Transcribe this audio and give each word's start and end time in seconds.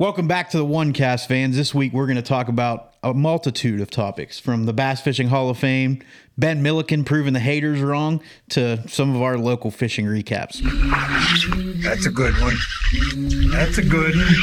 Welcome 0.00 0.26
back 0.26 0.48
to 0.52 0.56
the 0.56 0.64
One 0.64 0.94
Cast 0.94 1.28
fans. 1.28 1.58
This 1.58 1.74
week 1.74 1.92
we're 1.92 2.06
going 2.06 2.16
to 2.16 2.22
talk 2.22 2.48
about 2.48 2.94
a 3.02 3.12
multitude 3.12 3.82
of 3.82 3.90
topics 3.90 4.40
from 4.40 4.64
the 4.64 4.72
Bass 4.72 5.02
Fishing 5.02 5.28
Hall 5.28 5.50
of 5.50 5.58
Fame, 5.58 6.02
Ben 6.38 6.62
Milliken 6.62 7.04
proving 7.04 7.34
the 7.34 7.40
haters 7.40 7.82
wrong, 7.82 8.22
to 8.48 8.82
some 8.88 9.14
of 9.14 9.20
our 9.20 9.36
local 9.36 9.70
fishing 9.70 10.06
recaps. 10.06 10.62
That's 11.82 12.06
a 12.06 12.10
good 12.10 12.32
one. 12.40 12.56
That's 13.50 13.76
a 13.76 13.84
good 13.84 14.16
one. 14.16 14.34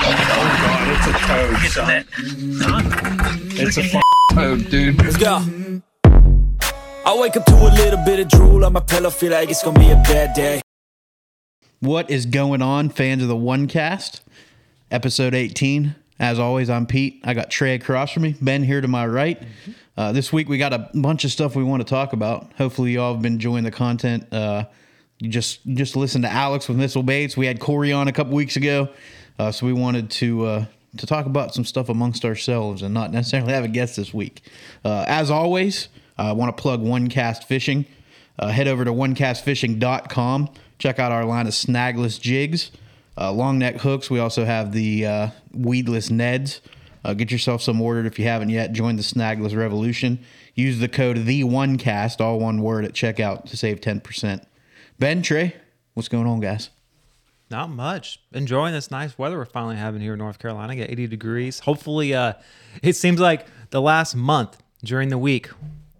Oh 0.00 0.54
god, 0.62 0.86
it's 0.96 1.06
a 1.08 1.12
toad, 1.26 1.58
son. 1.72 2.04
It's 3.58 3.78
a 3.78 3.82
f- 3.82 4.02
toad, 4.32 4.70
dude. 4.70 5.02
Let's 5.02 5.16
go. 5.16 5.42
I 7.04 7.18
wake 7.18 7.36
up 7.36 7.46
to 7.46 7.54
a 7.56 7.74
little 7.74 8.04
bit 8.04 8.20
of 8.20 8.28
drool 8.28 8.64
on 8.64 8.74
my 8.74 8.80
pillow, 8.80 9.10
feel 9.10 9.32
like 9.32 9.50
it's 9.50 9.64
gonna 9.64 9.80
be 9.80 9.90
a 9.90 9.96
bad 9.96 10.36
day. 10.36 10.62
What 11.80 12.08
is 12.08 12.26
going 12.26 12.62
on, 12.62 12.90
fans 12.90 13.22
of 13.22 13.28
the 13.28 13.34
One 13.34 13.66
Cast? 13.66 14.22
Episode 14.90 15.34
18. 15.34 15.94
As 16.18 16.38
always, 16.38 16.70
I'm 16.70 16.86
Pete. 16.86 17.20
I 17.24 17.34
got 17.34 17.50
Trey 17.50 17.74
across 17.74 18.10
from 18.10 18.22
me, 18.22 18.34
Ben 18.40 18.62
here 18.64 18.80
to 18.80 18.88
my 18.88 19.06
right. 19.06 19.40
Uh, 19.96 20.12
this 20.12 20.32
week 20.32 20.48
we 20.48 20.58
got 20.58 20.72
a 20.72 20.90
bunch 20.94 21.24
of 21.24 21.30
stuff 21.30 21.54
we 21.54 21.62
want 21.62 21.80
to 21.80 21.88
talk 21.88 22.12
about. 22.12 22.50
Hopefully, 22.56 22.92
you 22.92 23.00
all 23.00 23.12
have 23.12 23.22
been 23.22 23.34
enjoying 23.34 23.64
the 23.64 23.70
content. 23.70 24.32
Uh, 24.32 24.64
you 25.18 25.28
just 25.28 25.60
just 25.66 25.94
listen 25.94 26.22
to 26.22 26.30
Alex 26.30 26.68
with 26.68 26.78
Missile 26.78 27.02
Baits. 27.02 27.36
We 27.36 27.46
had 27.46 27.60
Corey 27.60 27.92
on 27.92 28.08
a 28.08 28.12
couple 28.12 28.34
weeks 28.34 28.56
ago, 28.56 28.88
uh, 29.38 29.52
so 29.52 29.66
we 29.66 29.72
wanted 29.72 30.10
to 30.12 30.46
uh, 30.46 30.64
to 30.96 31.06
talk 31.06 31.26
about 31.26 31.54
some 31.54 31.64
stuff 31.64 31.88
amongst 31.88 32.24
ourselves 32.24 32.82
and 32.82 32.94
not 32.94 33.12
necessarily 33.12 33.52
have 33.52 33.64
a 33.64 33.68
guest 33.68 33.96
this 33.96 34.14
week. 34.14 34.42
Uh, 34.84 35.04
as 35.06 35.30
always, 35.30 35.88
I 36.16 36.32
want 36.32 36.56
to 36.56 36.60
plug 36.60 36.80
One 36.80 37.08
Cast 37.08 37.44
Fishing. 37.46 37.84
Uh, 38.38 38.48
head 38.48 38.68
over 38.68 38.84
to 38.84 38.92
onecastfishing.com. 38.92 40.48
Check 40.78 40.98
out 40.98 41.12
our 41.12 41.24
line 41.24 41.46
of 41.46 41.52
snagless 41.52 42.20
jigs, 42.20 42.70
uh, 43.18 43.32
long 43.32 43.58
neck 43.58 43.76
hooks. 43.76 44.10
We 44.10 44.18
also 44.18 44.44
have 44.44 44.72
the 44.72 45.06
uh, 45.06 45.28
weedless 45.52 46.08
Neds. 46.08 46.60
Uh, 47.04 47.14
get 47.14 47.30
yourself 47.30 47.62
some 47.62 47.80
ordered 47.80 48.06
if 48.06 48.18
you 48.18 48.26
haven't 48.26 48.50
yet. 48.50 48.72
Join 48.72 48.96
the 48.96 49.02
snagless 49.02 49.56
revolution. 49.56 50.18
Use 50.54 50.78
the 50.78 50.88
code 50.88 51.24
the 51.24 51.44
one 51.44 51.78
cast, 51.78 52.20
all 52.20 52.38
one 52.38 52.60
word, 52.62 52.84
at 52.84 52.92
checkout 52.92 53.48
to 53.50 53.56
save 53.56 53.80
ten 53.80 54.00
percent. 54.00 54.46
Ben 54.98 55.22
Trey, 55.22 55.54
what's 55.94 56.08
going 56.08 56.26
on, 56.26 56.40
guys? 56.40 56.70
Not 57.50 57.70
much. 57.70 58.20
Enjoying 58.32 58.74
this 58.74 58.90
nice 58.90 59.16
weather 59.16 59.38
we're 59.38 59.46
finally 59.46 59.76
having 59.76 60.00
here 60.02 60.12
in 60.12 60.18
North 60.18 60.38
Carolina. 60.38 60.76
Get 60.76 60.90
80 60.90 61.06
degrees. 61.06 61.60
Hopefully, 61.60 62.12
uh, 62.12 62.34
it 62.82 62.94
seems 62.94 63.20
like 63.20 63.46
the 63.70 63.80
last 63.80 64.14
month 64.14 64.60
during 64.84 65.08
the 65.08 65.16
week 65.16 65.48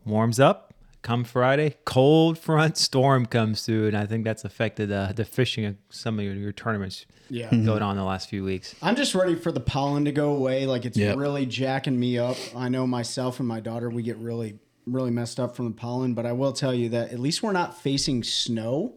warms 0.05 0.39
up. 0.39 0.68
Come 1.09 1.25
Friday, 1.25 1.75
cold 1.87 2.37
front 2.39 2.77
storm 2.89 3.25
comes 3.25 3.65
through, 3.65 3.87
and 3.87 3.97
I 3.97 4.05
think 4.05 4.25
that's 4.25 4.45
affected 4.45 4.93
uh, 4.93 5.15
the 5.17 5.25
fishing 5.25 5.65
of 5.65 5.77
some 5.89 6.19
of 6.19 6.25
your, 6.27 6.35
your 6.35 6.53
tournaments 6.53 7.07
Yeah. 7.31 7.49
going 7.49 7.81
on 7.81 7.97
the 7.97 8.05
last 8.05 8.29
few 8.29 8.45
weeks. 8.45 8.75
I'm 8.83 8.95
just 8.95 9.15
ready 9.15 9.35
for 9.35 9.51
the 9.51 9.59
pollen 9.59 10.05
to 10.05 10.13
go 10.13 10.35
away. 10.35 10.67
Like 10.67 10.85
it's 10.85 10.99
Yep. 10.99 11.17
really 11.17 11.47
jacking 11.47 11.99
me 11.99 12.19
up. 12.19 12.37
I 12.55 12.69
know 12.69 12.87
myself 12.87 13.39
and 13.39 13.49
my 13.49 13.59
daughter, 13.59 13.89
we 13.89 14.03
get 14.03 14.19
really, 14.19 14.59
really 14.85 15.11
messed 15.11 15.41
up 15.41 15.57
from 15.57 15.65
the 15.65 15.75
pollen. 15.75 16.13
But 16.13 16.27
I 16.27 16.33
will 16.33 16.53
tell 16.53 16.75
you 16.75 16.91
that 16.91 17.11
at 17.11 17.19
least 17.19 17.43
we're 17.43 17.53
not 17.53 17.81
facing 17.81 18.23
snow. 18.23 18.93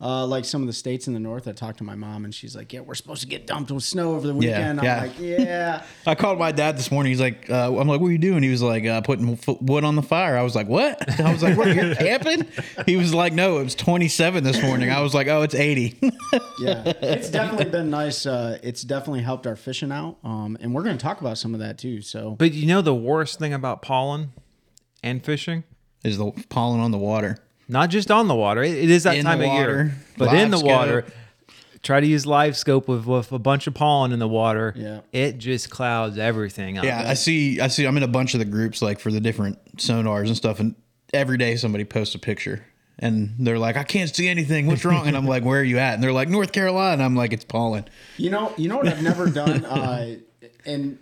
Uh, 0.00 0.24
like 0.24 0.44
some 0.44 0.60
of 0.60 0.68
the 0.68 0.72
states 0.72 1.08
in 1.08 1.14
the 1.14 1.18
north, 1.18 1.48
I 1.48 1.52
talked 1.52 1.78
to 1.78 1.84
my 1.84 1.96
mom 1.96 2.24
and 2.24 2.32
she's 2.32 2.54
like, 2.54 2.72
"Yeah, 2.72 2.80
we're 2.80 2.94
supposed 2.94 3.22
to 3.22 3.26
get 3.26 3.48
dumped 3.48 3.72
with 3.72 3.82
snow 3.82 4.14
over 4.14 4.28
the 4.28 4.34
weekend." 4.34 4.80
yeah. 4.80 4.96
I'm 4.96 5.08
like, 5.08 5.18
"Yeah, 5.18 5.82
I 6.06 6.14
called 6.14 6.38
my 6.38 6.52
dad 6.52 6.78
this 6.78 6.92
morning. 6.92 7.10
He's 7.10 7.20
like, 7.20 7.50
uh, 7.50 7.76
I'm 7.76 7.88
like, 7.88 8.00
what 8.00 8.06
are 8.06 8.12
you 8.12 8.18
doing? 8.18 8.44
He 8.44 8.50
was 8.50 8.62
like, 8.62 8.86
uh, 8.86 9.00
putting 9.00 9.32
f- 9.32 9.60
wood 9.60 9.82
on 9.82 9.96
the 9.96 10.02
fire. 10.02 10.36
I 10.36 10.42
was 10.42 10.54
like, 10.54 10.68
what? 10.68 11.20
I 11.20 11.32
was 11.32 11.42
like, 11.42 11.58
what, 11.58 11.74
you're 11.74 11.96
camping? 11.96 12.46
He 12.86 12.96
was 12.96 13.12
like, 13.12 13.32
no, 13.32 13.58
it 13.58 13.64
was 13.64 13.74
27 13.74 14.44
this 14.44 14.62
morning. 14.62 14.90
I 14.90 15.00
was 15.00 15.14
like, 15.14 15.26
oh, 15.26 15.42
it's 15.42 15.56
80. 15.56 15.98
yeah." 16.60 16.84
It's 16.86 17.28
definitely 17.30 17.70
been 17.70 17.90
nice. 17.90 18.24
Uh, 18.24 18.58
it's 18.62 18.82
definitely 18.82 19.22
helped 19.22 19.48
our 19.48 19.56
fishing 19.56 19.90
out, 19.90 20.18
um, 20.22 20.56
and 20.60 20.74
we're 20.74 20.84
going 20.84 20.96
to 20.96 21.02
talk 21.02 21.20
about 21.20 21.38
some 21.38 21.54
of 21.54 21.60
that 21.60 21.76
too. 21.76 22.02
So 22.02 22.36
But 22.38 22.52
you 22.52 22.66
know 22.66 22.82
the 22.82 22.94
worst 22.94 23.40
thing 23.40 23.52
about 23.52 23.82
pollen 23.82 24.30
and 25.02 25.24
fishing? 25.24 25.64
Is 26.04 26.18
the 26.18 26.30
pollen 26.48 26.78
on 26.78 26.92
the 26.92 26.98
water. 26.98 27.38
Not 27.68 27.90
just 27.90 28.10
on 28.10 28.28
the 28.28 28.34
water. 28.34 28.62
It, 28.62 28.74
it 28.76 28.90
is 28.90 29.02
that 29.02 29.16
In 29.16 29.24
time 29.24 29.38
the 29.40 29.46
of 29.46 29.52
year. 29.52 29.66
water, 29.66 29.92
But 30.16 30.34
in 30.34 30.50
the 30.50 30.56
live 30.56 30.66
water, 30.66 31.04
try 31.82 32.00
to 32.00 32.06
use 32.06 32.26
live 32.26 32.56
scope 32.56 32.88
with, 32.88 33.06
with 33.06 33.30
a 33.30 33.38
bunch 33.38 33.66
of 33.66 33.74
pollen 33.74 34.12
in 34.12 34.18
the 34.18 34.28
water. 34.28 34.72
Yeah. 34.76 35.00
It 35.12 35.38
just 35.38 35.68
clouds 35.70 36.18
everything 36.18 36.78
up. 36.78 36.84
Yeah, 36.84 37.04
I 37.06 37.14
see. 37.14 37.60
I 37.60 37.68
see. 37.68 37.84
I'm 37.86 37.96
in 37.96 38.02
a 38.02 38.08
bunch 38.08 38.34
of 38.34 38.38
the 38.40 38.46
groups 38.46 38.80
like 38.82 38.98
for 39.00 39.10
the 39.12 39.20
different 39.20 39.76
sonars 39.76 40.28
and 40.28 40.36
stuff, 40.36 40.60
and 40.60 40.74
every 41.12 41.36
day 41.38 41.56
somebody 41.56 41.84
posts 41.84 42.14
a 42.14 42.18
picture, 42.18 42.64
and 42.98 43.34
they're 43.38 43.58
like, 43.58 43.76
"I 43.76 43.84
can't 43.84 44.14
see 44.14 44.28
anything. 44.28 44.66
What's 44.66 44.84
wrong?" 44.84 45.06
And 45.06 45.16
I'm 45.16 45.26
like, 45.26 45.44
"Where 45.44 45.60
are 45.60 45.64
you 45.64 45.78
at?" 45.78 45.94
And 45.94 46.02
they're 46.02 46.12
like, 46.12 46.28
"North 46.28 46.52
Carolina." 46.52 46.94
And 46.94 47.02
I'm 47.02 47.16
like, 47.16 47.32
"It's 47.32 47.44
pollen." 47.44 47.84
You 48.16 48.30
know, 48.30 48.52
you 48.56 48.68
know 48.68 48.78
what 48.78 48.88
I've 48.88 49.02
never 49.02 49.28
done, 49.30 49.64
uh, 49.66 50.16
and 50.64 50.98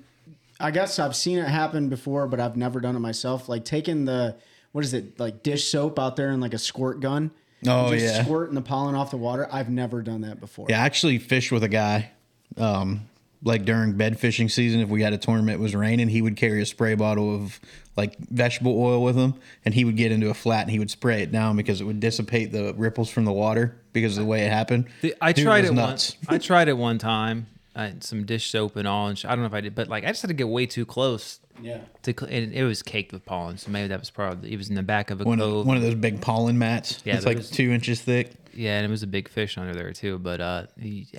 I 0.58 0.70
guess 0.72 0.98
I've 0.98 1.14
seen 1.16 1.38
it 1.38 1.48
happen 1.48 1.88
before, 1.88 2.26
but 2.26 2.40
I've 2.40 2.56
never 2.56 2.80
done 2.80 2.96
it 2.96 3.00
myself. 3.00 3.48
Like 3.48 3.64
taking 3.64 4.04
the 4.04 4.36
what 4.76 4.84
is 4.84 4.92
it, 4.92 5.18
like 5.18 5.42
dish 5.42 5.70
soap 5.70 5.98
out 5.98 6.16
there 6.16 6.28
and 6.28 6.42
like 6.42 6.52
a 6.52 6.58
squirt 6.58 7.00
gun. 7.00 7.30
Oh, 7.66 7.90
just 7.90 8.04
yeah. 8.04 8.22
squirting 8.22 8.54
the 8.54 8.60
pollen 8.60 8.94
off 8.94 9.10
the 9.10 9.16
water. 9.16 9.48
I've 9.50 9.70
never 9.70 10.02
done 10.02 10.20
that 10.20 10.38
before. 10.38 10.66
Yeah, 10.68 10.82
I 10.82 10.84
actually 10.84 11.18
fished 11.18 11.50
with 11.50 11.64
a 11.64 11.68
guy, 11.68 12.10
um, 12.58 13.08
like 13.42 13.64
during 13.64 13.94
bed 13.96 14.20
fishing 14.20 14.50
season. 14.50 14.80
If 14.80 14.90
we 14.90 15.00
had 15.00 15.14
a 15.14 15.16
tournament, 15.16 15.58
it 15.58 15.62
was 15.62 15.74
raining, 15.74 16.08
he 16.08 16.20
would 16.20 16.36
carry 16.36 16.60
a 16.60 16.66
spray 16.66 16.94
bottle 16.94 17.34
of 17.34 17.58
like 17.96 18.18
vegetable 18.18 18.78
oil 18.78 19.02
with 19.02 19.16
him, 19.16 19.32
and 19.64 19.72
he 19.72 19.86
would 19.86 19.96
get 19.96 20.12
into 20.12 20.28
a 20.28 20.34
flat 20.34 20.60
and 20.60 20.70
he 20.70 20.78
would 20.78 20.90
spray 20.90 21.22
it 21.22 21.32
down 21.32 21.56
because 21.56 21.80
it 21.80 21.84
would 21.84 21.98
dissipate 21.98 22.52
the 22.52 22.74
ripples 22.74 23.08
from 23.08 23.24
the 23.24 23.32
water 23.32 23.80
because 23.94 24.18
of 24.18 24.24
the 24.24 24.28
way 24.28 24.44
it 24.44 24.52
happened. 24.52 24.88
The- 25.00 25.14
I 25.22 25.32
Dude 25.32 25.46
tried 25.46 25.62
was 25.62 25.70
it 25.70 25.74
nuts. 25.74 26.16
once. 26.18 26.26
I 26.28 26.36
tried 26.36 26.68
it 26.68 26.76
one 26.76 26.98
time. 26.98 27.46
I 27.76 27.92
some 28.00 28.24
dish 28.24 28.50
soap 28.50 28.76
and 28.76 28.88
all, 28.88 29.08
and 29.08 29.18
sh- 29.18 29.24
I 29.26 29.30
don't 29.30 29.40
know 29.40 29.46
if 29.46 29.52
I 29.54 29.60
did, 29.60 29.74
but 29.74 29.88
like 29.88 30.04
I 30.04 30.08
just 30.08 30.22
had 30.22 30.28
to 30.28 30.34
get 30.34 30.48
way 30.48 30.64
too 30.66 30.86
close 30.86 31.40
Yeah. 31.62 31.80
to, 32.02 32.14
cl- 32.18 32.32
and 32.32 32.54
it 32.54 32.64
was 32.64 32.82
caked 32.82 33.12
with 33.12 33.24
pollen. 33.26 33.58
So 33.58 33.70
maybe 33.70 33.88
that 33.88 34.00
was 34.00 34.08
probably 34.10 34.52
it 34.52 34.56
was 34.56 34.68
in 34.70 34.74
the 34.74 34.82
back 34.82 35.10
of 35.10 35.20
a 35.20 35.24
One 35.24 35.40
of, 35.40 35.66
one 35.66 35.76
of 35.76 35.82
those 35.82 35.94
big 35.94 36.20
pollen 36.22 36.58
mats. 36.58 37.02
Yeah, 37.04 37.16
it's 37.16 37.26
like 37.26 37.36
those- 37.36 37.50
two 37.50 37.70
inches 37.72 38.00
thick. 38.00 38.32
yeah, 38.54 38.78
and 38.78 38.86
it 38.86 38.90
was 38.90 39.02
a 39.02 39.06
big 39.06 39.28
fish 39.28 39.58
under 39.58 39.74
there 39.74 39.92
too. 39.92 40.18
But 40.18 40.40
uh, 40.40 40.66
he, 40.80 41.06
I 41.14 41.18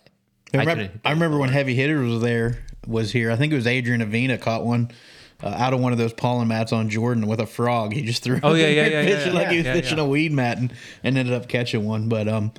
I 0.58 0.60
remember, 0.62 0.84
couldn't- 0.86 1.02
I 1.06 1.12
remember 1.12 1.38
when 1.38 1.50
Heavy 1.50 1.76
Hitters 1.76 2.10
was 2.12 2.22
there, 2.22 2.64
was 2.88 3.12
here. 3.12 3.30
I 3.32 3.36
think 3.36 3.54
it 3.54 3.56
was 3.56 3.68
Adrian 3.68 4.02
Avina 4.02 4.42
caught 4.42 4.66
one 4.66 4.90
uh, 5.44 5.50
out 5.50 5.74
of 5.76 5.80
one 5.80 5.92
of 5.92 6.00
those 6.00 6.14
pollen 6.14 6.48
mats 6.48 6.74
on 6.74 6.90
Jordan 6.90 7.28
with 7.28 7.40
a 7.40 7.46
frog. 7.46 7.94
He 7.94 8.02
just 8.02 8.24
threw. 8.24 8.40
Oh, 8.42 8.56
yeah, 8.56 8.66
it 8.66 8.70
in 8.70 8.76
yeah, 8.78 8.88
yeah, 8.88 9.02
yeah, 9.02 9.16
fishing 9.18 9.34
yeah. 9.34 9.40
like 9.40 9.50
he 9.50 9.58
was 9.58 9.66
Yeah, 9.68 9.74
fishing 9.74 9.98
yeah. 10.00 10.04
a 10.06 10.08
weed 10.08 10.32
mat 10.32 10.58
and, 10.58 10.74
and 11.04 11.18
ended 11.20 11.34
up 11.36 11.48
catching 11.48 11.86
one. 11.86 12.10
But 12.10 12.28
um, 12.28 12.52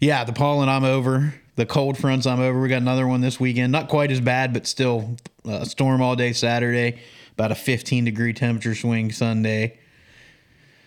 yeah, 0.00 0.24
the 0.24 0.32
pollen 0.32 0.70
I'm 0.70 0.84
over. 0.84 1.34
The 1.56 1.66
cold 1.66 1.96
fronts 1.96 2.26
I'm 2.26 2.40
over. 2.40 2.60
We 2.60 2.68
got 2.68 2.82
another 2.82 3.06
one 3.06 3.22
this 3.22 3.40
weekend. 3.40 3.72
Not 3.72 3.88
quite 3.88 4.10
as 4.10 4.20
bad, 4.20 4.52
but 4.52 4.66
still 4.66 5.16
uh, 5.46 5.64
storm 5.64 6.02
all 6.02 6.14
day 6.14 6.32
Saturday. 6.32 7.00
About 7.32 7.50
a 7.50 7.54
15 7.54 8.04
degree 8.04 8.32
temperature 8.32 8.74
swing 8.74 9.10
Sunday. 9.12 9.78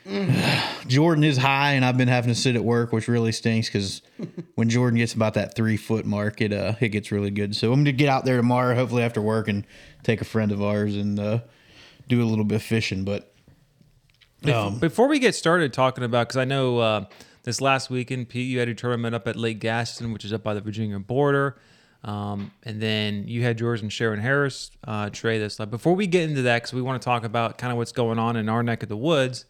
Jordan 0.87 1.23
is 1.23 1.37
high, 1.37 1.73
and 1.73 1.85
I've 1.85 1.97
been 1.97 2.07
having 2.07 2.33
to 2.33 2.39
sit 2.39 2.55
at 2.55 2.63
work, 2.63 2.91
which 2.91 3.07
really 3.07 3.31
stinks 3.31 3.67
because 3.67 4.01
when 4.55 4.69
Jordan 4.69 4.97
gets 4.97 5.13
about 5.13 5.35
that 5.35 5.55
three 5.55 5.77
foot 5.77 6.05
mark, 6.05 6.41
it 6.41 6.53
uh 6.53 6.73
it 6.79 6.89
gets 6.89 7.11
really 7.11 7.31
good. 7.31 7.55
So 7.55 7.71
I'm 7.71 7.81
gonna 7.81 7.91
get 7.91 8.09
out 8.09 8.25
there 8.25 8.37
tomorrow, 8.37 8.75
hopefully 8.75 9.03
after 9.03 9.21
work, 9.21 9.47
and 9.47 9.65
take 10.03 10.21
a 10.21 10.25
friend 10.25 10.51
of 10.51 10.61
ours 10.61 10.95
and 10.95 11.19
uh, 11.19 11.39
do 12.07 12.23
a 12.23 12.25
little 12.25 12.45
bit 12.45 12.55
of 12.55 12.63
fishing. 12.63 13.03
But 13.03 13.31
um, 14.45 14.79
Before 14.79 15.07
we 15.07 15.19
get 15.19 15.35
started 15.35 15.73
talking 15.73 16.03
about, 16.03 16.27
because 16.27 16.37
I 16.37 16.45
know 16.45 16.77
uh, 16.79 17.05
this 17.49 17.61
last 17.61 17.89
weekend, 17.89 18.29
Pete, 18.29 18.47
you 18.47 18.59
had 18.59 18.67
your 18.67 18.75
tournament 18.75 19.15
up 19.15 19.27
at 19.27 19.35
Lake 19.35 19.57
Gaston, 19.57 20.13
which 20.13 20.23
is 20.23 20.31
up 20.31 20.43
by 20.43 20.53
the 20.53 20.61
Virginia 20.61 20.99
border. 20.99 21.57
Um, 22.03 22.51
and 22.61 22.79
then 22.79 23.27
you 23.27 23.41
had 23.41 23.59
yours 23.59 23.81
and 23.81 23.89
Shearon 23.89 24.19
Harris 24.19 24.69
uh, 24.83 25.09
Trey 25.09 25.39
this 25.39 25.59
like 25.59 25.71
before 25.71 25.95
we 25.95 26.05
get 26.05 26.29
into 26.29 26.43
that 26.43 26.59
because 26.59 26.73
we 26.73 26.81
want 26.83 27.01
to 27.01 27.05
talk 27.05 27.23
about 27.23 27.57
kind 27.57 27.71
of 27.71 27.77
what's 27.77 27.91
going 27.91 28.19
on 28.19 28.35
in 28.35 28.49
our 28.49 28.61
neck 28.61 28.83
of 28.83 28.89
the 28.89 28.95
woods 28.95 29.45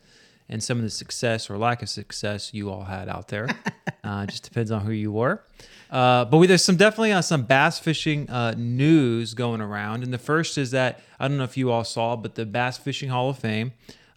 and 0.48 0.64
some 0.64 0.78
of 0.78 0.84
the 0.84 0.90
success 0.90 1.50
or 1.50 1.58
lack 1.58 1.82
of 1.82 1.90
success 1.90 2.54
you 2.54 2.72
all 2.72 2.86
had 2.86 3.10
out 3.10 3.28
there. 3.28 3.48
Uh, 4.02 4.26
just 4.26 4.44
depends 4.44 4.72
on 4.72 4.82
who 4.82 4.94
you 4.94 5.12
were. 5.12 5.44
Uh, 5.92 6.24
but 6.24 6.38
we, 6.38 6.48
there's 6.48 6.64
some 6.64 6.78
definitely 6.78 7.12
uh, 7.12 7.22
some 7.22 7.44
bass 7.44 7.78
fishing 7.78 8.28
uh, 8.30 8.56
news 8.58 9.34
going 9.34 9.60
around. 9.60 10.04
And 10.04 10.14
the 10.14 10.18
first 10.18 10.58
is 10.58 10.72
that 10.72 11.02
I 11.20 11.28
don't 11.28 11.38
know 11.38 11.44
if 11.44 11.58
you 11.58 11.70
all 11.70 11.84
saw 11.84 12.16
but 12.16 12.36
the 12.36 12.46
Bass 12.46 12.78
Fishing 12.78 13.10
Hall 13.10 13.30
of 13.30 13.38
Fame 13.38 13.74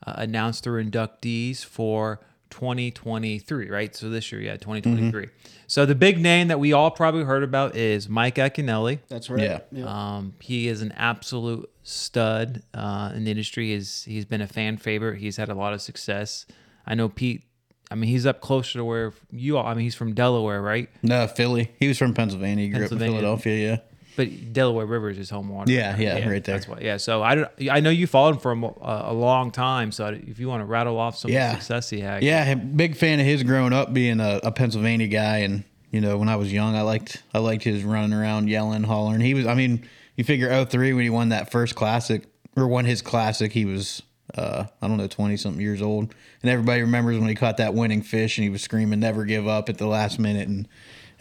uh, 0.07 0.15
announced 0.17 0.65
their 0.65 0.75
inductees 0.75 1.65
for 1.65 2.21
2023, 2.53 3.71
right? 3.71 3.97
So 3.97 4.11
this 4.11 4.31
year, 4.31 4.41
yeah, 4.41 4.57
2023. 4.57 5.29
So 5.67 5.87
the 5.87 5.95
big 5.95 6.21
name 6.21 6.49
that 6.49 6.61
we 6.61 6.75
all 6.75 6.91
probably 6.91 7.25
heard 7.25 7.43
about 7.43 7.75
is 7.75 8.09
Mike 8.09 8.37
Iaconelli. 8.37 8.99
That's 9.09 9.31
right. 9.31 9.63
Yeah. 9.73 9.85
Um, 9.87 10.35
he 10.39 10.69
is 10.69 10.83
an 10.83 10.93
absolute 10.93 11.71
stud 11.83 12.63
uh, 12.75 13.13
in 13.15 13.25
the 13.25 13.31
industry. 13.31 13.71
He's 13.71 14.05
he's 14.05 14.27
been 14.27 14.43
a 14.43 14.47
fan 14.47 14.77
favorite. 14.77 15.19
He's 15.19 15.39
had 15.39 15.49
a 15.49 15.55
lot 15.55 15.73
of 15.73 15.81
success. 15.81 16.45
I 16.87 16.95
know 16.95 17.09
Pete. 17.09 17.43
I 17.91 17.95
mean, 17.95 18.11
he's 18.11 18.27
up 18.27 18.41
closer 18.41 18.79
to 18.79 18.85
where 18.85 19.13
you 19.31 19.57
all. 19.57 19.67
I 19.67 19.75
mean, 19.75 19.85
he's 19.85 19.95
from 19.95 20.15
Delaware, 20.15 20.61
right? 20.63 20.89
no, 21.03 21.27
Philly. 21.27 21.73
He 21.79 21.89
was 21.89 21.99
from 21.99 22.15
Pennsylvania. 22.15 22.65
He 22.65 22.71
grew 22.71 22.85
up 22.85 22.93
in 22.93 22.99
Pennsylvania. 22.99 23.21
Philadelphia. 23.21 23.71
Yeah. 23.71 23.79
But 24.17 24.53
Delaware 24.53 24.85
River 24.87 25.09
is 25.11 25.17
his 25.17 25.31
home 25.31 25.49
water. 25.49 25.73
Yeah, 25.73 25.97
yeah, 25.97 26.29
right 26.29 26.45
there. 26.45 26.57
That's 26.57 26.69
why. 26.69 26.79
Yeah. 26.83 26.99
So 26.99 27.23
I, 27.23 27.35
don't- 27.35 27.49
I 27.71 27.81
know 27.81 27.89
you 27.91 28.07
followed 28.07 28.35
him 28.35 28.41
for 28.41 28.53
a, 28.53 28.57
a 28.63 29.13
a 29.13 29.15
long 29.15 29.51
time. 29.51 29.91
So 29.93 30.07
if 30.09 30.39
you 30.39 30.49
want 30.49 30.61
to 30.61 30.67
rattle 30.67 30.99
off 30.99 31.17
some 31.17 31.31
Yeah. 31.31 31.53
success 31.55 31.89
he 31.91 32.01
had, 32.01 32.23
Yeah, 32.23 32.55
big 32.55 32.97
fan 32.97 33.21
of 33.21 33.27
his 33.27 33.43
growing 33.43 33.73
up, 33.73 33.93
being 33.95 34.21
a, 34.21 34.41
a 34.43 34.53
Pennsylvania 34.53 35.07
guy, 35.09 35.39
and 35.39 35.65
you 35.91 36.01
know, 36.01 36.19
when 36.19 36.29
I 36.29 36.37
was 36.37 36.53
young, 36.53 36.75
I 36.77 36.83
liked 36.83 37.23
I 37.33 37.39
liked 37.39 37.65
his 37.65 37.85
running 37.85 38.13
around, 38.13 38.49
yelling, 38.49 38.83
hollering. 38.83 39.21
He 39.21 39.35
was, 39.35 39.47
I 39.47 39.55
mean, 39.55 39.89
you 40.17 40.25
figure 40.25 40.65
03 40.65 40.93
when 40.93 41.05
he 41.05 41.11
won 41.11 41.31
that 41.31 41.51
first 41.51 41.75
classic 41.75 42.25
or 42.57 42.69
won 42.69 42.85
his 42.85 43.01
classic, 43.03 43.53
he 43.53 43.65
was 43.65 44.03
uh, 44.35 44.65
I 44.81 44.89
don't 44.89 44.97
know, 44.97 45.09
twenty 45.09 45.37
something 45.37 45.61
years 45.61 45.83
old, 45.83 46.15
and 46.43 46.51
everybody 46.51 46.81
remembers 46.81 47.19
when 47.19 47.29
he 47.29 47.35
caught 47.35 47.59
that 47.59 47.75
winning 47.75 48.03
fish 48.03 48.39
and 48.39 48.45
he 48.45 48.49
was 48.51 48.63
screaming 48.63 49.01
"Never 49.01 49.25
give 49.27 49.47
up" 49.49 49.69
at 49.69 49.77
the 49.79 49.87
last 49.87 50.19
minute, 50.19 50.49
and 50.49 50.67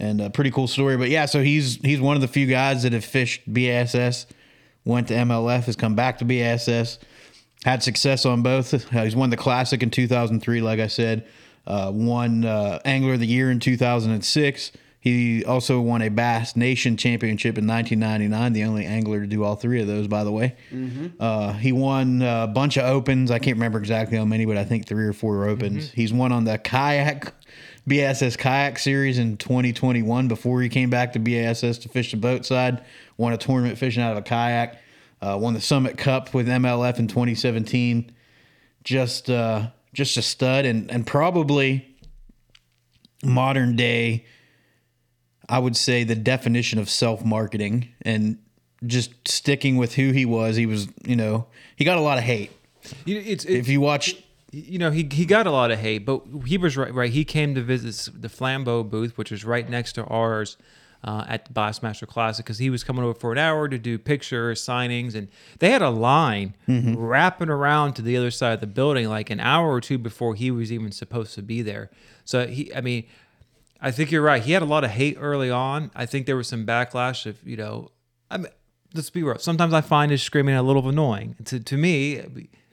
and 0.02 0.20
a 0.20 0.30
pretty 0.32 0.50
cool 0.52 0.68
story. 0.68 0.98
But 0.98 1.10
yeah, 1.10 1.28
so 1.28 1.42
he's 1.42 1.76
he's 1.76 2.02
one 2.02 2.16
of 2.16 2.22
the 2.22 2.28
few 2.28 2.48
guys 2.48 2.84
that 2.84 2.92
have 2.92 3.06
fished 3.06 3.42
BASS, 3.52 4.26
went 4.84 5.08
to 5.10 5.14
MLF, 5.14 5.66
has 5.66 5.76
come 5.76 5.96
back 5.96 6.18
to 6.18 6.26
BASS, 6.26 6.98
had 7.64 7.84
success 7.84 8.26
on 8.26 8.42
both. 8.42 8.74
Uh, 8.74 9.04
he's 9.04 9.16
won 9.16 9.30
the 9.30 9.38
classic 9.38 9.84
in 9.84 9.92
2003, 9.92 10.62
like 10.62 10.80
I 10.80 10.88
said, 10.88 11.28
uh, 11.68 11.92
won 11.94 12.44
uh, 12.44 12.80
Angler 12.84 13.14
of 13.14 13.20
the 13.20 13.28
Year 13.28 13.52
in 13.52 13.60
2006. 13.60 14.72
He 15.00 15.44
also 15.46 15.82
won 15.82 16.04
a 16.04 16.10
Bass 16.10 16.56
Nation 16.56 16.96
Championship 16.96 17.58
in 17.58 17.66
1999, 17.66 18.54
the 18.54 18.64
only 18.66 18.86
angler 18.86 19.22
to 19.22 19.26
do 19.26 19.44
all 19.44 19.56
three 19.56 19.82
of 19.82 19.88
those, 19.88 20.08
by 20.08 20.24
the 20.24 20.32
way. 20.32 20.56
Uh, 21.20 21.54
he 21.54 21.72
won 21.72 22.22
a 22.22 22.46
bunch 22.48 22.78
of 22.78 22.84
opens. 22.86 23.32
I 23.32 23.40
can't 23.40 23.56
remember 23.58 23.80
exactly 23.80 24.18
how 24.18 24.26
many, 24.26 24.46
but 24.46 24.58
I 24.58 24.64
think 24.64 24.88
three 24.88 25.06
or 25.06 25.14
four 25.14 25.46
opens. 25.48 25.92
He's 25.92 26.14
won 26.14 26.32
on 26.32 26.44
the 26.44 26.60
kayak 26.60 27.34
BASS 27.88 28.38
kayak 28.38 28.78
series 28.78 29.18
in 29.18 29.38
2021 29.38 30.28
before 30.28 30.62
he 30.62 30.70
came 30.70 30.90
back 30.90 31.14
to 31.14 31.20
BASS 31.20 31.80
to 31.80 31.90
fish 31.90 32.12
the 32.12 32.18
boat 32.18 32.46
side. 32.46 32.84
Won 33.18 33.34
a 33.34 33.38
tournament 33.38 33.78
fishing 33.78 34.04
out 34.04 34.12
of 34.12 34.18
a 34.18 34.22
kayak. 34.22 34.78
Uh, 35.22 35.38
won 35.40 35.54
the 35.54 35.62
Summit 35.62 35.98
Cup 35.98 36.34
with 36.34 36.48
MLF 36.48 37.00
in 37.00 37.08
2017. 37.08 38.12
Just 38.84 39.30
uh, 39.30 39.68
just 39.94 40.18
a 40.18 40.22
stud 40.22 40.66
and 40.66 40.90
and 40.92 41.06
probably 41.06 41.88
modern 43.24 43.76
day 43.76 44.26
I 45.52 45.60
would 45.60 45.76
say 45.76 46.06
the 46.06 46.16
definition 46.16 46.80
of 46.80 46.90
self 46.90 47.26
marketing 47.26 47.90
and 48.04 48.38
just 48.88 49.28
sticking 49.28 49.76
with 49.76 49.96
who 49.96 50.12
he 50.12 50.26
was. 50.26 50.56
He 50.56 50.66
was, 50.66 50.88
you 51.06 51.18
know, 51.18 51.48
he 51.76 51.84
got 51.84 51.98
a 51.98 52.02
lot 52.02 52.18
of 52.18 52.24
hate. 52.24 52.52
Know, 53.06 53.22
it's, 53.24 53.44
If 53.44 53.68
you 53.68 53.82
watch, 53.82 54.16
you 54.52 54.78
know, 54.78 54.92
he 54.92 55.08
he 55.12 55.26
got 55.26 55.48
a 55.48 55.52
lot 55.52 55.72
of 55.72 55.80
hate, 55.80 56.06
but 56.06 56.24
he 56.46 56.58
was 56.58 56.76
right. 56.78 56.94
Right, 56.94 57.12
he 57.12 57.24
came 57.26 57.56
to 57.56 57.62
visit 57.62 58.22
the 58.22 58.28
Flambeau 58.28 58.90
booth, 58.90 59.18
which 59.18 59.32
was 59.32 59.46
right 59.46 59.70
next 59.70 59.94
to 59.94 60.04
ours 60.06 60.58
uh, 61.04 61.26
at 61.28 61.46
the 61.46 61.54
Bassmaster 61.54 62.06
Classic, 62.08 62.46
because 62.46 62.60
he 62.60 62.70
was 62.70 62.84
coming 62.84 63.04
over 63.04 63.18
for 63.18 63.32
an 63.32 63.38
hour 63.38 63.68
to 63.68 63.78
do 63.78 63.98
pictures, 63.98 64.62
signings, 64.62 65.16
and 65.16 65.30
they 65.60 65.72
had 65.72 65.82
a 65.82 65.90
line 65.90 66.56
wrapping 66.68 67.50
around 67.50 67.94
to 67.94 68.02
the 68.02 68.18
other 68.18 68.32
side 68.32 68.54
of 68.54 68.60
the 68.60 68.68
building, 68.68 69.08
like 69.08 69.30
an 69.30 69.40
hour 69.40 69.72
or 69.72 69.82
two 69.82 69.98
before 69.98 70.36
he 70.36 70.52
was 70.52 70.72
even 70.72 70.92
supposed 70.92 71.34
to 71.36 71.42
be 71.42 71.62
there. 71.62 71.90
So 72.26 72.46
he, 72.48 72.74
I 72.76 72.82
mean, 72.82 73.06
I 73.82 73.90
think 73.92 74.12
you're 74.12 74.22
right. 74.22 74.44
He 74.44 74.52
had 74.52 74.62
a 74.62 74.66
lot 74.66 74.84
of 74.84 74.92
hate 74.92 75.18
early 75.20 75.50
on. 75.50 75.90
I 75.96 76.06
think 76.06 76.28
there 76.28 76.36
was 76.36 76.48
some 76.48 76.66
backlash 76.66 77.26
of, 77.26 77.42
you 77.48 77.58
know, 77.58 77.90
I 78.30 78.38
mean, 78.38 78.52
let's 78.94 79.10
be 79.10 79.24
real. 79.24 79.40
Sometimes 79.40 79.74
I 79.74 79.82
find 79.82 80.12
his 80.12 80.22
screaming 80.22 80.56
a 80.56 80.62
little 80.62 80.88
annoying. 80.88 81.36
To 81.46 81.60
to 81.60 81.78
me, 81.78 82.22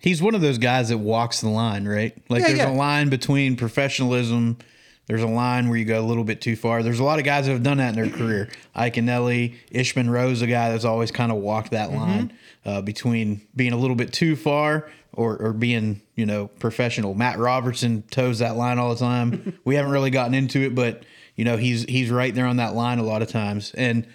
he's 0.00 0.20
one 0.22 0.34
of 0.34 0.40
those 0.40 0.58
guys 0.58 0.88
that 0.90 0.98
walks 0.98 1.40
the 1.40 1.48
line, 1.48 1.86
right? 1.86 2.16
Like 2.28 2.40
Yeah, 2.42 2.46
there's 2.48 2.58
yeah. 2.58 2.70
a 2.70 2.74
line 2.74 3.08
between 3.08 3.56
professionalism. 3.56 4.58
There's 5.06 5.22
a 5.22 5.26
line 5.26 5.68
where 5.70 5.78
you 5.78 5.86
go 5.86 6.00
a 6.00 6.04
little 6.04 6.24
bit 6.24 6.40
too 6.42 6.54
far. 6.54 6.82
There's 6.82 6.98
a 7.00 7.04
lot 7.04 7.18
of 7.18 7.24
guys 7.24 7.46
that 7.46 7.52
have 7.52 7.62
done 7.62 7.78
that 7.78 7.96
in 7.96 8.02
their 8.04 8.14
career. 8.14 8.50
Ike 8.74 8.94
Anelli, 8.96 9.54
Ish 9.70 9.96
Monroe, 9.96 10.30
a 10.32 10.34
guy 10.46 10.70
that's 10.70 10.84
always 10.84 11.10
kind 11.10 11.32
of 11.32 11.38
walked 11.38 11.70
that 11.70 11.88
Mm-hmm. 11.88 11.98
line 11.98 12.32
uh, 12.66 12.82
between 12.82 13.40
being 13.56 13.72
a 13.72 13.76
little 13.78 13.96
bit 13.96 14.12
too 14.12 14.36
far 14.36 14.90
or, 15.12 15.38
or 15.38 15.52
being, 15.54 16.02
you 16.14 16.26
know, 16.26 16.48
professional. 16.58 17.14
Matt 17.14 17.38
Robertson 17.38 18.02
toes 18.10 18.40
that 18.40 18.56
line 18.56 18.78
all 18.78 18.90
the 18.94 19.00
time. 19.00 19.58
we 19.64 19.76
haven't 19.76 19.92
really 19.92 20.10
gotten 20.10 20.34
into 20.34 20.60
it, 20.60 20.74
but 20.74 21.04
you 21.36 21.44
know, 21.44 21.56
he's 21.56 21.84
he's 21.84 22.10
right 22.10 22.34
there 22.34 22.46
on 22.46 22.56
that 22.58 22.74
line 22.74 22.98
a 22.98 23.02
lot 23.02 23.22
of 23.22 23.28
times. 23.28 23.72
And 23.74 24.06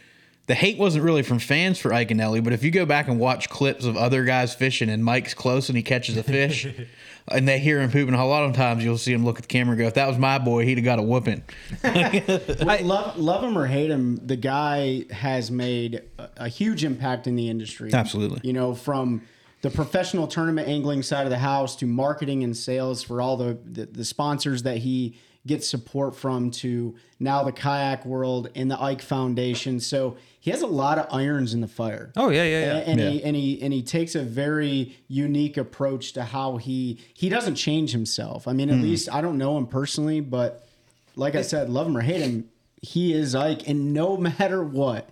the 0.47 0.55
hate 0.55 0.77
wasn't 0.77 1.05
really 1.05 1.23
from 1.23 1.39
fans 1.39 1.79
for 1.79 1.91
Iaconelli, 1.91 2.43
but 2.43 2.51
if 2.51 2.63
you 2.63 2.71
go 2.71 2.85
back 2.85 3.07
and 3.07 3.17
watch 3.17 3.49
clips 3.49 3.85
of 3.85 3.95
other 3.95 4.25
guys 4.25 4.53
fishing 4.53 4.89
and 4.89 5.03
Mike's 5.03 5.33
close 5.33 5.69
and 5.69 5.77
he 5.77 5.83
catches 5.83 6.17
a 6.17 6.23
fish 6.23 6.67
and 7.29 7.47
they 7.47 7.59
hear 7.59 7.79
him 7.79 7.89
pooping, 7.89 8.13
a 8.13 8.27
lot 8.27 8.43
of 8.43 8.53
times 8.53 8.83
you'll 8.83 8.97
see 8.97 9.13
him 9.13 9.23
look 9.23 9.37
at 9.37 9.43
the 9.43 9.47
camera 9.47 9.73
and 9.73 9.79
go, 9.79 9.87
if 9.87 9.93
that 9.93 10.07
was 10.07 10.17
my 10.17 10.37
boy, 10.37 10.65
he'd 10.65 10.77
have 10.77 10.83
got 10.83 10.99
a 10.99 11.01
whooping. 11.01 11.43
love, 11.83 13.17
love 13.17 13.43
him 13.43 13.57
or 13.57 13.67
hate 13.67 13.89
him, 13.89 14.19
the 14.25 14.35
guy 14.35 15.05
has 15.11 15.49
made 15.49 16.03
a, 16.17 16.29
a 16.37 16.47
huge 16.49 16.83
impact 16.83 17.25
in 17.25 17.37
the 17.37 17.49
industry. 17.49 17.93
Absolutely. 17.93 18.41
You 18.43 18.51
know, 18.51 18.75
from 18.75 19.21
the 19.61 19.69
professional 19.69 20.27
tournament 20.27 20.67
angling 20.67 21.03
side 21.03 21.25
of 21.25 21.29
the 21.29 21.37
house 21.37 21.77
to 21.77 21.85
marketing 21.85 22.43
and 22.43 22.55
sales 22.55 23.01
for 23.01 23.21
all 23.21 23.37
the, 23.37 23.57
the, 23.63 23.85
the 23.85 24.03
sponsors 24.03 24.63
that 24.63 24.79
he 24.79 25.17
gets 25.47 25.69
support 25.69 26.15
from 26.15 26.51
to 26.51 26.95
now 27.19 27.43
the 27.43 27.51
kayak 27.51 28.05
world 28.05 28.49
and 28.55 28.69
the 28.69 28.81
Ike 28.81 29.01
Foundation. 29.01 29.79
So 29.79 30.17
he 30.43 30.51
has 30.51 30.61
a 30.61 30.67
lot 30.67 30.97
of 30.97 31.07
irons 31.09 31.53
in 31.53 31.61
the 31.61 31.69
fire. 31.69 32.11
oh 32.17 32.27
yeah, 32.27 32.43
yeah, 32.43 32.59
yeah. 32.59 32.77
And, 32.79 32.99
and 32.99 32.99
he 32.99 33.23
and 33.23 33.33
he 33.33 33.61
and 33.61 33.71
he 33.71 33.81
takes 33.81 34.13
a 34.13 34.23
very 34.23 34.93
unique 35.07 35.55
approach 35.55 36.11
to 36.13 36.23
how 36.25 36.57
he 36.57 36.99
he 37.13 37.29
doesn't 37.29 37.55
change 37.55 37.93
himself. 37.93 38.45
I 38.45 38.51
mean, 38.51 38.69
at 38.69 38.75
hmm. 38.75 38.81
least 38.81 39.07
I 39.09 39.21
don't 39.21 39.37
know 39.37 39.57
him 39.57 39.67
personally, 39.67 40.19
but 40.19 40.67
like 41.15 41.35
I 41.35 41.43
said, 41.43 41.69
love 41.69 41.87
him 41.87 41.95
or 41.95 42.01
hate 42.01 42.19
him, 42.19 42.49
he 42.81 43.13
is 43.13 43.35
Ike, 43.35 43.69
and 43.69 43.93
no 43.93 44.17
matter 44.39 44.61
what, 44.61 45.09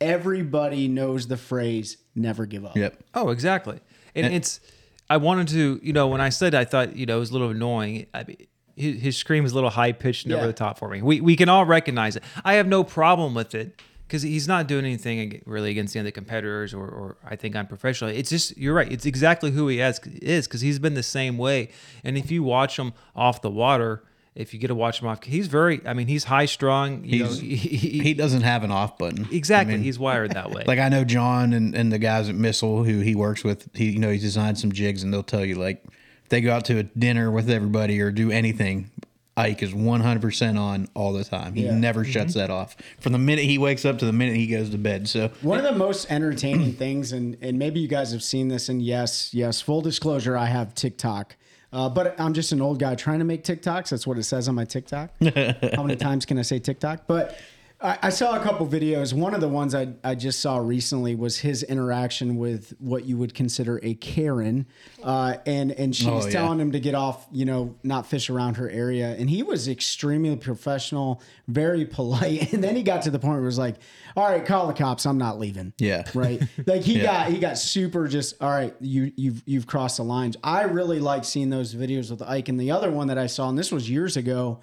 everybody 0.00 0.88
knows 0.88 1.26
the 1.26 1.36
phrase 1.36 1.98
"never 2.14 2.46
give 2.46 2.64
up." 2.64 2.74
Yep. 2.74 3.04
Oh, 3.12 3.28
exactly. 3.28 3.80
And, 4.14 4.32
it's, 4.32 4.60
I 5.10 5.18
wanted 5.18 5.48
to, 5.48 5.78
you 5.82 5.92
know, 5.92 6.08
when 6.08 6.22
I 6.22 6.30
said 6.30 6.54
I 6.54 6.64
thought, 6.64 6.96
you 6.96 7.04
know, 7.04 7.18
it 7.18 7.20
was 7.20 7.28
a 7.28 7.34
little 7.34 7.50
annoying. 7.50 8.06
I 8.14 8.24
mean, 8.24 8.46
his, 8.76 8.98
his 9.02 9.16
scream 9.18 9.44
is 9.44 9.52
a 9.52 9.56
little 9.56 9.68
high 9.68 9.92
pitched 9.92 10.24
and 10.24 10.34
over 10.34 10.46
the 10.46 10.54
top 10.54 10.78
for 10.78 10.88
me. 10.88 11.02
We, 11.02 11.20
we 11.20 11.36
can 11.36 11.50
all 11.50 11.66
recognize 11.66 12.16
it. 12.16 12.22
I 12.46 12.54
have 12.54 12.66
no 12.66 12.82
problem 12.82 13.34
with 13.34 13.54
it 13.54 13.78
because 14.10 14.22
he's 14.22 14.48
not 14.48 14.66
doing 14.66 14.84
anything 14.84 15.40
really 15.46 15.70
against 15.70 15.94
the 15.94 16.00
other 16.00 16.10
competitors 16.10 16.74
or, 16.74 16.84
or 16.88 17.16
I 17.24 17.36
think 17.36 17.54
I'm. 17.54 17.68
It's 17.70 18.28
just, 18.30 18.58
you're 18.58 18.74
right. 18.74 18.90
It's 18.90 19.06
exactly 19.06 19.52
who 19.52 19.68
he 19.68 19.78
has, 19.78 20.00
is 20.20 20.48
because 20.48 20.62
he's 20.62 20.80
been 20.80 20.94
the 20.94 21.02
same 21.04 21.38
way. 21.38 21.68
And 22.02 22.18
if 22.18 22.30
you 22.32 22.42
watch 22.42 22.76
him 22.76 22.92
off 23.14 23.40
the 23.40 23.50
water, 23.50 24.02
if 24.34 24.52
you 24.52 24.58
get 24.58 24.66
to 24.68 24.74
watch 24.74 25.00
him 25.00 25.06
off, 25.06 25.22
he's 25.22 25.46
very, 25.46 25.80
I 25.86 25.94
mean, 25.94 26.08
he's 26.08 26.24
high 26.24 26.46
strung. 26.46 27.04
You 27.04 27.24
He's- 27.24 27.36
know, 27.36 27.40
he, 27.46 27.54
he- 27.56 27.98
He 28.02 28.14
doesn't 28.14 28.42
have 28.42 28.64
an 28.64 28.72
off 28.72 28.98
button. 28.98 29.28
exactly. 29.30 29.74
I 29.74 29.76
mean, 29.76 29.84
he's 29.84 29.98
wired 29.98 30.32
that 30.32 30.50
way. 30.50 30.64
like 30.66 30.80
I 30.80 30.88
know 30.88 31.04
John 31.04 31.52
and, 31.52 31.74
and 31.76 31.92
the 31.92 31.98
guys 31.98 32.28
at 32.28 32.34
Missile 32.34 32.82
who 32.84 32.98
he 33.00 33.14
works 33.14 33.44
with, 33.44 33.68
he 33.76 33.90
you 33.90 33.98
know, 34.00 34.10
he's 34.10 34.22
designed 34.22 34.58
some 34.58 34.72
jigs 34.72 35.02
and 35.04 35.12
they'll 35.14 35.22
tell 35.22 35.44
you 35.44 35.54
like 35.54 35.84
they 36.30 36.40
go 36.40 36.52
out 36.52 36.64
to 36.66 36.78
a 36.78 36.82
dinner 36.82 37.30
with 37.30 37.48
everybody 37.48 38.00
or 38.00 38.10
do 38.10 38.30
anything, 38.32 38.90
Ike 39.40 39.62
is 39.62 39.72
100% 39.72 40.58
on 40.58 40.88
all 40.94 41.12
the 41.12 41.24
time. 41.24 41.54
He 41.54 41.64
Yeah. 41.64 41.74
never 41.74 42.04
shuts 42.04 42.34
that 42.34 42.50
off 42.50 42.76
from 43.00 43.12
the 43.12 43.18
minute 43.18 43.44
he 43.44 43.58
wakes 43.58 43.84
up 43.84 43.98
to 43.98 44.04
the 44.04 44.12
minute 44.12 44.36
he 44.36 44.46
goes 44.46 44.70
to 44.70 44.78
bed. 44.78 45.08
So 45.08 45.30
One 45.42 45.58
of 45.58 45.64
the 45.64 45.72
most 45.78 46.10
entertaining 46.10 46.72
things, 46.74 47.12
and 47.12 47.36
and 47.40 47.58
maybe 47.58 47.80
you 47.80 47.88
guys 47.88 48.12
have 48.12 48.22
seen 48.22 48.48
this, 48.48 48.68
and 48.68 48.82
yes, 48.82 49.32
yes, 49.32 49.60
full 49.60 49.80
disclosure, 49.80 50.36
I 50.36 50.46
have 50.46 50.74
TikTok. 50.74 51.36
Uh, 51.72 51.88
but 51.88 52.18
I'm 52.20 52.34
just 52.34 52.50
an 52.52 52.60
old 52.60 52.80
guy 52.80 52.96
trying 52.96 53.20
to 53.20 53.24
make 53.24 53.44
TikToks. 53.44 53.90
That's 53.90 54.04
what 54.06 54.18
it 54.18 54.24
says 54.24 54.48
on 54.48 54.56
my 54.56 54.64
TikTok. 54.64 55.10
How 55.74 55.82
many 55.84 55.94
times 55.96 56.26
can 56.26 56.36
I 56.38 56.42
say 56.42 56.58
TikTok? 56.58 57.06
But 57.06 57.38
I, 57.82 57.98
I 58.02 58.08
saw 58.10 58.36
a 58.38 58.40
couple 58.40 58.66
videos. 58.66 59.14
One 59.14 59.32
of 59.32 59.40
the 59.40 59.48
ones 59.48 59.74
I, 59.74 59.94
I 60.04 60.14
just 60.14 60.40
saw 60.40 60.58
recently 60.58 61.14
was 61.14 61.38
his 61.38 61.62
interaction 61.62 62.36
with 62.36 62.74
what 62.78 63.06
you 63.06 63.16
would 63.16 63.32
consider 63.34 63.80
a 63.82 63.94
Karen, 63.94 64.66
uh, 65.02 65.36
and 65.46 65.72
and 65.72 65.96
she's 65.96 66.06
Oh, 66.06 66.24
yeah. 66.26 66.30
telling 66.30 66.60
him 66.60 66.72
to 66.72 66.80
get 66.80 66.94
off, 66.94 67.26
you 67.32 67.46
know, 67.46 67.74
not 67.82 68.06
fish 68.06 68.28
around 68.28 68.58
her 68.58 68.68
area, 68.68 69.14
and 69.18 69.30
he 69.30 69.42
was 69.42 69.66
extremely 69.66 70.36
professional, 70.36 71.22
very 71.48 71.86
polite, 71.86 72.52
and 72.52 72.62
then 72.62 72.76
he 72.76 72.82
got 72.82 73.02
to 73.02 73.10
the 73.10 73.18
point 73.18 73.34
where 73.36 73.42
it 73.42 73.46
was 73.46 73.58
like, 73.58 73.76
"All 74.14 74.28
right, 74.28 74.44
call 74.44 74.66
the 74.66 74.74
cops. 74.74 75.06
I'm 75.06 75.18
not 75.18 75.38
leaving." 75.38 75.72
Yeah. 75.78 76.04
right. 76.14 76.42
Like 76.66 76.82
he 76.82 77.00
got 77.02 77.28
he 77.30 77.38
got 77.38 77.56
super 77.56 78.08
just 78.08 78.42
all 78.42 78.50
right. 78.50 78.74
You 78.80 79.10
you've 79.16 79.42
you've 79.46 79.66
crossed 79.66 79.96
the 79.96 80.04
lines. 80.04 80.36
I 80.44 80.64
really 80.64 80.98
like 81.00 81.24
seeing 81.24 81.48
those 81.48 81.74
videos 81.74 82.10
with 82.10 82.20
Ike, 82.20 82.50
and 82.50 82.60
the 82.60 82.72
other 82.72 82.90
one 82.90 83.06
that 83.06 83.16
I 83.18 83.26
saw, 83.26 83.48
and 83.48 83.58
this 83.58 83.72
was 83.72 83.88
years 83.88 84.18
ago, 84.18 84.60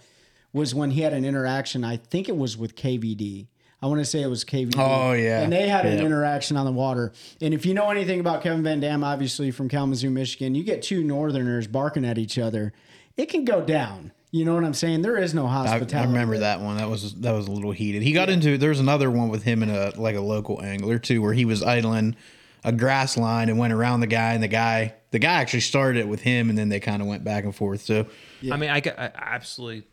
was 0.58 0.76
when 0.76 0.92
he 0.92 1.02
had 1.02 1.14
an 1.14 1.24
interaction. 1.24 1.84
I 1.84 1.98
think 1.98 2.28
it 2.28 2.36
was 2.36 2.58
with 2.58 2.76
KVD. 2.76 3.48
I 3.82 3.86
want 3.86 4.00
to 4.00 4.06
say 4.06 4.22
it 4.22 4.28
was 4.28 4.44
KVD. 4.44 4.74
Oh, 4.78 5.14
yeah. 5.14 5.42
and 5.42 5.54
they 5.54 5.68
had 5.70 5.86
an 5.86 6.00
interaction 6.00 6.58
on 6.58 6.66
the 6.66 6.72
water. 6.72 7.14
And 7.42 7.54
if 7.54 7.66
you 7.66 7.76
know 7.76 7.90
anything 7.92 8.20
about 8.20 8.42
Kevin 8.42 8.64
Van 8.64 8.80
Dam, 8.80 9.04
obviously 9.04 9.52
from 9.52 9.70
Kalamazoo, 9.70 10.10
Michigan, 10.10 10.56
you 10.56 10.64
get 10.64 10.82
two 10.82 11.04
Northerners 11.04 11.68
barking 11.68 12.04
at 12.04 12.18
each 12.18 12.40
other, 12.40 12.74
it 13.16 13.28
can 13.28 13.46
go 13.46 13.62
down. 13.62 14.12
You 14.32 14.46
know 14.46 14.56
what 14.56 14.64
I'm 14.66 14.74
saying? 14.74 15.04
There 15.04 15.16
is 15.18 15.34
no 15.34 15.48
hospitality. 15.48 15.96
I 15.96 16.04
remember 16.04 16.40
that 16.40 16.60
one. 16.60 16.78
That 16.78 16.90
was 16.90 17.14
that 17.22 17.32
was 17.32 17.48
a 17.48 17.52
little 17.52 17.72
heated. 17.72 18.02
He 18.02 18.12
got 18.12 18.30
into 18.30 18.58
there's 18.58 18.80
another 18.80 19.10
one 19.10 19.30
with 19.30 19.44
him 19.44 19.64
and 19.64 19.72
a 19.72 19.94
like 19.96 20.16
a 20.16 20.22
local 20.22 20.62
angler 20.62 21.00
too, 21.00 21.22
where 21.22 21.34
he 21.34 21.46
was 21.46 21.64
idling 21.64 22.16
a 22.64 22.72
grass 22.74 23.16
line 23.16 23.48
and 23.48 23.58
went 23.58 23.72
around 23.72 24.02
the 24.02 24.08
guy, 24.08 24.34
and 24.34 24.44
the 24.44 24.50
guy 24.50 24.96
the 25.12 25.20
guy 25.20 25.34
actually 25.36 25.62
started 25.62 26.02
it 26.02 26.08
with 26.10 26.22
him, 26.22 26.50
and 26.50 26.58
then 26.58 26.68
they 26.68 26.80
kind 26.82 27.02
of 27.02 27.08
went 27.08 27.24
back 27.24 27.46
and 27.46 27.56
forth. 27.56 27.82
So 27.82 28.08
I 28.52 28.58
mean, 28.58 28.70
I, 28.70 28.82
get- 28.82 29.00
I 29.00 29.12
absolutely. 29.16 29.84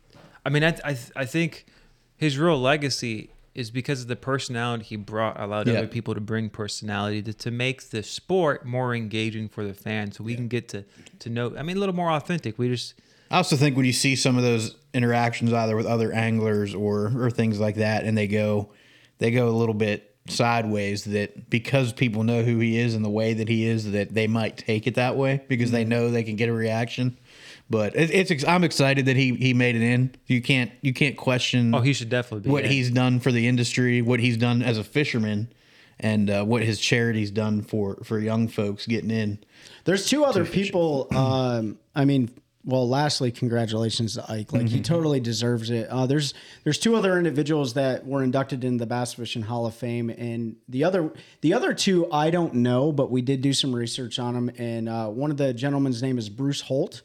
I 0.45 0.49
mean, 0.49 0.63
I, 0.63 0.75
I 0.83 0.97
I 1.15 1.25
think 1.25 1.65
his 2.17 2.37
real 2.37 2.59
legacy 2.59 3.31
is 3.55 3.71
because 3.71 4.01
of 4.01 4.07
the 4.07 4.17
personality 4.17 4.83
he 4.83 4.95
brought, 4.97 5.39
allowed 5.39 5.67
Yeah. 5.67 5.75
other 5.79 5.87
people 5.87 6.13
to 6.13 6.19
bring 6.19 6.49
personality 6.49 7.21
to, 7.23 7.33
to 7.33 7.51
make 7.51 7.89
the 7.89 8.03
sport 8.03 8.65
more 8.65 8.93
engaging 8.93 9.47
for 9.47 9.65
the 9.65 9.73
fans, 9.73 10.17
so 10.17 10.23
we 10.23 10.35
can 10.35 10.47
get 10.47 10.67
to 10.69 10.83
to 11.19 11.29
know. 11.29 11.55
I 11.57 11.63
mean, 11.63 11.77
a 11.77 11.79
little 11.79 11.95
more 11.95 12.11
authentic. 12.11 12.59
We 12.59 12.69
just 12.69 12.95
I 13.31 13.37
also 13.37 13.55
think 13.55 13.75
when 13.75 13.85
you 13.85 13.93
see 13.93 14.15
some 14.15 14.37
of 14.37 14.43
those 14.43 14.75
interactions 14.93 15.51
either 15.51 15.75
with 15.75 15.85
other 15.85 16.11
anglers 16.11 16.75
or 16.75 17.11
or 17.17 17.31
things 17.31 17.59
like 17.59 17.75
that, 17.75 18.03
and 18.03 18.17
they 18.17 18.27
go 18.27 18.71
they 19.17 19.31
go 19.31 19.47
a 19.47 19.55
little 19.55 19.73
bit 19.73 20.15
sideways, 20.27 21.05
that 21.05 21.49
because 21.49 21.93
people 21.93 22.23
know 22.23 22.43
who 22.43 22.59
he 22.59 22.77
is 22.79 22.95
and 22.95 23.05
the 23.05 23.09
way 23.09 23.33
that 23.33 23.47
he 23.47 23.65
is, 23.65 23.91
that 23.91 24.13
they 24.13 24.27
might 24.27 24.57
take 24.57 24.87
it 24.87 24.95
that 24.95 25.15
way 25.15 25.43
because 25.47 25.71
they 25.71 25.81
mm-hmm. 25.81 25.89
know 25.89 26.11
they 26.11 26.23
can 26.23 26.35
get 26.35 26.49
a 26.49 26.53
reaction. 26.53 27.17
But 27.69 27.95
it, 27.95 28.11
it's 28.11 28.29
ex- 28.31 28.45
I'm 28.45 28.63
excited 28.63 29.07
that 29.07 29.15
he 29.15 29.33
he 29.35 29.53
made 29.53 29.75
it 29.75 29.81
in. 29.81 30.13
You 30.27 30.41
can't 30.41 30.71
you 30.81 30.93
can't 30.93 31.17
question 31.17 31.73
Oh, 31.73 31.81
he 31.81 31.93
should 31.93 32.09
definitely 32.09 32.41
be. 32.41 32.49
what 32.51 32.65
in. 32.65 32.71
he's 32.71 32.91
done 32.91 33.19
for 33.19 33.31
the 33.31 33.47
industry, 33.47 34.01
what 34.03 34.19
he's 34.19 34.37
done 34.37 34.61
as 34.61 34.77
a 34.77 34.83
fisherman, 34.83 35.51
and 35.99 36.29
uh, 36.29 36.43
what 36.43 36.61
his 36.61 36.79
charity's 36.79 37.31
done 37.31 37.61
for 37.63 37.95
for 38.03 38.19
young 38.19 38.47
folks 38.47 38.85
getting 38.85 39.09
in. 39.11 39.39
There's 39.85 40.07
two 40.07 40.23
other 40.23 40.45
people. 40.45 41.07
Um, 41.15 41.79
I 41.95 42.05
mean, 42.05 42.29
well, 42.63 42.87
lastly, 42.87 43.31
congratulations 43.31 44.13
to 44.13 44.31
Ike. 44.31 44.53
Like 44.53 44.67
he 44.69 44.81
totally 44.81 45.19
deserves 45.19 45.71
it. 45.71 45.87
Uh, 45.89 46.05
there's 46.05 46.35
there's 46.63 46.77
two 46.77 46.95
other 46.95 47.17
individuals 47.17 47.73
that 47.73 48.05
were 48.05 48.21
inducted 48.23 48.63
in 48.63 48.77
the 48.77 48.85
Bass 48.85 49.15
Fishing 49.15 49.41
Hall 49.41 49.65
of 49.65 49.73
Fame, 49.73 50.11
and 50.11 50.55
the 50.69 50.83
other 50.83 51.11
the 51.41 51.53
other 51.55 51.73
two 51.73 52.11
I 52.11 52.29
don't 52.29 52.53
know, 52.55 52.91
but 52.91 53.09
we 53.09 53.23
did 53.23 53.41
do 53.41 53.53
some 53.53 53.73
research 53.75 54.19
on 54.19 54.35
them. 54.35 54.51
And 54.59 54.87
uh, 54.87 55.07
one 55.07 55.31
of 55.31 55.37
the 55.37 55.51
gentlemen's 55.51 56.03
name 56.03 56.19
is 56.19 56.29
Bruce 56.29 56.61
Holt. 56.61 57.01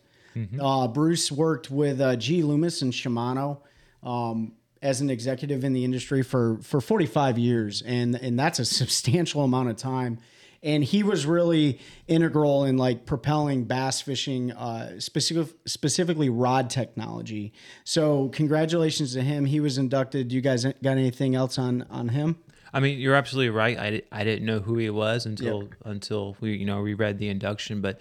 Uh, 0.61 0.89
Bruce 0.89 1.31
worked 1.33 1.71
with 1.71 2.01
uh, 2.01 2.17
G. 2.17 2.43
Loomis 2.43 2.83
and 2.83 2.93
Shimano. 2.93 3.61
Um, 4.03 4.53
as 4.83 5.01
an 5.01 5.11
executive 5.11 5.63
in 5.63 5.73
the 5.73 5.85
industry 5.85 6.23
for 6.23 6.59
for 6.63 6.81
45 6.81 7.39
years 7.39 7.83
and 7.83 8.15
and 8.17 8.39
that's 8.39 8.59
a 8.59 8.65
substantial 8.81 9.43
amount 9.45 9.69
of 9.69 9.77
time 9.77 10.19
and 10.63 10.85
he 10.85 11.03
was 11.03 11.27
really 11.27 11.79
integral 12.09 12.65
in 12.65 12.77
like 12.77 13.07
propelling 13.07 13.65
bass 13.65 14.01
fishing 14.01 14.53
uh 14.53 14.99
specific, 14.99 15.55
specifically 15.67 16.31
rod 16.31 16.71
technology 16.71 17.53
so 17.85 18.29
congratulations 18.31 19.13
to 19.13 19.21
him 19.21 19.45
he 19.45 19.61
was 19.61 19.77
inducted 19.77 20.33
you 20.33 20.41
guys 20.41 20.65
got 20.65 20.93
anything 20.93 21.35
else 21.35 21.59
on 21.59 21.83
on 21.91 22.09
him 22.09 22.39
I 22.73 22.79
mean, 22.79 23.01
you're 23.01 23.17
absolutely 23.17 23.51
right. 23.51 23.77
I, 23.77 24.03
I 24.13 24.23
didn't 24.23 24.47
know 24.47 24.61
who 24.61 24.77
he 24.77 24.91
was 24.91 25.27
until 25.27 25.69
until 25.85 26.37
we 26.41 26.55
you 26.55 26.65
know 26.65 26.79
reread 26.79 27.19
the 27.19 27.29
induction, 27.29 27.81
but 27.81 28.01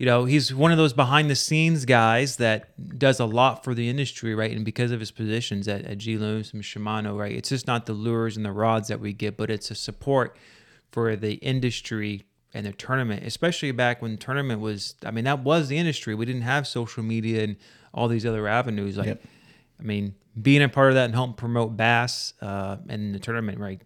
you 0.00 0.06
know 0.06 0.24
he's 0.24 0.54
one 0.54 0.72
of 0.72 0.78
those 0.78 0.94
behind 0.94 1.28
the 1.28 1.36
scenes 1.36 1.84
guys 1.84 2.36
that 2.36 2.98
does 2.98 3.20
a 3.20 3.26
lot 3.26 3.62
for 3.62 3.74
the 3.74 3.86
industry, 3.90 4.34
right? 4.34 4.50
And 4.50 4.64
because 4.64 4.92
of 4.92 4.98
his 4.98 5.10
positions 5.10 5.68
at, 5.68 5.84
at 5.84 5.98
G 5.98 6.16
Loomis 6.16 6.54
and 6.54 6.62
Shimano, 6.62 7.18
right? 7.18 7.32
It's 7.32 7.50
just 7.50 7.66
not 7.66 7.84
the 7.84 7.92
lures 7.92 8.38
and 8.38 8.46
the 8.46 8.50
rods 8.50 8.88
that 8.88 8.98
we 8.98 9.12
get, 9.12 9.36
but 9.36 9.50
it's 9.50 9.70
a 9.70 9.74
support 9.74 10.38
for 10.90 11.16
the 11.16 11.34
industry 11.34 12.24
and 12.54 12.64
the 12.64 12.72
tournament, 12.72 13.26
especially 13.26 13.72
back 13.72 14.00
when 14.00 14.16
tournament 14.16 14.62
was. 14.62 14.94
I 15.04 15.10
mean, 15.10 15.24
that 15.24 15.40
was 15.40 15.68
the 15.68 15.76
industry. 15.76 16.14
We 16.14 16.24
didn't 16.24 16.42
have 16.42 16.66
social 16.66 17.02
media 17.02 17.44
and 17.44 17.56
all 17.92 18.08
these 18.08 18.24
other 18.24 18.48
avenues. 18.48 18.96
Like, 18.96 19.08
Yep. 19.08 19.22
I 19.80 19.82
mean, 19.82 20.14
being 20.40 20.62
a 20.62 20.68
part 20.70 20.88
of 20.88 20.94
that 20.94 21.04
and 21.04 21.14
helping 21.14 21.34
promote 21.34 21.76
bass 21.76 22.32
uh, 22.40 22.78
and 22.88 23.14
the 23.14 23.18
tournament, 23.18 23.58
right? 23.58 23.82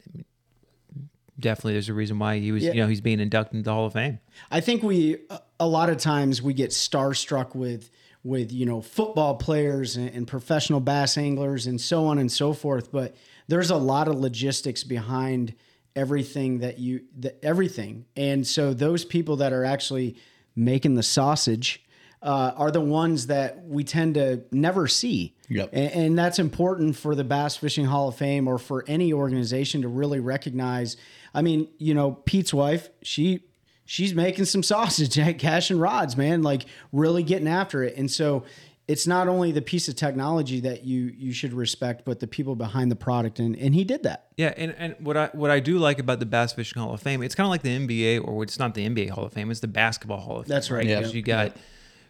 Definitely, 1.38 1.72
there's 1.74 1.88
a 1.88 1.94
reason 1.94 2.18
why 2.18 2.38
he 2.38 2.52
was, 2.52 2.62
Yeah. 2.62 2.72
you 2.72 2.80
know, 2.82 2.86
he's 2.88 3.00
being 3.00 3.18
inducted 3.20 3.54
into 3.56 3.64
the 3.64 3.72
Hall 3.72 3.86
of 3.86 3.92
Fame. 3.94 4.20
I 4.50 4.60
think 4.60 4.82
we 4.82 5.18
a- 5.58 5.66
lot 5.66 5.90
of 5.90 5.96
times 5.98 6.40
we 6.42 6.54
get 6.54 6.70
starstruck 6.70 7.54
with 7.54 7.90
with 8.22 8.52
you 8.52 8.64
know 8.66 8.80
football 8.80 9.34
players 9.36 9.96
and, 9.96 10.08
and 10.10 10.26
professional 10.28 10.80
bass 10.80 11.18
anglers 11.18 11.66
and 11.66 11.80
so 11.80 12.06
on 12.06 12.18
and 12.18 12.30
so 12.30 12.52
forth. 12.52 12.92
But 12.92 13.16
there's 13.48 13.70
a 13.70 13.76
lot 13.76 14.06
of 14.08 14.14
logistics 14.14 14.84
behind 14.84 15.54
everything 15.96 16.58
that 16.58 16.78
you 16.78 17.02
that 17.18 17.38
everything, 17.44 18.04
and 18.16 18.46
so 18.46 18.72
those 18.74 19.04
people 19.04 19.36
that 19.36 19.52
are 19.52 19.64
actually 19.64 20.16
making 20.56 20.94
the 20.94 21.02
sausage 21.02 21.82
uh, 22.22 22.52
are 22.56 22.70
the 22.70 22.80
ones 22.80 23.26
that 23.26 23.64
we 23.64 23.82
tend 23.84 24.14
to 24.14 24.42
never 24.52 24.86
see. 24.86 25.33
Yep. 25.48 25.70
And, 25.72 25.92
and 25.92 26.18
that's 26.18 26.38
important 26.38 26.96
for 26.96 27.14
the 27.14 27.24
Bass 27.24 27.56
Fishing 27.56 27.84
Hall 27.84 28.08
of 28.08 28.16
Fame 28.16 28.48
or 28.48 28.58
for 28.58 28.84
any 28.88 29.12
organization 29.12 29.82
to 29.82 29.88
really 29.88 30.20
recognize. 30.20 30.96
I 31.34 31.42
mean, 31.42 31.68
you 31.78 31.94
know, 31.94 32.12
Pete's 32.24 32.54
wife, 32.54 32.88
she 33.02 33.44
she's 33.84 34.14
making 34.14 34.46
some 34.46 34.62
sausage 34.62 35.18
eh, 35.18 35.30
at 35.30 35.38
Cash 35.38 35.70
and 35.70 35.80
Rods, 35.80 36.16
man, 36.16 36.42
like 36.42 36.66
really 36.92 37.22
getting 37.22 37.48
after 37.48 37.82
it. 37.82 37.96
And 37.96 38.10
so 38.10 38.44
it's 38.86 39.06
not 39.06 39.28
only 39.28 39.50
the 39.50 39.62
piece 39.62 39.88
of 39.88 39.96
technology 39.96 40.60
that 40.60 40.84
you 40.84 41.12
you 41.16 41.32
should 41.32 41.54
respect, 41.54 42.04
but 42.04 42.20
the 42.20 42.26
people 42.26 42.54
behind 42.54 42.90
the 42.90 42.96
product. 42.96 43.38
And 43.38 43.56
and 43.56 43.74
he 43.74 43.84
did 43.84 44.02
that. 44.02 44.28
Yeah, 44.36 44.52
and, 44.56 44.74
and 44.76 44.96
what 44.98 45.16
I 45.16 45.30
what 45.32 45.50
I 45.50 45.60
do 45.60 45.78
like 45.78 45.98
about 45.98 46.20
the 46.20 46.26
Bass 46.26 46.52
Fishing 46.52 46.80
Hall 46.80 46.92
of 46.92 47.00
Fame, 47.00 47.22
it's 47.22 47.34
kind 47.34 47.46
of 47.46 47.50
like 47.50 47.62
the 47.62 47.78
NBA, 47.78 48.26
or 48.26 48.42
it's 48.42 48.58
not 48.58 48.74
the 48.74 48.86
NBA 48.86 49.10
Hall 49.10 49.24
of 49.24 49.32
Fame, 49.32 49.50
it's 49.50 49.60
the 49.60 49.68
Basketball 49.68 50.20
Hall 50.20 50.38
of 50.40 50.46
Fame. 50.46 50.54
That's 50.54 50.70
right, 50.70 50.86
yeah. 50.86 50.98
Because 50.98 51.14
you 51.14 51.22
got 51.22 51.56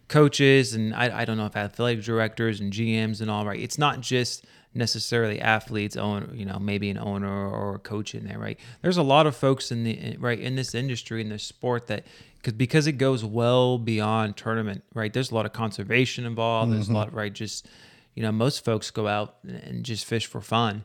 coaches 0.08 0.74
and 0.74 0.94
I, 0.94 1.20
I 1.20 1.24
don't 1.24 1.36
know 1.36 1.46
if 1.46 1.56
athletic 1.56 2.04
directors 2.04 2.60
and 2.60 2.72
GMs 2.72 3.20
and 3.20 3.30
all 3.30 3.46
right. 3.46 3.58
It's 3.60 3.78
not 3.78 4.00
just 4.00 4.44
necessarily 4.74 5.40
athletes, 5.40 5.96
own 5.96 6.32
you 6.34 6.44
know, 6.44 6.58
maybe 6.58 6.90
an 6.90 6.98
owner 6.98 7.48
or 7.48 7.76
a 7.76 7.78
coach 7.78 8.14
in 8.14 8.24
there, 8.26 8.38
right? 8.38 8.58
There's 8.82 8.96
a 8.96 9.02
lot 9.02 9.26
of 9.26 9.36
folks 9.36 9.70
in 9.70 9.84
the 9.84 10.16
right 10.18 10.38
in 10.38 10.56
this 10.56 10.74
industry 10.74 11.20
in 11.20 11.28
this 11.28 11.44
sport 11.44 11.86
that 11.86 12.04
because 12.38 12.52
because 12.54 12.86
it 12.86 12.92
goes 12.92 13.24
well 13.24 13.78
beyond 13.78 14.36
tournament, 14.36 14.82
right? 14.94 15.12
There's 15.12 15.30
a 15.30 15.34
lot 15.34 15.46
of 15.46 15.52
conservation 15.52 16.26
involved. 16.26 16.72
There's 16.72 16.88
a 16.88 16.92
lot, 16.92 17.12
right? 17.14 17.32
Just 17.32 17.66
you 18.14 18.22
know, 18.22 18.30
most 18.32 18.64
folks 18.64 18.90
go 18.90 19.08
out 19.08 19.36
and 19.46 19.84
just 19.84 20.04
fish 20.04 20.26
for 20.26 20.40
fun. 20.40 20.84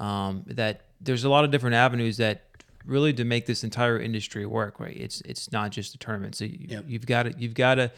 Um, 0.00 0.42
that 0.46 0.82
there's 1.00 1.24
a 1.24 1.28
lot 1.28 1.44
of 1.44 1.50
different 1.50 1.74
avenues 1.76 2.16
that 2.16 2.42
really 2.86 3.12
to 3.14 3.24
make 3.24 3.46
this 3.46 3.62
entire 3.64 3.98
industry 3.98 4.46
work, 4.46 4.80
right? 4.80 4.96
It's 4.96 5.20
it's 5.22 5.52
not 5.52 5.70
just 5.70 5.94
a 5.94 5.98
tournament. 5.98 6.36
So 6.36 6.44
you, 6.46 6.82
you've 6.86 7.06
got 7.06 7.24
to 7.24 7.34
you've 7.36 7.54
got 7.54 7.76
to 7.76 7.90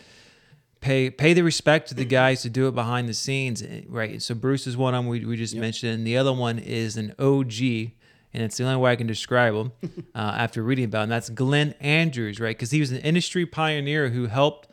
pay 0.81 1.11
pay 1.11 1.33
the 1.33 1.43
respect 1.43 1.89
to 1.89 1.95
the 1.95 2.05
guys 2.05 2.43
to 2.43 2.51
do 2.51 2.69
it 2.69 2.75
behind 2.75 3.09
the 3.09 3.15
scenes, 3.15 3.63
eh, 3.63 3.83
right? 3.89 4.23
So 4.23 4.35
Bruce 4.35 4.67
is 4.67 4.77
one 4.77 4.95
of 4.95 5.05
them 5.05 5.09
we, 5.09 5.25
we 5.25 5.37
just 5.37 5.55
mentioned, 5.55 5.93
and 5.93 6.07
the 6.07 6.17
other 6.17 6.33
one 6.33 6.59
is 6.59 6.97
an 6.97 7.15
OG, 7.19 7.61
and 7.61 8.43
it's 8.43 8.57
the 8.57 8.65
only 8.65 8.77
way 8.77 8.93
I 8.93 8.97
can 8.97 9.07
describe 9.07 9.55
him 9.55 9.73
uh, 10.15 10.35
after 10.37 10.63
reading 10.63 10.85
about 10.85 11.05
him. 11.05 11.09
That's 11.11 11.31
Glenn 11.31 11.75
Andrews, 11.81 12.41
right? 12.41 12.57
Because 12.57 12.71
he 12.71 12.81
was 12.81 12.93
an 12.93 12.99
industry 12.99 13.47
pioneer 13.47 14.11
who 14.11 14.27
helped 14.27 14.69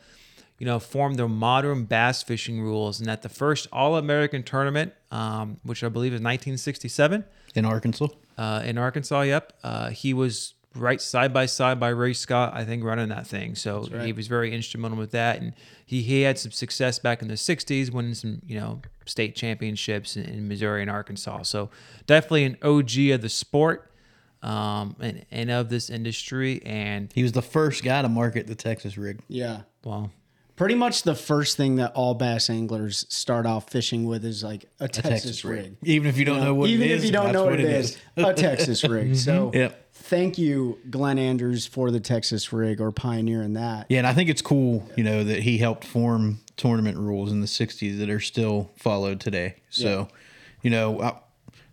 you 0.58 0.66
know, 0.66 0.78
form 0.78 1.14
the 1.14 1.28
modern 1.28 1.84
bass 1.84 2.22
fishing 2.22 2.62
rules. 2.62 3.00
And 3.00 3.10
at 3.10 3.22
the 3.22 3.28
first 3.28 3.66
All 3.72 3.96
American 3.96 4.42
tournament, 4.42 4.92
um, 5.10 5.58
which 5.64 5.82
I 5.82 5.88
believe 5.88 6.12
is 6.12 6.20
1967 6.20 7.24
in 7.54 7.64
Arkansas. 7.64 8.08
uh, 8.38 8.62
in 8.64 8.78
Arkansas, 8.78 9.22
yep, 9.22 9.52
uh, 9.64 9.90
he 9.90 10.14
was 10.14 10.53
right 10.74 11.00
side 11.00 11.32
by 11.32 11.46
side 11.46 11.78
by 11.78 11.88
Ray 11.88 12.12
Scott, 12.12 12.52
I 12.54 12.64
think, 12.64 12.82
running 12.84 13.08
that 13.10 13.26
thing. 13.26 13.54
So 13.54 13.82
he 14.04 14.12
was 14.12 14.26
very 14.26 14.52
instrumental 14.52 14.98
with 14.98 15.12
that. 15.12 15.40
And 15.40 15.54
he, 15.86 16.02
he 16.02 16.22
had 16.22 16.38
some 16.38 16.50
success 16.52 16.98
back 16.98 17.22
in 17.22 17.28
the 17.28 17.34
60s, 17.34 17.90
winning 17.90 18.14
some, 18.14 18.42
you 18.46 18.58
know, 18.58 18.80
state 19.06 19.34
championships 19.36 20.16
in, 20.16 20.24
in 20.24 20.48
Missouri 20.48 20.82
and 20.82 20.90
Arkansas. 20.90 21.42
So 21.44 21.70
definitely 22.06 22.44
an 22.44 22.56
OG 22.62 22.98
of 23.14 23.22
the 23.22 23.28
sport. 23.28 23.90
Um, 24.42 24.94
and, 25.00 25.24
and 25.30 25.50
of 25.50 25.70
this 25.70 25.88
industry, 25.88 26.60
and 26.66 27.10
He 27.14 27.22
was 27.22 27.32
the 27.32 27.40
first 27.40 27.82
guy 27.82 28.02
to 28.02 28.10
market 28.10 28.46
the 28.46 28.54
Texas 28.54 28.98
rig. 28.98 29.22
Yeah. 29.26 29.62
well, 29.84 30.10
Pretty 30.56 30.76
much 30.76 31.02
the 31.02 31.16
first 31.16 31.56
thing 31.56 31.76
that 31.76 31.92
all 31.94 32.14
bass 32.14 32.48
anglers 32.48 33.06
start 33.08 33.44
off 33.44 33.68
fishing 33.70 34.04
with 34.04 34.24
is 34.24 34.44
like 34.44 34.66
a, 34.78 34.86
Texas, 34.86 35.44
rig. 35.44 35.76
Even 35.82 36.08
if 36.08 36.16
you 36.16 36.24
don't 36.24 36.40
know 36.44 36.54
what 36.54 36.70
even 36.70 36.86
it 36.86 36.92
is, 36.92 37.02
if 37.02 37.06
you 37.06 37.12
don't 37.12 37.32
know 37.32 37.44
what 37.44 37.58
it 37.58 37.66
is, 37.66 37.98
a 38.16 38.32
Texas 38.34 38.84
rig. 38.88 39.16
So 39.16 39.50
Yep. 39.52 39.92
thank 39.94 40.38
you, 40.38 40.78
Glenn 40.90 41.18
Andrews, 41.18 41.66
for 41.66 41.90
the 41.90 41.98
Texas 41.98 42.52
rig 42.52 42.80
or 42.80 42.92
pioneering 42.92 43.54
that. 43.54 43.86
Yeah, 43.88 43.98
and 43.98 44.06
I 44.06 44.12
think 44.12 44.30
it's 44.30 44.42
cool, 44.42 44.88
you 44.96 45.02
know, 45.02 45.24
that 45.24 45.40
he 45.42 45.58
helped 45.58 45.84
form 45.84 46.38
tournament 46.56 46.98
rules 46.98 47.32
in 47.32 47.40
the 47.40 47.48
'60s 47.48 47.98
that 47.98 48.08
are 48.08 48.20
still 48.20 48.70
followed 48.76 49.18
today. 49.20 49.56
So, 49.70 50.06
you 50.62 50.70
know, 50.70 51.00
I, 51.00 51.14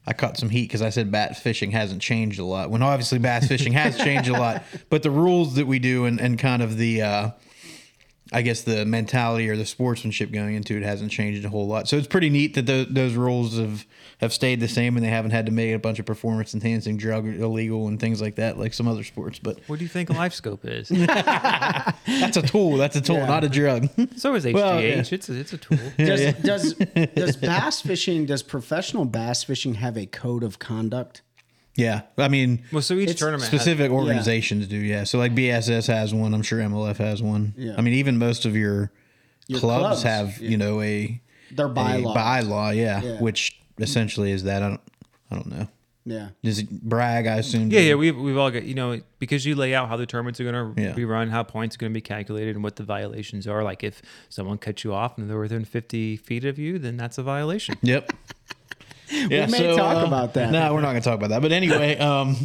I 0.08 0.14
caught 0.14 0.38
some 0.38 0.50
heat 0.50 0.64
because 0.64 0.82
I 0.82 0.90
said 0.90 1.12
bass 1.12 1.40
fishing 1.40 1.70
hasn't 1.70 2.02
changed 2.02 2.40
a 2.40 2.46
lot. 2.46 2.72
When 2.72 2.82
obviously 2.82 3.20
bass 3.20 3.48
fishing 3.48 3.74
has 3.74 3.96
changed 3.96 4.28
a 4.28 4.34
lot, 4.34 4.64
but 4.90 5.04
the 5.04 5.12
rules 5.12 5.54
that 5.54 5.68
we 5.68 5.78
do 5.78 6.06
and, 6.06 6.20
and 6.20 6.40
kind 6.40 6.64
of 6.64 6.78
the, 6.78 7.04
uh, 7.04 7.30
I 8.34 8.42
guess 8.44 8.62
the 8.62 8.86
mentality 8.86 9.50
or 9.50 9.58
the 9.58 9.66
sportsmanship 9.66 10.32
going 10.32 10.56
into 10.56 10.78
it 10.78 10.84
hasn't 10.84 11.12
changed 11.12 11.44
a 11.44 11.50
whole 11.50 11.68
lot. 11.68 11.90
So 11.90 11.98
it's 11.98 12.08
pretty 12.08 12.30
neat 12.30 12.54
that 12.54 12.66
tho- 12.66 12.86
those 12.86 13.14
rules 13.16 13.58
have 13.58 13.86
have 14.22 14.32
stayed 14.32 14.60
the 14.62 14.68
same 14.70 14.96
and 14.96 15.06
they 15.06 15.10
haven't 15.10 15.32
had 15.32 15.48
to 15.48 15.52
make 15.52 15.74
a 15.76 15.80
bunch 15.80 16.00
of 16.00 16.06
performance 16.06 16.54
enhancing 16.54 16.96
drug 16.96 17.28
illegal 17.28 17.88
and 17.88 18.00
things 18.00 18.22
like 18.22 18.36
that, 18.36 18.58
like 18.58 18.74
some 18.74 18.88
other 18.88 19.04
sports. 19.04 19.38
But 19.40 19.60
what 19.68 19.80
do 19.80 19.84
you 19.86 19.90
think 19.90 20.10
LiveScope 20.10 20.60
is? 20.64 20.88
that's 22.16 22.38
a 22.38 22.42
tool. 22.42 22.78
That's 22.78 22.96
a 22.96 23.02
tool, 23.02 23.26
not 23.26 23.44
a 23.44 23.50
drug. 23.50 23.90
So 24.16 24.34
is 24.36 24.46
HGH. 24.46 24.54
Well, 24.62 24.82
yeah. 24.82 25.04
It's 25.12 25.30
a 25.30 25.34
it's 25.40 25.54
a 25.54 25.58
tool. 25.58 25.78
Does, 25.98 26.34
does 26.36 26.74
does 27.16 27.36
bass 27.36 27.82
fishing? 27.82 28.26
Does 28.26 28.44
professional 28.44 29.06
bass 29.06 29.44
fishing 29.44 29.76
have 29.76 29.98
a 29.98 30.06
code 30.06 30.44
of 30.44 30.60
conduct? 30.60 31.22
Yeah, 31.76 32.02
I 32.18 32.28
mean, 32.28 32.64
Well, 32.72 32.82
so 32.82 32.96
each 32.96 33.10
It's 33.12 33.20
tournament 33.20 33.50
has- 33.50 33.62
specific 33.62 33.92
organizations 33.92 34.68
do. 34.68 34.78
Yeah, 34.78 35.06
so 35.06 35.18
like 35.18 35.34
BASS 35.34 35.88
has 35.88 36.14
one. 36.14 36.34
I'm 36.34 36.42
sure 36.44 36.60
MLF 36.60 36.98
has 36.98 37.22
one. 37.24 37.54
Yeah. 37.58 37.76
I 37.78 37.82
mean, 37.82 37.94
even 37.94 38.18
most 38.18 38.46
of 38.46 38.56
your, 38.58 38.92
Your 39.48 39.60
clubs, 39.60 39.82
clubs, 39.82 40.04
have 40.04 40.38
you 40.40 40.58
know 40.58 40.82
a 40.82 41.22
Their 41.52 41.68
a 41.68 41.70
bylaw. 41.70 42.16
bylaw. 42.16 42.76
Yeah, 42.76 43.02
Yeah. 43.02 43.20
which 43.22 43.58
essentially 43.80 44.32
is 44.32 44.44
that. 44.44 44.62
I 44.64 44.70
don't. 44.70 44.82
I 45.32 45.36
don't 45.36 45.48
know. 45.48 45.68
Yeah. 46.04 46.30
Does 46.44 46.60
it 46.60 46.70
brag? 46.70 47.26
I 47.28 47.36
assume. 47.38 47.70
Yeah, 47.72 47.80
yeah, 47.82 47.94
we've, 47.94 48.18
we've 48.18 48.36
all 48.36 48.50
got, 48.52 48.64
you 48.64 48.74
know, 48.74 49.00
because 49.20 49.46
you 49.46 49.54
lay 49.56 49.74
out 49.76 49.88
how 49.88 49.96
the 49.98 50.06
tournaments 50.08 50.40
are 50.40 50.44
going 50.52 50.76
to 50.76 50.82
Yeah. 50.82 50.94
be 50.94 51.06
run, 51.06 51.30
how 51.30 51.44
points 51.44 51.76
are 51.76 51.80
going 51.80 51.92
to 51.92 51.94
be 51.94 52.02
calculated, 52.02 52.56
and 52.56 52.64
what 52.64 52.76
the 52.76 52.84
violations 52.84 53.48
are. 53.48 53.64
Like 53.64 53.84
if 53.84 54.02
someone 54.28 54.58
cuts 54.58 54.84
you 54.84 54.94
off 54.94 55.18
and 55.20 55.30
they're 55.30 55.40
within 55.40 55.64
50 55.64 56.18
feet 56.18 56.44
of 56.44 56.58
you, 56.60 56.80
then 56.80 56.98
that's 56.98 57.18
a 57.20 57.24
violation. 57.24 57.76
Yep. 57.84 58.12
Yeah, 59.12 59.46
may 59.48 59.76
talk 59.76 60.06
about 60.06 60.34
that. 60.36 60.52
No, 60.52 60.74
we're 60.74 60.82
not 60.82 60.92
going 60.92 61.02
to 61.02 61.10
talk 61.10 61.18
about 61.18 61.30
that. 61.30 61.42
But 61.42 61.52
anyway, 61.52 61.98
um, 62.00 62.36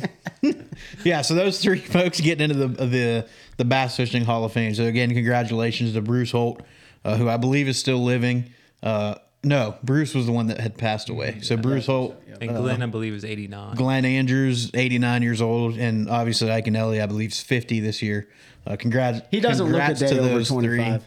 yeah. 1.04 1.22
So 1.22 1.34
those 1.34 1.62
three 1.62 1.78
folks 1.96 2.20
getting 2.20 2.50
into 2.50 2.66
the 2.66 2.86
the 2.86 3.28
the 3.56 3.64
Bass 3.64 3.96
Fishing 3.96 4.24
Hall 4.24 4.44
of 4.44 4.52
Fame. 4.52 4.74
So 4.74 4.84
again, 4.84 5.10
congratulations 5.10 5.94
to 5.94 6.00
Bruce 6.00 6.30
Holt, 6.32 6.62
uh, 7.04 7.16
who 7.16 7.28
I 7.28 7.36
believe 7.36 7.68
is 7.68 7.78
still 7.78 8.02
living. 8.02 8.52
Uh, 8.82 9.16
no, 9.42 9.76
Bruce 9.82 10.14
was 10.14 10.26
the 10.26 10.32
one 10.32 10.48
that 10.48 10.58
had 10.58 10.76
passed 10.76 11.08
away. 11.08 11.38
So 11.40 11.56
Bruce 11.56 11.86
Holt, 11.86 12.20
And 12.40 12.56
Glenn, 12.56 12.82
I 12.82 12.86
believe, 12.86 13.14
is 13.14 13.24
89. 13.24 13.76
Glenn 13.76 14.04
Andrews, 14.04 14.70
89 14.74 15.22
years 15.22 15.40
old, 15.40 15.76
and 15.78 16.10
obviously 16.10 16.48
Iaconelli, 16.48 17.00
I 17.00 17.06
believe, 17.06 17.30
is 17.30 17.40
50 17.40 17.80
this 17.80 18.02
year. 18.02 18.28
Uh, 18.66 18.74
congrats. 18.76 19.20
He 19.30 19.38
doesn't 19.38 19.64
look 19.70 19.80
a 19.80 19.94
congrats 19.94 20.12
day 20.12 20.18
over 20.18 20.44
25. 20.44 21.04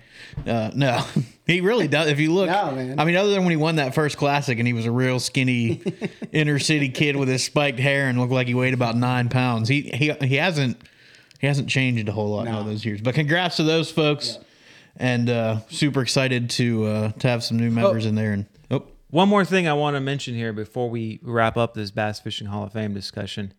Uh, 0.47 0.71
no, 0.73 1.05
he 1.49 1.61
really 1.61 1.87
does. 1.87 2.09
If 2.09 2.19
you 2.19 2.33
look, 2.33 2.47
No, 2.49 2.71
man. 2.71 2.99
I 2.99 3.05
mean, 3.05 3.15
other 3.15 3.31
than 3.31 3.41
when 3.43 3.51
he 3.51 3.57
won 3.57 3.77
that 3.77 3.95
first 3.95 4.17
classic 4.17 4.59
and 4.59 4.67
he 4.67 4.73
was 4.73 4.85
a 4.85 4.91
real 4.91 5.19
skinny 5.19 5.81
inner 6.31 6.59
city 6.59 6.89
kid 6.89 7.15
with 7.15 7.27
his 7.27 7.43
spiked 7.43 7.79
hair 7.79 8.07
and 8.07 8.19
looked 8.19 8.31
like 8.31 8.47
he 8.47 8.53
weighed 8.53 8.73
about 8.73 8.95
nine 8.95 9.29
pounds, 9.29 9.69
he 9.69 9.81
he 9.81 10.11
he 10.25 10.35
hasn't 10.35 10.81
he 11.39 11.47
hasn't 11.47 11.69
changed 11.69 12.07
a 12.07 12.11
whole 12.11 12.29
lot 12.29 12.47
in 12.47 12.53
all 12.53 12.63
those 12.63 12.85
years. 12.85 13.01
But 13.01 13.15
congrats 13.15 13.55
to 13.57 13.63
those 13.63 13.89
folks, 13.91 14.37
and 14.97 15.29
uh, 15.29 15.59
super 15.69 16.01
excited 16.01 16.49
to 16.51 16.85
uh, 16.85 17.11
to 17.13 17.27
have 17.27 17.43
some 17.43 17.57
new 17.57 17.71
members 17.71 18.05
in 18.05 18.15
there. 18.15 18.33
And 18.33 18.45
oh, 18.69 18.83
One 19.09 19.29
more 19.29 19.45
thing 19.45 19.67
I 19.67 19.73
want 19.73 19.95
to 19.95 20.01
mention 20.01 20.35
here 20.35 20.53
before 20.53 20.89
we 20.89 21.19
wrap 21.23 21.57
up 21.57 21.73
this 21.73 21.91
Bass 21.91 22.19
Fishing 22.19 22.47
Hall 22.47 22.65
of 22.65 22.73
Fame 22.73 22.93
discussion, 22.93 23.53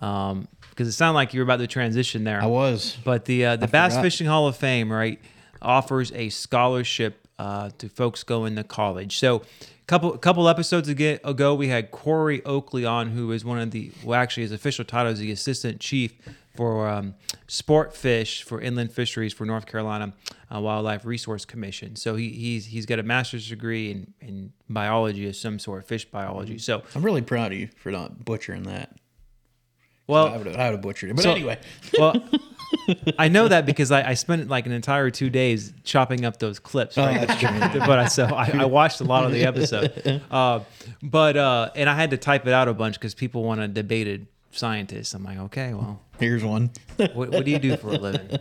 um, 0.00 0.48
because 0.70 0.88
it 0.88 0.92
sounded 0.92 1.14
like 1.14 1.32
you 1.32 1.40
were 1.40 1.44
about 1.44 1.60
to 1.60 1.66
transition 1.66 2.24
there. 2.24 2.42
I 2.42 2.46
was. 2.46 2.98
But 3.04 3.24
the 3.24 3.46
uh, 3.46 3.56
the 3.56 3.68
Bass 3.68 3.92
forgot. 3.92 4.02
Fishing 4.02 4.26
Hall 4.26 4.48
of 4.48 4.56
Fame, 4.56 4.92
right, 4.92 5.20
offers 5.62 6.10
a 6.12 6.28
scholarship 6.30 7.19
uh, 7.40 7.70
to 7.78 7.88
folks 7.88 8.22
going 8.22 8.54
to 8.54 8.62
college. 8.62 9.18
So, 9.18 9.36
a 9.36 9.86
couple 9.86 10.16
couple 10.18 10.46
episodes 10.46 10.90
ago, 10.90 11.16
ago, 11.24 11.54
we 11.54 11.68
had 11.68 11.90
Corey 11.90 12.44
Oakley 12.44 12.84
on, 12.84 13.10
who 13.10 13.32
is 13.32 13.46
one 13.46 13.58
of 13.58 13.70
the 13.70 13.90
well, 14.04 14.20
actually 14.20 14.42
his 14.42 14.52
official 14.52 14.84
title 14.84 15.10
is 15.10 15.20
the 15.20 15.32
assistant 15.32 15.80
chief 15.80 16.12
for 16.54 16.86
um, 16.86 17.14
sport 17.46 17.96
fish 17.96 18.42
for 18.42 18.60
inland 18.60 18.92
fisheries 18.92 19.32
for 19.32 19.46
North 19.46 19.64
Carolina 19.64 20.12
uh, 20.54 20.60
Wildlife 20.60 21.06
Resource 21.06 21.46
Commission. 21.46 21.96
So 21.96 22.14
he, 22.14 22.28
he's 22.28 22.66
he's 22.66 22.84
got 22.84 22.98
a 22.98 23.02
master's 23.02 23.48
degree 23.48 23.90
in, 23.90 24.12
in 24.20 24.52
biology 24.68 25.26
of 25.26 25.34
some 25.34 25.58
sort, 25.58 25.86
fish 25.86 26.04
biology. 26.04 26.58
So 26.58 26.82
I'm 26.94 27.02
really 27.02 27.22
proud 27.22 27.52
of 27.52 27.58
you 27.58 27.70
for 27.78 27.90
not 27.90 28.22
butchering 28.22 28.64
that. 28.64 28.90
I 28.92 30.12
well, 30.12 30.38
would 30.38 30.46
have, 30.46 30.56
I 30.56 30.64
would 30.66 30.72
have 30.74 30.82
butchered 30.82 31.08
it. 31.08 31.16
But 31.16 31.22
So- 31.22 31.30
anyway, 31.30 31.58
well, 31.98 32.22
I 33.18 33.28
know 33.28 33.48
that 33.48 33.66
because 33.66 33.90
I, 33.90 34.10
I 34.10 34.14
spent 34.14 34.48
like 34.48 34.66
an 34.66 34.72
entire 34.72 35.10
two 35.10 35.30
days 35.30 35.72
chopping 35.84 36.24
up 36.24 36.38
those 36.38 36.58
clips. 36.58 36.96
oh, 36.98 37.04
Right? 37.04 37.28
true. 37.38 37.48
but 37.80 37.98
I, 37.98 38.06
so 38.08 38.24
I, 38.26 38.50
I 38.54 38.64
watched 38.64 39.00
a 39.00 39.04
lot 39.04 39.24
of 39.24 39.32
the 39.32 39.44
episode. 39.44 40.20
Uh, 40.30 40.60
but 41.02 41.36
uh, 41.36 41.70
and 41.74 41.88
I 41.88 41.94
had 41.94 42.10
to 42.10 42.16
type 42.16 42.46
it 42.46 42.52
out 42.52 42.68
a 42.68 42.74
bunch 42.74 42.94
because 42.94 43.14
people 43.14 43.42
want 43.42 43.60
to 43.60 43.68
debated 43.68 44.26
scientists. 44.52 45.14
I'm 45.14 45.24
like, 45.24 45.38
okay, 45.38 45.74
well, 45.74 46.00
Here's 46.18 46.44
one. 46.44 46.70
what, 46.96 47.14
what 47.30 47.44
do 47.44 47.50
you 47.50 47.58
do 47.58 47.76
for 47.76 47.88
a 47.88 47.98
living? 47.98 48.38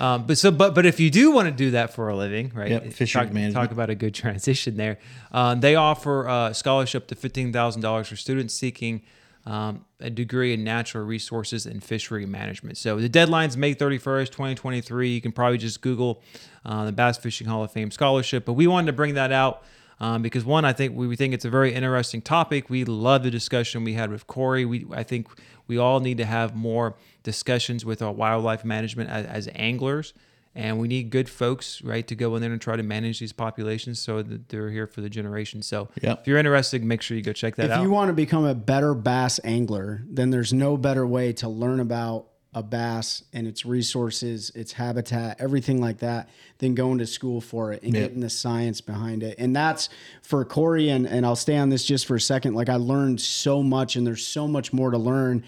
Um, 0.00 0.26
but 0.26 0.36
so, 0.38 0.50
but 0.50 0.74
but 0.74 0.84
if 0.86 1.00
you 1.00 1.10
do 1.10 1.30
want 1.30 1.46
to 1.48 1.52
do 1.54 1.70
that 1.72 1.94
for 1.94 2.08
a 2.08 2.16
living, 2.16 2.52
right? 2.54 2.70
Yep, 2.70 2.92
fisheries 2.92 3.12
talk, 3.26 3.32
management. 3.32 3.54
talk 3.54 3.72
about 3.72 3.90
a 3.90 3.94
good 3.94 4.14
transition 4.14 4.76
there. 4.76 4.98
Um, 5.32 5.60
they 5.60 5.76
offer 5.76 6.28
uh, 6.28 6.52
scholarship 6.52 7.06
to 7.08 7.14
fifteen 7.14 7.52
thousand 7.52 7.82
dollars 7.82 8.08
for 8.08 8.16
students 8.16 8.54
seeking 8.54 9.02
um, 9.48 9.84
a 9.98 10.10
degree 10.10 10.52
in 10.52 10.62
natural 10.62 11.04
resources 11.04 11.66
and 11.66 11.82
fishery 11.82 12.26
management. 12.26 12.76
So 12.76 13.00
the 13.00 13.08
deadline's 13.08 13.56
May 13.56 13.74
thirty 13.74 13.98
first, 13.98 14.32
twenty 14.32 14.54
twenty 14.54 14.80
three. 14.80 15.08
You 15.08 15.20
can 15.20 15.32
probably 15.32 15.58
just 15.58 15.80
Google 15.80 16.22
uh, 16.64 16.84
the 16.84 16.92
Bass 16.92 17.18
Fishing 17.18 17.48
Hall 17.48 17.64
of 17.64 17.72
Fame 17.72 17.90
scholarship. 17.90 18.44
But 18.44 18.52
we 18.52 18.66
wanted 18.66 18.88
to 18.88 18.92
bring 18.92 19.14
that 19.14 19.32
out. 19.32 19.62
Um, 20.00 20.22
because 20.22 20.44
one, 20.44 20.64
I 20.64 20.72
think 20.72 20.96
we, 20.96 21.08
we 21.08 21.16
think 21.16 21.34
it's 21.34 21.44
a 21.44 21.50
very 21.50 21.74
interesting 21.74 22.22
topic. 22.22 22.70
We 22.70 22.84
love 22.84 23.24
the 23.24 23.32
discussion 23.32 23.82
we 23.82 23.94
had 23.94 24.10
with 24.12 24.26
Corey. 24.26 24.64
We 24.64 24.86
I 24.92 25.02
think 25.02 25.26
we 25.66 25.76
all 25.76 26.00
need 26.00 26.18
to 26.18 26.24
have 26.24 26.54
more 26.54 26.94
discussions 27.24 27.84
with 27.84 28.00
our 28.00 28.12
wildlife 28.12 28.64
management 28.64 29.10
as, 29.10 29.26
as 29.26 29.48
anglers, 29.54 30.14
and 30.58 30.78
we 30.80 30.88
need 30.88 31.10
good 31.10 31.28
folks, 31.28 31.80
right, 31.82 32.04
to 32.08 32.16
go 32.16 32.34
in 32.34 32.42
there 32.42 32.50
and 32.50 32.60
try 32.60 32.74
to 32.76 32.82
manage 32.82 33.20
these 33.20 33.32
populations 33.32 34.00
so 34.00 34.22
that 34.22 34.48
they're 34.48 34.70
here 34.70 34.88
for 34.88 35.00
the 35.00 35.08
generation. 35.08 35.62
So 35.62 35.88
Yep. 36.02 36.20
if 36.22 36.26
you're 36.26 36.36
interested, 36.38 36.82
make 36.82 37.00
sure 37.00 37.16
you 37.16 37.22
go 37.22 37.32
check 37.32 37.54
that 37.56 37.66
if 37.66 37.70
out. 37.70 37.78
If 37.78 37.82
you 37.84 37.90
want 37.90 38.08
to 38.08 38.12
become 38.12 38.44
a 38.44 38.54
better 38.56 38.92
bass 38.92 39.38
angler, 39.44 40.02
then 40.10 40.30
there's 40.30 40.52
no 40.52 40.76
better 40.76 41.06
way 41.06 41.32
to 41.34 41.48
learn 41.48 41.78
about 41.78 42.26
a 42.54 42.62
bass 42.62 43.22
and 43.32 43.46
its 43.46 43.64
resources, 43.64 44.50
its 44.56 44.72
habitat, 44.72 45.36
everything 45.38 45.80
like 45.80 45.98
that, 45.98 46.28
than 46.58 46.74
going 46.74 46.98
to 46.98 47.06
school 47.06 47.40
for 47.40 47.72
it 47.72 47.82
and 47.84 47.94
Yep. 47.94 48.02
getting 48.02 48.20
the 48.20 48.30
science 48.30 48.80
behind 48.80 49.22
it. 49.22 49.36
And 49.38 49.54
that's 49.54 49.88
for 50.22 50.44
Corey, 50.44 50.88
and, 50.88 51.06
and 51.06 51.24
I'll 51.24 51.36
stay 51.36 51.56
on 51.56 51.68
this 51.68 51.84
just 51.84 52.04
for 52.06 52.16
a 52.16 52.20
second. 52.20 52.54
Like 52.54 52.68
I 52.68 52.76
learned 52.76 53.20
so 53.20 53.62
much, 53.62 53.94
and 53.94 54.04
there's 54.04 54.26
so 54.26 54.48
much 54.48 54.72
more 54.72 54.90
to 54.90 54.98
learn. 54.98 55.44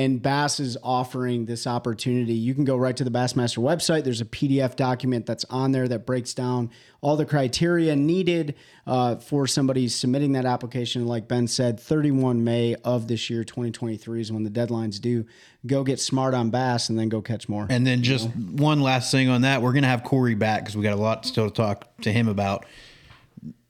And 0.00 0.22
Bass 0.22 0.60
is 0.60 0.78
offering 0.82 1.44
this 1.44 1.66
opportunity. 1.66 2.32
You 2.32 2.54
can 2.54 2.64
go 2.64 2.74
right 2.74 2.96
to 2.96 3.04
the 3.04 3.10
Bassmaster 3.10 3.58
website. 3.58 4.02
There's 4.02 4.22
a 4.22 4.24
PDF 4.24 4.74
document 4.74 5.26
that's 5.26 5.44
on 5.50 5.72
there 5.72 5.86
that 5.88 6.06
breaks 6.06 6.32
down 6.32 6.70
all 7.02 7.18
the 7.18 7.26
criteria 7.26 7.94
needed 7.94 8.54
uh, 8.86 9.16
for 9.16 9.46
somebody 9.46 9.88
submitting 9.88 10.32
that 10.32 10.46
application. 10.46 11.06
Like 11.06 11.28
Ben 11.28 11.46
said, 11.46 11.78
31 11.78 12.42
May 12.42 12.76
of 12.76 13.08
this 13.08 13.28
year, 13.28 13.44
2023 13.44 14.22
is 14.22 14.32
when 14.32 14.42
the 14.42 14.48
deadline's 14.48 14.98
due. 14.98 15.26
Go 15.66 15.84
get 15.84 16.00
smart 16.00 16.32
on 16.32 16.48
Bass 16.48 16.88
and 16.88 16.98
then 16.98 17.10
go 17.10 17.20
catch 17.20 17.46
more. 17.46 17.66
And 17.68 17.86
then 17.86 18.02
just 18.02 18.34
one 18.34 18.80
last 18.80 19.10
thing 19.10 19.28
on 19.28 19.42
that, 19.42 19.60
we're 19.60 19.74
gonna 19.74 19.86
have 19.86 20.02
Corey 20.02 20.34
back 20.34 20.62
because 20.62 20.78
we 20.78 20.82
got 20.82 20.94
a 20.94 21.02
lot 21.02 21.26
still 21.26 21.50
to 21.50 21.54
talk 21.54 21.94
to 22.00 22.10
him 22.10 22.26
about. 22.26 22.64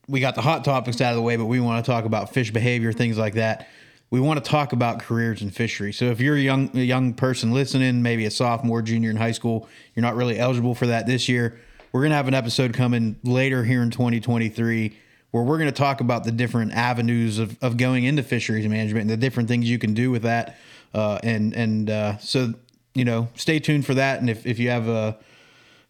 We 0.07 0.21
got 0.21 0.37
the 0.37 0.43
hot 0.43 0.65
topics 0.65 1.01
out 1.01 1.11
of 1.11 1.17
the 1.17 1.23
way, 1.23 1.35
but 1.35 1.47
we 1.47 1.59
want 1.59 1.85
to 1.85 1.91
talk 1.91 2.05
about 2.05 2.33
fish 2.33 2.53
behavior, 2.53 2.93
things 2.93 3.19
like 3.19 3.35
that. 3.35 3.67
We 4.11 4.21
want 4.21 4.45
to 4.45 4.51
talk 4.51 4.73
about 4.73 5.01
careers 5.01 5.41
in 5.41 5.51
fishery. 5.51 5.93
So 5.93 6.07
if 6.07 6.21
you're 6.21 6.37
a 6.37 6.41
young 6.41 6.71
a 6.75 6.81
young 6.81 7.15
person 7.15 7.53
listening, 7.53 8.03
maybe 8.03 8.25
a 8.27 8.31
sophomore, 8.31 8.83
junior 8.83 9.11
in 9.11 9.17
high 9.17 9.33
school, 9.33 9.69
you're 9.95 10.03
not 10.03 10.17
really 10.17 10.39
eligible 10.39 10.75
for 10.75 10.87
that 10.87 11.07
this 11.07 11.29
year. 11.29 11.61
We're 11.93 12.03
gonna 12.03 12.17
have 12.17 12.29
an 12.29 12.35
episode 12.35 12.75
coming 12.75 13.17
later 13.23 13.65
here 13.65 13.83
in 13.83 13.91
2023 13.91 14.97
where 15.31 15.45
we're 15.45 15.59
going 15.59 15.69
to 15.71 15.73
talk 15.73 16.01
about 16.01 16.25
the 16.25 16.33
different 16.33 16.73
avenues 16.73 17.39
of, 17.39 17.57
of 17.63 17.77
going 17.77 18.03
into 18.03 18.21
fisheries 18.21 18.67
management 18.67 19.03
and 19.03 19.11
the 19.11 19.17
different 19.17 19.49
things 19.49 19.71
you 19.71 19.79
can 19.79 19.95
do 19.95 20.11
with 20.11 20.23
that. 20.23 20.57
Uh, 20.93 21.21
and 21.23 21.55
and 21.55 21.89
uh, 21.89 22.19
so 22.19 22.53
you 22.95 23.05
know, 23.05 23.29
stay 23.35 23.59
tuned 23.59 23.87
for 23.87 23.95
that. 23.95 24.21
And 24.21 24.29
if, 24.29 24.47
if 24.47 24.59
you 24.59 24.71
have 24.71 24.89
a 24.89 25.17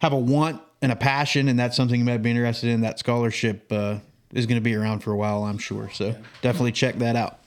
have 0.00 0.12
a 0.12 0.18
want 0.18 0.60
and 0.82 0.92
a 0.92 0.96
passion, 0.96 1.48
and 1.48 1.58
that's 1.58 1.76
something 1.76 1.98
you 1.98 2.04
might 2.04 2.18
be 2.18 2.30
interested 2.30 2.70
in, 2.70 2.82
that 2.82 2.98
scholarship 2.98 3.70
uh, 3.72 3.98
is 4.32 4.46
going 4.46 4.56
to 4.56 4.62
be 4.62 4.74
around 4.74 5.00
for 5.00 5.12
a 5.12 5.16
while, 5.16 5.44
I'm 5.44 5.58
sure. 5.58 5.90
So 5.90 6.14
definitely 6.42 6.72
check 6.72 6.96
that 6.96 7.16
out. 7.16 7.38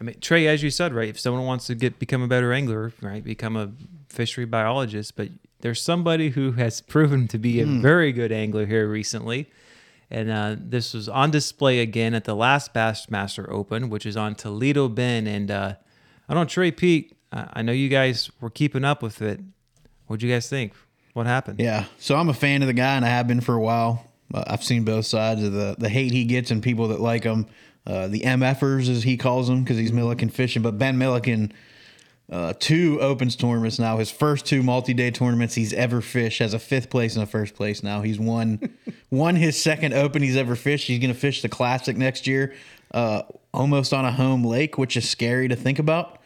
I 0.00 0.04
mean, 0.04 0.16
Trey, 0.20 0.46
as 0.46 0.62
you 0.62 0.70
said, 0.70 0.92
right? 0.92 1.08
If 1.08 1.18
someone 1.18 1.44
wants 1.44 1.66
to 1.66 1.74
get 1.74 1.98
become 1.98 2.22
a 2.22 2.28
better 2.28 2.52
angler, 2.52 2.92
right, 3.00 3.22
become 3.22 3.56
a 3.56 3.72
fishery 4.08 4.44
biologist, 4.44 5.16
but 5.16 5.28
there's 5.60 5.82
somebody 5.82 6.30
who 6.30 6.52
has 6.52 6.80
proven 6.94 7.26
to 7.28 7.38
be 7.38 7.60
a 7.60 7.66
very 7.66 8.12
good 8.12 8.30
angler 8.30 8.66
here 8.66 8.88
recently, 8.88 9.50
and 10.10 10.30
uh, 10.30 10.56
this 10.58 10.94
was 10.94 11.08
on 11.08 11.30
display 11.30 11.80
again 11.80 12.14
at 12.14 12.24
the 12.24 12.34
last 12.34 12.72
Bassmaster 12.72 13.48
Open, 13.48 13.90
which 13.90 14.06
is 14.06 14.16
on 14.16 14.34
Toledo 14.34 14.88
Bend. 14.88 15.28
And 15.28 15.50
uh, 15.50 15.74
I 16.28 16.34
don't 16.34 16.44
know, 16.44 16.48
Trey, 16.48 16.70
Pete, 16.70 17.16
I 17.32 17.48
I 17.54 17.62
know 17.62 17.72
you 17.72 17.88
guys 17.88 18.30
were 18.40 18.50
keeping 18.50 18.84
up 18.84 19.02
with 19.02 19.20
it. 19.20 19.40
What'd 20.06 20.22
you 20.22 20.32
guys 20.32 20.48
think? 20.48 20.72
What 21.12 21.26
happened? 21.26 21.58
Yeah. 21.58 21.86
So 21.98 22.14
I'm 22.14 22.28
a 22.28 22.34
fan 22.34 22.62
of 22.62 22.68
the 22.68 22.72
guy, 22.72 22.94
and 22.96 23.04
I 23.04 23.08
have 23.08 23.26
been 23.26 23.40
for 23.40 23.54
a 23.54 23.60
while. 23.60 24.04
Uh, 24.32 24.44
I've 24.46 24.62
seen 24.62 24.84
both 24.84 25.06
sides 25.06 25.42
of 25.42 25.52
the 25.52 25.74
the 25.78 25.88
hate 25.88 26.12
he 26.12 26.24
gets 26.24 26.50
and 26.50 26.62
people 26.62 26.88
that 26.88 27.00
like 27.00 27.24
him. 27.24 27.46
Uh, 27.88 28.06
the 28.06 28.20
MFers, 28.20 28.88
as 28.88 29.02
he 29.02 29.16
calls 29.16 29.48
them, 29.48 29.64
because 29.64 29.78
he's 29.78 29.92
Milliken 29.92 30.28
fishing. 30.28 30.60
But 30.60 30.78
Ben 30.78 30.98
Milliken, 30.98 31.52
uh, 32.30 32.52
two 32.58 33.00
opens 33.00 33.34
tournaments 33.34 33.78
now. 33.78 33.96
His 33.96 34.10
first 34.10 34.44
two 34.44 34.62
multi 34.62 34.92
day 34.92 35.10
tournaments 35.10 35.54
he's 35.54 35.72
ever 35.72 36.02
fished 36.02 36.40
has 36.40 36.52
a 36.52 36.58
fifth 36.58 36.90
place 36.90 37.14
and 37.14 37.22
a 37.22 37.26
first 37.26 37.54
place 37.54 37.82
now. 37.82 38.02
He's 38.02 38.20
won 38.20 38.60
won 39.10 39.36
his 39.36 39.60
second 39.60 39.94
open 39.94 40.20
he's 40.22 40.36
ever 40.36 40.54
fished. 40.54 40.86
He's 40.86 40.98
going 40.98 41.12
to 41.12 41.18
fish 41.18 41.40
the 41.40 41.48
classic 41.48 41.96
next 41.96 42.26
year, 42.26 42.54
uh, 42.92 43.22
almost 43.54 43.94
on 43.94 44.04
a 44.04 44.12
home 44.12 44.44
lake, 44.44 44.76
which 44.76 44.96
is 44.96 45.08
scary 45.08 45.48
to 45.48 45.56
think 45.56 45.78
about. 45.78 46.18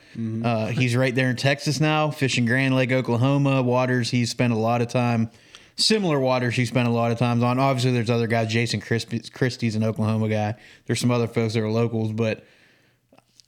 Uh, 0.44 0.66
he's 0.66 0.94
right 0.94 1.14
there 1.14 1.30
in 1.30 1.36
Texas 1.36 1.80
now, 1.80 2.10
fishing 2.10 2.44
Grand 2.44 2.74
Lake, 2.74 2.92
Oklahoma 2.92 3.62
waters. 3.62 4.10
He's 4.10 4.30
spent 4.30 4.52
a 4.52 4.56
lot 4.56 4.82
of 4.82 4.88
time, 4.88 5.30
similar 5.76 6.18
waters. 6.20 6.54
He 6.54 6.64
spent 6.66 6.88
a 6.88 6.90
lot 6.90 7.12
of 7.12 7.18
times 7.18 7.42
on. 7.42 7.58
Obviously, 7.58 7.92
there's 7.92 8.10
other 8.10 8.26
guys. 8.26 8.48
Jason 8.48 8.80
Christie's 8.80 9.76
an 9.76 9.84
Oklahoma 9.84 10.28
guy. 10.28 10.54
There's 10.86 11.00
some 11.00 11.10
other 11.10 11.26
folks 11.26 11.54
that 11.54 11.62
are 11.62 11.70
locals, 11.70 12.12
but 12.12 12.44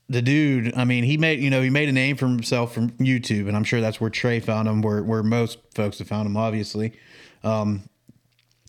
the 0.08 0.22
dude, 0.22 0.74
I 0.76 0.84
mean, 0.84 1.04
he 1.04 1.16
made 1.16 1.40
you 1.40 1.50
know 1.50 1.62
he 1.62 1.70
made 1.70 1.88
a 1.88 1.92
name 1.92 2.16
for 2.16 2.26
himself 2.26 2.74
from 2.74 2.90
YouTube, 2.92 3.48
and 3.48 3.56
I'm 3.56 3.64
sure 3.64 3.80
that's 3.80 4.00
where 4.00 4.10
Trey 4.10 4.40
found 4.40 4.68
him, 4.68 4.82
where 4.82 5.02
where 5.02 5.22
most 5.22 5.58
folks 5.74 5.98
have 5.98 6.08
found 6.08 6.26
him, 6.26 6.36
obviously. 6.36 6.92
Um, 7.42 7.88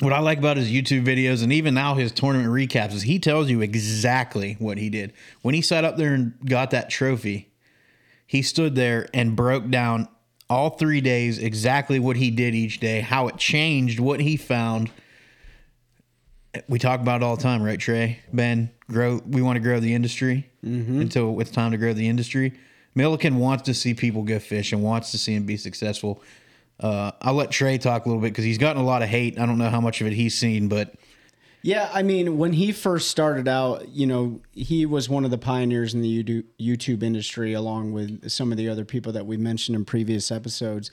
what 0.01 0.11
I 0.11 0.19
like 0.19 0.39
about 0.39 0.57
his 0.57 0.69
YouTube 0.69 1.05
videos 1.05 1.41
and 1.41 1.53
even 1.53 1.73
now 1.73 1.95
his 1.95 2.11
tournament 2.11 2.49
recaps 2.49 2.93
is 2.93 3.03
he 3.03 3.17
tells 3.17 3.49
you 3.49 3.61
exactly 3.61 4.57
what 4.59 4.77
he 4.77 4.89
did 4.89 5.13
when 5.41 5.55
he 5.55 5.61
sat 5.61 5.85
up 5.85 5.95
there 5.95 6.13
and 6.13 6.33
got 6.45 6.71
that 6.71 6.89
trophy. 6.89 7.53
He 8.27 8.41
stood 8.41 8.75
there 8.75 9.07
and 9.13 9.35
broke 9.35 9.69
down 9.69 10.09
all 10.49 10.69
three 10.71 11.01
days 11.01 11.38
exactly 11.39 11.99
what 11.99 12.15
he 12.17 12.31
did 12.31 12.53
each 12.55 12.79
day, 12.79 13.01
how 13.01 13.27
it 13.27 13.38
changed, 13.38 13.99
what 13.99 14.19
he 14.19 14.38
found. 14.38 14.91
We 16.69 16.79
talk 16.79 17.01
about 17.01 17.21
it 17.21 17.25
all 17.25 17.36
the 17.36 17.43
time, 17.43 17.62
right, 17.63 17.79
Trey? 17.79 18.19
Ben, 18.31 18.69
grow. 18.89 19.21
We 19.27 19.41
want 19.41 19.58
to 19.58 19.60
grow 19.60 19.79
the 19.79 19.93
industry 19.93 20.49
until 21.01 21.39
it's 21.41 21.51
time 21.51 21.71
to 21.71 21.77
grow 21.77 21.93
the 21.93 22.08
industry. 22.08 22.53
Milliken 22.93 23.38
wants 23.38 23.63
to 23.63 23.73
see 23.73 23.93
people 23.93 24.23
go 24.23 24.39
fish 24.39 24.71
and 24.71 24.81
wants 24.81 25.12
to 25.12 25.17
see 25.17 25.36
them 25.36 25.45
be 25.45 25.58
successful. 25.58 26.21
Uh, 26.79 27.12
I'll 27.21 27.34
let 27.34 27.51
Trey 27.51 27.77
talk 27.77 28.05
a 28.05 28.10
little 28.10 28.21
bit 28.21 28.29
because 28.31 28.45
he's 28.45 28.58
gotten 28.58 28.81
a 28.81 28.86
lot 28.86 29.01
of 29.01 29.10
hate. 29.10 29.38
I 29.38 29.45
don't 29.45 29.58
know 29.58 29.69
how 29.69 29.81
much 29.81 29.99
of 29.99 30.08
it 30.08 30.13
he's 30.13 30.38
seen, 30.38 30.69
but 30.69 30.93
Yeah, 31.65 31.89
I 31.91 32.04
mean, 32.04 32.38
when 32.38 32.54
he 32.54 32.71
first 32.71 33.10
started 33.10 33.47
out, 33.47 33.89
you 33.89 34.06
know, 34.06 34.39
he 34.51 34.86
was 34.86 35.10
one 35.10 35.25
of 35.25 35.32
the 35.32 35.39
pioneers 35.39 35.95
in 35.95 36.01
the 36.01 36.43
YouTube- 36.60 37.01
industry, 37.01 37.54
along 37.54 37.91
with 37.91 38.30
some 38.30 38.51
of 38.51 38.60
the 38.60 38.69
other 38.69 38.86
people 38.86 39.12
that 39.13 39.25
we 39.25 39.36
mentioned 39.36 39.75
in 39.75 39.84
previous 39.84 40.32
episodes. 40.32 40.91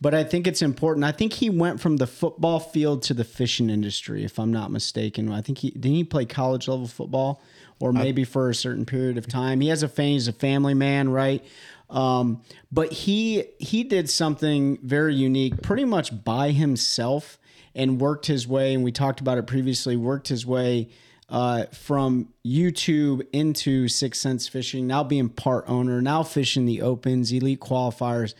But 0.00 0.14
I 0.14 0.22
think 0.22 0.46
it's 0.46 0.62
important. 0.62 1.02
I 1.02 1.10
think 1.10 1.32
he 1.32 1.50
went 1.50 1.80
from 1.80 1.96
the 1.96 2.06
football 2.06 2.60
field 2.60 3.02
to 3.02 3.14
the 3.14 3.24
fishing 3.24 3.68
industry, 3.68 4.22
if 4.22 4.38
I'm 4.38 4.52
not 4.52 4.70
mistaken. 4.70 5.28
I 5.28 5.40
think 5.40 5.58
he 5.58 5.70
didn't 5.70 5.96
he 5.96 6.04
play 6.04 6.24
college 6.24 6.68
level 6.68 6.86
football, 6.86 7.42
or 7.80 7.92
maybe 7.92 8.22
for 8.22 8.48
a 8.48 8.54
certain 8.54 8.86
period 8.86 9.18
of 9.18 9.26
time. 9.26 9.60
He 9.60 9.70
has 9.70 9.82
a 9.82 9.88
fam- 9.88 10.12
he's 10.12 10.28
a 10.28 10.32
family 10.32 10.74
man, 10.74 11.08
right? 11.08 11.44
Um, 11.90 12.42
but 12.70 12.92
he 12.92 13.42
he 13.58 13.82
did 13.82 14.08
something 14.08 14.78
very 14.84 15.16
unique, 15.16 15.62
pretty 15.62 15.84
much 15.84 16.24
by 16.24 16.52
himself, 16.52 17.40
and 17.74 18.00
worked 18.00 18.26
his 18.26 18.46
way. 18.46 18.74
And 18.74 18.84
we 18.84 18.92
talked 18.92 19.20
about 19.20 19.38
it 19.38 19.46
previously. 19.46 19.96
Worked 19.96 20.28
his 20.28 20.46
way 20.46 20.88
uh, 21.28 21.64
from 21.72 22.28
YouTube 22.44 23.26
into 23.32 23.86
6th 23.86 24.16
Sense 24.16 24.48
Fishing. 24.48 24.86
Now 24.86 25.02
being 25.04 25.28
part 25.28 25.64
owner. 25.68 26.00
Now 26.00 26.22
fishing 26.22 26.66
the 26.66 26.82
opens, 26.82 27.32
elite 27.32 27.60
qualifiers. 27.60 28.34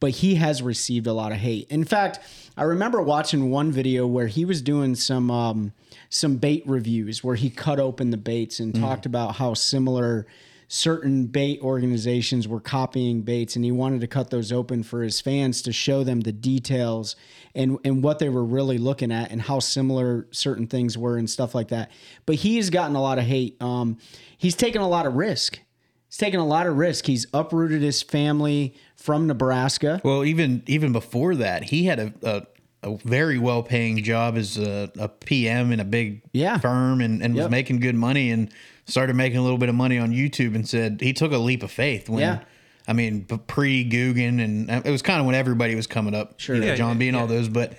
But 0.00 0.10
he 0.10 0.36
has 0.36 0.62
received 0.62 1.08
a 1.08 1.12
lot 1.12 1.32
of 1.32 1.38
hate. 1.38 1.68
In 1.70 1.84
fact, 1.84 2.20
I 2.56 2.62
remember 2.62 3.02
watching 3.02 3.50
one 3.50 3.72
video 3.72 4.06
where 4.06 4.28
he 4.28 4.44
was 4.44 4.62
doing 4.62 4.94
some 4.94 5.30
um, 5.30 5.72
some 6.08 6.36
bait 6.36 6.62
reviews 6.66 7.22
where 7.22 7.34
he 7.34 7.50
cut 7.50 7.80
open 7.80 8.10
the 8.10 8.16
baits 8.16 8.60
and 8.60 8.74
talked 8.74 9.06
about 9.06 9.36
how 9.36 9.54
similar 9.54 10.26
certain 10.70 11.24
bait 11.26 11.58
organizations 11.62 12.46
were 12.46 12.60
copying 12.60 13.22
baits 13.22 13.56
and 13.56 13.64
he 13.64 13.72
wanted 13.72 14.02
to 14.02 14.06
cut 14.06 14.28
those 14.28 14.52
open 14.52 14.82
for 14.82 15.02
his 15.02 15.18
fans 15.20 15.62
to 15.62 15.72
show 15.72 16.04
them 16.04 16.20
the 16.20 16.32
details 16.32 17.16
and 17.54 17.78
and 17.84 18.04
what 18.04 18.18
they 18.18 18.28
were 18.28 18.44
really 18.44 18.76
looking 18.76 19.10
at 19.10 19.30
and 19.32 19.40
how 19.42 19.58
similar 19.58 20.26
certain 20.30 20.66
things 20.66 20.96
were 20.98 21.16
and 21.16 21.28
stuff 21.30 21.54
like 21.54 21.68
that. 21.68 21.90
But 22.26 22.36
he's 22.36 22.68
gotten 22.68 22.94
a 22.96 23.00
lot 23.00 23.18
of 23.18 23.24
hate. 23.24 23.60
Um 23.62 23.96
he's 24.36 24.54
taken 24.54 24.82
a 24.82 24.88
lot 24.88 25.06
of 25.06 25.14
risk. 25.14 25.58
He's 26.06 26.18
taken 26.18 26.38
a 26.38 26.46
lot 26.46 26.66
of 26.66 26.76
risk. 26.76 27.06
He's 27.06 27.26
uprooted 27.32 27.80
his 27.82 28.02
family 28.02 28.74
from 28.94 29.26
Nebraska. 29.26 30.00
Well, 30.04 30.22
even 30.24 30.62
even 30.66 30.92
before 30.92 31.34
that, 31.36 31.64
he 31.64 31.84
had 31.86 31.98
a 31.98 32.12
a, 32.22 32.46
a 32.82 32.96
very 32.98 33.38
well 33.38 33.62
paying 33.62 34.02
job 34.02 34.36
as 34.36 34.58
a, 34.58 34.92
a 34.98 35.08
PM 35.08 35.72
in 35.72 35.80
a 35.80 35.84
big 35.84 36.20
Yeah. 36.34 36.58
firm 36.58 37.00
and, 37.00 37.22
and 37.22 37.34
Yep. 37.34 37.44
was 37.44 37.50
making 37.50 37.80
good 37.80 37.94
money. 37.94 38.30
And 38.30 38.52
started 38.88 39.14
making 39.14 39.38
a 39.38 39.42
little 39.42 39.58
bit 39.58 39.68
of 39.68 39.74
money 39.74 39.98
on 39.98 40.10
YouTube 40.10 40.54
and 40.54 40.68
said 40.68 41.00
he 41.00 41.12
took 41.12 41.32
a 41.32 41.38
leap 41.38 41.62
of 41.62 41.70
faith 41.70 42.08
when. 42.08 42.20
Yeah. 42.20 42.40
I 42.86 42.94
mean, 42.94 43.26
pre 43.26 43.86
Googan, 43.86 44.42
and 44.42 44.70
uh, 44.70 44.80
it 44.82 44.90
was 44.90 45.02
kind 45.02 45.20
of 45.20 45.26
when 45.26 45.34
everybody 45.34 45.74
was 45.74 45.86
coming 45.86 46.14
up. 46.14 46.40
Sure. 46.40 46.54
you 46.54 46.62
know, 46.62 46.68
Yeah, 46.68 46.74
John 46.74 46.92
yeah, 46.92 46.98
being 46.98 47.14
all 47.14 47.26
those, 47.26 47.46
but 47.46 47.74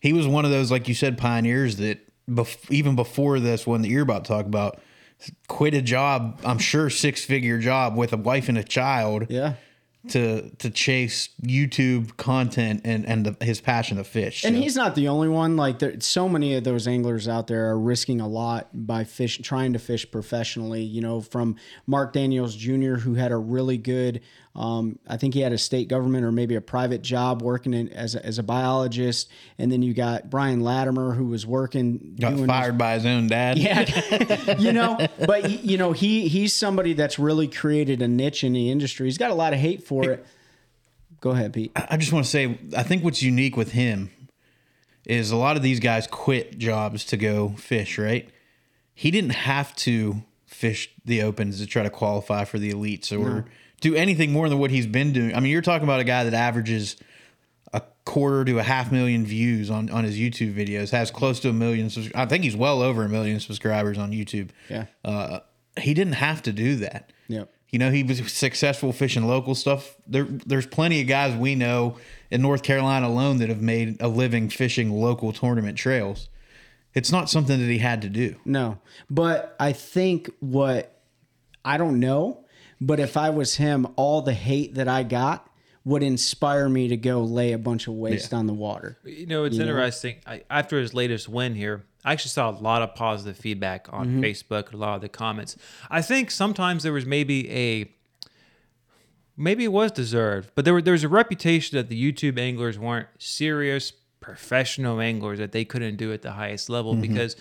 he 0.00 0.12
was 0.12 0.24
one 0.28 0.44
of 0.44 0.52
those, 0.52 0.70
like 0.70 0.86
you 0.86 0.94
said, 0.94 1.18
pioneers 1.18 1.78
that 1.78 1.98
bef- 2.30 2.70
even 2.70 2.94
before 2.94 3.40
this 3.40 3.66
one 3.66 3.82
that 3.82 3.88
you're 3.88 4.04
about 4.04 4.24
to 4.24 4.28
talk 4.28 4.46
about, 4.46 4.80
quit 5.48 5.74
a 5.74 5.82
job, 5.82 6.40
I'm 6.44 6.58
sure 6.58 6.90
six 6.90 7.24
figure 7.24 7.58
job 7.58 7.96
with 7.96 8.12
a 8.12 8.16
wife 8.16 8.48
and 8.48 8.56
a 8.56 8.64
child 8.64 9.26
yeah 9.28 9.54
to 10.08 10.50
to 10.56 10.68
chase 10.70 11.28
YouTube 11.42 12.16
content 12.16 12.80
and 12.84 13.06
and 13.06 13.24
the, 13.26 13.44
his 13.44 13.60
passion 13.60 13.98
to 13.98 14.04
fish. 14.04 14.44
And 14.44 14.56
So- 14.56 14.62
he's 14.62 14.74
not 14.76 14.94
the 14.94 15.08
only 15.08 15.28
one. 15.28 15.56
Like 15.56 15.78
there, 15.78 16.00
so 16.00 16.28
many 16.28 16.54
of 16.54 16.64
those 16.64 16.88
anglers 16.88 17.28
out 17.28 17.46
there 17.46 17.70
are 17.70 17.78
risking 17.78 18.20
a 18.20 18.26
lot 18.28 18.68
by 18.72 19.04
fish, 19.04 19.38
trying 19.42 19.72
to 19.74 19.78
fish 19.78 20.10
professionally. 20.10 20.82
You 20.82 21.00
know, 21.02 21.20
from 21.20 21.56
Mark 21.86 22.12
Daniels 22.12 22.56
Jr., 22.56 22.94
who 22.96 23.14
had 23.14 23.30
a 23.32 23.36
really 23.36 23.76
good, 23.78 24.20
um, 24.54 24.98
I 25.08 25.16
think 25.16 25.32
he 25.32 25.40
had 25.40 25.52
a 25.52 25.58
state 25.58 25.88
government 25.88 26.26
or 26.26 26.32
maybe 26.32 26.56
a 26.56 26.60
private 26.60 27.00
job 27.00 27.40
working 27.40 27.72
in, 27.72 27.88
as 27.88 28.14
a, 28.14 28.24
as 28.24 28.38
a 28.38 28.42
biologist, 28.42 29.30
and 29.56 29.72
then 29.72 29.80
you 29.82 29.94
got 29.94 30.28
Brian 30.28 30.60
Latimer, 30.60 31.12
who 31.12 31.24
was 31.26 31.46
working 31.46 32.16
got 32.20 32.38
fired 32.46 32.76
by 32.76 32.94
his 32.94 33.06
own 33.06 33.28
dad. 33.28 33.56
yeah, 33.56 34.56
you 34.58 34.72
know, 34.72 34.98
but 35.26 35.50
you 35.50 35.78
know 35.78 35.92
he 35.92 36.28
he's 36.28 36.52
somebody 36.52 36.92
that's 36.92 37.18
really 37.18 37.48
created 37.48 38.02
a 38.02 38.08
niche 38.08 38.44
in 38.44 38.52
the 38.52 38.70
industry. 38.70 39.06
He's 39.06 39.18
got 39.18 39.30
a 39.30 39.34
lot 39.34 39.54
of 39.54 39.58
hate 39.58 39.84
for 39.84 40.04
it. 40.04 40.26
Go 41.20 41.30
ahead, 41.30 41.54
Pete. 41.54 41.72
I 41.74 41.96
just 41.96 42.12
want 42.12 42.26
to 42.26 42.30
say, 42.30 42.58
I 42.76 42.82
think 42.82 43.04
what's 43.04 43.22
unique 43.22 43.56
with 43.56 43.72
him 43.72 44.10
is 45.06 45.30
a 45.30 45.36
lot 45.36 45.56
of 45.56 45.62
these 45.62 45.80
guys 45.80 46.06
quit 46.06 46.58
jobs 46.58 47.04
to 47.06 47.16
go 47.16 47.50
fish, 47.50 47.96
right? 47.96 48.28
He 48.94 49.10
didn't 49.10 49.30
have 49.30 49.74
to 49.76 50.24
fish 50.46 50.90
the 51.04 51.22
opens 51.22 51.60
to 51.60 51.66
try 51.66 51.82
to 51.82 51.90
qualify 51.90 52.44
for 52.44 52.58
the 52.58 52.72
elites 52.72 53.12
or 53.12 53.46
do 53.82 53.94
anything 53.94 54.32
more 54.32 54.48
than 54.48 54.58
what 54.58 54.70
he's 54.70 54.86
been 54.86 55.12
doing. 55.12 55.34
I 55.34 55.40
mean, 55.40 55.52
you're 55.52 55.60
talking 55.60 55.84
about 55.84 56.00
a 56.00 56.04
guy 56.04 56.24
that 56.24 56.32
averages 56.32 56.96
a 57.74 57.82
quarter 58.04 58.44
to 58.46 58.58
a 58.58 58.62
half 58.62 58.90
million 58.90 59.26
views 59.26 59.70
on, 59.70 59.90
on 59.90 60.04
his 60.04 60.18
YouTube 60.18 60.54
videos, 60.54 60.90
has 60.90 61.10
close 61.10 61.40
to 61.40 61.50
a 61.50 61.52
million. 61.52 61.90
subs- 61.90 62.12
I 62.14 62.24
think 62.26 62.44
he's 62.44 62.56
well 62.56 62.80
over 62.80 63.04
a 63.04 63.08
million 63.08 63.40
subscribers 63.40 63.98
on 63.98 64.12
YouTube. 64.12 64.50
Yeah. 64.70 64.86
Uh, 65.04 65.40
he 65.78 65.92
didn't 65.94 66.14
have 66.14 66.42
to 66.42 66.52
do 66.52 66.76
that. 66.76 67.12
Yep. 67.28 67.52
You 67.70 67.78
know, 67.78 67.90
he 67.90 68.02
was 68.02 68.30
successful 68.30 68.92
fishing 68.92 69.26
local 69.26 69.54
stuff. 69.54 69.96
There, 70.06 70.24
there's 70.24 70.66
plenty 70.66 71.00
of 71.00 71.06
guys 71.06 71.34
we 71.34 71.54
know 71.54 71.96
in 72.30 72.42
North 72.42 72.62
Carolina 72.62 73.08
alone 73.08 73.38
that 73.38 73.48
have 73.48 73.62
made 73.62 74.00
a 74.00 74.08
living 74.08 74.48
fishing 74.48 74.90
local 74.92 75.32
tournament 75.32 75.78
trails. 75.78 76.28
It's 76.94 77.10
not 77.10 77.30
something 77.30 77.58
that 77.58 77.70
he 77.70 77.78
had 77.78 78.02
to 78.02 78.10
do. 78.10 78.36
No, 78.44 78.78
but 79.08 79.56
I 79.58 79.72
think 79.72 80.30
what 80.40 81.00
I 81.64 81.78
don't 81.78 81.98
know, 81.98 82.44
but 82.86 83.00
if 83.00 83.16
I 83.16 83.30
was 83.30 83.56
him, 83.56 83.86
all 83.96 84.22
the 84.22 84.34
hate 84.34 84.74
that 84.74 84.88
I 84.88 85.02
got 85.04 85.48
would 85.84 86.02
inspire 86.02 86.68
me 86.68 86.88
to 86.88 86.96
go 86.96 87.22
lay 87.22 87.52
a 87.52 87.58
bunch 87.58 87.86
of 87.86 87.94
waste 87.94 88.32
on 88.32 88.46
the 88.46 88.52
water. 88.52 88.98
You 89.04 89.26
know, 89.26 89.44
it's 89.44 89.58
interesting. 89.58 90.16
I, 90.26 90.42
after 90.48 90.78
his 90.78 90.94
latest 90.94 91.28
win 91.28 91.54
here, 91.54 91.84
I 92.04 92.12
actually 92.12 92.30
saw 92.30 92.50
a 92.50 92.52
lot 92.52 92.82
of 92.82 92.94
positive 92.94 93.36
feedback 93.36 93.88
on 93.92 94.06
mm-hmm. 94.06 94.20
Facebook, 94.20 94.72
a 94.72 94.76
lot 94.76 94.96
of 94.96 95.00
the 95.00 95.08
comments. 95.08 95.56
I 95.90 96.02
think 96.02 96.30
sometimes 96.30 96.82
there 96.82 96.92
was 96.92 97.06
maybe 97.06 97.50
a 97.50 97.90
maybe 99.36 99.64
it 99.64 99.72
was 99.72 99.90
deserved, 99.92 100.52
but 100.54 100.64
there 100.64 100.74
were 100.74 100.82
there 100.82 100.92
was 100.92 101.04
a 101.04 101.08
reputation 101.08 101.76
that 101.76 101.88
the 101.88 102.12
YouTube 102.12 102.38
anglers 102.38 102.78
weren't 102.78 103.08
serious 103.18 103.92
professional 104.20 105.00
anglers 105.00 105.38
that 105.38 105.52
they 105.52 105.64
couldn't 105.64 105.96
do 105.96 106.12
at 106.12 106.22
the 106.22 106.32
highest 106.32 106.68
level 106.68 106.92
mm-hmm. 106.92 107.02
because 107.02 107.36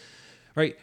right 0.55 0.77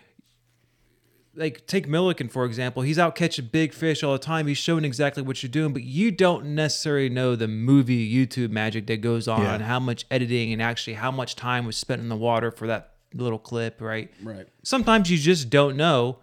like 1.39 1.67
take 1.67 1.89
Milliken 1.89 2.29
for 2.29 2.45
example. 2.45 2.83
He's 2.83 2.99
out 2.99 3.15
catching 3.15 3.47
big 3.47 3.73
fish 3.73 4.03
all 4.03 4.13
the 4.13 4.19
time. 4.19 4.47
He's 4.47 4.59
showing 4.59 4.85
exactly 4.85 5.23
what 5.23 5.43
you're 5.43 5.51
doing, 5.51 5.73
but 5.73 5.83
you 5.85 6.11
don't 6.11 6.55
necessarily 6.55 7.09
know 7.09 7.37
the 7.37 7.49
movie 7.49 8.13
YouTube 8.13 8.51
magic 8.51 8.87
that 8.89 9.01
goes 9.01 9.29
on, 9.29 9.43
Yeah. 9.43 9.55
and 9.55 9.63
how 9.65 9.81
much 9.81 10.05
editing 10.11 10.53
and 10.53 10.61
actually 10.61 10.95
how 10.95 11.11
much 11.11 11.37
time 11.37 11.65
was 11.67 11.77
spent 11.77 12.03
in 12.03 12.09
the 12.09 12.17
water 12.17 12.51
for 12.51 12.67
that 12.67 12.93
little 13.15 13.39
clip, 13.39 13.81
right? 13.81 14.11
Right. 14.23 14.47
Sometimes 14.63 15.11
you 15.11 15.17
just 15.19 15.49
don't 15.51 15.77
know. 15.77 16.19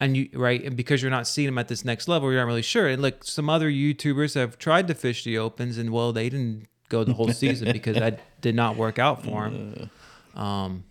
And 0.00 0.16
you 0.16 0.28
right, 0.34 0.60
and 0.64 0.76
because 0.76 1.00
you're 1.00 1.12
not 1.12 1.28
seeing 1.28 1.46
them 1.46 1.58
at 1.58 1.68
this 1.68 1.84
next 1.84 2.08
level, 2.08 2.28
you're 2.32 2.40
not 2.40 2.46
really 2.48 2.60
sure. 2.62 2.88
And 2.88 3.00
like 3.00 3.22
some 3.22 3.48
other 3.48 3.70
YouTubers 3.70 4.34
have 4.34 4.58
tried 4.58 4.88
to 4.88 4.94
fish 4.94 5.22
the 5.22 5.38
opens, 5.38 5.78
and 5.78 5.90
well, 5.90 6.12
they 6.12 6.28
didn't 6.28 6.66
go 6.88 7.04
the 7.04 7.12
whole 7.14 7.28
season 7.32 7.70
because 7.72 7.94
that 7.96 8.18
did 8.40 8.56
not 8.56 8.76
work 8.76 8.98
out 8.98 9.22
for 9.24 9.48
them. 9.48 9.90
Um, 10.34 10.84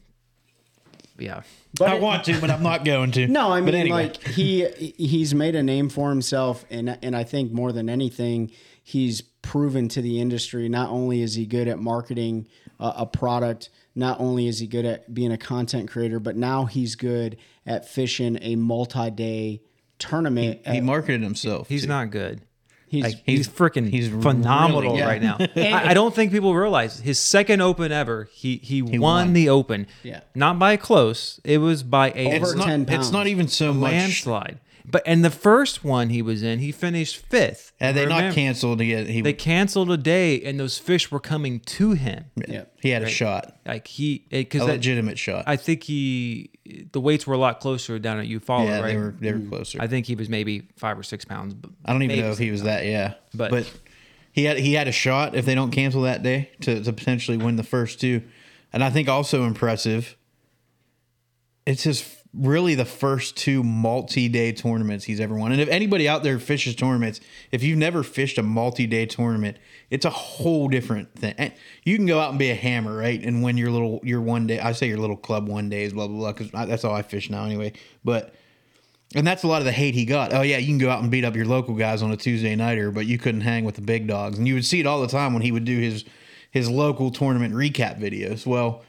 yeah, 1.17 1.41
But 1.77 1.89
I 1.89 1.95
it- 1.95 2.01
want 2.01 2.23
to, 2.25 2.39
but 2.41 2.49
I'm 2.49 2.63
not 2.63 2.83
going 2.85 3.11
to. 3.11 3.27
No, 3.31 3.51
I 3.51 3.61
mean 3.61 3.75
anyway. 3.75 4.07
like 4.07 4.21
he 4.27 4.65
he's 4.97 5.33
made 5.33 5.55
a 5.55 5.63
name 5.63 5.89
for 5.89 6.09
himself, 6.09 6.65
and 6.69 6.97
and 7.01 7.15
I 7.15 7.23
think 7.23 7.51
more 7.51 7.71
than 7.71 7.89
anything, 7.89 8.51
he's 8.83 9.21
proven 9.41 9.87
to 9.89 10.01
the 10.01 10.19
industry 10.19 10.69
not 10.69 10.89
only 10.89 11.21
is 11.21 11.35
he 11.35 11.45
good 11.45 11.67
at 11.67 11.79
marketing 11.79 12.47
uh, 12.79 12.93
a 12.97 13.05
product, 13.05 13.69
not 13.95 14.19
only 14.19 14.47
is 14.47 14.59
he 14.59 14.67
good 14.67 14.85
at 14.85 15.13
being 15.13 15.31
a 15.31 15.37
content 15.37 15.89
creator, 15.89 16.19
but 16.19 16.35
now 16.35 16.65
he's 16.65 16.95
good 16.95 17.37
at 17.65 17.87
fishing 17.87 18.37
a 18.41 18.55
multi-day 18.55 19.61
tournament. 19.97 20.59
he 20.67 20.77
at- 20.77 20.83
marketed 20.83 21.21
himself. 21.23 21.69
he's 21.69 21.83
too. 21.83 21.87
not 21.87 22.11
good. 22.11 22.41
He's, 22.91 23.03
Like 23.05 23.23
he's, 23.25 23.47
freaking 23.47 23.89
he's 23.89 24.09
phenomenal 24.09 24.81
really 24.81 24.97
good. 24.99 25.05
right 25.07 25.21
now. 25.21 25.37
I, 25.55 25.91
I 25.91 25.93
don't 25.93 26.13
think 26.13 26.31
people 26.31 26.53
realize 26.53 26.99
his 26.99 27.17
second 27.17 27.61
open 27.61 27.91
ever. 27.91 28.27
He 28.31 28.57
he, 28.57 28.81
won, 28.81 28.99
won. 28.99 29.33
the 29.33 29.49
open. 29.49 29.87
Yeah. 30.03 30.21
not 30.35 30.59
by 30.59 30.77
close. 30.77 31.39
It 31.43 31.59
was 31.59 31.81
by 31.83 32.11
a 32.11 32.35
Over 32.35 32.45
It's 32.47 32.55
not, 32.55 32.65
10 32.67 32.85
it's 32.89 33.11
not 33.11 33.27
even 33.27 33.47
so 33.47 33.73
much. 33.73 33.91
landslide. 33.93 34.59
But 34.83 35.03
and 35.05 35.23
the 35.23 35.29
first 35.29 35.83
one 35.83 36.09
he 36.09 36.21
was 36.21 36.41
in, 36.43 36.59
he 36.59 36.71
finished 36.71 37.17
fifth. 37.17 37.71
Had 37.79 37.95
they 37.95 38.05
not 38.07 38.33
canceled 38.33 38.79
to 38.79 38.85
get 38.85 39.07
he 39.07 39.21
They 39.21 39.31
canceled 39.31 39.91
a 39.91 39.95
day, 39.95 40.41
and 40.41 40.59
those 40.59 40.77
fish 40.79 41.11
were 41.11 41.19
coming 41.19 41.59
to 41.61 41.91
him. 41.91 42.25
yeah. 42.47 42.63
he 42.81 42.89
had 42.89 43.03
a 43.03 43.07
shot, 43.07 43.55
Like 43.65 43.87
he, 43.87 44.25
eh, 44.31 44.39
because 44.39 44.63
a 44.63 44.65
legitimate 44.65 45.17
shot. 45.19 45.43
I 45.47 45.55
think 45.55 45.83
he, 45.83 46.49
the 46.65 46.99
weights 46.99 47.25
were 47.25 47.33
a 47.33 47.37
lot 47.37 47.59
closer 47.59 47.97
down 47.99 48.19
at 48.19 48.27
Eufaula, 48.27 48.65
yeah, 48.65 48.79
right? 48.79 48.87
they 48.87 48.97
were 48.97 49.15
they 49.19 49.31
were 49.31 49.39
mm-hmm. 49.39 49.49
closer. 49.49 49.81
I 49.81 49.87
think 49.87 50.05
he 50.05 50.15
was 50.15 50.29
maybe 50.29 50.67
five 50.77 50.97
or 50.97 51.03
six 51.03 51.25
pounds. 51.25 51.53
But 51.53 51.71
I 51.85 51.93
don't 51.93 52.03
even 52.03 52.19
know 52.19 52.31
if 52.31 52.37
he 52.37 52.51
was 52.51 52.63
that. 52.63 52.85
Yeah, 52.85 53.15
But- 53.33 53.51
but 53.51 53.71
he 54.31 54.45
had 54.45 54.57
he 54.57 54.73
had 54.73 54.87
a 54.87 54.91
shot 54.91 55.35
if 55.35 55.45
they 55.45 55.55
don't 55.55 55.71
cancel 55.71 56.03
that 56.03 56.23
day 56.23 56.51
to 56.61 56.83
to 56.83 56.93
potentially 56.93 57.37
win 57.37 57.55
the 57.55 57.63
first 57.63 57.99
two, 57.99 58.21
and 58.71 58.83
I 58.83 58.89
think 58.89 59.09
also 59.09 59.43
impressive. 59.43 60.15
It's 61.65 61.83
his 61.83 62.20
really 62.33 62.75
the 62.75 62.85
first 62.85 63.35
two 63.35 63.61
multi-day 63.61 64.53
tournaments 64.53 65.03
he's 65.03 65.19
ever 65.19 65.35
won. 65.35 65.51
And 65.51 65.59
if 65.59 65.67
anybody 65.67 66.07
out 66.07 66.23
there 66.23 66.39
fishes 66.39 66.75
tournaments, 66.75 67.19
if 67.51 67.61
you've 67.61 67.77
never 67.77 68.03
fished 68.03 68.37
a 68.37 68.43
multi-day 68.43 69.05
tournament, 69.05 69.57
it's 69.89 70.05
a 70.05 70.09
whole 70.09 70.69
different 70.69 71.13
thing. 71.15 71.35
And 71.37 71.51
You 71.83 71.97
can 71.97 72.05
go 72.05 72.19
out 72.19 72.29
and 72.29 72.39
be 72.39 72.49
a 72.49 72.55
hammer, 72.55 72.95
right, 72.95 73.21
and 73.21 73.43
win 73.43 73.57
your 73.57 73.71
little 73.71 73.99
your 74.03 74.21
one 74.21 74.47
day. 74.47 74.59
I 74.59 74.71
say 74.71 74.87
your 74.87 74.97
little 74.97 75.17
club 75.17 75.47
one 75.49 75.69
days, 75.69 75.93
blah 75.93 76.07
blah 76.07 76.17
blah, 76.17 76.31
because 76.31 76.51
that's 76.51 76.85
all 76.85 76.93
I 76.93 77.01
fish 77.01 77.29
now 77.29 77.43
anyway. 77.43 77.73
But 78.03 78.33
and 79.13 79.27
that's 79.27 79.43
a 79.43 79.47
lot 79.47 79.59
of 79.59 79.65
the 79.65 79.71
hate 79.73 79.93
he 79.93 80.05
got. 80.05 80.33
Oh 80.33 80.41
yeah, 80.41 80.57
you 80.57 80.67
can 80.67 80.77
go 80.77 80.89
out 80.89 81.01
and 81.01 81.11
beat 81.11 81.25
up 81.25 81.35
your 81.35 81.45
local 81.45 81.75
guys 81.75 82.01
on 82.01 82.11
a 82.11 82.17
Tuesday 82.17 82.55
nighter, 82.55 82.91
but 82.91 83.07
you 83.07 83.17
couldn't 83.17 83.41
hang 83.41 83.65
with 83.65 83.75
the 83.75 83.81
big 83.81 84.07
dogs. 84.07 84.37
And 84.37 84.47
you 84.47 84.53
would 84.53 84.65
see 84.65 84.79
it 84.79 84.87
all 84.87 85.01
the 85.01 85.07
time 85.07 85.33
when 85.33 85.41
he 85.41 85.51
would 85.51 85.65
do 85.65 85.77
his 85.77 86.05
his 86.51 86.69
local 86.69 87.11
tournament 87.11 87.53
recap 87.53 87.99
videos. 87.99 88.45
Well, 88.45 88.83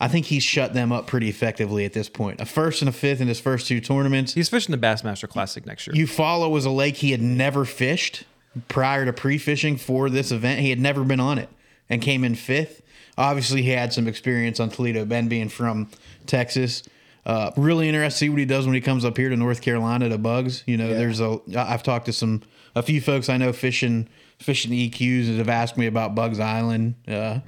I 0.00 0.08
think 0.08 0.26
he's 0.26 0.42
shut 0.42 0.72
them 0.72 0.92
up 0.92 1.06
pretty 1.06 1.28
effectively 1.28 1.84
at 1.84 1.92
this 1.92 2.08
point. 2.08 2.40
A 2.40 2.46
first 2.46 2.80
and 2.80 2.88
a 2.88 2.92
fifth 2.92 3.20
in 3.20 3.28
his 3.28 3.38
first 3.38 3.68
two 3.68 3.80
tournaments. 3.80 4.32
he's 4.32 4.48
fishing 4.48 4.72
the 4.72 4.78
Bassmaster 4.78 5.28
Classic 5.28 5.66
next 5.66 5.86
year. 5.86 5.94
Eufaula 5.94 6.50
was 6.50 6.64
a 6.64 6.70
lake 6.70 6.96
he 6.96 7.10
had 7.10 7.20
never 7.20 7.66
fished 7.66 8.24
prior 8.68 9.04
to 9.04 9.12
pre-fishing 9.12 9.76
for 9.76 10.08
this 10.08 10.32
event. 10.32 10.60
He 10.60 10.70
had 10.70 10.80
never 10.80 11.04
been 11.04 11.20
on 11.20 11.38
it 11.38 11.50
and 11.90 12.00
came 12.00 12.24
in 12.24 12.34
fifth. 12.34 12.82
Obviously, 13.18 13.60
he 13.62 13.70
had 13.70 13.92
some 13.92 14.08
experience 14.08 14.58
on 14.58 14.70
Toledo 14.70 15.04
Bend 15.04 15.28
being 15.28 15.50
from 15.50 15.90
Texas. 16.26 16.82
Uh, 17.26 17.50
really 17.56 17.86
interested 17.86 18.16
to 18.16 18.18
see 18.18 18.28
what 18.30 18.38
he 18.38 18.46
does 18.46 18.64
when 18.64 18.74
he 18.74 18.80
comes 18.80 19.04
up 19.04 19.18
here 19.18 19.28
to 19.28 19.36
North 19.36 19.60
Carolina 19.60 20.08
to 20.08 20.16
Buggs. 20.16 20.64
You 20.66 20.78
know, 20.78 20.88
there's 20.88 21.20
a 21.20 21.38
I've 21.54 21.82
talked 21.82 22.06
to 22.06 22.14
some 22.14 22.42
a 22.74 22.82
few 22.82 23.02
folks 23.02 23.28
I 23.28 23.36
know 23.36 23.52
fishing 23.52 24.08
fishing 24.38 24.72
EQs 24.72 25.26
that 25.26 25.36
have 25.36 25.50
asked 25.50 25.76
me 25.76 25.86
about 25.86 26.14
Buggs 26.14 26.40
Island. 26.40 26.94
Uh, 27.06 27.40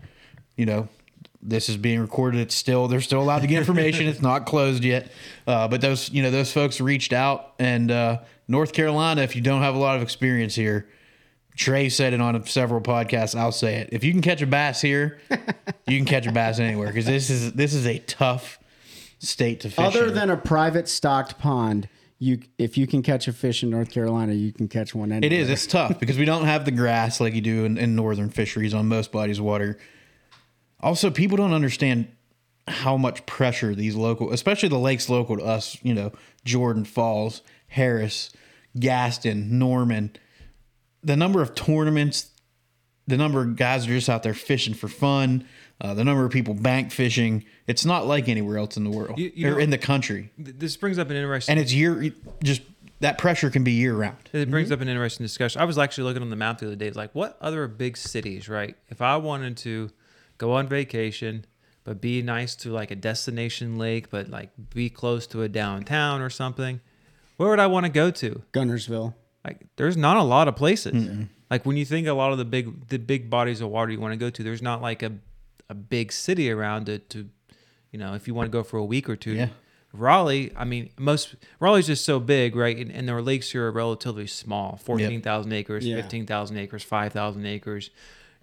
you 0.57 0.67
know, 0.67 0.89
this 1.43 1.69
is 1.69 1.77
being 1.77 2.01
recorded. 2.01 2.41
It's 2.41 2.55
still 2.55 2.89
they're 2.89 3.01
still 3.01 3.21
allowed 3.21 3.41
to 3.41 3.47
get 3.47 3.59
information. 3.59 4.07
it's 4.07 4.23
not 4.23 4.47
closed 4.47 4.85
yet. 4.85 5.11
Uh, 5.47 5.69
but 5.69 5.81
those 5.81 6.11
you 6.11 6.23
know 6.23 6.31
those 6.31 6.53
folks 6.53 6.81
reached 6.81 7.13
out 7.13 7.55
and 7.59 7.91
uh, 7.91 8.21
North 8.49 8.73
Carolina. 8.73 9.23
If 9.23 9.35
you 9.35 9.43
don't 9.43 9.63
have 9.63 9.75
a 9.75 9.79
lot 9.79 9.97
of 9.97 10.03
experience 10.03 10.55
here, 10.55 10.89
Trey 11.57 11.89
said 11.89 12.13
it 12.13 12.21
on 12.21 12.45
several 12.47 12.81
podcasts. 12.81 13.39
I'll 13.39 13.53
say 13.53 13.77
it. 13.77 13.91
If 13.93 14.05
you 14.05 14.13
can 14.13 14.23
catch 14.23 14.41
a 14.41 14.47
bass 14.47 14.81
here, 14.81 15.21
you 15.87 15.99
can 15.99 16.07
catch 16.07 16.27
a 16.27 16.33
bass 16.33 16.59
anywhere 16.59 16.89
because 16.89 17.07
this 17.07 17.29
is 17.29 17.53
this 17.53 17.75
is 17.75 17.87
a 17.87 17.99
tough 17.99 18.59
state 19.19 19.61
to 19.61 19.71
fish. 19.71 19.85
Other 19.85 20.07
in. 20.07 20.15
than 20.15 20.31
a 20.31 20.37
private 20.37 20.89
stocked 20.89 21.39
pond, 21.39 21.89
you 22.19 22.41
if 22.57 22.79
you 22.79 22.87
can 22.87 23.03
catch 23.03 23.27
a 23.27 23.33
fish 23.33 23.63
in 23.63 23.71
North 23.71 23.91
Carolina, 23.91 24.33
you 24.33 24.53
can 24.53 24.69
catch 24.69 24.95
one 24.95 25.11
anywhere. 25.11 25.27
It 25.27 25.43
is. 25.43 25.51
It's 25.51 25.67
tough 25.67 25.99
because 25.99 26.19
we 26.19 26.25
don't 26.25 26.45
have 26.45 26.65
the 26.65 26.71
grass 26.71 27.21
like 27.21 27.35
you 27.35 27.41
do 27.41 27.65
in, 27.65 27.77
in 27.77 27.97
northern 27.97 28.31
fisheries 28.31 28.75
on 28.75 28.87
most 28.87 29.11
bodies 29.11 29.39
of 29.39 29.45
water. 29.45 29.79
Also, 30.83 31.11
people 31.11 31.37
don't 31.37 31.53
understand 31.53 32.09
how 32.69 32.97
much 32.97 33.25
pressure 33.27 33.75
these 33.75 33.95
local, 33.95 34.33
especially 34.33 34.69
the 34.69 34.79
lakes 34.79 35.09
local 35.09 35.37
to 35.37 35.45
us, 35.45 35.77
you 35.83 35.95
know, 35.95 36.13
Jordan 36.45 36.85
Falls, 36.85 37.43
Harris, 37.69 38.31
Gaston, 38.79 39.59
Norman, 39.59 40.11
the 41.03 41.17
number 41.17 41.43
of 41.43 41.55
tournaments, 41.55 42.31
the 43.07 43.17
number 43.17 43.41
of 43.43 43.57
guys 43.57 43.85
that 43.85 43.91
are 43.93 43.97
just 43.97 44.09
out 44.09 44.23
there 44.23 44.35
fishing 44.35 44.75
for 44.75 44.89
fun, 44.89 45.45
uh, 45.81 45.93
the 45.95 46.05
number 46.05 46.25
of 46.25 46.31
people 46.33 46.55
bank 46.55 46.93
fishing. 46.93 47.45
It's 47.67 47.85
not 47.85 48.07
like 48.07 48.29
anywhere 48.29 48.59
else 48.59 48.77
in 48.77 48.85
the 48.85 48.91
world 48.91 49.19
You- 49.19 49.33
you 49.35 49.49
or 49.49 49.51
know- 49.53 49.59
in 49.59 49.71
the 49.71 49.79
country. 49.79 50.31
Th- 50.43 50.57
this 50.57 50.77
brings 50.77 50.99
up 50.99 51.11
an 51.11 51.17
interesting. 51.17 51.53
And 51.53 51.61
it's 51.61 51.75
year, 51.75 52.13
just 52.45 52.63
that 53.01 53.19
pressure 53.19 53.51
can 53.51 53.65
be 53.65 53.73
year 53.73 53.95
round. 53.97 54.17
It 54.33 54.49
brings 54.51 54.71
up 54.71 54.81
an 54.81 54.89
interesting 54.89 55.25
discussion. 55.25 55.61
I 55.61 55.65
was 55.65 55.77
actually 55.79 56.05
looking 56.05 56.23
on 56.23 56.31
the 56.31 56.37
map 56.37 56.59
the 56.61 56.67
other 56.67 56.77
day. 56.77 56.87
It's 56.87 56.97
like, 56.97 57.13
what 57.15 57.37
other 57.41 57.67
big 57.67 57.97
cities, 57.97 58.49
right? 58.49 58.77
If 58.89 59.03
I 59.03 59.17
wanted 59.17 59.57
to 59.59 59.91
go 60.43 60.53
on 60.53 60.67
vacation, 60.67 61.45
but 61.85 62.01
be 62.01 62.21
nice 62.21 62.57
to 62.57 62.71
like 62.73 62.91
a 62.91 62.97
destination 62.97 63.79
lake, 63.79 64.11
but 64.11 64.29
like 64.29 64.51
be 64.75 64.91
close 64.91 65.27
to 65.29 65.43
a 65.43 65.49
downtown 65.49 66.21
or 66.21 66.31
something, 66.31 66.81
where 67.37 67.49
would 67.49 67.61
I 67.61 67.69
want 67.69 67.87
to 67.87 67.93
go 67.93 68.11
to? 68.11 68.43
Guntersville. 68.53 69.15
Like, 69.45 69.67
there's 69.77 69.97
not 69.97 70.17
a 70.17 70.23
lot 70.23 70.49
of 70.49 70.57
places. 70.57 71.27
Like 71.51 71.65
when 71.67 71.77
you 71.77 71.85
think 71.85 72.07
a 72.07 72.13
lot 72.13 72.33
of 72.33 72.39
the 72.39 72.45
big 72.45 72.89
the 72.89 72.99
big 72.99 73.29
bodies 73.31 73.61
of 73.61 73.69
water 73.69 73.93
you 73.93 74.01
want 74.01 74.13
to 74.13 74.17
go 74.17 74.31
to, 74.31 74.43
there's 74.43 74.63
not 74.63 74.83
like 74.83 75.03
a 75.03 75.13
a 75.69 75.75
big 75.75 76.13
city 76.13 76.51
around 76.51 76.89
it 76.89 77.09
to, 77.11 77.29
you 77.93 77.99
know, 77.99 78.15
if 78.15 78.27
you 78.27 78.35
want 78.35 78.47
to 78.47 78.51
go 78.51 78.63
for 78.63 78.79
a 78.79 78.85
week 78.85 79.09
or 79.09 79.17
two. 79.17 79.33
Yeah. 79.35 79.49
Raleigh, 79.95 80.53
I 80.57 80.65
mean, 80.65 80.91
most 80.99 81.35
Raleigh's 81.61 81.87
just 81.87 82.05
so 82.05 82.19
big, 82.19 82.57
right? 82.57 82.77
And, 82.77 82.91
and 82.91 83.07
their 83.07 83.21
lakes 83.21 83.51
here 83.53 83.67
are 83.67 83.71
relatively 83.73 84.27
small 84.27 84.79
14,000 84.83 85.53
acres, 85.53 85.87
Yeah. 85.87 85.97
15,000 85.97 86.57
acres, 86.57 86.83
5,000 86.83 87.45
acres. 87.47 87.91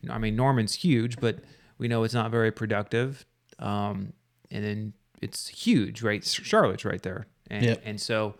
I 0.09 0.17
mean, 0.19 0.35
Norman's 0.35 0.75
huge, 0.75 1.19
but 1.19 1.39
we 1.80 1.88
know 1.88 2.04
it's 2.04 2.13
not 2.13 2.30
very 2.30 2.52
productive. 2.52 3.26
Um, 3.58 4.13
and 4.52 4.63
then 4.63 4.94
it's 5.22 5.48
huge, 5.48 6.04
right? 6.04 6.24
Charlotte's 6.24 6.86
right 6.86 7.02
there. 7.02 7.26
And, 7.50 7.65
Yep. 7.65 7.82
and 7.86 8.00
so 8.00 8.36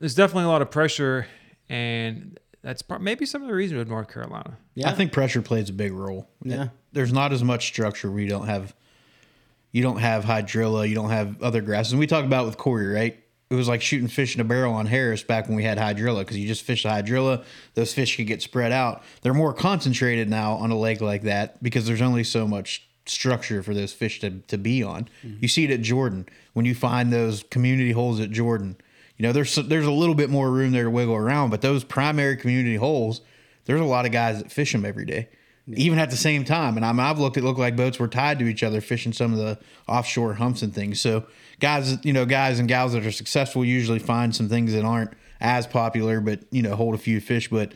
there's 0.00 0.14
definitely 0.16 0.44
a 0.44 0.48
lot 0.48 0.60
of 0.62 0.70
pressure. 0.70 1.26
And 1.68 2.38
that's 2.62 2.82
part, 2.82 3.00
maybe 3.00 3.24
some 3.26 3.42
of 3.42 3.48
the 3.48 3.54
reason 3.54 3.78
with 3.78 3.88
North 3.88 4.12
Carolina. 4.12 4.56
Yeah. 4.74 4.90
I 4.90 4.94
think 4.94 5.12
pressure 5.12 5.40
plays 5.42 5.70
a 5.70 5.72
big 5.72 5.92
role. 5.92 6.28
Yeah. 6.42 6.68
There's 6.92 7.12
not 7.12 7.32
as 7.32 7.44
much 7.44 7.66
structure 7.66 8.10
where 8.10 8.20
you 8.20 8.28
don't 8.28 8.46
have 8.46 8.74
you 9.72 9.82
don't 9.82 9.98
have 9.98 10.24
hydrilla, 10.24 10.88
you 10.88 10.94
don't 10.94 11.10
have 11.10 11.42
other 11.42 11.60
grasses. 11.60 11.92
And 11.92 11.98
we 11.98 12.06
talk 12.06 12.24
about 12.24 12.46
with 12.46 12.56
Corey, 12.56 12.86
right? 12.86 13.18
It 13.54 13.58
was 13.58 13.68
like 13.68 13.82
shooting 13.82 14.08
fish 14.08 14.34
in 14.34 14.40
a 14.40 14.44
barrel 14.44 14.74
on 14.74 14.86
Harris 14.86 15.22
back 15.22 15.46
when 15.46 15.56
we 15.56 15.62
had 15.62 15.78
hydrilla 15.78 16.20
because 16.20 16.36
you 16.36 16.46
just 16.46 16.62
fish 16.62 16.82
the 16.82 16.88
hydrilla, 16.88 17.44
those 17.74 17.94
fish 17.94 18.16
could 18.16 18.26
get 18.26 18.42
spread 18.42 18.72
out. 18.72 19.02
They're 19.22 19.32
more 19.34 19.54
concentrated 19.54 20.28
now 20.28 20.54
on 20.54 20.70
a 20.70 20.78
lake 20.78 21.00
like 21.00 21.22
that 21.22 21.62
because 21.62 21.86
there's 21.86 22.02
only 22.02 22.24
so 22.24 22.46
much 22.46 22.86
structure 23.06 23.62
for 23.62 23.74
those 23.74 23.92
fish 23.92 24.20
to, 24.20 24.30
to 24.48 24.58
be 24.58 24.82
on. 24.82 25.08
Mm-hmm. 25.24 25.36
You 25.40 25.48
see 25.48 25.64
it 25.64 25.70
at 25.70 25.82
Jordan 25.82 26.26
when 26.52 26.64
you 26.64 26.74
find 26.74 27.12
those 27.12 27.44
community 27.50 27.92
holes 27.92 28.20
at 28.20 28.30
Jordan. 28.30 28.76
You 29.16 29.24
know, 29.24 29.32
there's 29.32 29.54
there's 29.54 29.86
a 29.86 29.92
little 29.92 30.14
bit 30.14 30.30
more 30.30 30.50
room 30.50 30.72
there 30.72 30.84
to 30.84 30.90
wiggle 30.90 31.14
around, 31.14 31.50
but 31.50 31.60
those 31.60 31.84
primary 31.84 32.36
community 32.36 32.76
holes, 32.76 33.20
there's 33.64 33.80
a 33.80 33.84
lot 33.84 34.06
of 34.06 34.12
guys 34.12 34.42
that 34.42 34.50
fish 34.50 34.72
them 34.72 34.84
every 34.84 35.04
day, 35.04 35.28
even 35.66 35.98
at 35.98 36.10
the 36.10 36.16
same 36.16 36.44
time. 36.44 36.76
And 36.76 36.84
I 36.84 36.92
mean, 36.92 37.00
I've 37.00 37.18
looked 37.18 37.36
at 37.36 37.44
looked 37.44 37.58
like 37.58 37.76
boats 37.76 37.98
were 37.98 38.08
tied 38.08 38.38
to 38.40 38.46
each 38.46 38.62
other 38.62 38.80
fishing 38.80 39.12
some 39.12 39.32
of 39.32 39.38
the 39.38 39.58
offshore 39.88 40.34
humps 40.34 40.62
and 40.62 40.74
things. 40.74 41.00
So 41.00 41.26
guys, 41.60 42.04
you 42.04 42.12
know, 42.12 42.26
guys 42.26 42.58
and 42.58 42.68
gals 42.68 42.92
that 42.92 43.06
are 43.06 43.12
successful 43.12 43.64
usually 43.64 43.98
find 43.98 44.34
some 44.34 44.48
things 44.48 44.72
that 44.72 44.84
aren't 44.84 45.12
as 45.40 45.66
popular, 45.66 46.20
but 46.20 46.40
you 46.50 46.62
know, 46.62 46.76
hold 46.76 46.94
a 46.94 46.98
few 46.98 47.20
fish. 47.20 47.48
But 47.48 47.72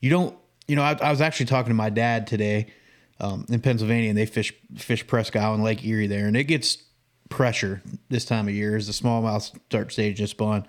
you 0.00 0.10
don't, 0.10 0.36
you 0.68 0.76
know, 0.76 0.82
I, 0.82 0.96
I 1.00 1.10
was 1.10 1.20
actually 1.20 1.46
talking 1.46 1.70
to 1.70 1.74
my 1.74 1.90
dad 1.90 2.26
today 2.26 2.72
um, 3.20 3.46
in 3.48 3.60
Pennsylvania, 3.60 4.10
and 4.10 4.18
they 4.18 4.26
fish 4.26 4.52
fish 4.76 5.06
Presque 5.06 5.36
Isle 5.36 5.54
and 5.54 5.64
Lake 5.64 5.84
Erie 5.84 6.06
there, 6.06 6.26
and 6.26 6.36
it 6.36 6.44
gets 6.44 6.78
pressure 7.28 7.82
this 8.08 8.24
time 8.24 8.46
of 8.46 8.54
year 8.54 8.76
as 8.76 8.86
the 8.86 8.92
smallmouth 8.92 9.58
start 9.66 9.92
stage 9.92 10.18
to 10.18 10.26
spawn. 10.26 10.66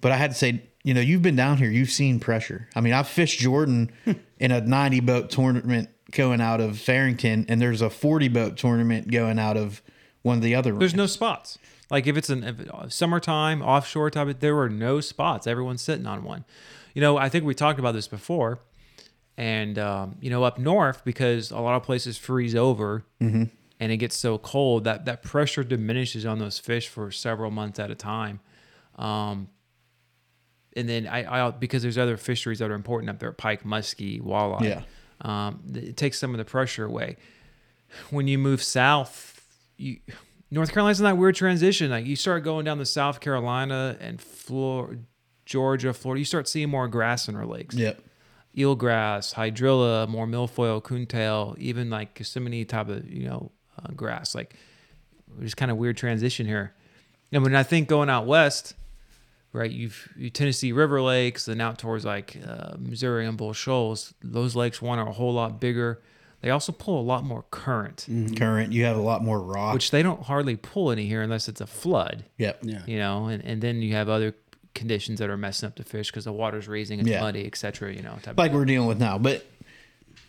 But 0.00 0.12
I 0.12 0.16
had 0.16 0.30
to 0.30 0.36
say, 0.36 0.62
you 0.86 0.94
know, 0.94 1.00
you've 1.00 1.20
been 1.22 1.34
down 1.34 1.56
here, 1.56 1.68
you've 1.68 1.90
seen 1.90 2.20
pressure. 2.20 2.68
I 2.76 2.80
mean, 2.80 2.92
I've 2.92 3.08
fished 3.08 3.40
Jordan 3.40 3.90
in 4.38 4.52
a 4.52 4.60
90 4.60 5.00
boat 5.00 5.30
tournament 5.30 5.88
going 6.12 6.40
out 6.40 6.60
of 6.60 6.78
Farrington, 6.78 7.44
and 7.48 7.60
there's 7.60 7.82
a 7.82 7.90
40 7.90 8.28
boat 8.28 8.56
tournament 8.56 9.10
going 9.10 9.40
out 9.40 9.56
of 9.56 9.82
one 10.22 10.36
of 10.36 10.44
the 10.44 10.54
other. 10.54 10.72
There's 10.72 10.94
no 10.94 11.06
spots. 11.06 11.58
Like 11.90 12.06
if 12.06 12.16
it's 12.16 12.30
an 12.30 12.44
if, 12.44 12.70
uh, 12.70 12.88
summertime 12.88 13.62
offshore 13.62 14.10
type, 14.10 14.28
of, 14.28 14.38
there 14.38 14.54
were 14.54 14.68
no 14.68 15.00
spots. 15.00 15.48
Everyone's 15.48 15.82
sitting 15.82 16.06
on 16.06 16.22
one. 16.22 16.44
You 16.94 17.00
know, 17.02 17.16
I 17.16 17.28
think 17.30 17.44
we 17.44 17.52
talked 17.52 17.80
about 17.80 17.92
this 17.92 18.06
before, 18.06 18.60
and 19.36 19.80
um, 19.80 20.16
you 20.20 20.30
know, 20.30 20.44
up 20.44 20.56
north 20.56 21.04
because 21.04 21.50
a 21.50 21.58
lot 21.58 21.74
of 21.74 21.82
places 21.82 22.16
freeze 22.16 22.54
over 22.54 23.04
Mm-hmm. 23.20 23.44
and 23.80 23.92
it 23.92 23.96
gets 23.96 24.16
so 24.16 24.38
cold 24.38 24.84
that 24.84 25.04
that 25.06 25.24
pressure 25.24 25.64
diminishes 25.64 26.24
on 26.24 26.38
those 26.38 26.60
fish 26.60 26.86
for 26.86 27.10
several 27.10 27.50
months 27.50 27.80
at 27.80 27.90
a 27.90 27.96
time. 27.96 28.38
Um, 28.96 29.48
and 30.76 30.88
then 30.88 31.06
I, 31.06 31.46
I 31.46 31.50
because 31.50 31.82
there's 31.82 31.98
other 31.98 32.16
fisheries 32.16 32.58
that 32.60 32.70
are 32.70 32.74
important 32.74 33.10
up 33.10 33.18
there, 33.18 33.32
pike, 33.32 33.64
muskie, 33.64 34.20
walleye. 34.20 34.62
Yeah. 34.62 34.82
Um, 35.22 35.62
it 35.74 35.96
takes 35.96 36.18
some 36.18 36.32
of 36.32 36.38
the 36.38 36.44
pressure 36.44 36.84
away. 36.84 37.16
When 38.10 38.28
you 38.28 38.38
move 38.38 38.62
south, 38.62 39.42
you 39.78 39.98
North 40.50 40.72
Carolina's 40.72 41.00
in 41.00 41.04
that 41.04 41.16
weird 41.16 41.34
transition. 41.34 41.90
Like 41.90 42.06
you 42.06 42.14
start 42.14 42.44
going 42.44 42.64
down 42.64 42.78
to 42.78 42.86
South 42.86 43.20
Carolina 43.20 43.96
and 44.00 44.20
Florida, 44.20 45.00
Georgia, 45.46 45.92
Florida, 45.92 46.20
you 46.20 46.24
start 46.24 46.46
seeing 46.48 46.68
more 46.68 46.86
grass 46.88 47.28
in 47.28 47.36
our 47.36 47.46
lakes. 47.46 47.74
Yep. 47.74 48.02
Eelgrass, 48.56 49.34
hydrilla, 49.34 50.08
more 50.08 50.26
milfoil, 50.26 50.82
coontail, 50.82 51.54
even 51.58 51.90
like 51.90 52.14
Kissimmee 52.14 52.64
type 52.64 52.88
of 52.88 53.10
you 53.10 53.26
know 53.28 53.50
uh, 53.82 53.92
grass. 53.92 54.34
Like 54.34 54.54
just 55.40 55.56
kind 55.56 55.70
of 55.70 55.78
weird 55.78 55.96
transition 55.96 56.46
here. 56.46 56.74
And 57.32 57.42
when 57.42 57.54
I 57.54 57.62
think 57.62 57.88
going 57.88 58.08
out 58.08 58.26
west, 58.26 58.74
right, 59.52 59.70
you've 59.70 60.08
you 60.16 60.30
Tennessee 60.30 60.72
River 60.72 61.00
Lakes, 61.02 61.48
and 61.48 61.60
out 61.62 61.78
towards 61.78 62.04
like 62.04 62.36
uh, 62.46 62.74
Missouri 62.78 63.26
and 63.26 63.36
Bull 63.36 63.52
Shoals, 63.52 64.14
those 64.22 64.54
lakes 64.56 64.80
one 64.82 64.98
are 64.98 65.08
a 65.08 65.12
whole 65.12 65.32
lot 65.34 65.60
bigger. 65.60 66.02
They 66.42 66.50
also 66.50 66.70
pull 66.70 67.00
a 67.00 67.02
lot 67.02 67.24
more 67.24 67.44
current, 67.50 68.06
Current, 68.36 68.72
you 68.72 68.84
have 68.84 68.96
a 68.96 69.00
lot 69.00 69.24
more 69.24 69.40
rock. 69.40 69.72
which 69.74 69.90
they 69.90 70.02
don't 70.02 70.22
hardly 70.22 70.54
pull 70.54 70.90
any 70.92 71.06
here 71.06 71.22
unless 71.22 71.48
it's 71.48 71.60
a 71.62 71.66
flood. 71.66 72.24
yep. 72.36 72.58
Yeah. 72.62 72.82
You 72.86 72.98
know, 72.98 73.26
and, 73.26 73.42
and 73.44 73.62
then 73.62 73.80
you 73.82 73.94
have 73.94 74.08
other 74.10 74.34
conditions 74.74 75.18
that 75.18 75.30
are 75.30 75.38
messing 75.38 75.66
up 75.66 75.76
the 75.76 75.82
fish 75.82 76.10
because 76.10 76.24
the 76.26 76.32
water's 76.32 76.68
raising, 76.68 77.00
it's 77.00 77.08
Yeah. 77.08 77.22
muddy, 77.22 77.46
etc. 77.46 77.94
You 77.94 78.02
know, 78.02 78.16
type 78.22 78.36
like 78.38 78.52
we're 78.52 78.66
dealing 78.66 78.86
with 78.86 78.98
now. 79.00 79.16
But 79.18 79.44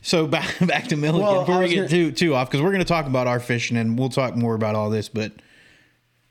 so 0.01 0.25
back 0.25 0.55
back 0.65 0.87
to 0.87 0.95
Milliken 0.95 1.27
Well, 1.27 1.41
before 1.41 1.59
we 1.59 1.67
get 1.67 1.75
gonna- 1.75 1.89
too 1.89 2.11
too 2.13 2.33
off 2.35 2.49
because 2.49 2.61
we're 2.63 2.71
going 2.71 2.79
to 2.79 2.85
talk 2.85 3.05
about 3.05 3.27
our 3.27 3.41
fishing 3.41 3.75
and 3.77 3.99
we'll 3.99 4.09
talk 4.09 4.35
more 4.35 4.55
about 4.55 4.75
all 4.75 4.89
this. 4.89 5.09
But 5.09 5.33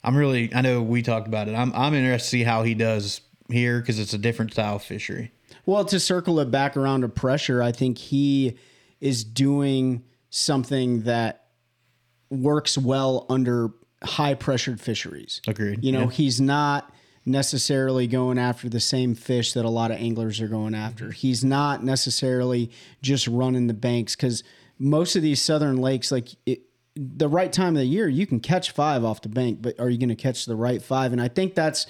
I'm 0.07 0.17
really 0.17 0.55
I 0.55 0.61
know 0.63 0.81
we 0.81 1.03
talked 1.03 1.27
about 1.29 1.49
it. 1.49 1.55
I'm 1.55 1.73
I'm 1.75 1.93
interested 1.95 2.25
to 2.25 2.31
see 2.31 2.43
how 2.45 2.63
he 2.63 2.75
does 2.75 3.21
here 3.51 3.81
because 3.81 3.99
it's 3.99 4.15
a 4.15 4.19
different 4.19 4.53
style 4.53 4.77
of 4.77 4.83
fishery. 4.83 5.33
Well, 5.67 5.85
to 5.87 5.99
circle 6.01 6.39
it 6.41 6.51
back 6.51 6.77
around 6.77 7.03
to 7.03 7.09
pressure, 7.09 7.63
I 7.63 7.73
think 7.73 7.99
he 7.99 8.57
is 9.01 9.25
doing 9.25 10.05
something 10.31 11.03
that 11.03 11.47
works 12.31 12.79
well 12.79 13.27
under 13.29 13.71
high 14.03 14.35
pressured 14.35 14.81
fisheries. 14.81 15.41
Agreed. 15.47 15.83
You 15.85 15.93
know, 15.93 16.03
Yeah. 16.05 16.11
he's 16.11 16.41
not 16.41 16.93
necessarily 17.25 18.07
going 18.07 18.39
after 18.39 18.69
the 18.69 18.79
same 18.81 19.15
fish 19.17 19.53
that 19.55 19.65
a 19.65 19.69
lot 19.71 19.91
of 19.91 19.99
anglers 19.99 20.41
are 20.41 20.47
going 20.49 20.75
after. 20.75 21.11
He's 21.11 21.45
not 21.45 21.83
necessarily 21.85 22.71
just 23.03 23.27
running 23.27 23.67
the 23.67 23.75
banks 23.75 24.15
because 24.15 24.45
most 24.79 25.17
of 25.17 25.23
these 25.23 25.43
southern 25.43 25.79
lakes, 25.79 26.13
like 26.13 26.29
it, 26.47 26.61
the 26.97 27.29
right 27.29 27.53
time 27.53 27.77
of 27.77 27.81
the 27.81 27.87
year, 27.87 28.09
you 28.09 28.27
can 28.27 28.41
catch 28.41 28.71
five 28.71 29.05
off 29.05 29.21
the 29.21 29.29
bank, 29.29 29.61
but 29.61 29.79
are 29.79 29.91
you 29.91 29.99
going 29.99 30.09
to 30.09 30.15
catch 30.15 30.47
the 30.47 30.57
right 30.57 30.83
five? 30.83 31.13
And 31.13 31.21
I 31.21 31.29
think 31.29 31.55
that's 31.55 31.87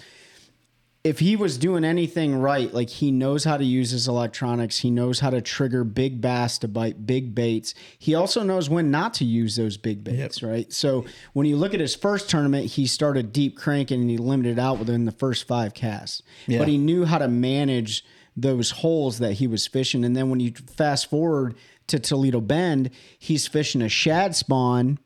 if 1.04 1.20
he 1.20 1.36
was 1.36 1.56
doing 1.56 1.84
anything 1.84 2.34
right, 2.34 2.74
like 2.74 2.90
he 2.90 3.12
knows 3.12 3.44
how 3.44 3.56
to 3.56 3.64
use 3.64 3.90
his 3.90 4.08
electronics, 4.08 4.78
he 4.78 4.90
knows 4.90 5.20
how 5.20 5.30
to 5.30 5.40
trigger 5.40 5.84
big 5.84 6.20
bass 6.20 6.58
to 6.58 6.68
bite 6.68 7.06
big 7.06 7.32
baits. 7.32 7.74
He 7.96 8.16
also 8.16 8.42
knows 8.42 8.68
when 8.68 8.90
not 8.90 9.14
to 9.14 9.24
use 9.24 9.54
those 9.54 9.76
big 9.76 10.02
baits, 10.02 10.42
right? 10.42 10.72
So 10.72 11.04
when 11.32 11.46
you 11.46 11.56
look 11.56 11.74
at 11.74 11.80
his 11.80 11.94
first 11.94 12.28
tournament, 12.28 12.66
he 12.66 12.88
started 12.88 13.32
deep 13.32 13.56
cranking 13.56 14.00
and 14.00 14.10
he 14.10 14.16
limited 14.16 14.58
out 14.58 14.80
within 14.80 15.04
the 15.04 15.12
first 15.12 15.46
five 15.46 15.74
casts. 15.74 16.24
Yeah. 16.48 16.58
But 16.58 16.66
he 16.66 16.76
knew 16.76 17.04
how 17.04 17.18
to 17.18 17.28
manage 17.28 18.04
those 18.36 18.72
holes 18.72 19.20
that 19.20 19.34
he 19.34 19.46
was 19.46 19.64
fishing. 19.66 20.04
And 20.04 20.16
then 20.16 20.28
when 20.28 20.40
you 20.40 20.52
fast 20.76 21.08
forward 21.08 21.54
to 21.88 21.98
Toledo 21.98 22.40
Bend, 22.40 22.90
he's 23.18 23.46
fishing 23.46 23.82
a 23.82 23.88
shad 23.88 24.34
spawn. 24.34 24.98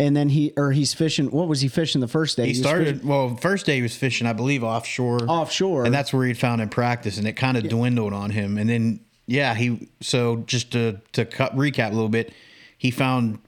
And 0.00 0.16
then 0.16 0.28
he, 0.28 0.52
or 0.56 0.72
he's 0.72 0.92
fishing. 0.92 1.30
What 1.30 1.46
was 1.46 1.60
he 1.60 1.68
fishing 1.68 2.00
the 2.00 2.08
first 2.08 2.36
day? 2.36 2.46
He 2.46 2.48
was 2.50 2.58
started 2.58 2.96
fishing 2.96 3.08
well. 3.08 3.36
First 3.36 3.64
day 3.64 3.76
he 3.76 3.82
was 3.82 3.94
fishing, 3.94 4.26
I 4.26 4.32
believe, 4.32 4.64
offshore. 4.64 5.22
offshore, 5.28 5.84
and 5.84 5.94
that's 5.94 6.12
where 6.12 6.26
he'd 6.26 6.36
found 6.36 6.60
in 6.60 6.68
practice, 6.68 7.16
and 7.16 7.28
it 7.28 7.34
kind 7.34 7.56
of 7.56 7.68
dwindled 7.68 8.12
on 8.12 8.30
him. 8.30 8.58
And 8.58 8.68
then, 8.68 8.98
yeah, 9.26 9.54
he 9.54 9.88
so 10.00 10.38
just 10.48 10.72
to 10.72 11.00
to 11.12 11.24
cut, 11.24 11.56
recap 11.56 11.92
a 11.92 11.94
little 11.94 12.08
bit, 12.08 12.32
he 12.76 12.90
found 12.90 13.38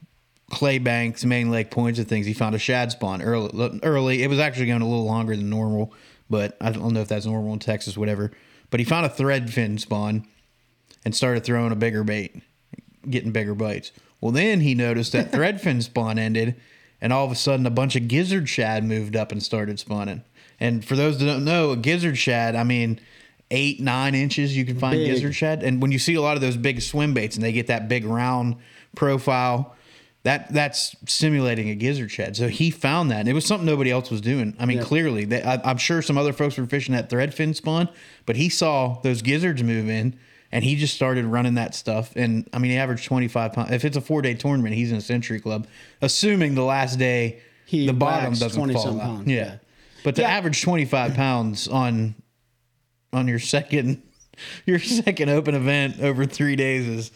clay 0.49 0.77
banks, 0.77 1.25
main 1.25 1.51
lake 1.51 1.69
points, 1.69 1.99
and 1.99 2.07
things. 2.07 2.25
He 2.25 2.33
found 2.33 2.55
a 2.55 2.59
shad 2.59 2.93
spawn 2.93 3.21
early. 3.21 3.81
Early, 3.83 4.23
it 4.23 4.29
was 4.29 4.39
actually 4.39 4.67
going 4.67 4.81
a 4.81 4.87
little 4.87 5.05
longer 5.05 5.35
than 5.35 5.49
normal, 5.49 5.93
but 6.29 6.55
I 6.61 6.71
don't 6.71 6.93
know 6.93 7.01
if 7.01 7.09
that's 7.09 7.25
normal 7.25 7.51
in 7.51 7.59
Texas, 7.59 7.97
whatever. 7.97 8.31
But 8.69 8.79
he 8.79 8.85
found 8.85 9.05
a 9.05 9.09
thread 9.09 9.51
fin 9.51 9.77
spawn 9.77 10.25
and 11.07 11.15
started 11.15 11.45
throwing 11.45 11.71
a 11.71 11.75
bigger 11.75 12.03
bait, 12.03 12.35
getting 13.09 13.31
bigger 13.31 13.55
bites. 13.55 13.93
Well, 14.19 14.33
then 14.33 14.59
he 14.59 14.75
noticed 14.75 15.13
that 15.13 15.31
threadfin 15.31 15.81
spawn 15.83 16.19
ended, 16.19 16.55
and 16.99 17.13
all 17.13 17.23
of 17.23 17.31
a 17.31 17.35
sudden 17.35 17.65
a 17.65 17.69
bunch 17.69 17.95
of 17.95 18.09
gizzard 18.09 18.49
shad 18.49 18.83
moved 18.83 19.15
up 19.15 19.31
and 19.31 19.41
started 19.41 19.79
spawning. 19.79 20.21
And 20.59 20.83
for 20.83 20.97
those 20.97 21.17
that 21.19 21.25
don't 21.25 21.45
know, 21.45 21.71
a 21.71 21.77
gizzard 21.77 22.17
shad, 22.17 22.57
I 22.57 22.65
mean, 22.65 22.99
eight, 23.51 23.79
nine 23.79 24.15
inches 24.15 24.57
you 24.57 24.65
can 24.65 24.77
find 24.77 24.97
Big. 24.97 25.13
gizzard 25.13 25.33
shad. 25.33 25.63
And 25.63 25.81
when 25.81 25.93
you 25.93 25.99
see 25.99 26.15
a 26.15 26.21
lot 26.21 26.35
of 26.35 26.41
those 26.41 26.57
big 26.57 26.81
swim 26.81 27.13
baits 27.13 27.37
and 27.37 27.45
they 27.45 27.53
get 27.53 27.67
that 27.67 27.87
big 27.87 28.03
round 28.03 28.57
profile, 28.93 29.77
that 30.23 30.51
that's 30.51 30.93
simulating 31.07 31.69
a 31.69 31.75
gizzard 31.75 32.11
shad. 32.11 32.35
So 32.35 32.49
he 32.49 32.69
found 32.69 33.11
that. 33.11 33.21
And 33.21 33.29
it 33.29 33.33
was 33.33 33.45
something 33.45 33.65
nobody 33.65 33.91
else 33.91 34.11
was 34.11 34.19
doing. 34.19 34.57
I 34.59 34.65
mean, 34.65 34.83
clearly, 34.83 35.23
they, 35.23 35.41
I, 35.41 35.61
I'm 35.63 35.77
sure 35.77 36.01
some 36.01 36.17
other 36.17 36.33
folks 36.33 36.57
were 36.57 36.65
fishing 36.65 36.93
that 36.95 37.09
threadfin 37.09 37.55
spawn, 37.55 37.87
but 38.25 38.35
he 38.35 38.49
saw 38.49 38.99
those 39.03 39.21
gizzards 39.21 39.63
move 39.63 39.87
in 39.87 40.19
and 40.51 40.63
he 40.63 40.75
just 40.75 40.93
started 40.93 41.25
running 41.25 41.55
that 41.55 41.75
stuff. 41.75 42.13
And 42.15 42.47
I 42.53 42.59
mean, 42.59 42.71
he 42.71 42.77
averaged 42.77 43.05
25 43.05 43.53
pounds. 43.53 43.71
If 43.71 43.85
it's 43.85 43.97
a 43.97 44.01
four 44.01 44.21
day 44.21 44.33
tournament, 44.33 44.75
he's 44.75 44.91
in 44.91 44.97
a 44.97 45.01
century 45.01 45.39
club, 45.39 45.67
assuming 46.01 46.55
the 46.55 46.63
last 46.63 46.97
day 46.99 47.39
He 47.65 47.85
the 47.87 47.93
bottom 47.93 48.33
doesn't 48.33 48.57
20 48.57 48.73
fall 48.73 49.01
out. 49.01 49.27
Yeah. 49.27 49.35
yeah. 49.35 49.57
But 50.03 50.15
to 50.15 50.21
Yeah. 50.21 50.29
average 50.29 50.61
25 50.61 51.13
pounds 51.15 51.67
on 51.67 52.15
on 53.13 53.27
your 53.27 53.39
second 53.39 54.01
your 54.65 54.79
second 54.79 55.29
open 55.29 55.55
event 55.55 55.99
over 56.01 56.25
three 56.25 56.55
days 56.55 56.87
is 56.87 57.11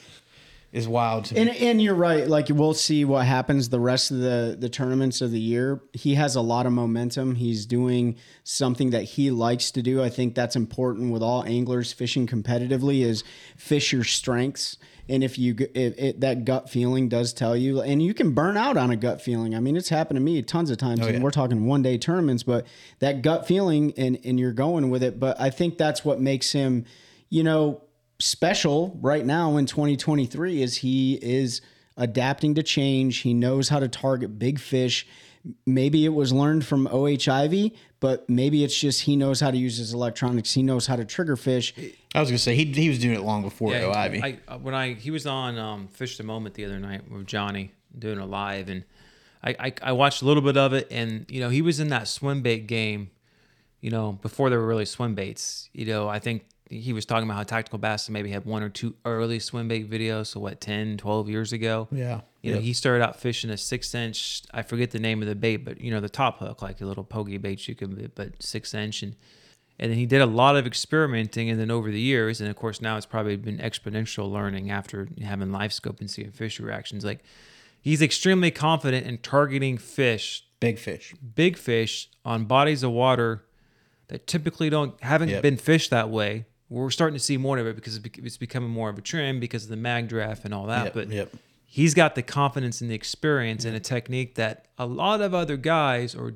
is 0.71 0.87
wild 0.87 1.25
to 1.25 1.35
me. 1.35 1.41
And 1.41 1.49
and 1.49 1.81
you're 1.81 1.95
right. 1.95 2.27
Like 2.27 2.47
we'll 2.49 2.73
see 2.73 3.03
what 3.03 3.25
happens 3.25 3.69
the 3.69 3.79
rest 3.79 4.11
of 4.11 4.19
the 4.19 4.55
the 4.57 4.69
tournaments 4.69 5.21
of 5.21 5.31
the 5.31 5.39
year. 5.39 5.81
He 5.93 6.15
has 6.15 6.35
a 6.35 6.41
lot 6.41 6.65
of 6.65 6.71
momentum. 6.71 7.35
He's 7.35 7.65
doing 7.65 8.17
something 8.43 8.91
that 8.91 9.03
he 9.03 9.31
likes 9.31 9.71
to 9.71 9.81
do. 9.81 10.01
I 10.01 10.09
think 10.09 10.33
that's 10.33 10.55
important 10.55 11.11
with 11.11 11.21
all 11.21 11.43
anglers 11.43 11.91
fishing 11.91 12.25
competitively 12.25 13.01
is 13.01 13.23
fish 13.57 13.91
your 13.91 14.03
strengths. 14.03 14.77
And 15.09 15.25
if 15.25 15.37
you 15.37 15.55
if 15.75 15.97
it, 15.97 16.21
that 16.21 16.45
gut 16.45 16.69
feeling 16.69 17.09
does 17.09 17.33
tell 17.33 17.57
you, 17.57 17.81
and 17.81 18.01
you 18.01 18.13
can 18.13 18.31
burn 18.31 18.55
out 18.55 18.77
on 18.77 18.91
a 18.91 18.95
gut 18.95 19.21
feeling. 19.21 19.53
I 19.55 19.59
mean, 19.59 19.75
it's 19.75 19.89
happened 19.89 20.15
to 20.15 20.21
me 20.21 20.41
tons 20.41 20.69
of 20.69 20.77
times. 20.77 21.01
Oh, 21.01 21.07
and 21.07 21.17
yeah. 21.17 21.23
we're 21.23 21.31
talking 21.31 21.65
one 21.65 21.81
day 21.81 21.97
tournaments, 21.97 22.43
but 22.43 22.65
that 22.99 23.21
gut 23.21 23.45
feeling 23.45 23.93
and 23.97 24.17
and 24.23 24.39
you're 24.39 24.53
going 24.53 24.89
with 24.89 25.03
it. 25.03 25.19
But 25.19 25.41
I 25.41 25.49
think 25.49 25.77
that's 25.77 26.05
what 26.05 26.21
makes 26.21 26.53
him, 26.53 26.85
you 27.29 27.43
know, 27.43 27.81
special 28.21 28.97
right 29.01 29.25
now 29.25 29.57
in 29.57 29.65
2023 29.65 30.61
is 30.61 30.77
he 30.77 31.15
is 31.21 31.61
adapting 31.97 32.55
to 32.55 32.63
change. 32.63 33.17
He 33.19 33.33
knows 33.33 33.69
how 33.69 33.79
to 33.79 33.87
target 33.87 34.39
big 34.39 34.59
fish. 34.59 35.07
Maybe 35.65 36.05
it 36.05 36.09
was 36.13 36.31
learned 36.31 36.65
from 36.65 36.87
OH 36.91 37.27
Ivy, 37.27 37.73
but 37.99 38.29
maybe 38.29 38.63
it's 38.63 38.77
just 38.79 39.01
he 39.01 39.15
knows 39.15 39.39
how 39.39 39.49
to 39.49 39.57
use 39.57 39.77
his 39.77 39.91
electronics. 39.93 40.53
He 40.53 40.61
knows 40.61 40.85
how 40.85 40.95
to 40.95 41.03
trigger 41.03 41.35
fish. 41.35 41.73
I 42.13 42.19
was 42.19 42.29
gonna 42.29 42.37
say 42.37 42.55
he 42.55 42.65
he 42.65 42.89
was 42.89 42.99
doing 42.99 43.15
it 43.15 43.21
long 43.23 43.41
before 43.41 43.71
Yeah, 43.73 43.85
O 43.85 43.91
Ivy. 43.91 44.21
I, 44.21 44.37
I- 44.47 44.55
when 44.57 44.75
I 44.75 44.93
he 44.93 45.09
was 45.09 45.25
on 45.25 45.57
um, 45.57 45.87
Fish 45.87 46.17
the 46.17 46.23
Moment 46.23 46.53
the 46.55 46.65
other 46.65 46.79
night 46.79 47.09
with 47.09 47.25
Johnny 47.25 47.71
doing 47.97 48.19
a 48.19 48.25
live, 48.25 48.69
and 48.69 48.83
I, 49.43 49.55
I 49.59 49.73
I 49.81 49.91
watched 49.93 50.21
a 50.21 50.25
little 50.25 50.43
bit 50.43 50.57
of 50.57 50.73
it, 50.73 50.87
and 50.91 51.25
you 51.27 51.39
know 51.39 51.49
he 51.49 51.63
was 51.63 51.79
in 51.79 51.87
that 51.89 52.07
swim 52.07 52.43
bait 52.43 52.67
game, 52.67 53.09
you 53.79 53.89
know 53.89 54.11
before 54.21 54.51
there 54.51 54.59
were 54.59 54.67
really 54.67 54.85
swim 54.85 55.15
baits. 55.15 55.69
You 55.73 55.87
know 55.87 56.07
I 56.07 56.19
think 56.19 56.45
he 56.71 56.93
was 56.93 57.05
talking 57.05 57.25
about 57.27 57.37
how 57.37 57.43
Tactical 57.43 57.77
Bass 57.79 58.09
maybe 58.09 58.31
had 58.31 58.45
one 58.45 58.63
or 58.63 58.69
two 58.69 58.95
early 59.05 59.39
swim 59.39 59.67
bait 59.67 59.89
videos, 59.89 60.27
so 60.27 60.39
what 60.39 60.61
10, 60.61 60.97
12 60.97 61.29
years 61.29 61.51
ago. 61.53 61.87
Yeah. 61.91 62.21
You 62.41 62.53
know 62.55 62.59
he 62.59 62.73
started 62.73 63.03
out 63.03 63.19
fishing 63.19 63.49
a 63.51 63.57
six 63.57 63.93
inch. 63.93 64.41
I 64.53 64.61
forget 64.63 64.89
the 64.91 64.99
name 64.99 65.21
of 65.21 65.27
the 65.27 65.35
bait, 65.35 65.57
but 65.57 65.79
you 65.81 65.91
know 65.91 65.99
the 65.99 66.09
top 66.09 66.39
hook, 66.39 66.61
like 66.61 66.81
a 66.81 66.85
little 66.85 67.03
pokey 67.03 67.37
bait 67.37 67.67
you 67.67 67.75
can, 67.75 68.11
but 68.15 68.41
six 68.41 68.73
inch 68.73 69.03
and 69.03 69.15
and 69.79 69.91
then 69.91 69.97
he 69.97 70.05
did 70.05 70.21
a 70.21 70.25
lot 70.25 70.55
of 70.55 70.65
experimenting 70.67 71.49
and 71.49 71.59
then 71.59 71.69
over 71.71 71.89
the 71.91 71.99
years 71.99 72.39
and 72.39 72.49
of 72.49 72.55
course 72.55 72.81
now 72.81 72.97
it's 72.97 73.05
probably 73.05 73.35
been 73.35 73.57
exponential 73.57 74.31
learning 74.31 74.69
after 74.69 75.07
having 75.23 75.47
LiveScope 75.49 75.99
and 75.99 76.09
seeing 76.09 76.29
fish 76.31 76.59
reactions 76.59 77.03
like 77.03 77.23
he's 77.81 77.99
extremely 78.01 78.51
confident 78.51 79.07
in 79.07 79.17
targeting 79.17 79.77
fish 79.79 80.43
Big 80.59 80.77
fish. 80.77 81.15
big 81.35 81.57
fish 81.57 82.09
on 82.23 82.45
bodies 82.45 82.83
of 82.83 82.91
water 82.91 83.43
that 84.09 84.27
typically 84.27 84.69
don't 84.69 84.93
haven't 85.03 85.29
Yep. 85.29 85.41
been 85.41 85.57
fished 85.57 85.89
that 85.89 86.09
way. 86.09 86.45
We're 86.71 86.89
starting 86.89 87.15
to 87.17 87.23
see 87.23 87.35
more 87.35 87.57
of 87.57 87.67
it 87.67 87.75
because 87.75 87.97
it's 87.97 88.37
becoming 88.37 88.69
more 88.69 88.89
of 88.89 88.97
a 88.97 89.01
trend 89.01 89.41
because 89.41 89.65
of 89.65 89.69
the 89.69 89.75
mag 89.75 90.07
draft 90.07 90.45
and 90.45 90.53
all 90.53 90.67
that. 90.67 90.85
Yep, 90.85 90.93
but 90.93 91.09
yep. 91.09 91.33
he's 91.65 91.93
got 91.93 92.15
the 92.15 92.21
confidence 92.21 92.79
and 92.79 92.89
the 92.89 92.95
experience 92.95 93.65
and 93.65 93.75
a 93.75 93.79
technique 93.79 94.35
that 94.35 94.67
a 94.77 94.85
lot 94.85 95.21
of 95.21 95.33
other 95.33 95.57
guys 95.57 96.15
or 96.15 96.35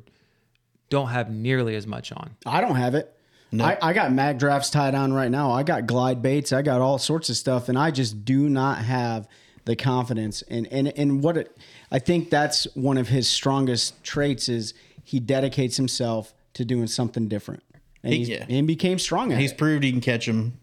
don't 0.89 1.07
have 1.07 1.31
nearly 1.31 1.75
as 1.75 1.87
much 1.87 2.11
on. 2.11 2.35
I 2.45 2.59
don't 2.59 2.75
have 2.75 2.95
it. 2.95 3.15
I, 3.57 3.77
I 3.81 3.93
got 3.93 4.11
mag 4.11 4.37
drafts 4.37 4.69
tied 4.69 4.95
on 4.95 5.13
right 5.13 5.31
now. 5.31 5.51
I 5.51 5.63
got 5.63 5.87
glide 5.87 6.21
baits. 6.21 6.51
I 6.51 6.61
got 6.61 6.81
all 6.81 6.97
sorts 6.97 7.29
of 7.29 7.37
stuff, 7.37 7.69
and 7.69 7.77
I 7.77 7.89
just 7.89 8.25
do 8.25 8.49
not 8.49 8.79
have 8.79 9.29
the 9.63 9.77
confidence. 9.77 10.41
And 10.49 10.67
and 10.67 10.89
and 10.97 11.23
what 11.23 11.37
it, 11.37 11.57
I 11.91 11.99
think 11.99 12.29
that's 12.29 12.67
one 12.75 12.97
of 12.97 13.07
his 13.07 13.29
strongest 13.29 14.03
traits 14.03 14.49
is 14.49 14.73
he 15.03 15.21
dedicates 15.21 15.77
himself 15.77 16.33
to 16.55 16.65
doing 16.65 16.87
something 16.87 17.29
different, 17.29 17.63
and 18.05 18.13
He- 18.13 18.23
yeah. 18.33 18.45
and 18.47 18.65
became 18.67 18.99
strong 18.99 19.33
at 19.33 19.39
He's 19.39 19.51
it. 19.51 19.57
proved 19.57 19.83
he 19.83 19.91
can 19.91 20.01
catch 20.01 20.25
them 20.25 20.53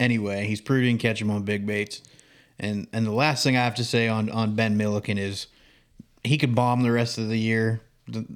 anyway. 0.00 0.46
He's 0.46 0.60
proved 0.60 0.84
he 0.84 0.90
can 0.90 0.98
catch 0.98 1.18
them 1.18 1.30
on 1.30 1.42
big 1.42 1.66
baits. 1.66 2.00
And 2.58 2.86
and 2.92 3.04
the 3.06 3.12
last 3.12 3.42
thing 3.44 3.56
I 3.56 3.60
have 3.64 3.74
to 3.76 3.84
say 3.84 4.08
on 4.08 4.30
on 4.30 4.54
Ben 4.54 4.76
Milliken 4.76 5.18
is 5.18 5.46
he 6.24 6.38
could 6.38 6.54
bomb 6.54 6.82
the 6.82 6.92
rest 6.92 7.18
of 7.18 7.28
the 7.28 7.38
year, 7.38 7.80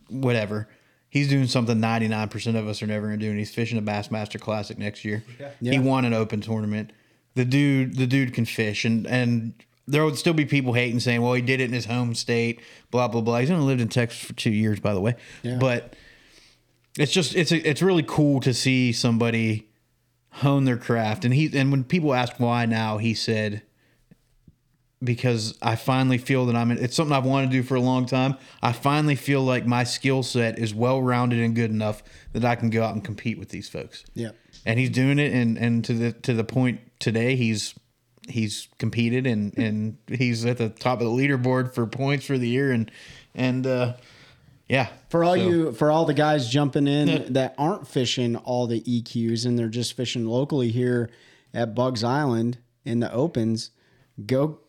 whatever. 0.09 0.69
He's 1.09 1.29
doing 1.29 1.47
something 1.47 1.79
99% 1.81 2.57
of 2.57 2.67
us 2.69 2.83
are 2.83 2.87
never 2.87 3.07
going 3.07 3.19
to 3.19 3.25
do, 3.25 3.31
and 3.31 3.39
he's 3.39 3.55
fishing 3.55 3.79
a 3.79 3.83
Bassmaster 3.83 4.39
Classic 4.41 4.77
next 4.79 5.05
year. 5.05 5.23
He 5.61 5.71
Yeah. 5.71 5.81
won 5.81 6.05
an 6.05 6.12
open 6.12 6.41
tournament. 6.41 6.91
The 7.35 7.45
dude, 7.45 7.97
the 7.97 8.07
dude 8.07 8.35
can 8.35 8.45
fish, 8.45 8.85
and 8.85 9.07
and 9.07 9.53
there 9.89 10.05
would 10.05 10.17
still 10.17 10.33
be 10.35 10.45
people 10.45 10.73
hating, 10.73 10.99
saying, 11.01 11.23
"Well, 11.23 11.35
he 11.35 11.43
did 11.43 11.61
it 11.61 11.64
in 11.64 11.73
his 11.73 11.85
home 11.85 12.14
state." 12.14 12.61
Blah 12.91 13.09
blah 13.09 13.21
blah. 13.21 13.39
He's 13.39 13.51
only 13.51 13.64
lived 13.67 13.81
in 13.81 13.89
Texas 13.89 14.21
for 14.21 14.33
two 14.33 14.51
years, 14.51 14.81
by 14.81 14.93
the 14.95 15.01
way. 15.01 15.14
Yeah. 15.43 15.59
But 15.59 15.95
it's 16.99 17.12
just 17.12 17.34
it's 17.34 17.53
it's 17.53 17.82
really 17.82 18.03
cool 18.03 18.40
to 18.40 18.55
see 18.55 18.92
somebody 18.92 19.68
hone 20.30 20.64
their 20.64 20.76
craft. 20.76 21.24
And 21.24 21.34
he 21.34 21.57
and 21.59 21.70
when 21.70 21.84
people 21.84 22.14
ask 22.14 22.38
why 22.38 22.66
now, 22.66 22.99
he 22.99 23.14
said 23.14 23.62
because 25.05 25.57
I 25.61 25.76
finally 25.76 26.18
feel 26.18 26.47
that 26.47 26.57
I'm 26.57 26.70
in, 26.70 26.78
it's 26.78 26.97
something 26.97 27.14
I've 27.14 27.26
wanted 27.26 27.51
to 27.51 27.53
do 27.53 27.62
for 27.62 27.74
a 27.74 27.80
long 27.80 28.07
time. 28.07 28.36
I 28.62 28.72
finally 28.72 29.14
feel 29.14 29.42
like 29.42 29.66
my 29.66 29.84
skill 29.84 30.22
set 30.22 30.59
is 30.59 30.74
well 30.74 31.03
rounded 31.03 31.38
and 31.40 31.55
good 31.55 31.70
enough 31.70 32.03
that 32.32 32.44
I 32.44 32.55
can 32.55 32.70
go 32.70 32.82
out 32.82 32.94
and 32.94 33.05
compete 33.05 33.38
with 33.38 33.51
these 33.51 33.68
folks. 33.68 34.05
Yeah. 34.14 34.30
And 34.64 34.78
he's 34.80 34.90
doing 34.90 35.18
it 35.18 35.32
and 35.32 35.57
and 35.59 35.84
to 35.84 35.92
the 35.92 36.12
to 36.12 36.34
the 36.34 36.44
point 36.44 36.80
today 36.99 37.36
he's 37.36 37.74
he's 38.28 38.68
competed 38.78 39.26
and 39.26 39.57
and 39.57 39.99
he's 40.09 40.44
at 40.44 40.59
the 40.59 40.70
top 40.70 41.01
of 41.01 41.07
the 41.07 41.12
leaderboard 41.12 41.74
for 41.74 41.86
points 41.86 42.26
for 42.26 42.38
the 42.38 42.49
year 42.49 42.72
and 42.72 42.90
and 43.34 43.66
uh 43.66 43.94
yeah. 44.69 44.89
For 45.09 45.23
all 45.25 45.35
So- 45.35 45.49
you, 45.49 45.73
for 45.73 45.91
all 45.91 46.05
the 46.05 46.14
guys 46.14 46.49
jumping 46.49 46.87
in 46.87 47.33
that 47.35 47.55
aren't 47.59 47.87
fishing 47.87 48.37
all 48.37 48.67
the 48.67 48.81
EQs 48.83 49.47
and 49.47 49.59
they're 49.59 49.69
just 49.69 49.95
fishing 49.95 50.27
locally 50.27 50.71
here 50.71 51.11
at 51.55 51.75
Buggs 51.75 52.03
Island 52.05 52.59
in 52.85 53.01
the 53.01 53.12
opens, 53.12 53.71
go 54.27 54.61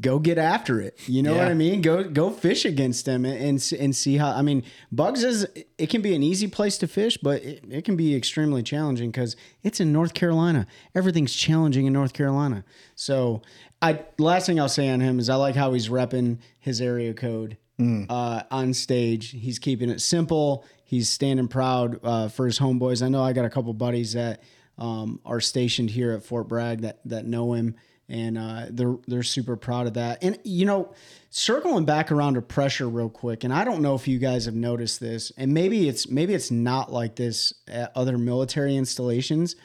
go 0.00 0.18
get 0.18 0.38
after 0.38 0.80
it. 0.80 0.98
You 1.06 1.22
know 1.22 1.34
what 1.36 1.48
I 1.48 1.54
mean? 1.54 1.82
Go 1.82 2.02
go 2.04 2.30
fish 2.30 2.64
against 2.64 3.04
them 3.04 3.24
and 3.24 3.36
and, 3.38 3.72
and 3.78 3.94
see 3.94 4.16
how. 4.16 4.30
I 4.30 4.42
mean, 4.42 4.64
Bugs 4.90 5.22
is 5.22 5.46
it 5.78 5.90
can 5.90 6.00
be 6.02 6.14
an 6.14 6.22
easy 6.22 6.48
place 6.48 6.78
to 6.78 6.86
fish, 6.86 7.18
but 7.18 7.42
it, 7.42 7.64
it 7.70 7.84
can 7.84 7.96
be 7.96 8.14
extremely 8.16 8.62
challenging 8.62 9.10
because 9.10 9.36
it's 9.62 9.80
in 9.80 9.92
North 9.92 10.14
Carolina. 10.14 10.66
Everything's 10.94 11.34
challenging 11.34 11.86
in 11.86 11.92
North 11.92 12.14
Carolina. 12.14 12.64
So, 12.94 13.42
I 13.82 14.00
last 14.18 14.46
thing 14.46 14.58
I'll 14.58 14.68
say 14.68 14.88
on 14.88 15.00
him 15.00 15.18
is 15.18 15.28
I 15.28 15.34
like 15.34 15.54
how 15.56 15.72
he's 15.74 15.88
repping 15.88 16.38
his 16.58 16.80
area 16.80 17.12
code 17.12 17.58
uh, 18.08 18.42
on 18.50 18.74
stage. 18.74 19.30
He's 19.30 19.58
keeping 19.58 19.90
it 19.90 20.00
simple. 20.00 20.64
He's 20.84 21.08
standing 21.08 21.48
proud 21.48 21.98
uh, 22.02 22.28
for 22.28 22.46
his 22.46 22.58
homeboys. 22.58 23.02
I 23.02 23.08
know 23.08 23.22
I 23.22 23.32
got 23.32 23.44
a 23.44 23.50
couple 23.50 23.72
buddies 23.72 24.12
that 24.12 24.42
um, 24.78 25.20
are 25.24 25.40
stationed 25.40 25.90
here 25.90 26.12
at 26.12 26.24
Fort 26.24 26.48
Bragg 26.48 26.82
that 26.82 27.00
that 27.06 27.24
know 27.24 27.52
him, 27.54 27.76
and 28.08 28.36
uh, 28.36 28.66
they're 28.70 28.96
they're 29.06 29.22
super 29.22 29.56
proud 29.56 29.86
of 29.86 29.94
that. 29.94 30.22
And 30.22 30.38
you 30.44 30.66
know, 30.66 30.92
circling 31.30 31.84
back 31.84 32.12
around 32.12 32.34
to 32.34 32.42
pressure 32.42 32.88
real 32.88 33.08
quick, 33.08 33.44
and 33.44 33.52
I 33.52 33.64
don't 33.64 33.80
know 33.80 33.94
if 33.94 34.06
you 34.08 34.18
guys 34.18 34.44
have 34.46 34.54
noticed 34.54 35.00
this, 35.00 35.32
and 35.36 35.54
maybe 35.54 35.88
it's 35.88 36.08
maybe 36.08 36.34
it's 36.34 36.50
not 36.50 36.92
like 36.92 37.16
this 37.16 37.54
at 37.68 37.92
other 37.94 38.18
military 38.18 38.76
installations, 38.76 39.56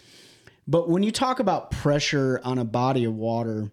but 0.67 0.89
when 0.89 1.03
you 1.03 1.11
talk 1.11 1.39
about 1.39 1.71
pressure 1.71 2.39
on 2.43 2.57
a 2.57 2.65
body 2.65 3.05
of 3.05 3.15
water 3.15 3.71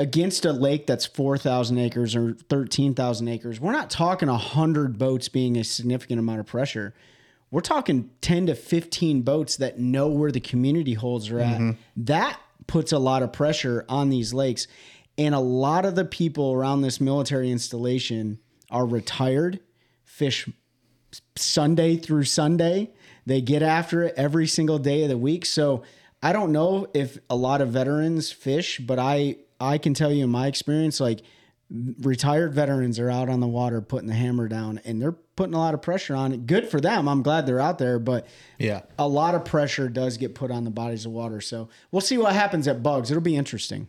against 0.00 0.46
a 0.46 0.52
lake 0.52 0.86
that's 0.86 1.04
4,000 1.04 1.78
acres 1.78 2.16
or 2.16 2.32
13,000 2.32 3.28
acres, 3.28 3.60
we're 3.60 3.70
not 3.70 3.90
talking 3.90 4.30
100 4.30 4.98
boats 4.98 5.28
being 5.28 5.58
a 5.58 5.62
significant 5.62 6.18
amount 6.18 6.40
of 6.40 6.46
pressure. 6.46 6.94
We're 7.50 7.60
talking 7.60 8.08
10 8.22 8.46
to 8.46 8.54
15 8.54 9.20
boats 9.20 9.56
that 9.58 9.78
know 9.78 10.08
where 10.08 10.32
the 10.32 10.40
community 10.40 10.94
holds 10.94 11.30
are 11.30 11.40
at. 11.40 11.58
Mm-hmm. 11.58 11.70
That 11.98 12.40
puts 12.66 12.92
a 12.92 12.98
lot 12.98 13.22
of 13.22 13.34
pressure 13.34 13.84
on 13.90 14.08
these 14.08 14.32
lakes. 14.32 14.66
And 15.18 15.34
a 15.34 15.40
lot 15.40 15.84
of 15.84 15.96
the 15.96 16.06
people 16.06 16.54
around 16.54 16.80
this 16.80 16.98
military 16.98 17.50
installation 17.50 18.38
are 18.70 18.86
retired, 18.86 19.60
fish 20.02 20.48
Sunday 21.36 21.96
through 21.96 22.24
Sunday. 22.24 22.94
They 23.26 23.42
get 23.42 23.62
after 23.62 24.04
it 24.04 24.14
every 24.16 24.46
single 24.46 24.78
day 24.78 25.02
of 25.02 25.10
the 25.10 25.18
week. 25.18 25.44
So 25.44 25.82
I 26.22 26.32
don't 26.32 26.52
know 26.52 26.86
if 26.94 27.18
a 27.28 27.36
lot 27.36 27.60
of 27.60 27.68
veterans 27.68 28.32
fish, 28.32 28.78
but 28.78 28.98
I 28.98 29.36
I 29.60 29.78
can 29.78 29.94
tell 29.94 30.12
you 30.12 30.24
in 30.24 30.30
my 30.30 30.46
experience, 30.46 31.00
like 31.00 31.20
retired 32.00 32.52
veterans 32.52 32.98
are 32.98 33.10
out 33.10 33.28
on 33.28 33.38
the 33.40 33.46
water 33.46 33.80
putting 33.80 34.08
the 34.08 34.14
hammer 34.14 34.48
down 34.48 34.80
and 34.84 35.00
they're 35.00 35.12
putting 35.12 35.54
a 35.54 35.58
lot 35.58 35.72
of 35.74 35.80
pressure 35.82 36.16
on 36.16 36.32
it. 36.32 36.46
Good 36.46 36.68
for 36.68 36.80
them. 36.80 37.08
I'm 37.08 37.22
glad 37.22 37.46
they're 37.46 37.60
out 37.60 37.78
there, 37.78 37.98
but 38.00 38.26
Yeah. 38.58 38.82
a 38.98 39.06
lot 39.06 39.34
of 39.36 39.44
pressure 39.44 39.88
does 39.88 40.16
get 40.16 40.34
put 40.34 40.50
on 40.50 40.64
the 40.64 40.70
bodies 40.70 41.06
of 41.06 41.12
water. 41.12 41.40
So 41.40 41.68
we'll 41.92 42.00
see 42.00 42.18
what 42.18 42.32
happens 42.34 42.66
at 42.66 42.82
Buggs. 42.82 43.10
It'll 43.10 43.22
be 43.22 43.36
interesting. 43.36 43.86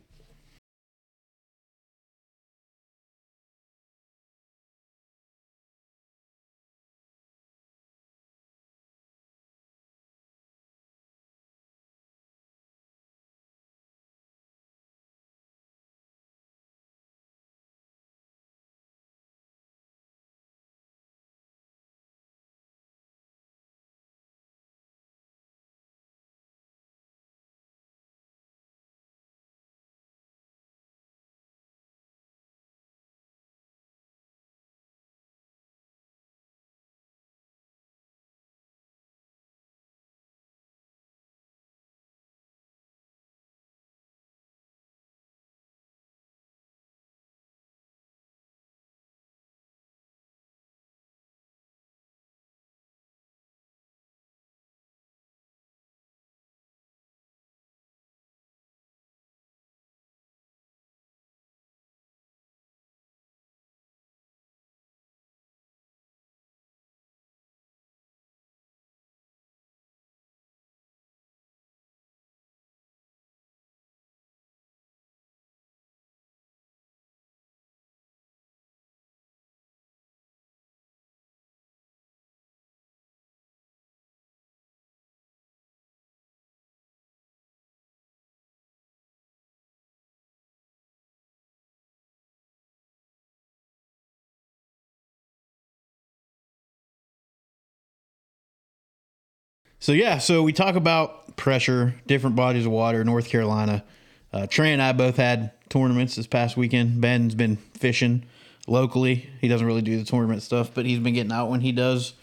So 99.81 99.91
yeah, 99.93 100.19
so 100.19 100.43
we 100.43 100.53
talk 100.53 100.75
about 100.75 101.35
pressure, 101.37 101.95
different 102.05 102.35
bodies 102.35 102.65
of 102.67 102.71
water. 102.71 103.03
North 103.03 103.27
Carolina, 103.27 103.83
uh, 104.31 104.45
Trey 104.47 104.73
and 104.73 104.81
I 104.81 104.93
both 104.93 105.17
had 105.17 105.51
tournaments 105.69 106.15
this 106.15 106.27
past 106.27 106.55
weekend. 106.55 107.01
Ben's 107.01 107.33
been 107.35 107.57
fishing. 107.77 108.23
locally. 108.67 109.27
He 109.41 109.47
doesn't 109.47 109.65
really 109.65 109.81
do 109.81 109.97
the 109.97 110.05
tournament 110.05 110.43
stuff, 110.43 110.71
but 110.73 110.85
he's 110.85 110.99
been 110.99 111.15
getting 111.15 111.31
out 111.31 111.49
when 111.49 111.61
he 111.61 111.71
does. 111.71 112.13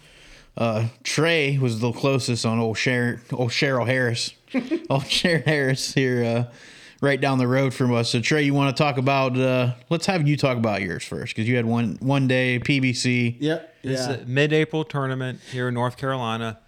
Uh, 0.57 0.87
Trey 1.03 1.59
was 1.59 1.81
the 1.81 1.91
closest 1.93 2.47
on 2.47 2.59
old 2.61 2.77
Shearon, 2.77 3.21
old 3.33 3.51
Cheryl 3.51 3.85
Harris, 3.87 4.33
old 4.89 5.03
Shearon 5.05 5.45
Harris 5.45 5.93
here, 5.93 6.25
uh, 6.25 6.53
right 7.01 7.21
down 7.21 7.39
the 7.39 7.49
road 7.49 7.75
from 7.75 7.93
us. 7.93 8.11
So 8.11 8.21
Trey, 8.21 8.43
you 8.45 8.55
want 8.55 8.75
to 8.77 8.81
talk 8.83 8.99
about? 8.99 9.37
Uh, 9.37 9.75
let's 9.91 10.07
have 10.07 10.27
you 10.29 10.37
talk 10.37 10.57
about 10.57 10.81
yours 10.81 11.03
first 11.05 11.35
because 11.35 11.49
you 11.49 11.57
had 11.57 11.67
one 11.67 11.97
one 12.01 12.29
day 12.29 12.61
PBC. 12.61 13.37
Yep. 13.41 13.75
It's 13.83 14.07
Yeah. 14.09 14.15
a 14.15 14.25
mid-April 14.27 14.85
tournament 14.85 15.41
here 15.51 15.69
in 15.69 15.75
North 15.75 15.97
Carolina. 15.97 16.61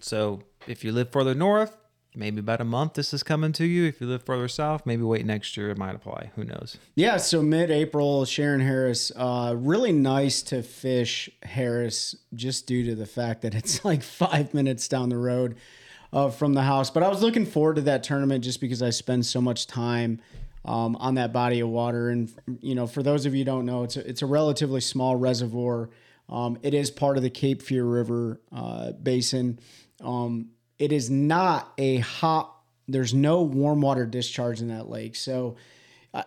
So 0.00 0.42
if 0.66 0.84
you 0.84 0.92
live 0.92 1.10
further 1.10 1.34
north, 1.34 1.76
maybe 2.14 2.40
about 2.40 2.60
a 2.60 2.64
month 2.64 2.94
this 2.94 3.12
is 3.12 3.22
coming 3.22 3.52
to 3.52 3.64
you. 3.64 3.84
If 3.84 4.00
you 4.00 4.06
live 4.06 4.22
further 4.22 4.48
south, 4.48 4.86
maybe 4.86 5.02
wait 5.02 5.26
next 5.26 5.56
year. 5.56 5.70
It 5.70 5.78
might 5.78 5.94
apply. 5.94 6.32
Who 6.36 6.44
knows? 6.44 6.78
Yeah, 6.94 7.18
so 7.18 7.42
mid-April, 7.42 8.24
Shearon 8.24 8.62
Harris. 8.62 9.12
Uh, 9.14 9.54
really 9.56 9.92
nice 9.92 10.42
to 10.42 10.62
fish 10.62 11.28
Harris, 11.42 12.16
just 12.34 12.66
due 12.66 12.84
to 12.86 12.94
the 12.94 13.06
fact 13.06 13.42
that 13.42 13.54
it's 13.54 13.84
like 13.84 14.02
five 14.02 14.54
minutes 14.54 14.88
down 14.88 15.08
the 15.08 15.18
road 15.18 15.56
uh, 16.12 16.30
from 16.30 16.54
the 16.54 16.62
house. 16.62 16.90
But 16.90 17.02
I 17.02 17.08
was 17.08 17.22
looking 17.22 17.46
forward 17.46 17.76
to 17.76 17.82
that 17.82 18.02
tournament 18.02 18.44
just 18.44 18.60
because 18.60 18.82
I 18.82 18.90
spend 18.90 19.26
so 19.26 19.40
much 19.40 19.66
time 19.66 20.20
um, 20.64 20.96
on 20.96 21.14
that 21.14 21.32
body 21.32 21.60
of 21.60 21.68
water. 21.68 22.10
And 22.10 22.32
you 22.60 22.74
know, 22.74 22.86
for 22.86 23.02
those 23.02 23.26
of 23.26 23.34
you 23.34 23.44
don't 23.44 23.66
know, 23.66 23.84
it's 23.84 23.96
a, 23.96 24.08
it's 24.08 24.22
a 24.22 24.26
relatively 24.26 24.80
small 24.80 25.16
reservoir. 25.16 25.90
Um, 26.28 26.58
it 26.62 26.74
is 26.74 26.90
part 26.90 27.16
of 27.16 27.22
the 27.22 27.30
Cape 27.30 27.62
Fear 27.62 27.84
River 27.84 28.40
uh, 28.52 28.92
basin. 28.92 29.60
Um, 30.02 30.50
it 30.78 30.92
is 30.92 31.10
not 31.10 31.72
a 31.78 31.98
hot. 31.98 32.52
There's 32.88 33.14
no 33.14 33.42
warm 33.42 33.80
water 33.80 34.06
discharge 34.06 34.60
in 34.60 34.68
that 34.68 34.88
lake, 34.88 35.16
so. 35.16 35.56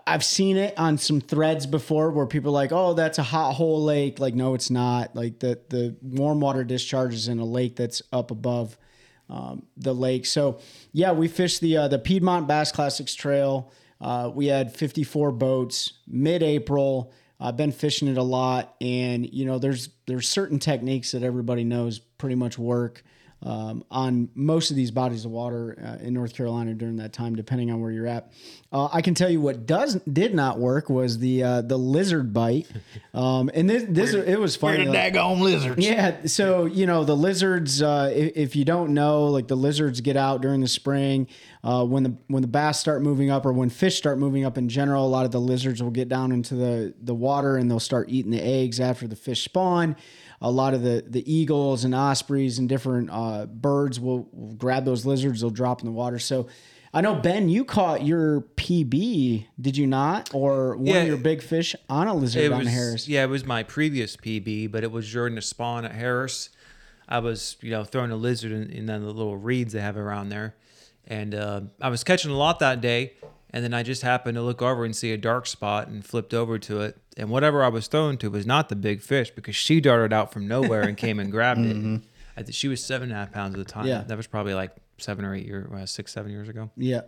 I've 0.06 0.24
seen 0.24 0.58
it 0.58 0.78
on 0.78 1.00
some 1.00 1.20
threads 1.20 1.66
before 1.66 2.12
where 2.12 2.28
people 2.28 2.52
are 2.52 2.62
like, 2.62 2.72
"Oh, 2.72 2.94
that's 2.94 3.18
a 3.18 3.24
hot 3.24 3.54
hole 3.54 3.84
lake." 3.84 4.20
Like, 4.20 4.36
no, 4.36 4.54
it's 4.54 4.70
not. 4.70 5.16
Like 5.16 5.40
the 5.40 5.60
the 5.70 5.96
warm 6.04 6.42
water 6.42 6.64
discharge 6.64 7.16
is 7.16 7.28
in 7.28 7.40
a 7.40 7.46
lake 7.46 7.76
that's 7.76 8.04
up 8.14 8.30
above 8.30 8.78
um, 9.30 9.64
the 9.78 9.94
lake. 9.94 10.26
So, 10.26 10.60
yeah, 10.92 11.12
we 11.12 11.28
fished 11.28 11.62
the 11.62 11.78
uh, 11.78 11.88
the 11.88 12.00
Piedmont 12.00 12.48
Bass 12.48 12.72
Classics 12.72 13.16
Trail. 13.16 13.72
Uh, 14.02 14.32
we 14.34 14.48
had 14.48 14.74
54 14.74 15.32
boats 15.34 15.94
mid-April. 16.08 17.12
I've 17.40 17.58
been 17.58 17.72
fishing 17.72 18.08
it 18.08 18.18
a 18.18 18.24
lot, 18.24 18.76
and 18.82 19.32
you 19.32 19.46
know, 19.46 19.60
there's 19.60 19.90
there's 20.08 20.28
certain 20.28 20.60
techniques 20.60 21.12
that 21.12 21.24
everybody 21.24 21.64
knows 21.64 22.00
pretty 22.00 22.36
much 22.36 22.58
work 22.58 23.04
um, 23.42 23.84
on 23.90 24.30
most 24.36 24.70
of 24.70 24.76
these 24.76 24.92
bodies 24.92 25.24
of 25.26 25.32
water 25.32 25.78
uh, 25.82 26.04
in 26.06 26.14
North 26.14 26.34
Carolina 26.36 26.74
during 26.74 26.98
that 26.98 27.14
time, 27.14 27.36
depending 27.36 27.72
on 27.72 27.80
where 27.82 27.92
you're 27.92 28.08
at. 28.08 28.32
Uh, 28.72 28.88
I 28.92 29.02
can 29.02 29.14
tell 29.16 29.30
you 29.30 29.40
what 29.42 29.66
does 29.66 29.96
did 30.12 30.36
not 30.36 30.60
work 30.60 30.90
was 30.90 31.18
the 31.20 31.44
uh, 31.44 31.62
the 31.62 31.78
lizard 31.78 32.34
bite, 32.34 32.68
um, 33.14 33.50
and 33.54 33.70
this 33.70 33.86
this 33.88 34.14
it 34.14 34.40
was 34.40 34.62
We're 34.62 34.74
funny. 34.74 34.86
the 34.86 34.92
like- 34.92 35.14
daggone 35.14 35.40
lizards. 35.40 35.86
yeah, 35.86 36.26
so 36.26 36.66
you 36.66 36.86
know 36.86 37.04
the 37.04 37.16
lizards. 37.16 37.82
Uh, 37.82 38.12
if, 38.14 38.32
if 38.36 38.56
you 38.56 38.66
don't 38.66 38.94
know, 38.94 39.26
like 39.28 39.48
the 39.48 39.56
lizards 39.58 40.02
get 40.02 40.18
out 40.18 40.42
during 40.42 40.62
the 40.62 40.68
spring 40.68 41.28
uh, 41.64 41.84
when 41.86 42.04
the 42.04 42.16
when 42.28 42.42
the 42.42 42.48
bass 42.48 42.80
start 42.80 43.02
moving 43.02 43.32
up, 43.32 43.46
or 43.46 43.54
when 43.54 43.70
fish 43.70 43.98
start 43.98 44.20
moving 44.20 44.46
up 44.46 44.58
in 44.58 44.68
general. 44.70 45.06
A 45.06 45.10
lot 45.10 45.26
of 45.26 45.32
the 45.32 45.42
lizards 45.42 45.82
will 45.82 45.90
get 45.92 46.10
down 46.10 46.32
into 46.32 46.56
the 46.56 46.94
the 47.02 47.16
water 47.16 47.58
and 47.58 47.72
they'll 47.72 47.80
start 47.80 48.10
eating 48.10 48.32
the 48.32 48.42
eggs 48.44 48.80
after 48.80 49.08
the 49.08 49.16
fish 49.16 49.44
spawn. 49.46 49.96
A 50.42 50.50
lot 50.52 50.74
of 50.74 50.82
the 50.84 51.04
the 51.08 51.24
eagles 51.32 51.84
and 51.84 51.94
ospreys 51.94 52.60
and 52.60 52.70
different 52.70 53.10
uh, 53.12 53.46
birds 53.46 54.00
will, 54.00 54.30
will 54.32 54.54
grab 54.54 54.86
those 54.86 55.06
lizards. 55.06 55.42
They'll 55.42 55.50
drop 55.50 55.82
in 55.82 55.86
the 55.86 55.92
water. 55.94 56.20
So. 56.20 56.48
I 56.92 57.02
know 57.02 57.14
Ben, 57.14 57.50
you 57.50 57.66
caught 57.66 58.04
your 58.04 58.42
PB, 58.42 59.46
did 59.62 59.78
you 59.78 59.86
not, 59.86 60.32
or 60.34 60.76
one 60.76 60.88
Yeah. 60.88 61.02
of 61.02 61.08
your 61.08 61.18
big 61.18 61.44
fish 61.44 61.76
on 61.88 62.08
a 62.08 62.16
lizard 62.16 62.42
It 62.46 62.52
on 62.52 62.58
was 62.62 62.68
Harris? 62.68 63.08
yeah, 63.08 63.24
it 63.24 63.30
was 63.30 63.46
my 63.46 63.62
previous 63.62 64.18
PB, 64.18 64.72
but 64.72 64.84
it 64.84 64.92
was 64.92 65.12
during 65.12 65.36
the 65.36 65.42
spawn 65.44 65.86
at 65.86 65.92
Harris. 65.92 66.50
I 67.08 67.20
was 67.20 67.58
you 67.62 67.70
know 67.70 67.84
throwing 67.84 68.10
a 68.10 68.16
lizard 68.16 68.52
in, 68.52 68.72
in 68.72 68.86
the 68.88 68.98
little 68.98 69.38
reeds 69.38 69.74
they 69.74 69.82
have 69.82 69.98
around 69.98 70.30
there, 70.30 70.56
and 71.06 71.36
uh, 71.36 71.62
I 71.80 71.90
was 71.90 72.04
catching 72.04 72.32
a 72.32 72.36
lot 72.38 72.58
that 72.58 72.82
day. 72.82 73.14
And 73.52 73.64
then 73.64 73.74
I 73.74 73.84
just 73.84 74.04
happened 74.04 74.36
to 74.36 74.42
look 74.42 74.62
over 74.62 74.86
and 74.86 74.96
see 74.96 75.12
a 75.12 75.18
dark 75.18 75.48
spot 75.48 75.88
and 75.88 76.06
flipped 76.06 76.34
over 76.34 76.60
to 76.60 76.82
it. 76.82 76.98
And 77.18 77.30
whatever 77.30 77.64
I 77.64 77.68
was 77.70 77.88
throwing 77.88 78.18
to 78.20 78.30
was 78.30 78.46
not 78.46 78.70
the 78.70 78.76
big 78.76 79.02
fish 79.02 79.32
because 79.32 79.56
she 79.56 79.82
darted 79.82 80.14
out 80.14 80.32
from 80.32 80.48
nowhere 80.48 80.84
and 80.84 80.96
came 80.96 81.20
and 81.20 81.32
grabbed 81.32 81.62
it. 81.62 82.02
I 82.38 82.44
think 82.44 82.54
she 82.54 82.68
was 82.68 82.84
seven 82.84 83.10
and 83.10 83.18
a 83.18 83.20
half 83.20 83.32
pounds 83.32 83.56
at 83.56 83.58
the 83.60 83.72
time. 83.72 83.86
Yeah. 83.88 84.04
That 84.04 84.16
was 84.16 84.28
probably 84.28 84.54
like 84.54 84.76
seven 84.98 85.26
or 85.26 85.34
eight 85.34 85.46
years, 85.46 85.70
uh, 85.72 85.86
six, 85.86 86.14
seven 86.14 86.32
years 86.32 86.48
ago. 86.48 86.70
Yeah. 86.78 87.02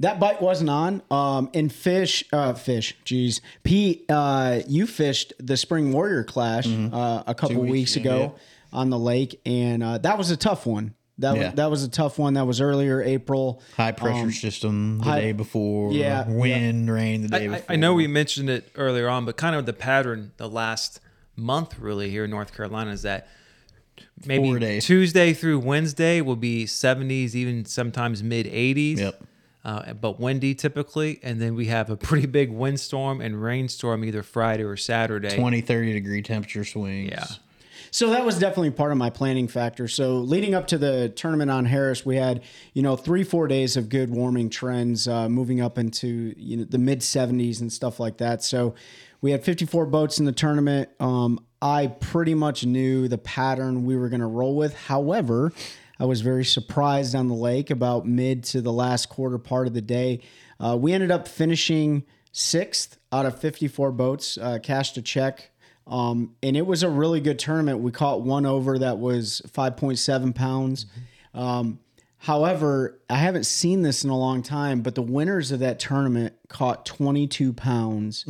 That 0.00 0.20
bite 0.20 0.42
wasn't 0.42 0.70
on. 0.70 1.02
Um, 1.10 1.50
and 1.54 1.72
fish, 1.72 2.24
uh, 2.32 2.52
fish, 2.52 2.96
geez. 3.04 3.40
Pete, 3.64 4.04
uh, 4.10 4.60
you 4.66 4.86
fished 4.86 5.32
the 5.38 5.56
Spring 5.56 5.92
Warrior 5.92 6.24
Clash 6.24 6.66
uh, 6.66 7.22
a 7.26 7.34
couple 7.34 7.62
weeks 7.62 7.72
weeks, 7.72 7.96
ago, 7.96 8.16
ago 8.16 8.34
on 8.72 8.90
the 8.90 8.98
lake, 8.98 9.40
and 9.46 9.82
uh, 9.82 9.98
that 9.98 10.18
was 10.18 10.30
a 10.30 10.36
tough 10.36 10.66
one. 10.66 10.94
That 11.18 11.36
Yeah. 11.36 11.44
was 11.46 11.54
that 11.54 11.70
was 11.70 11.82
a 11.84 11.88
tough 11.88 12.18
one. 12.18 12.34
That 12.34 12.46
was 12.46 12.60
earlier 12.60 13.00
April. 13.02 13.62
High 13.76 13.92
pressure 13.92 14.30
system 14.32 14.98
the 14.98 15.04
high- 15.04 15.20
day 15.20 15.32
before. 15.32 15.92
Yeah, 15.92 16.28
Wind, 16.28 16.90
rain 16.90 17.22
the 17.22 17.28
day 17.28 17.44
I, 17.44 17.48
before. 17.48 17.64
I 17.70 17.76
know 17.76 17.94
we 17.94 18.06
mentioned 18.06 18.50
it 18.50 18.68
earlier 18.74 19.08
on, 19.08 19.24
but 19.24 19.36
kind 19.36 19.56
of 19.56 19.64
the 19.66 19.72
pattern 19.72 20.32
the 20.36 20.48
last 20.48 21.00
month 21.34 21.78
really 21.78 22.10
here 22.10 22.24
in 22.24 22.30
North 22.30 22.54
Carolina 22.54 22.90
is 22.90 23.02
that 23.02 23.28
maybe 24.26 24.80
Tuesday 24.80 25.32
through 25.32 25.58
Wednesday 25.60 26.20
will 26.20 26.36
be 26.36 26.66
70s, 26.66 27.34
even 27.34 27.64
sometimes 27.64 28.22
mid 28.22 28.46
80s. 28.46 28.98
Yep. 28.98 29.22
Uh, 29.64 29.94
but 29.94 30.20
windy 30.20 30.54
typically, 30.54 31.18
and 31.24 31.40
then 31.40 31.54
we 31.56 31.66
have 31.66 31.90
a 31.90 31.96
pretty 31.96 32.26
big 32.26 32.50
windstorm 32.52 33.20
and 33.20 33.42
rainstorm 33.42 34.04
either 34.04 34.22
Friday 34.22 34.62
or 34.62 34.76
Saturday. 34.76 35.34
20, 35.36 35.60
30 35.60 35.92
degree 35.92 36.22
temperature 36.22 36.64
swings. 36.64 37.10
Yeah. 37.10 37.26
So 37.96 38.10
that 38.10 38.26
was 38.26 38.38
definitely 38.38 38.72
part 38.72 38.92
of 38.92 38.98
my 38.98 39.08
planning 39.08 39.48
factor. 39.48 39.88
So 39.88 40.16
leading 40.16 40.54
up 40.54 40.66
to 40.66 40.76
the 40.76 41.08
tournament 41.08 41.50
on 41.50 41.64
Harris, 41.64 42.04
we 42.04 42.16
had 42.16 42.42
you 42.74 42.82
know 42.82 42.94
three 42.94 43.24
four 43.24 43.48
days 43.48 43.78
of 43.78 43.88
good 43.88 44.10
warming 44.10 44.50
trends, 44.50 45.08
uh, 45.08 45.30
moving 45.30 45.62
up 45.62 45.78
into 45.78 46.34
you 46.36 46.58
know 46.58 46.64
the 46.64 46.76
mid 46.76 47.00
70s 47.00 47.62
and 47.62 47.72
stuff 47.72 47.98
like 47.98 48.18
that. 48.18 48.44
So 48.44 48.74
we 49.22 49.30
had 49.30 49.42
54 49.42 49.86
boats 49.86 50.18
in 50.18 50.26
the 50.26 50.32
tournament. 50.32 50.90
Um, 51.00 51.40
I 51.62 51.86
pretty 51.86 52.34
much 52.34 52.66
knew 52.66 53.08
the 53.08 53.16
pattern 53.16 53.86
we 53.86 53.96
were 53.96 54.10
going 54.10 54.20
to 54.20 54.26
roll 54.26 54.56
with. 54.56 54.76
However, 54.76 55.54
I 55.98 56.04
was 56.04 56.20
very 56.20 56.44
surprised 56.44 57.14
on 57.14 57.28
the 57.28 57.34
lake 57.34 57.70
about 57.70 58.06
mid 58.06 58.44
to 58.44 58.60
the 58.60 58.74
last 58.74 59.08
quarter 59.08 59.38
part 59.38 59.68
of 59.68 59.72
the 59.72 59.80
day. 59.80 60.20
Uh, 60.60 60.76
we 60.78 60.92
ended 60.92 61.10
up 61.10 61.26
finishing 61.26 62.04
sixth 62.30 62.98
out 63.10 63.24
of 63.24 63.40
54 63.40 63.90
boats, 63.92 64.36
uh, 64.36 64.58
cashed 64.62 64.98
a 64.98 65.02
check. 65.02 65.50
Um, 65.86 66.34
and 66.42 66.56
it 66.56 66.66
was 66.66 66.82
a 66.82 66.90
really 66.90 67.20
good 67.20 67.38
tournament. 67.38 67.80
We 67.80 67.92
caught 67.92 68.22
one 68.22 68.44
over 68.46 68.78
that 68.78 68.98
was 68.98 69.42
5.7 69.48 70.34
pounds. 70.34 70.86
Um, 71.32 71.78
however, 72.18 73.00
I 73.08 73.16
haven't 73.16 73.46
seen 73.46 73.82
this 73.82 74.02
in 74.02 74.10
a 74.10 74.18
long 74.18 74.42
time, 74.42 74.80
but 74.80 74.94
the 74.94 75.02
winners 75.02 75.52
of 75.52 75.60
that 75.60 75.78
tournament 75.78 76.34
caught 76.48 76.86
22 76.86 77.52
pounds. 77.52 78.24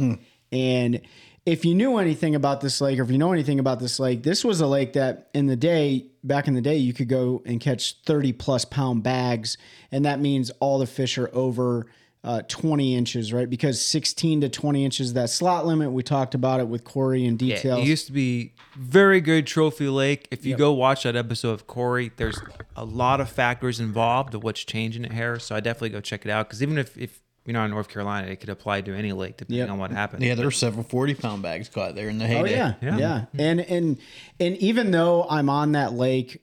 And 0.53 1.01
if 1.47 1.65
you 1.65 1.75
knew 1.75 1.99
anything 1.99 2.35
about 2.35 2.61
this 2.61 2.81
lake, 2.81 2.99
or 2.99 3.03
if 3.03 3.11
you 3.11 3.19
know 3.19 3.33
anything 3.33 3.61
about 3.61 3.79
this 3.79 4.01
lake, 4.01 4.25
this 4.25 4.45
was 4.45 4.61
a 4.61 4.67
lake 4.67 4.95
that 4.95 5.31
in 5.33 5.47
the 5.47 5.57
day, 5.57 6.07
back 6.25 6.49
in 6.49 6.55
the 6.55 6.61
day, 6.61 6.77
you 6.77 6.93
could 6.93 7.09
go 7.09 7.43
and 7.47 7.61
catch 7.61 8.03
30 8.05 8.33
plus 8.33 8.65
pound 8.65 9.05
bags. 9.05 9.57
And 9.93 10.05
that 10.05 10.21
means 10.21 10.51
all 10.59 10.81
the 10.81 10.87
fish 10.87 11.17
are 11.19 11.31
over 11.33 11.87
uh, 12.27 12.43
20 12.49 12.95
inches, 12.97 13.33
right? 13.33 13.49
Because 13.49 13.81
16 13.81 14.41
to 14.43 14.49
20 14.49 14.85
inches, 14.85 15.13
that 15.15 15.31
slot 15.31 15.65
limit, 15.65 15.93
we 15.93 16.03
talked 16.03 16.35
about 16.35 16.59
it 16.61 16.67
with 16.67 16.83
Corey 16.83 17.25
in 17.25 17.35
Yeah, 17.35 17.55
detail. 17.57 17.79
it 17.79 17.87
used 17.87 18.07
to 18.07 18.13
be 18.13 18.53
very 18.77 19.21
good 19.21 19.47
trophy 19.47 19.89
lake. 19.89 20.27
If 20.33 20.45
you 20.45 20.57
go 20.57 20.73
watch 20.73 21.05
that 21.05 21.15
episode 21.17 21.53
of 21.53 21.67
Corey, 21.69 22.11
there's 22.17 22.43
a 22.75 22.85
lot 22.85 23.21
of 23.21 23.29
factors 23.31 23.79
involved 23.79 24.35
of 24.35 24.43
what's 24.43 24.65
changing 24.65 25.05
at 25.05 25.13
Harris. 25.13 25.45
So 25.45 25.55
I 25.55 25.61
definitely 25.61 25.91
go 25.91 26.01
check 26.01 26.27
it 26.27 26.31
out 26.31 26.49
because 26.49 26.63
even 26.65 26.79
if, 26.79 26.99
if 26.99 27.21
you're 27.45 27.53
not 27.55 27.67
in 27.67 27.71
North 27.71 27.89
Carolina, 27.89 28.27
it 28.27 28.41
could 28.41 28.51
apply 28.51 28.81
to 28.81 28.93
any 28.93 29.13
lake 29.13 29.37
depending 29.37 29.61
Yep. 29.61 29.71
on 29.71 29.79
what 29.79 29.93
happens. 29.93 30.25
Yeah, 30.25 30.35
there 30.35 30.47
were 30.47 30.51
several 30.51 30.83
40 30.83 31.15
pound 31.15 31.43
bags 31.43 31.69
caught 31.69 31.95
there 31.95 32.09
in 32.09 32.19
the 32.19 32.27
heyday. 32.27 32.41
Oh 32.41 32.57
yeah, 32.57 32.75
Yeah. 32.83 32.99
yeah, 32.99 33.25
And 33.39 33.61
and 33.61 33.99
and 34.41 34.57
even 34.57 34.91
though 34.91 35.27
I'm 35.31 35.49
on 35.49 35.73
that 35.73 35.93
lake 35.93 36.43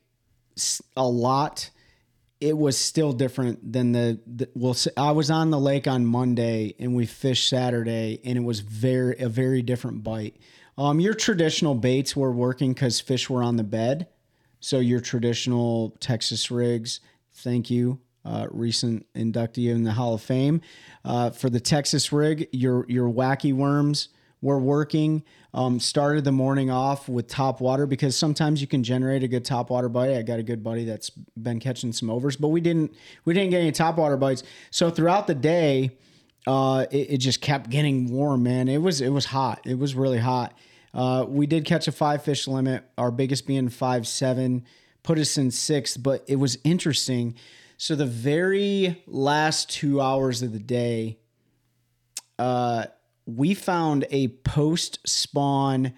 a 0.95 1.05
lot, 1.05 1.69
it 2.43 2.57
was 2.57 2.77
still 2.77 3.13
different 3.13 3.71
than 3.71 3.93
the, 3.93 4.19
the 4.27 4.49
well. 4.53 4.75
i 4.97 5.11
was 5.11 5.31
on 5.31 5.49
the 5.49 5.59
lake 5.59 5.87
on 5.87 6.05
Monday 6.05 6.75
and 6.77 6.93
we 6.93 7.05
fished 7.05 7.47
Saturday, 7.47 8.19
and 8.25 8.37
it 8.37 8.41
was 8.41 8.59
very 8.59 9.17
a 9.17 9.29
very 9.29 9.61
different 9.61 10.03
bite. 10.03 10.35
Um, 10.77 10.99
your 10.99 11.13
traditional 11.13 11.73
baits 11.73 12.17
were 12.17 12.31
working 12.31 12.73
because 12.73 12.99
fish 12.99 13.29
were 13.29 13.41
on 13.41 13.55
the 13.55 13.63
bed, 13.63 14.07
so 14.59 14.79
your 14.79 14.99
traditional 14.99 15.95
Texas 16.01 16.51
rigs. 16.51 16.99
Thank 17.33 17.69
you. 17.69 18.01
Uh, 18.25 18.47
recent 18.51 19.05
inductee 19.13 19.69
in 19.69 19.83
the 19.83 19.91
Hall 19.93 20.13
of 20.13 20.21
Fame 20.21 20.61
uh, 21.05 21.29
for 21.29 21.49
the 21.49 21.59
Texas 21.61 22.11
rig. 22.11 22.49
Your 22.51 22.85
your 22.89 23.09
wacky 23.09 23.53
worms 23.53 24.09
were 24.43 24.59
working. 24.59 25.23
Um, 25.53 25.79
started 25.79 26.25
the 26.25 26.31
morning 26.31 26.69
off 26.69 27.07
with 27.07 27.27
top 27.27 27.61
water 27.61 27.87
because 27.87 28.15
sometimes 28.15 28.59
you 28.59 28.67
can 28.67 28.83
generate 28.83 29.23
a 29.23 29.27
good 29.27 29.45
top 29.45 29.69
water 29.69 29.87
bite. 29.87 30.15
I 30.15 30.21
got 30.21 30.37
a 30.37 30.43
good 30.43 30.63
buddy 30.63 30.83
that's 30.83 31.09
been 31.09 31.59
catching 31.59 31.93
some 31.93 32.09
overs, 32.09 32.35
but 32.35 32.49
we 32.49 32.59
didn't 32.59 32.93
we 33.23 33.33
didn't 33.33 33.51
get 33.51 33.61
any 33.61 33.71
top 33.71 33.97
water 33.97 34.17
bites. 34.17 34.43
So 34.69 34.89
throughout 34.89 35.27
the 35.27 35.35
day, 35.35 35.97
uh, 36.45 36.85
it, 36.91 37.11
it 37.11 37.17
just 37.17 37.39
kept 37.39 37.69
getting 37.69 38.11
warm, 38.11 38.43
man. 38.43 38.67
It 38.67 38.79
was 38.79 38.99
it 38.99 39.09
was 39.09 39.25
hot. 39.25 39.61
It 39.65 39.79
was 39.79 39.95
really 39.95 40.19
hot. 40.19 40.57
Uh, 40.93 41.25
we 41.27 41.47
did 41.47 41.65
catch 41.65 41.87
a 41.87 41.91
five 41.91 42.23
fish 42.23 42.47
limit, 42.47 42.83
our 42.97 43.11
biggest 43.11 43.47
being 43.47 43.69
five 43.69 44.07
seven, 44.07 44.65
put 45.03 45.17
us 45.17 45.37
in 45.37 45.51
sixth. 45.51 46.01
But 46.03 46.25
it 46.27 46.35
was 46.35 46.57
interesting. 46.63 47.35
So 47.77 47.95
the 47.95 48.05
very 48.05 49.01
last 49.07 49.69
two 49.69 50.01
hours 50.01 50.41
of 50.41 50.51
the 50.51 50.59
day, 50.59 51.19
uh, 52.37 52.85
we 53.25 53.53
found 53.53 54.05
a 54.09 54.27
post 54.29 54.99
spawn 55.05 55.93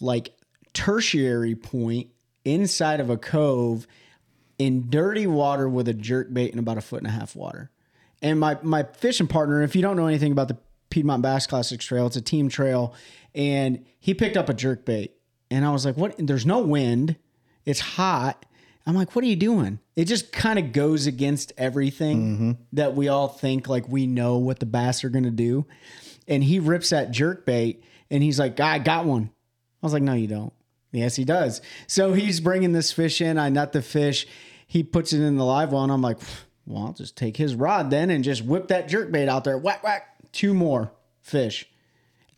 like 0.00 0.32
tertiary 0.72 1.54
point 1.54 2.08
inside 2.44 3.00
of 3.00 3.10
a 3.10 3.16
cove 3.16 3.86
in 4.58 4.88
dirty 4.88 5.26
water 5.26 5.68
with 5.68 5.88
a 5.88 5.94
jerk 5.94 6.32
bait 6.32 6.50
and 6.50 6.60
about 6.60 6.78
a 6.78 6.80
foot 6.80 6.98
and 6.98 7.06
a 7.06 7.10
half 7.10 7.36
water. 7.36 7.70
And 8.22 8.40
my 8.40 8.58
my 8.62 8.84
fishing 8.84 9.26
partner, 9.26 9.62
if 9.62 9.76
you 9.76 9.82
don't 9.82 9.96
know 9.96 10.06
anything 10.06 10.32
about 10.32 10.48
the 10.48 10.58
Piedmont 10.90 11.22
Bass 11.22 11.46
Classics 11.46 11.84
Trail, 11.84 12.06
it's 12.06 12.16
a 12.16 12.22
team 12.22 12.48
trail, 12.48 12.94
and 13.34 13.84
he 13.98 14.14
picked 14.14 14.36
up 14.36 14.48
a 14.48 14.54
jerk 14.54 14.84
bait. 14.84 15.12
And 15.50 15.64
I 15.64 15.70
was 15.70 15.84
like, 15.84 15.96
"What? 15.96 16.14
There's 16.18 16.46
no 16.46 16.60
wind. 16.60 17.16
It's 17.64 17.80
hot." 17.80 18.46
I'm 18.86 18.94
like, 18.94 19.14
"What 19.14 19.24
are 19.24 19.28
you 19.28 19.36
doing?" 19.36 19.80
It 19.96 20.06
just 20.06 20.32
kind 20.32 20.58
of 20.58 20.72
goes 20.72 21.06
against 21.06 21.52
everything 21.58 22.18
mm-hmm. 22.18 22.52
that 22.72 22.94
we 22.94 23.08
all 23.08 23.28
think 23.28 23.68
like 23.68 23.88
we 23.88 24.06
know 24.06 24.38
what 24.38 24.60
the 24.60 24.66
bass 24.66 25.04
are 25.04 25.08
going 25.10 25.24
to 25.24 25.30
do. 25.30 25.66
And 26.28 26.42
he 26.42 26.58
rips 26.58 26.90
that 26.90 27.10
jerk 27.10 27.46
bait 27.46 27.82
and 28.10 28.22
he's 28.22 28.38
like, 28.38 28.58
"I 28.60 28.78
got 28.78 29.04
one." 29.04 29.30
I 29.82 29.86
was 29.86 29.92
like, 29.92 30.02
"No, 30.02 30.14
you 30.14 30.26
don't." 30.26 30.52
Yes, 30.92 31.16
he 31.16 31.24
does. 31.24 31.60
So 31.86 32.12
he's 32.14 32.40
bringing 32.40 32.72
this 32.72 32.92
fish 32.92 33.20
in. 33.20 33.38
I 33.38 33.48
nut 33.48 33.72
the 33.72 33.82
fish. 33.82 34.26
He 34.66 34.82
puts 34.82 35.12
it 35.12 35.20
in 35.20 35.36
the 35.36 35.44
live 35.44 35.72
well, 35.72 35.82
and 35.82 35.92
I'm 35.92 36.02
like, 36.02 36.18
well, 36.66 36.86
I'll 36.86 36.92
just 36.92 37.16
take 37.16 37.36
his 37.36 37.54
rod 37.54 37.90
then 37.90 38.10
and 38.10 38.24
just 38.24 38.44
whip 38.44 38.68
that 38.68 38.88
jerk 38.88 39.12
bait 39.12 39.28
out 39.28 39.44
there. 39.44 39.58
Whack, 39.58 39.84
whack. 39.84 40.08
Two 40.32 40.52
more 40.52 40.92
fish. 41.20 41.68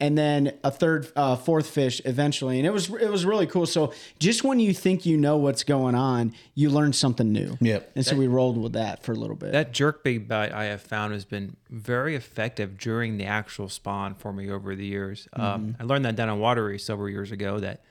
And 0.01 0.17
then 0.17 0.53
a 0.63 0.71
third, 0.71 1.11
uh, 1.17 1.35
fourth 1.35 1.69
fish 1.69 2.01
eventually. 2.05 2.59
And 2.59 2.67
it 2.69 2.71
was 2.73 2.89
it 2.89 3.11
was 3.11 3.27
really 3.27 3.49
cool. 3.49 3.67
So 3.67 3.93
just 4.21 4.45
when 4.45 4.61
you 4.61 4.73
think 4.73 5.05
you 5.05 5.17
know 5.17 5.37
what's 5.39 5.65
going 5.65 5.97
on, 5.97 6.35
you 6.55 6.71
learn 6.71 6.93
something 6.93 7.33
new. 7.33 7.59
Yep. 7.61 7.93
And 7.97 8.07
so 8.07 8.15
we 8.15 8.29
rolled 8.29 8.57
with 8.63 8.75
that 8.75 9.03
for 9.03 9.11
a 9.11 9.17
little 9.17 9.35
bit. 9.35 9.51
That 9.51 9.73
jerkbait 9.73 10.29
bite 10.29 10.53
I 10.53 10.67
have 10.67 10.83
found 10.83 11.15
has 11.15 11.25
been 11.25 11.57
very 11.69 12.15
effective 12.15 12.79
during 12.79 13.19
the 13.19 13.25
actual 13.25 13.69
spawn 13.69 14.15
for 14.15 14.33
me 14.33 14.49
over 14.51 14.77
the 14.77 14.87
years. 14.87 15.27
Um, 15.33 15.75
I 15.81 15.83
learned 15.83 16.05
that 16.05 16.15
down 16.15 16.29
in 16.29 16.37
Wateree 16.37 16.81
several 16.81 17.09
years 17.09 17.33
ago 17.33 17.59
that 17.59 17.83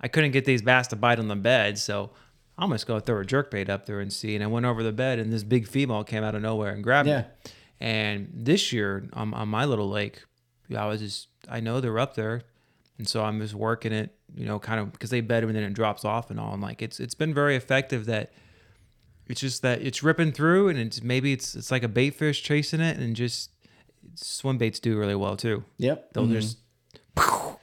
I 0.00 0.08
couldn't 0.08 0.32
get 0.32 0.44
these 0.44 0.62
bass 0.62 0.88
to 0.88 0.96
bite 0.96 1.20
on 1.20 1.28
the 1.28 1.36
bed, 1.36 1.78
so 1.78 2.10
I'm 2.58 2.70
just 2.72 2.88
gonna 2.88 3.00
throw 3.00 3.20
a 3.20 3.24
jerk 3.24 3.52
bait 3.52 3.70
up 3.70 3.86
there 3.86 4.00
and 4.00 4.12
see. 4.12 4.34
And 4.34 4.42
I 4.42 4.48
went 4.48 4.66
over 4.66 4.82
the 4.82 4.92
bed, 4.92 5.20
and 5.20 5.32
this 5.32 5.44
big 5.44 5.68
female 5.68 6.02
came 6.02 6.24
out 6.24 6.34
of 6.34 6.42
nowhere 6.42 6.72
and 6.72 6.82
grabbed 6.82 7.08
Yeah. 7.08 7.20
me. 7.20 7.26
And 7.80 8.30
this 8.34 8.72
year 8.72 9.08
on, 9.12 9.32
on 9.32 9.48
my 9.48 9.64
little 9.64 9.88
lake, 9.88 10.24
I 10.74 10.86
was 10.86 11.00
just 11.00 11.28
I 11.48 11.60
know 11.60 11.80
they're 11.80 11.98
up 11.98 12.14
there, 12.14 12.42
and 12.98 13.08
so 13.08 13.24
I'm 13.24 13.40
just 13.40 13.54
working 13.54 13.92
it, 13.92 14.14
you 14.34 14.46
know, 14.46 14.58
kind 14.58 14.80
of 14.80 14.92
because 14.92 15.10
they 15.10 15.20
bed 15.20 15.44
and 15.44 15.54
then 15.54 15.62
it 15.62 15.74
drops 15.74 16.04
off 16.04 16.30
and 16.30 16.38
all. 16.38 16.52
And 16.52 16.62
like 16.62 16.82
it's 16.82 17.00
it's 17.00 17.14
been 17.14 17.34
very 17.34 17.56
effective 17.56 18.06
that 18.06 18.32
it's 19.26 19.40
just 19.40 19.62
that 19.62 19.82
it's 19.82 20.02
ripping 20.02 20.32
through 20.32 20.68
and 20.68 20.78
it's 20.78 21.02
maybe 21.02 21.32
it's 21.32 21.54
it's 21.54 21.70
like 21.70 21.82
a 21.82 21.88
bait 21.88 22.10
fish 22.10 22.42
chasing 22.42 22.80
it 22.80 22.98
and 22.98 23.16
just 23.16 23.50
swim 24.14 24.58
baits 24.58 24.80
do 24.80 24.98
really 24.98 25.14
well 25.14 25.36
too. 25.36 25.64
yep. 25.78 26.12
They'll 26.12 26.24
mm-hmm. 26.24 26.34
just 26.34 26.58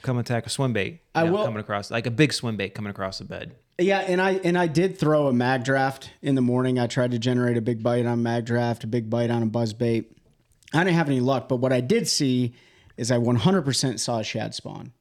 come 0.02 0.18
attack 0.18 0.46
a 0.46 0.50
swim 0.50 0.74
bait. 0.74 1.02
I 1.14 1.26
know, 1.26 1.34
will- 1.34 1.46
coming 1.46 1.60
across 1.60 1.92
like 1.92 2.08
a 2.08 2.12
big 2.12 2.34
swim 2.34 2.58
bait 2.58 2.74
coming 2.74 2.90
across 2.90 3.20
the 3.20 3.26
bed. 3.26 3.56
Yeah, 3.78 4.00
and 4.00 4.22
I 4.22 4.34
and 4.44 4.58
I 4.58 4.68
did 4.68 5.00
throw 5.00 5.28
a 5.28 5.34
mag 5.34 5.64
draft 5.64 6.12
in 6.22 6.36
the 6.36 6.42
morning. 6.42 6.78
I 6.78 6.88
tried 6.88 7.12
to 7.12 7.20
generate 7.20 7.58
a 7.58 7.62
big 7.62 7.82
bite 7.82 8.06
on 8.06 8.22
mag 8.22 8.46
draft, 8.46 8.84
a 8.84 8.88
big 8.88 9.10
bite 9.10 9.32
on 9.32 9.42
a 9.42 9.48
buzz 9.48 9.74
bait. 9.74 10.16
I 10.74 10.84
didn't 10.84 10.98
have 10.98 11.08
any 11.08 11.20
luck, 11.20 11.50
but 11.50 11.58
what 11.58 11.74
I 11.74 11.82
did 11.82 12.08
see 12.08 12.54
is 13.02 13.12
I 13.12 13.18
100% 13.18 14.00
saw 14.00 14.20
a 14.20 14.24
shad 14.24 14.54
spawn. 14.54 14.94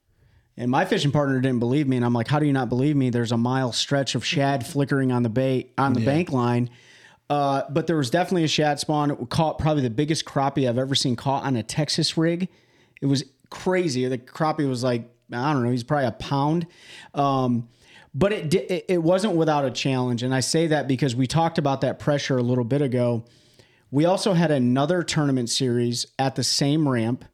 And 0.57 0.71
my 0.71 0.85
fishing 0.85 1.11
partner 1.11 1.39
didn't 1.39 1.59
believe 1.59 1.87
me, 1.87 1.95
and 1.95 2.03
I'm 2.03 2.13
like, 2.13 2.27
"How 2.27 2.39
do 2.39 2.45
you 2.45 2.51
not 2.51 2.67
believe 2.67 2.95
me? 2.95 3.09
There's 3.09 3.31
a 3.31 3.37
mile 3.37 3.71
stretch 3.71 4.15
of 4.15 4.25
shad 4.25 4.65
flickering 4.73 5.11
on 5.11 5.23
the 5.23 5.29
bait 5.29 5.73
on 5.77 5.93
the 5.93 6.03
bank 6.03 6.31
line." 6.31 6.69
Uh, 7.29 7.63
but 7.69 7.87
there 7.87 7.95
was 7.95 8.09
definitely 8.09 8.43
a 8.43 8.49
shad 8.49 8.79
spawn. 8.79 9.11
It 9.11 9.29
caught 9.29 9.59
probably 9.59 9.83
the 9.83 9.89
biggest 9.89 10.25
crappie 10.25 10.67
I've 10.67 10.77
ever 10.77 10.95
seen 10.95 11.15
caught 11.15 11.43
on 11.43 11.55
a 11.55 11.63
Texas 11.63 12.17
rig. 12.17 12.49
It 13.01 13.05
was 13.05 13.23
crazy. 13.49 14.05
The 14.07 14.17
crappie 14.17 14.67
was 14.67 14.83
like 14.83 15.09
I 15.31 15.53
don't 15.53 15.63
know. 15.63 15.71
He's 15.71 15.83
probably 15.83 16.07
a 16.07 16.11
pound. 16.11 16.67
Um, 17.13 17.69
but 18.13 18.33
it, 18.33 18.53
it 18.53 18.85
it 18.89 19.03
wasn't 19.03 19.35
without 19.35 19.63
a 19.63 19.71
challenge, 19.71 20.23
and 20.23 20.35
I 20.35 20.41
say 20.41 20.67
that 20.67 20.87
because 20.87 21.15
we 21.15 21.27
talked 21.27 21.59
about 21.59 21.81
that 21.81 21.99
pressure 21.99 22.37
a 22.37 22.43
little 22.43 22.65
bit 22.65 22.81
ago. 22.81 23.23
We 23.89 24.05
also 24.05 24.33
had 24.33 24.51
another 24.51 25.03
tournament 25.03 25.49
series 25.49 26.07
at 26.17 26.35
the 26.35 26.43
same 26.43 26.87
ramp, 26.87 27.25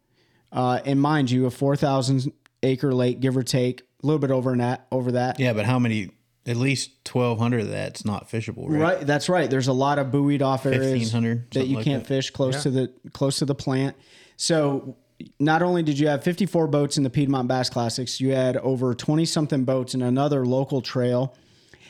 uh, 0.52 0.80
and 0.86 1.02
mind 1.02 1.32
you, 1.32 1.46
a 1.46 1.52
four 1.52 1.76
thousand 1.76 2.32
acre 2.64 2.94
lake, 2.94 3.20
give 3.20 3.38
or 3.38 3.44
take, 3.44 3.82
a 4.04 4.06
little 4.06 4.20
bit 4.20 4.32
over 4.32 4.56
that. 4.58 4.88
Over 4.92 5.14
that, 5.14 5.40
Yeah, 5.40 5.54
but 5.54 5.66
how 5.66 5.80
many? 5.80 6.12
At 6.46 6.56
least 6.56 7.04
twelve 7.04 7.40
hundred 7.40 7.62
of 7.62 7.70
that's 7.70 8.06
not 8.06 8.30
fishable, 8.30 8.70
right? 8.70 8.80
Right, 8.80 9.00
that's 9.02 9.28
right. 9.28 9.50
There's 9.50 9.68
a 9.68 9.74
lot 9.74 10.00
of 10.00 10.12
buoyed 10.12 10.42
off 10.42 10.66
areas 10.66 11.14
1500, 11.14 11.52
that 11.52 11.68
you 11.68 11.76
like 11.76 11.84
can't 11.84 12.04
that. 12.04 12.08
fish 12.08 12.30
close 12.32 12.64
to 12.64 12.70
the 12.70 12.94
close 13.12 13.40
to 13.40 13.46
the 13.46 13.56
plant. 13.56 13.98
So 14.38 14.96
not 15.40 15.62
only 15.62 15.84
did 15.84 16.00
you 16.00 16.08
have 16.08 16.24
54 16.24 16.68
boats 16.68 16.96
in 16.98 17.04
the 17.04 17.10
Piedmont 17.10 17.50
Bass 17.50 17.70
Classics, 17.70 18.22
you 18.22 18.32
had 18.32 18.56
over 18.58 18.94
20 18.94 19.26
something 19.26 19.66
boats 19.66 19.94
in 19.94 20.02
another 20.02 20.46
local 20.46 20.82
trail, 20.82 21.36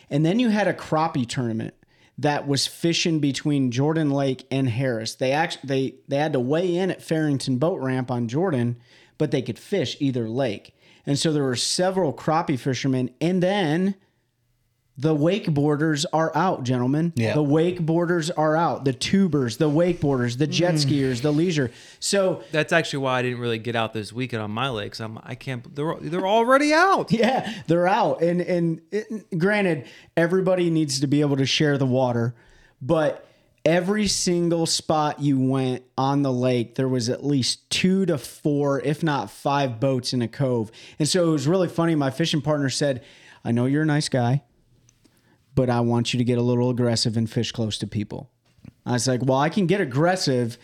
and 0.10 0.26
then 0.26 0.40
you 0.40 0.50
had 0.50 0.68
a 0.68 0.74
crappie 0.74 1.28
tournament 1.28 1.76
that 2.18 2.48
was 2.48 2.66
fishing 2.66 3.20
between 3.20 3.72
Jordan 3.72 4.10
Lake 4.10 4.46
and 4.50 4.70
Harris. 4.70 5.16
They 5.16 5.32
actually 5.32 5.68
they 5.68 5.96
they 6.08 6.18
had 6.18 6.34
to 6.34 6.40
weigh 6.40 6.76
in 6.76 6.92
at 6.92 7.04
Farrington 7.04 7.58
Boat 7.58 7.80
Ramp 7.80 8.10
on 8.10 8.28
Jordan, 8.28 8.78
but 9.18 9.32
they 9.32 9.42
could 9.42 9.60
fish 9.60 9.98
either 10.00 10.28
lake. 10.28 10.76
And 11.06 11.18
so 11.18 11.32
there 11.32 11.44
were 11.44 11.56
several 11.56 12.14
crappie 12.14 12.60
fishermen, 12.60 13.12
and 13.22 13.42
then 13.42 13.96
the 15.00 15.16
wakeboarders 15.16 16.06
are 16.12 16.36
out, 16.36 16.64
gentlemen. 16.64 17.14
Yeah. 17.16 17.36
The 17.36 17.44
wakeboarders 17.44 18.32
are 18.36 18.56
out. 18.56 18.84
The 18.84 18.94
tubers, 18.94 19.58
the 19.58 19.70
wakeboarders, 19.70 20.40
the 20.40 20.48
jet 20.48 20.74
mm. 20.74 20.86
skiers, 20.86 21.22
the 21.22 21.32
leisure. 21.32 21.70
So 22.00 22.44
That's 22.52 22.74
actually 22.74 23.00
why 23.00 23.20
I 23.20 23.22
didn't 23.22 23.40
really 23.40 23.60
get 23.60 23.76
out 23.76 23.94
this 23.94 24.12
weekend 24.12 24.42
on 24.42 24.50
my 24.50 24.70
lakes. 24.70 25.00
I'm 25.00 25.20
I 25.24 25.36
can't. 25.36 25.76
They're 25.76 25.96
they're 26.02 26.28
already 26.28 26.74
out. 26.74 27.12
yeah, 27.12 27.62
they're 27.68 27.88
out. 27.88 28.24
And 28.24 28.42
and 28.42 28.82
it, 28.92 29.38
granted, 29.38 29.86
everybody 30.16 30.72
needs 30.72 31.00
to 31.02 31.08
be 31.08 31.22
able 31.22 31.38
to 31.38 31.46
share 31.46 31.78
the 31.78 31.86
water, 31.86 32.34
but 32.82 33.28
every 33.66 34.08
single 34.08 34.66
spot 34.66 35.20
you 35.20 35.40
went 35.40 35.84
on 35.96 36.24
the 36.24 36.32
lake, 36.34 36.74
there 36.74 36.88
was 36.88 37.08
at 37.08 37.24
least 37.24 37.70
two 37.70 38.06
to 38.08 38.18
four, 38.18 38.82
if 38.82 39.04
not 39.04 39.30
five 39.30 39.80
boats 39.80 40.12
in 40.12 40.24
a 40.24 40.28
cove. 40.28 40.72
And 40.98 41.08
so 41.08 41.28
it 41.28 41.32
was 41.32 41.48
really 41.48 41.68
funny. 41.68 41.94
My 41.94 42.10
fishing 42.10 42.42
partner 42.42 42.72
said, 42.72 43.04
"I 43.46 43.52
know 43.52 43.68
you're 43.68 43.84
a 43.84 43.86
nice 43.86 44.10
guy, 44.10 44.42
but 45.58 45.70
I 45.70 45.82
want 45.82 46.14
you 46.14 46.20
to 46.20 46.24
get 46.24 46.38
a 46.38 46.42
little 46.42 46.70
aggressive 46.70 47.18
and 47.18 47.30
fish 47.30 47.52
close 47.52 47.78
to 47.80 47.88
people." 47.88 48.30
I 48.86 48.94
was 48.94 49.08
like, 49.08 49.26
"Well, 49.26 49.40
I 49.40 49.50
can 49.50 49.66
get 49.66 49.82
aggressive. 49.82 50.58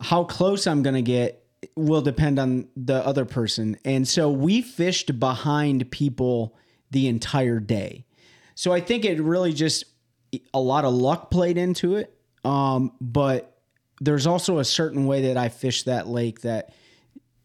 How 0.00 0.22
close 0.24 0.66
I'm 0.66 0.82
going 0.82 0.94
to 0.94 1.02
get 1.02 1.42
will 1.74 2.02
depend 2.02 2.38
on 2.38 2.68
the 2.76 3.04
other 3.04 3.24
person." 3.24 3.76
And 3.84 4.06
so 4.06 4.30
we 4.30 4.62
fished 4.62 5.18
behind 5.18 5.90
people 5.90 6.54
the 6.90 7.08
entire 7.08 7.58
day. 7.58 8.04
So 8.54 8.72
I 8.72 8.80
think 8.80 9.04
it 9.04 9.20
really 9.20 9.52
just 9.52 9.84
a 10.52 10.60
lot 10.60 10.84
of 10.84 10.94
luck 10.94 11.30
played 11.30 11.56
into 11.56 11.96
it. 11.96 12.16
Um, 12.44 12.92
but 13.00 13.58
there's 14.00 14.26
also 14.26 14.58
a 14.58 14.64
certain 14.64 15.06
way 15.06 15.22
that 15.22 15.36
I 15.36 15.48
fish 15.48 15.84
that 15.84 16.08
lake 16.08 16.42
that 16.42 16.72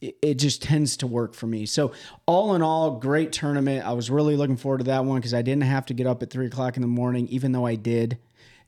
it, 0.02 0.36
just 0.36 0.64
tends 0.64 0.98
to 0.98 1.08
work 1.08 1.34
for 1.34 1.48
me. 1.48 1.66
So 1.66 1.92
all 2.26 2.56
in 2.56 2.62
all, 2.62 2.92
great 3.00 3.32
tournament. 3.32 3.86
I 3.86 3.94
was 3.94 4.10
really 4.10 4.36
looking 4.36 4.58
forward 4.58 4.80
to 4.80 4.84
that 4.86 5.06
one 5.06 5.18
because 5.18 5.34
I 5.34 5.44
didn't 5.44 5.64
have 5.64 5.86
to 5.88 5.94
get 5.94 6.08
up 6.08 6.24
at 6.24 6.32
three 6.32 6.48
o'clock 6.48 6.76
in 6.76 6.82
the 6.82 6.88
morning, 6.88 7.28
even 7.28 7.52
though 7.52 7.66
I 7.66 7.76
did. 7.76 8.18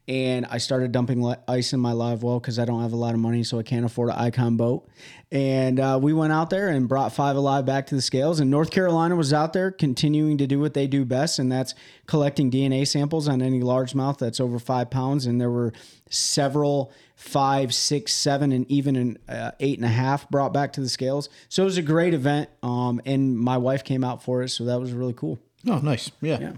And 0.06 0.46
I 0.48 0.58
started 0.58 0.92
dumping 0.92 1.26
ice 1.48 1.72
in 1.72 1.80
my 1.80 1.94
live 1.94 2.24
well 2.24 2.38
because 2.40 2.60
I 2.60 2.66
don't 2.66 2.82
have 2.82 2.92
a 2.92 2.98
lot 2.98 3.14
of 3.14 3.22
money, 3.22 3.44
so 3.44 3.58
I 3.58 3.64
can't 3.64 3.86
afford 3.86 4.10
an 4.10 4.16
icon 4.18 4.58
boat. 4.58 4.90
And 5.32 5.80
uh, 5.80 5.98
we 6.02 6.12
went 6.12 6.34
out 6.34 6.50
there 6.50 6.68
and 6.68 6.90
brought 6.90 7.14
five 7.14 7.38
alive 7.38 7.66
back 7.66 7.88
to 7.88 7.96
the 7.96 8.02
scales. 8.02 8.42
And 8.42 8.52
North 8.52 8.70
Carolina 8.70 9.16
was 9.16 9.32
out 9.32 9.54
there 9.54 9.72
continuing 9.72 10.38
to 10.40 10.48
do 10.48 10.60
what 10.60 10.74
they 10.74 10.88
do 10.88 11.06
best, 11.06 11.40
and 11.40 11.50
that's 11.50 11.74
collecting 12.06 12.52
DNA 12.52 12.86
samples 12.86 13.30
on 13.30 13.42
any 13.42 13.62
largemouth 13.62 14.18
that's 14.18 14.42
over 14.42 14.60
five 14.60 14.90
pounds. 14.90 15.26
And 15.26 15.40
there 15.40 15.50
were 15.50 15.72
several 16.10 16.92
five, 17.16 17.74
six, 17.74 18.14
seven, 18.14 18.52
and 18.52 18.70
even 18.70 18.96
an 18.98 19.18
uh, 19.30 19.52
eight 19.62 19.78
and 19.78 19.86
a 19.86 19.90
half 19.90 20.30
brought 20.30 20.52
back 20.52 20.74
to 20.74 20.82
the 20.82 20.90
scales. 20.90 21.30
So 21.48 21.64
it 21.64 21.66
was 21.66 21.78
a 21.78 21.82
great 21.82 22.14
event. 22.14 22.50
Um, 22.62 23.02
and 23.06 23.38
my 23.38 23.58
wife 23.58 23.86
came 23.86 24.04
out 24.04 24.22
for 24.22 24.42
it, 24.44 24.50
so 24.50 24.66
that 24.66 24.82
was 24.82 24.92
really 24.92 25.14
cool. 25.14 25.40
Oh, 25.66 25.78
nice. 25.80 26.12
Yeah. 26.22 26.40
Yeah. 26.42 26.54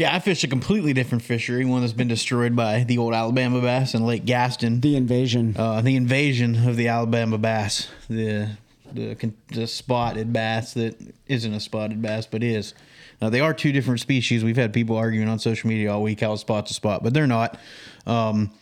Yeah, 0.00 0.16
I 0.16 0.18
fished 0.18 0.44
a 0.44 0.48
completely 0.48 0.94
different 0.94 1.22
fishery, 1.22 1.62
one 1.66 1.82
that's 1.82 1.92
been 1.92 2.08
destroyed 2.08 2.56
by 2.56 2.84
the 2.84 2.96
old 2.96 3.12
Alabama 3.12 3.60
bass 3.60 3.92
and 3.92 4.06
Lake 4.06 4.24
Gaston. 4.24 4.80
The 4.80 4.96
invasion. 4.96 5.54
uh, 5.58 5.82
the 5.82 5.94
invasion 5.94 6.66
of 6.66 6.76
the 6.76 6.88
Alabama 6.88 7.36
bass, 7.36 7.86
the 8.08 8.48
the, 8.90 9.14
the 9.48 9.66
spotted 9.66 10.32
bass 10.32 10.72
that 10.72 10.96
isn't 11.28 11.52
a 11.52 11.60
spotted 11.60 12.00
bass 12.00 12.24
but 12.24 12.42
is. 12.42 12.72
Uh, 13.20 13.28
they 13.28 13.40
are 13.40 13.52
two 13.52 13.72
different 13.72 14.00
species. 14.00 14.42
We've 14.42 14.56
had 14.56 14.72
people 14.72 14.96
arguing 14.96 15.28
on 15.28 15.38
social 15.38 15.68
media 15.68 15.92
all 15.92 16.02
week 16.02 16.20
how 16.20 16.32
a 16.32 16.38
spot's 16.38 16.70
a 16.70 16.74
spot, 16.74 17.02
but 17.04 17.12
they're 17.12 17.26
not. 17.26 17.58
Um, 18.06 18.52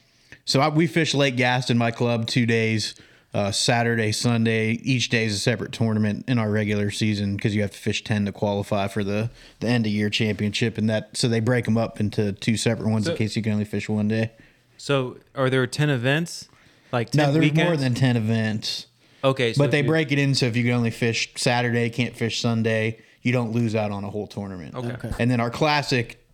So 0.45 0.61
I, 0.61 0.70
we 0.70 0.89
fish 0.89 1.14
Lake 1.14 1.36
Gaston, 1.36 1.78
my 1.78 1.93
club, 1.93 2.26
two 2.26 2.47
days, 2.47 2.97
uh, 3.35 3.51
Saturday, 3.51 4.12
Sunday. 4.12 4.72
Each 4.83 5.09
day 5.09 5.24
is 5.24 5.35
a 5.35 5.39
separate 5.39 5.72
tournament 5.72 6.24
in 6.29 6.39
our 6.39 6.51
regular 6.51 6.91
season 6.91 7.37
because 7.37 7.55
you 7.55 7.62
have 7.62 7.70
to 7.72 7.79
fish 7.79 8.05
ten 8.05 8.24
to 8.26 8.33
qualify 8.33 8.89
for 8.89 9.05
the 9.05 9.31
the 9.61 9.68
end 9.68 9.87
of 9.87 9.93
year 9.93 10.11
championship, 10.11 10.79
and 10.79 10.89
that 10.89 11.16
so 11.16 11.29
they 11.29 11.41
break 11.41 11.64
them 11.64 11.76
up 11.76 12.01
into 12.01 12.33
two 12.33 12.57
separate 12.57 12.89
ones 12.89 13.07
in 13.07 13.16
case 13.16 13.37
you 13.37 13.43
can 13.43 13.53
only 13.53 13.64
fish 13.64 13.89
one 13.89 14.09
day. 14.09 14.33
So 14.76 15.18
are 15.35 15.51
there 15.51 15.66
ten 15.66 15.91
events? 15.91 16.49
Like 16.91 17.11
10 17.11 17.18
No, 17.26 17.33
there's 17.33 17.43
weekends? 17.43 17.64
more 17.64 17.76
than 17.76 17.95
ten 17.95 18.16
events. 18.16 18.87
Okay, 19.22 19.53
so 19.53 19.62
But 19.62 19.72
they 19.72 19.83
break 19.83 20.12
it 20.12 20.18
in 20.18 20.35
so 20.35 20.47
if 20.47 20.57
you 20.57 20.62
can 20.64 20.72
only 20.72 20.91
fish 20.91 21.31
Saturday, 21.37 21.91
can't 21.91 22.16
fish 22.16 22.41
Sunday, 22.41 23.01
you 23.20 23.33
don't 23.33 23.53
lose 23.53 23.74
out 23.74 23.91
on 23.91 24.05
a 24.05 24.11
whole 24.11 24.26
tournament. 24.26 24.74
Okay. 24.74 24.93
Okay. 24.93 25.11
And 25.18 25.31
then 25.31 25.41
our 25.41 25.51
classic 25.51 26.24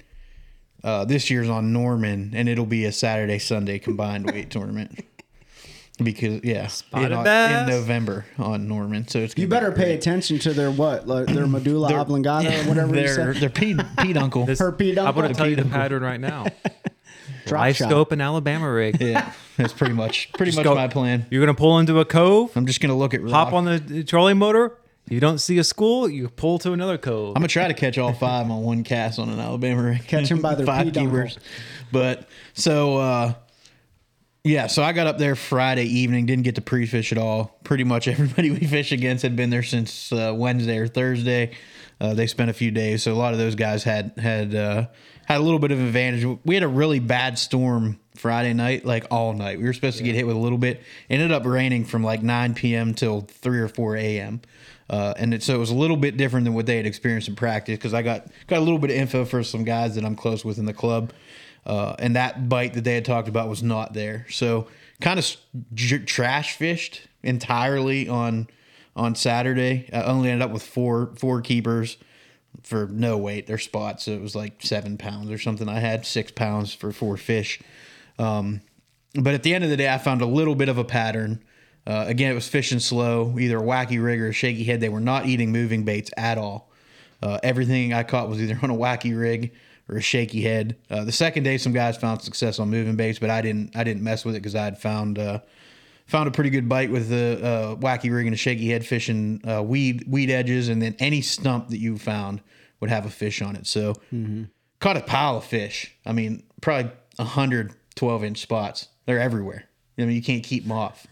uh, 0.85 1.05
this 1.07 1.31
year's 1.31 1.49
on 1.49 1.73
Norman, 1.73 2.33
and 2.35 2.49
it'll 2.49 2.67
be 2.67 2.85
a 2.85 2.93
Saturday 2.93 3.39
Sunday 3.39 3.79
combined 3.79 4.31
weight 4.31 4.51
tournament. 4.51 5.05
Because 6.03 6.41
yeah, 6.43 6.67
Spotted 6.67 7.13
in, 7.13 7.19
in. 7.19 7.67
November 7.69 8.27
on 8.37 8.67
Norman, 8.67 9.07
so 9.07 9.21
it's 9.21 9.35
You 9.39 9.47
gonna 9.47 9.61
be 9.63 9.67
better 9.71 9.77
pay 9.77 9.95
attention 9.95 10.41
to 10.41 10.53
their 10.53 10.71
what, 10.73 11.07
like 11.07 11.27
their 11.27 11.47
medulla 11.47 11.95
oblongata 12.01 12.49
or 12.63 12.65
whatever 12.69 12.89
you 12.97 13.03
Their 13.03 13.15
said. 13.15 13.37
their 13.37 13.49
Pete 13.51 13.81
Pete 14.01 14.17
uncle. 14.17 14.45
This- 14.47 14.59
Her 14.59 14.73
Pete 14.73 14.99
I'm 14.99 15.15
gonna 15.15 15.33
tell 15.35 15.49
you 15.49 15.55
the 15.57 15.65
pattern 15.65 16.03
right 16.03 16.19
now. 16.21 16.47
Drop 17.47 17.63
LiveScope 17.67 18.11
and 18.13 18.21
Alabama 18.23 18.71
rig. 18.71 19.01
yeah, 19.01 19.33
that's 19.57 19.73
pretty 19.73 19.95
much 19.95 20.33
pretty 20.33 20.51
Just 20.51 20.57
much 20.57 20.65
go- 20.65 20.75
my 20.75 20.89
plan. 20.89 21.27
You're 21.31 21.45
going 21.45 21.55
to 21.55 21.59
pull 21.59 21.79
into 21.79 22.01
a 22.01 22.05
cove, 22.05 22.57
I'm 22.57 22.67
just 22.67 22.81
gonna 22.81 22.97
look 22.97 23.15
at 23.15 23.23
hop 23.23 23.53
on 23.53 23.65
the 23.67 24.03
trolling 24.03 24.39
motor. 24.39 24.77
You 25.09 25.21
don't 25.21 25.39
see 25.39 25.59
a 25.59 25.65
school, 25.65 26.09
you 26.09 26.29
pull 26.31 26.59
to 26.61 26.73
another 26.73 26.97
cove. 26.99 27.31
I'm 27.37 27.41
gonna 27.41 27.49
try 27.49 27.69
to 27.69 27.75
catch 27.75 27.99
all 27.99 28.13
five 28.15 28.51
on 28.51 28.63
one 28.63 28.83
cast 28.83 29.19
on 29.19 29.29
an 29.29 29.39
Alabama 29.39 29.83
rig. 29.83 30.07
Catch 30.07 30.31
them 30.31 30.41
by 30.41 30.55
their 30.55 30.65
five 30.67 30.87
pee 30.87 30.93
keepers. 30.93 31.39
But 31.93 32.27
so 32.55 32.97
uh 32.97 33.35
yeah, 34.45 34.67
so 34.67 34.83
I 34.83 34.93
got 34.93 35.07
up 35.07 35.17
there 35.17 35.35
Friday 35.35 35.85
evening, 35.85 36.27
didn't 36.27 36.45
get 36.45 36.57
to 36.57 36.61
pre-fish 36.61 37.13
at 37.13 37.19
all. 37.19 37.59
Pretty 37.65 37.85
much 37.85 38.07
everybody 38.09 38.51
we 38.51 38.67
fish 38.67 38.93
against 38.93 39.23
had 39.23 39.37
been 39.37 39.51
there 39.51 39.63
since 39.63 40.13
uh, 40.13 40.35
Wednesday 40.37 40.79
or 40.79 40.87
Thursday. 40.87 41.57
Uh, 42.01 42.13
they 42.13 42.27
spent 42.27 42.51
a 42.51 42.53
few 42.53 42.71
days, 42.71 43.03
so 43.03 43.13
a 43.13 43.15
lot 43.15 43.33
of 43.33 43.39
those 43.39 43.55
guys 43.55 43.85
had 43.85 44.13
had 44.19 44.55
uh, 44.55 44.87
had 45.25 45.39
a 45.39 45.43
little 45.43 45.59
bit 45.59 45.71
of 45.71 45.81
advantage. 45.81 46.39
We 46.45 46.55
had 46.55 46.63
a 46.63 46.69
really 46.69 46.99
bad 46.99 47.39
storm 47.39 47.99
Friday 48.17 48.53
night, 48.53 48.85
like 48.85 49.07
all 49.11 49.33
night. 49.33 49.59
We 49.59 49.65
were 49.65 49.73
supposed 49.73 49.99
to 49.99 50.05
get 50.05 50.15
hit 50.15 50.27
with 50.27 50.37
a 50.37 50.39
little 50.39 50.59
bit. 50.59 50.83
Ended 51.09 51.33
up 51.33 51.47
raining 51.47 51.85
from 51.85 52.05
like 52.05 52.23
9 52.23 52.55
p.m. 52.55 52.95
till 52.95 53.23
3 53.23 53.61
or 53.61 53.69
4 53.69 53.97
a.m. 53.97 54.41
Uh, 54.91 55.15
and 55.17 55.33
it, 55.33 55.43
so 55.43 55.55
it 55.55 55.59
was 55.59 55.71
a 55.71 55.75
little 55.75 55.97
bit 55.97 56.17
different 56.17 56.45
than 56.45 56.53
what 56.53 56.67
they 56.67 56.77
had 56.77 56.87
experienced 56.87 57.29
in 57.29 57.37
practice 57.37 57.77
because 57.77 57.95
I 57.95 58.03
got 58.03 58.27
got 58.47 58.59
a 58.59 58.61
little 58.61 58.79
bit 58.79 58.91
of 58.91 58.97
info 58.97 59.25
for 59.25 59.43
some 59.43 59.65
guys 59.65 59.95
that 59.95 60.05
I'm 60.05 60.17
close 60.17 60.45
with 60.45 60.59
in 60.59 60.67
the 60.67 60.75
club, 60.75 61.13
uh, 61.67 61.95
and 61.99 62.17
that 62.17 62.49
bite 62.49 62.75
that 62.75 62.85
they 62.85 62.95
had 62.95 63.05
talked 63.05 63.29
about 63.29 63.49
was 63.49 63.63
not 63.63 63.93
there. 63.95 64.27
So 64.31 64.69
kind 65.01 65.19
of 65.19 65.37
j- 65.73 65.99
trash 66.01 66.57
fished 66.57 67.03
entirely 67.23 68.09
on 68.09 68.49
on 68.97 69.15
Saturday. 69.15 69.89
I 69.93 70.03
only 70.03 70.31
ended 70.31 70.43
up 70.43 70.53
with 70.53 70.63
four 70.63 71.13
four 71.17 71.41
keepers 71.41 71.97
for 72.63 72.87
no 72.87 73.17
weight. 73.19 73.47
Their 73.47 73.59
spots 73.59 74.05
so 74.05 74.13
it 74.13 74.21
was 74.21 74.37
like 74.37 74.63
seven 74.63 74.99
pounds 74.99 75.31
or 75.31 75.39
something. 75.39 75.69
I 75.69 75.81
had 75.81 76.07
six 76.07 76.31
pounds 76.31 76.73
for 76.75 76.93
four 76.93 77.17
fish. 77.17 77.61
Um, 78.19 78.61
but 79.15 79.35
at 79.35 79.43
the 79.43 79.55
end 79.55 79.65
of 79.65 79.71
the 79.71 79.77
day, 79.77 79.93
I 79.93 79.99
found 79.99 80.23
a 80.23 80.27
little 80.27 80.55
bit 80.55 80.69
of 80.69 80.79
a 80.79 80.85
pattern. 80.85 81.43
Uh, 81.87 82.05
again, 82.07 82.31
it 82.31 82.35
was 82.35 82.49
fishing 82.49 82.81
slow, 82.81 83.39
either 83.39 83.59
a 83.59 83.63
wacky 83.63 84.03
rig 84.03 84.21
or 84.21 84.29
a 84.29 84.33
shaky 84.33 84.65
head. 84.65 84.81
They 84.81 84.89
were 84.89 85.01
not 85.01 85.27
eating 85.27 85.53
moving 85.53 85.85
baits 85.85 86.11
at 86.17 86.39
all. 86.39 86.71
Uh, 87.23 87.39
everything 87.43 87.93
I 87.93 88.03
caught 88.03 88.29
was 88.29 88.41
either 88.41 88.59
on 88.63 88.71
a 88.71 88.77
wacky 88.77 89.19
rig 89.19 89.53
or 89.89 89.97
a 89.97 90.01
shaky 90.01 90.43
head. 90.43 90.77
Uh, 90.91 91.05
the 91.05 91.13
second 91.13 91.43
day, 91.43 91.59
some 91.59 91.73
guys 91.73 91.97
found 91.97 92.23
success 92.23 92.59
on 92.59 92.71
moving 92.71 92.97
baits, 92.97 93.19
but 93.19 93.31
I 93.31 93.43
didn't. 93.43 93.77
I 93.77 93.85
didn't 93.85 94.03
mess 94.03 94.25
with 94.25 94.35
it 94.35 94.41
because 94.41 94.55
I 94.55 94.65
had 94.65 94.79
found 94.79 95.19
uh, 95.19 95.41
found 96.07 96.29
a 96.29 96.31
pretty 96.31 96.51
good 96.51 96.69
bite 96.69 96.91
with 96.91 97.09
the 97.09 97.41
uh, 97.43 97.77
wacky 97.77 98.15
rig 98.15 98.27
and 98.27 98.35
a 98.35 98.39
shaky 98.39 98.71
head 98.71 98.85
fishing 98.87 99.41
uh, 99.49 99.63
weed 99.63 100.05
weed 100.07 100.31
edges, 100.31 100.69
and 100.69 100.81
then 100.81 100.97
any 100.99 101.21
stump 101.21 101.69
that 101.69 101.79
you 101.79 101.99
found 101.99 102.41
would 102.81 102.91
have 102.91 103.07
a 103.07 103.11
fish 103.11 103.43
on 103.43 103.57
it. 103.57 103.67
So 103.67 103.95
caught 104.81 104.97
a 104.97 105.01
pile 105.01 105.39
of 105.39 105.45
fish. 105.45 105.95
I 106.05 106.13
mean, 106.13 106.43
probably 106.61 106.91
100 107.17 107.75
12 107.95 108.25
inch 108.25 108.41
spots. 108.41 108.89
They're 109.07 109.21
everywhere. 109.21 109.65
I 109.99 110.03
mean, 110.03 110.17
you 110.17 110.23
can't 110.23 110.43
keep 110.43 110.65
them 110.65 110.73
off. 110.73 111.07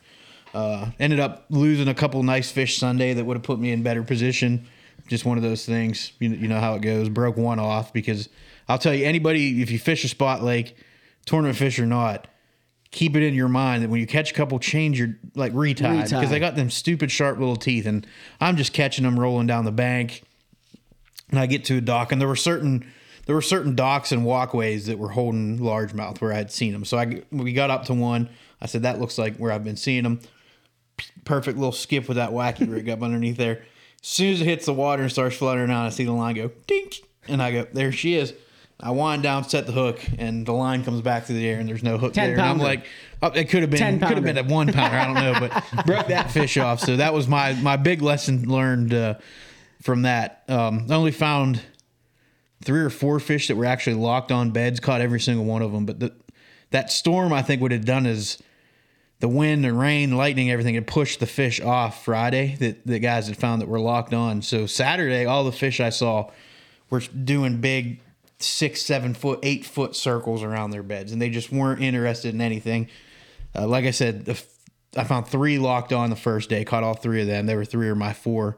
Uh, 0.53 0.91
ended 0.99 1.21
up 1.21 1.47
losing 1.49 1.89
a 1.89 1.95
couple 1.95 2.23
nice 2.23 2.51
fish 2.51 2.77
Sunday 2.77 3.15
that 3.15 3.25
would 3.25 3.37
have 3.37 3.45
put 3.45 3.59
me 3.59 3.71
in 3.71 3.83
better 3.83 4.03
position. 4.03 4.67
Just 5.09 5.25
one 5.25 5.37
of 5.37 5.43
those 5.43 5.65
things. 5.65 6.13
You, 6.19 6.31
you 6.31 6.49
know 6.49 6.61
how 6.61 6.75
it 6.75 6.83
goes. 6.83 7.09
Broke 7.09 7.37
one 7.37 7.59
off 7.59 7.93
because 7.93 8.29
I'll 8.69 8.79
tell 8.79 8.95
you, 8.95 9.05
anybody, 9.05 9.63
if 9.63 9.71
you 9.71 9.79
fish 9.79 10.05
a 10.05 10.09
spot 10.09 10.43
lake, 10.43 10.77
tournament 11.27 11.57
fish 11.57 11.79
or 11.79 11.87
not, 11.87 12.29
keep 12.91 13.17
it 13.17 13.23
in 13.23 13.35
your 13.35 13.49
mind 13.49 13.83
that 13.83 13.91
when 13.91 14.01
you 14.01 14.07
catch 14.07 14.31
a 14.31 14.35
couple, 14.35 14.59
change 14.59 14.99
your 14.99 15.17
like 15.35 15.53
retie 15.55 15.83
because 15.83 16.31
they 16.31 16.39
got 16.39 16.57
them 16.57 16.71
stupid 16.71 17.11
sharp 17.11 17.39
little 17.39 17.57
teeth, 17.57 17.87
and 17.87 18.07
I'm 18.41 18.57
just 18.57 18.73
catching 18.73 19.05
them 19.05 19.19
rolling 19.19 19.47
down 19.47 19.65
the 19.65 19.73
bank 19.73 20.23
and 21.33 21.41
I 21.41 21.47
get 21.47 21.65
to 21.65 21.79
a 21.79 21.81
dock, 21.81 22.13
and 22.13 22.21
there 22.21 22.29
were 22.29 22.37
certain 22.37 22.87
there 23.27 23.35
were 23.35 23.43
certain 23.43 23.75
docks 23.75 24.13
and 24.13 24.25
walkways 24.25 24.87
that 24.87 24.99
were 24.99 25.11
holding 25.11 25.59
largemouth 25.59 26.21
where 26.21 26.33
I 26.33 26.37
had 26.37 26.53
seen 26.53 26.73
them. 26.73 26.85
So 26.85 26.99
I 26.99 27.23
we 27.33 27.53
got 27.53 27.71
up 27.71 27.87
to 27.87 27.95
one. 27.95 28.29
I 28.61 28.67
said 28.67 28.83
that 28.83 29.01
looks 29.01 29.19
like 29.19 29.37
where 29.39 29.51
I've 29.51 29.65
been 29.65 29.77
seeing 29.77 30.05
them. 30.05 30.21
Perfect 31.25 31.59
little 31.59 31.73
skip 31.73 32.07
with 32.07 32.17
that 32.19 32.31
wacky 32.31 32.71
rig 32.71 32.89
up 32.89 33.03
underneath 33.03 33.39
there. 33.39 33.63
As 34.03 34.09
soon 34.09 34.35
as 34.35 34.41
it 34.41 34.45
hits 34.45 34.67
the 34.67 34.75
water 34.75 35.03
and 35.03 35.11
starts 35.11 35.37
fluttering 35.37 35.71
out, 35.71 35.87
I 35.87 35.89
see 35.89 36.05
the 36.05 36.13
line 36.13 36.35
go 36.35 36.51
dink, 36.67 36.97
and 37.27 37.43
I 37.43 37.53
go 37.53 37.67
there 37.73 37.91
she 37.91 38.15
is. 38.15 38.35
I 38.83 38.91
wind 38.91 39.23
down, 39.23 39.49
set 39.49 39.67
the 39.67 39.73
hook, 39.73 40.01
and 40.19 40.45
the 40.45 40.53
line 40.53 40.83
comes 40.83 41.03
back 41.03 41.25
through 41.25 41.37
the 41.37 41.49
air, 41.49 41.61
and 41.61 41.69
there's 41.69 41.85
no 41.85 41.99
hook 41.99 42.15
Ten 42.15 42.31
there. 42.31 42.33
And 42.39 42.43
I'm 42.43 42.59
like, 42.59 42.85
oh, 43.23 43.29
it 43.29 43.49
could 43.49 43.63
have 43.63 43.71
been, 43.71 44.01
could 44.01 44.17
have 44.17 44.25
been 44.25 44.39
a 44.39 44.43
one 44.43 44.73
pounder. 44.73 44.97
I 44.97 45.05
don't 45.05 45.15
know, 45.15 45.49
but 45.49 45.87
broke 45.87 46.09
that 46.09 46.33
fish 46.33 46.57
off. 46.57 46.81
So 46.81 46.97
that 46.97 47.15
was 47.15 47.29
my 47.29 47.53
my 47.55 47.77
big 47.77 48.03
lesson 48.03 48.49
learned 48.49 48.93
uh, 48.93 49.15
from 49.81 50.03
that. 50.03 50.43
Um, 50.49 50.87
I 50.91 50.95
only 50.95 51.13
found 51.13 51.63
three 52.65 52.81
or 52.81 52.91
four 52.91 53.21
fish 53.21 53.49
that 53.49 53.57
were 53.57 53.67
actually 53.67 53.97
locked 53.97 54.33
on 54.33 54.51
beds. 54.51 54.81
Caught 54.81 55.01
every 55.01 55.21
single 55.21 55.45
one 55.45 55.63
of 55.63 55.71
them, 55.71 55.87
but 55.87 56.01
the, 56.01 56.13
that 56.71 56.91
storm, 56.91 57.33
I 57.33 57.43
think, 57.43 57.63
what 57.63 57.71
it 57.71 57.77
had 57.77 57.85
done 57.85 58.07
is 58.07 58.43
the 59.21 59.29
wind 59.29 59.65
and 59.65 59.79
rain, 59.79 60.17
lightning, 60.17 60.51
everything 60.51 60.75
had 60.75 60.89
pushed 60.89 61.21
the 61.21 61.27
fish 61.27 61.61
off 61.61 62.05
Friday 62.05 62.57
that 62.57 62.85
the 62.85 62.99
guys 62.99 63.29
had 63.29 63.37
found 63.37 63.63
that 63.63 63.69
were 63.69 63.79
locked 63.79 64.13
on. 64.13 64.43
So 64.43 64.67
Saturday, 64.67 65.25
all 65.25 65.45
the 65.45 65.53
fish 65.53 65.79
I 65.79 65.91
saw 65.91 66.31
were 66.91 67.01
doing 67.01 67.61
big 67.61 68.01
six, 68.43 68.83
seven 68.83 69.15
foot, 69.15 69.39
eight 69.43 69.65
foot 69.65 69.95
circles 69.97 70.43
around 70.43 70.71
their 70.71 70.83
beds, 70.83 71.13
and 71.13 71.21
they 71.21 71.31
just 71.31 71.51
weren't 71.53 71.81
interested 71.83 72.35
in 72.35 72.41
anything. 72.41 72.89
Uh, 73.55 73.67
like 73.67 73.85
I 73.85 73.91
said, 73.91 74.25
the, 74.25 74.33
f- 74.33 74.47
I 74.97 75.05
found 75.05 75.27
three 75.27 75.59
locked 75.59 75.93
on 75.93 76.11
the 76.11 76.17
first 76.17 76.49
day, 76.51 76.65
caught 76.65 76.83
all 76.83 76.95
three 76.95 77.21
of 77.23 77.27
them. 77.27 77.47
They 77.47 77.55
were 77.57 77.65
three 77.65 77.89
or 77.89 77.95
my 77.95 78.13
four. 78.13 78.57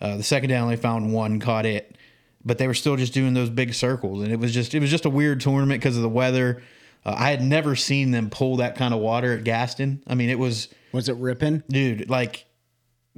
Uh, 0.00 0.16
the 0.16 0.22
second 0.22 0.48
day, 0.50 0.56
I 0.56 0.60
only 0.60 0.76
found 0.76 1.12
one, 1.12 1.38
caught 1.40 1.64
it, 1.66 1.96
but 2.44 2.58
they 2.58 2.66
were 2.66 2.74
still 2.74 2.96
just 2.96 3.14
doing 3.14 3.34
those 3.34 3.50
big 3.50 3.72
circles, 3.74 4.22
and 4.22 4.32
it 4.32 4.38
was 4.40 4.52
just 4.52 4.74
it 4.74 4.80
was 4.80 4.90
just 4.90 5.04
a 5.04 5.10
weird 5.10 5.40
tournament 5.40 5.80
because 5.80 5.96
of 5.96 6.02
the 6.02 6.08
weather. 6.08 6.62
Uh, 7.04 7.14
I 7.16 7.30
had 7.30 7.42
never 7.42 7.74
seen 7.76 8.10
them 8.10 8.30
pull 8.30 8.56
that 8.56 8.76
kind 8.76 8.92
of 8.94 9.00
water 9.00 9.32
at 9.32 9.44
Gaston. 9.44 10.02
I 10.06 10.14
mean, 10.14 10.28
it 10.30 10.38
was 10.38 10.68
Was 10.92 11.08
it 11.08 11.16
ripping? 11.16 11.62
dude, 11.68 12.10
like 12.10 12.46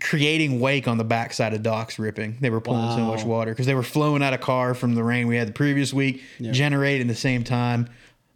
creating 0.01 0.59
wake 0.61 0.89
on 0.89 0.99
the 0.99 1.05
backside 1.05 1.55
of 1.55 1.63
docks 1.63 1.99
ripping. 1.99 2.37
They 2.41 2.51
were 2.51 2.61
pulling 2.61 2.91
so 2.97 3.05
much 3.05 3.25
water 3.25 3.53
because 3.53 3.67
they 3.67 3.75
were 3.75 3.83
flowing 3.85 4.23
out 4.23 4.35
of 4.35 4.41
Kerr 4.41 4.75
from 4.75 4.95
the 4.95 5.05
rain 5.05 5.29
we 5.29 5.37
had 5.37 5.49
the 5.49 5.53
previous 5.53 5.93
week, 5.93 6.23
generating 6.41 7.07
the 7.07 7.15
same 7.15 7.45
time. 7.45 7.89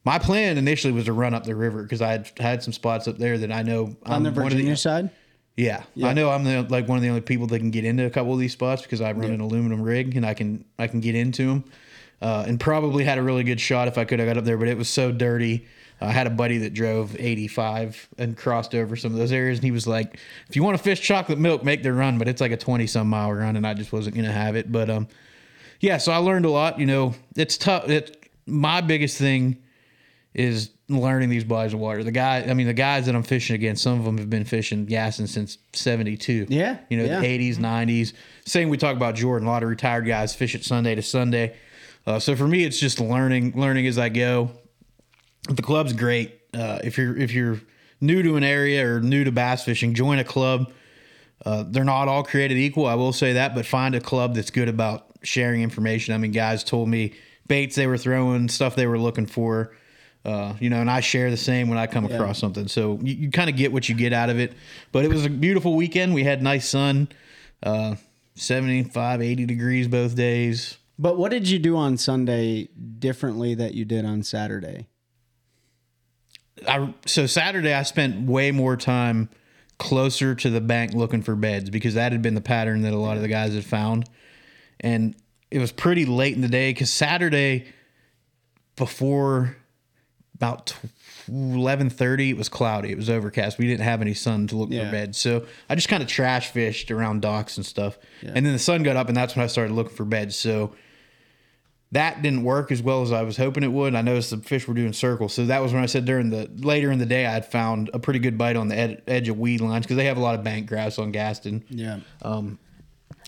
My 0.05 0.19
plan 0.19 0.57
initially 0.57 0.93
was 0.93 1.07
to 1.07 1.13
run 1.13 1.35
up 1.35 1.45
the 1.45 1.57
river 1.57 1.83
because 1.83 2.01
I 2.01 2.13
had 2.13 2.31
had 2.39 2.63
some 2.63 2.73
spots 2.73 3.09
up 3.09 3.19
there 3.19 3.37
that 3.39 3.51
I 3.53 3.63
know 3.63 3.97
On 4.07 4.13
I'm 4.13 4.23
the 4.23 4.31
one 4.31 4.47
of 4.47 4.53
Virginia 4.53 4.77
side? 4.77 5.11
yeah, 5.57 5.83
I 6.03 6.13
know 6.15 6.31
I'm 6.31 6.45
the 6.45 6.63
like 6.63 6.87
one 6.89 6.97
of 6.97 7.03
the 7.03 7.09
only 7.09 7.21
people 7.21 7.49
that 7.49 7.59
can 7.59 7.73
get 7.73 7.85
into 7.85 8.07
a 8.07 8.11
couple 8.11 8.33
of 8.33 8.39
these 8.39 8.53
spots 8.53 8.83
because 8.83 9.01
I 9.01 9.13
run 9.13 9.33
an 9.33 9.41
aluminum 9.41 9.83
rig 9.83 10.17
and 10.17 10.25
I 10.25 10.35
can 10.35 10.65
I 10.79 10.87
can 10.87 11.01
get 11.01 11.15
into 11.17 11.47
them. 11.47 11.65
Uh, 12.21 12.45
and 12.49 12.59
probably 12.59 13.05
had 13.05 13.19
a 13.19 13.23
really 13.23 13.45
good 13.45 13.61
shot 13.61 13.87
if 13.87 13.97
I 13.97 14.05
could 14.05 14.19
have 14.19 14.27
got 14.27 14.37
up 14.39 14.45
there, 14.45 14.57
but 14.59 14.67
it 14.69 14.77
was 14.77 14.89
so 14.89 15.13
dirty. 15.13 15.67
I 16.01 16.13
had 16.13 16.27
a 16.27 16.31
buddy 16.31 16.59
that 16.59 16.75
drove 16.75 17.17
85 17.19 18.09
and 18.19 18.37
crossed 18.37 18.75
over 18.75 18.95
some 18.95 19.13
of 19.13 19.19
those 19.19 19.33
areas, 19.33 19.59
and 19.59 19.65
he 19.65 19.71
was 19.71 19.87
like, 19.87 20.19
"If 20.49 20.55
you 20.55 20.63
want 20.63 20.77
to 20.77 20.83
fish 20.83 21.01
chocolate 21.01 21.39
milk, 21.39 21.65
make 21.65 21.83
the 21.83 21.93
run." 21.93 22.19
But 22.19 22.29
it's 22.29 22.41
like 22.41 22.53
a 22.53 22.57
20 22.57 22.87
some 22.87 23.09
mile 23.09 23.33
run, 23.33 23.57
and 23.57 23.67
I 23.67 23.75
just 23.75 23.93
wasn't 23.93 24.15
gonna 24.17 24.33
have 24.33 24.55
it. 24.55 24.71
But 24.71 24.91
um, 24.91 25.09
yeah, 25.81 25.97
so 25.97 26.13
I 26.13 26.19
learned 26.19 26.45
a 26.45 26.51
lot. 26.51 26.79
You 26.79 26.87
know, 26.87 27.15
it's 27.35 27.57
tough. 27.57 27.89
It 27.89 28.31
my 28.47 28.81
biggest 28.81 29.19
thing 29.19 29.59
is 30.35 30.71
learning 30.89 31.29
these 31.29 31.45
bodies 31.45 31.75
of 31.75 31.81
water. 31.81 32.05
The 32.05 32.13
guy, 32.13 32.43
I 32.43 32.55
mean, 32.55 32.67
the 32.67 32.73
guys 32.73 33.07
that 33.07 33.15
I'm 33.15 33.23
fishing 33.23 33.55
against, 33.55 33.83
some 33.83 33.99
of 33.99 34.05
them 34.05 34.19
have 34.19 34.31
been 34.31 34.45
fishing 34.45 34.87
Gaston 34.87 35.27
since 35.27 35.59
'72. 35.73 36.47
Yeah, 36.49 36.79
you 36.89 36.97
know, 36.97 37.05
yeah. 37.05 37.21
the 37.21 37.27
'80s, 37.27 37.57
'90s. 37.57 38.13
Same 38.45 38.69
we 38.69 38.77
talk 38.77 38.97
about 38.97 39.15
Jordan. 39.15 39.49
A 39.49 39.51
lot 39.51 39.63
of 39.63 39.69
retired 39.69 40.07
guys 40.07 40.35
fish 40.35 40.55
it 40.55 40.65
Sunday 40.65 40.95
to 40.95 41.03
Sunday. 41.03 41.57
Uh, 42.07 42.19
so 42.19 42.35
for 42.35 42.47
me, 42.47 42.65
it's 42.65 42.79
just 42.79 43.01
learning, 43.01 43.53
learning 43.55 43.87
as 43.87 43.99
I 43.99 44.09
go. 44.09 44.51
The 45.49 45.63
club's 45.63 45.93
great. 45.93 46.41
Uh, 46.55 46.81
if 46.85 46.99
you're 46.99 47.17
if 47.17 47.33
you're 47.33 47.61
new 48.01 48.23
to 48.23 48.37
an 48.37 48.45
area 48.45 48.87
or 48.87 49.01
new 49.01 49.25
to 49.25 49.33
bass 49.33 49.65
fishing, 49.65 49.95
join 49.95 50.19
a 50.19 50.25
club. 50.25 50.71
Uh, 51.45 51.65
they're 51.67 51.85
not 51.85 52.09
all 52.09 52.23
created 52.23 52.59
equal. 52.59 52.87
I 52.87 52.95
will 52.95 53.13
say 53.13 53.35
that, 53.35 53.55
but 53.55 53.65
find 53.65 53.95
a 53.95 54.01
club 54.01 54.35
that's 54.35 54.51
good 54.51 54.69
about 54.69 55.07
sharing 55.23 55.63
information. 55.63 56.15
I 56.15 56.19
mean, 56.19 56.33
guys 56.33 56.65
told 56.65 56.89
me 56.89 57.15
baits 57.47 57.77
they 57.77 57.87
were 57.87 57.99
throwing, 57.99 58.49
stuff 58.49 58.75
they 58.75 58.87
were 58.87 58.99
looking 58.99 59.27
for. 59.27 59.75
Uh, 60.25 60.55
you 60.61 60.69
know, 60.69 60.81
and 60.81 60.91
I 60.91 61.01
share 61.01 61.31
the 61.31 61.37
same 61.37 61.69
when 61.69 61.79
I 61.79 61.87
come 61.87 62.05
across 62.05 62.39
something. 62.39 62.69
So 62.69 62.99
you, 63.03 63.15
you 63.15 63.31
kind 63.31 63.49
of 63.49 63.57
get 63.57 63.73
what 63.73 63.89
you 63.89 63.95
get 63.95 64.13
out 64.13 64.31
of 64.31 64.39
it. 64.39 64.53
But 64.93 65.05
it 65.05 65.09
was 65.09 65.25
a 65.25 65.31
beautiful 65.31 65.75
weekend. 65.75 66.13
We 66.13 66.25
had 66.25 66.43
nice 66.43 66.69
sun, 66.69 67.09
uh, 67.63 67.95
75, 68.35 69.23
80 69.23 69.47
degrees 69.47 69.89
both 69.89 70.17
days. 70.17 70.77
But 70.99 71.17
what 71.17 71.31
did 71.31 71.49
you 71.49 71.59
do 71.59 71.77
on 71.77 71.97
Sunday 71.97 72.69
differently 72.99 73.55
that 73.55 73.75
you 73.75 73.85
did 73.85 74.05
on 74.05 74.23
Saturday? 74.23 74.89
I 76.67 76.95
so 77.07 77.27
Saturday 77.27 77.73
I 77.75 77.83
spent 77.83 78.27
way 78.29 78.51
more 78.51 78.77
time 78.77 79.29
closer 79.79 80.35
to 80.35 80.51
the 80.51 80.61
bank 80.61 80.93
looking 80.95 81.23
for 81.23 81.35
beds 81.37 81.71
because 81.71 81.95
that 81.95 82.13
had 82.13 82.23
been 82.23 82.35
the 82.35 82.41
pattern 82.41 82.83
that 82.83 82.93
a 82.93 82.99
lot 82.99 83.17
of 83.17 83.23
the 83.23 83.29
guys 83.29 83.55
had 83.55 83.65
found, 83.65 84.09
and 84.81 85.15
it 85.51 85.59
was 85.59 85.73
pretty 85.73 86.05
late 86.05 86.35
in 86.35 86.41
the 86.41 86.49
day 86.49 86.71
because 86.71 86.91
Saturday 86.91 87.67
before 88.77 89.57
about 90.35 90.75
eleven 91.29 91.91
thirty 91.91 92.31
it 92.31 92.37
was 92.37 92.49
cloudy. 92.49 92.91
It 92.91 92.97
was 92.97 93.11
overcast. 93.11 93.59
We 93.59 93.67
didn't 93.67 93.83
have 93.85 94.01
any 94.01 94.15
sun 94.15 94.47
to 94.49 94.57
look 94.57 94.71
Yeah. 94.71 94.87
for 94.87 94.93
beds, 94.93 95.19
so 95.19 95.47
I 95.69 95.75
just 95.75 95.89
kind 95.89 96.03
of 96.03 96.09
trash 96.09 96.51
fished 96.51 96.91
around 96.91 97.23
docks 97.23 97.57
and 97.57 97.67
stuff. 97.67 97.99
And 98.23 98.47
then 98.47 98.53
the 98.53 98.59
sun 98.59 98.83
got 98.83 98.97
up, 98.97 99.09
and 99.09 99.17
that's 99.17 99.37
when 99.37 99.45
I 99.45 99.49
started 99.49 99.75
looking 99.75 99.95
for 99.97 100.05
beds. 100.05 100.37
So 100.37 100.73
that 101.93 102.21
didn't 102.21 102.45
work 102.45 102.71
as 102.71 102.83
well 102.83 103.03
as 103.03 103.13
I 103.13 103.23
was 103.23 103.37
hoping 103.37 103.65
it 103.65 103.73
would. 103.73 103.95
I 103.95 104.03
noticed 104.03 104.31
the 104.31 104.37
fish 104.39 104.69
were 104.69 104.75
doing 104.75 104.93
circles, 104.93 105.33
so 105.33 105.47
that 105.47 105.63
was 105.63 105.73
when 105.73 105.83
I 105.83 105.87
said 105.87 106.05
during 106.05 106.31
the 106.31 106.51
later 106.57 106.91
in 106.91 106.99
the 106.99 107.07
day 107.07 107.25
I 107.25 107.33
had 107.33 107.47
found 107.47 107.91
a 107.95 107.99
pretty 107.99 108.19
good 108.19 108.37
bite 108.37 108.57
on 108.57 108.69
the 108.69 108.77
ed- 108.77 109.03
edge 109.07 109.29
of 109.29 109.39
weed 109.39 109.61
lines 109.61 109.87
because 109.87 109.97
they 109.97 110.05
have 110.05 110.19
a 110.19 110.21
lot 110.21 110.35
of 110.35 110.45
bank 110.45 110.67
grass 110.69 110.99
on 110.99 111.13
Gaston. 111.13 111.65
Yeah. 111.71 112.01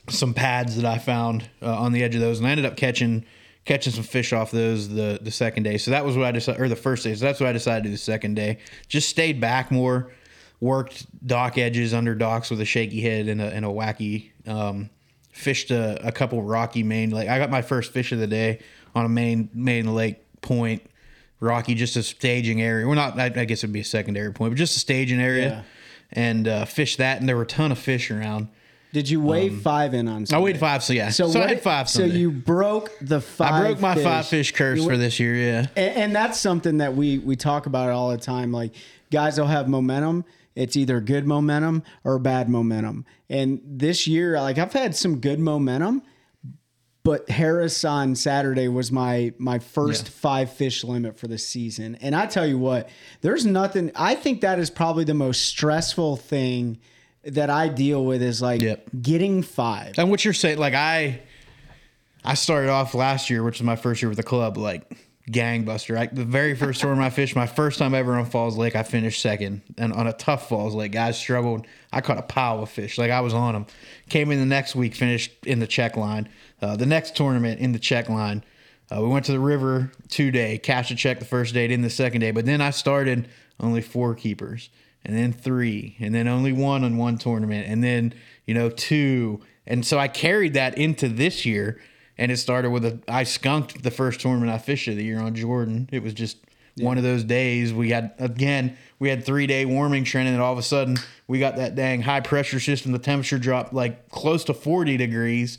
Some 0.09 0.35
pads 0.35 0.77
that 0.77 0.85
I 0.85 0.99
found 0.99 1.49
uh, 1.63 1.75
on 1.75 1.93
the 1.93 2.03
edge 2.03 2.15
of 2.15 2.21
those, 2.21 2.39
and 2.39 2.49
I 2.49 2.51
ended 2.51 2.67
up 2.67 2.77
catching 2.77 3.25
catching 3.65 3.93
some 3.93 4.03
fish 4.03 4.33
off 4.33 4.51
those 4.51 4.89
the 4.89 5.19
the 5.23 5.31
second 5.31 5.63
day. 5.63 5.79
So 5.79 5.93
that 5.93 6.05
was 6.05 6.17
what 6.17 6.27
I 6.27 6.33
decided, 6.33 6.61
or 6.61 6.69
the 6.69 6.77
first 6.77 7.05
day. 7.05 7.15
So 7.15 7.25
that's 7.25 7.39
what 7.39 7.49
I 7.49 7.53
decided 7.53 7.85
to 7.85 7.89
do 7.89 7.93
the 7.93 7.99
second 7.99 8.35
day. 8.35 8.59
Just 8.89 9.09
stayed 9.09 9.41
back 9.41 9.71
more, 9.71 10.11
worked 10.59 11.07
dock 11.27 11.59
edges 11.59 11.95
under 11.95 12.15
docks 12.15 12.51
with 12.51 12.61
a 12.61 12.65
shaky 12.65 13.01
head 13.01 13.29
and 13.29 13.41
a 13.41 13.47
and 13.47 13.65
a 13.65 13.69
wacky. 13.69 14.31
Um, 14.47 14.91
fished 15.41 15.71
a, 15.71 16.07
a 16.07 16.13
couple 16.13 16.43
rocky 16.43 16.83
main 16.83 17.11
lake. 17.11 17.29
I 17.29 17.39
got 17.39 17.51
my 17.51 17.63
first 17.63 17.93
fish 17.93 18.13
of 18.13 18.19
the 18.19 18.27
day 18.27 18.61
on 18.95 19.05
a 19.05 19.09
main 19.09 19.49
main 19.55 19.95
lake 19.95 20.19
point. 20.43 20.83
Rocky, 21.41 21.75
just 21.75 21.97
a 21.97 22.03
staging 22.03 22.61
area. 22.61 22.87
We're 22.87 22.95
not. 22.95 23.19
I, 23.19 23.25
I 23.35 23.45
guess 23.47 23.61
it'd 23.61 23.73
be 23.73 23.81
a 23.81 23.85
secondary 23.85 24.31
point, 24.33 24.53
but 24.53 24.59
just 24.59 24.77
a 24.77 24.79
staging 24.79 25.21
area, 25.21 25.49
Yeah. 25.49 25.63
and 26.13 26.47
uh, 26.47 26.65
fished 26.67 26.99
that. 26.99 27.19
And 27.19 27.27
there 27.29 27.37
were 27.37 27.43
a 27.45 27.47
ton 27.47 27.73
of 27.73 27.79
fish 27.79 28.11
around. 28.11 28.49
Did 28.93 29.09
you 29.09 29.21
weigh 29.23 29.49
five 29.49 29.95
in 29.95 30.07
on 30.09 30.23
I 30.23 30.25
Sunday? 30.25 30.45
weighed 30.45 30.59
five, 30.59 30.83
so 30.83 30.93
yeah. 30.93 31.11
So, 31.11 31.31
So, 31.31 31.41
I 31.41 31.47
had 31.47 31.63
five. 31.63 31.89
So 31.89 32.05
you 32.05 32.31
broke 32.31 32.91
the 33.01 33.21
five. 33.21 33.53
I 33.55 33.61
broke 33.69 33.81
my 33.81 33.95
fish. 33.95 34.05
five 34.05 34.27
fish 34.27 34.53
curse 34.53 34.85
for 34.85 34.97
this 34.99 35.19
year. 35.21 35.35
Yeah. 35.37 35.67
and, 35.77 35.97
and 35.97 36.15
that's 36.15 36.39
something 36.39 36.79
that 36.79 36.95
we 36.95 37.19
we 37.19 37.37
talk 37.37 37.67
about 37.67 37.89
all 37.91 38.11
the 38.11 38.19
time 38.19 38.53
like 38.53 38.73
guys 39.11 39.39
will 39.39 39.47
have 39.47 39.69
momentum 39.69 40.25
it's 40.57 40.77
either 40.77 41.01
good 41.01 41.27
momentum 41.27 41.83
or 42.05 42.19
bad 42.19 42.49
momentum 42.49 43.05
and 43.29 43.61
this 43.65 44.07
year 44.07 44.41
like 44.41 44.59
i've 44.59 44.73
had 44.73 44.95
some 44.97 45.21
good 45.21 45.39
momentum 45.39 46.03
but 47.03 47.29
harris 47.31 47.85
on 47.85 48.15
saturday 48.15 48.69
was 48.69 48.91
my 48.93 49.33
my 49.39 49.59
first 49.59 50.05
Yeah. 50.07 50.11
five 50.13 50.53
fish 50.53 50.85
limit 50.85 51.19
for 51.19 51.29
the 51.29 51.39
season 51.39 51.97
and 52.01 52.15
i 52.15 52.27
tell 52.27 52.47
you 52.47 52.59
what 52.59 52.89
there's 53.21 53.47
nothing 53.47 53.91
i 53.95 54.15
think 54.15 54.41
that 54.43 54.59
is 54.59 54.71
probably 54.71 55.05
the 55.05 55.15
most 55.15 55.47
stressful 55.47 56.17
thing 56.17 56.79
that 57.25 57.49
i 57.51 57.69
deal 57.69 58.05
with 58.05 58.23
is 58.23 58.43
like 58.43 58.61
Yep. 58.61 58.89
getting 59.03 59.43
five 59.43 59.95
And 59.99 60.11
what 60.11 60.25
you're 60.25 60.35
saying, 60.35 60.59
like 60.59 60.75
I, 60.75 61.21
I 62.25 62.35
started 62.35 62.69
off 62.71 62.95
last 62.95 63.31
year, 63.31 63.43
which 63.43 63.59
was 63.61 63.65
my 63.65 63.77
first 63.77 64.03
year 64.03 64.09
with 64.11 64.17
the 64.19 64.23
club, 64.25 64.57
like 64.59 64.91
gangbuster. 65.29 65.97
I, 65.97 66.07
the 66.07 66.25
very 66.25 66.55
first 66.55 66.81
tournament 66.81 67.07
I 67.07 67.11
fished, 67.11 67.37
my 67.37 67.47
first 67.47 67.79
time 67.79 67.95
ever 67.95 68.15
on 68.15 68.27
Falls 68.27 68.57
Lake, 68.57 68.75
I 68.75 68.83
finished 68.83 69.21
second, 69.21 69.63
and 69.79 69.93
on 69.93 70.07
a 70.07 70.13
tough 70.13 70.49
Falls 70.49 70.75
Lake, 70.75 70.93
guys 70.93 71.19
struggled. 71.19 71.67
I 71.93 72.01
caught 72.01 72.19
a 72.19 72.23
pile 72.23 72.63
of 72.63 72.71
fish, 72.71 72.99
like 72.99 73.11
I 73.11 73.21
was 73.21 73.35
on 73.35 73.55
them. 73.55 73.67
Came 74.09 74.31
in 74.31 74.39
the 74.39 74.47
next 74.47 74.75
week, 74.75 74.95
finished 74.95 75.33
in 75.45 75.61
the 75.61 75.67
check 75.67 75.97
line. 75.97 76.29
Uh, 76.61 76.77
the 76.77 76.87
next 76.87 77.17
tournament 77.17 77.61
in 77.61 77.73
the 77.73 77.79
check 77.79 78.09
line. 78.09 78.45
Uh, 78.91 79.01
we 79.03 79.09
went 79.09 79.25
to 79.27 79.33
the 79.33 79.41
river 79.41 79.93
two 80.09 80.31
day, 80.31 80.59
cashed 80.59 80.91
a 80.91 80.97
check 80.97 81.21
the 81.21 81.25
first 81.25 81.55
day, 81.55 81.71
in 81.71 81.83
the 81.83 81.91
second 81.91 82.21
day. 82.21 82.33
But 82.33 82.45
then 82.45 82.61
I 82.61 82.71
started 82.71 83.29
only 83.61 83.83
four 83.83 84.15
keepers, 84.15 84.69
and 85.05 85.17
then 85.17 85.33
three, 85.33 85.97
and 86.01 86.15
then 86.15 86.27
only 86.27 86.53
one 86.53 86.83
on 86.83 86.97
one 86.97 87.19
tournament, 87.19 87.69
and 87.69 87.85
then 87.85 88.15
you 88.47 88.55
know 88.55 88.69
two, 88.69 89.41
and 89.67 89.87
so 89.87 89.99
I 89.99 90.09
carried 90.09 90.55
that 90.55 90.77
into 90.77 91.09
this 91.09 91.47
year. 91.47 91.81
And 92.21 92.31
it 92.31 92.37
started 92.37 92.71
with 92.71 92.85
a 92.85 93.01
I 93.09 93.25
skunked 93.25 93.83
the 93.83 93.91
first 93.91 94.21
tournament 94.21 94.53
I 94.53 94.59
fished 94.59 94.87
of 94.87 94.97
the 94.97 95.03
year 95.05 95.19
on 95.19 95.35
Jordan. 95.35 95.89
It 95.91 96.03
was 96.03 96.13
just 96.13 96.37
one 96.79 96.99
of 96.99 97.03
those 97.03 97.25
days. 97.25 97.73
We 97.73 97.91
had 97.91 98.13
again 98.19 98.77
we 98.99 99.09
had 99.09 99.25
three 99.25 99.47
day 99.47 99.65
warming 99.65 100.05
trend, 100.05 100.29
and 100.29 100.37
then 100.37 100.43
all 100.43 100.53
of 100.53 100.59
a 100.59 100.63
sudden 100.63 100.99
we 101.27 101.41
got 101.41 101.57
that 101.57 101.75
dang 101.75 102.03
high 102.03 102.21
pressure 102.21 102.61
system. 102.61 102.93
The 102.93 102.99
temperature 102.99 103.39
dropped 103.39 103.73
like 103.73 104.11
close 104.11 104.45
to 104.45 104.55
forty 104.55 104.97
degrees 104.97 105.59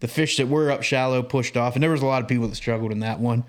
the 0.00 0.08
fish 0.08 0.38
that 0.38 0.48
were 0.48 0.70
up 0.70 0.82
shallow 0.82 1.22
pushed 1.22 1.56
off, 1.56 1.76
and 1.76 1.82
there 1.82 1.90
was 1.90 2.02
a 2.02 2.06
lot 2.06 2.22
of 2.22 2.28
people 2.28 2.48
that 2.48 2.56
struggled 2.56 2.90
in 2.90 3.00
that 3.00 3.20
one. 3.20 3.44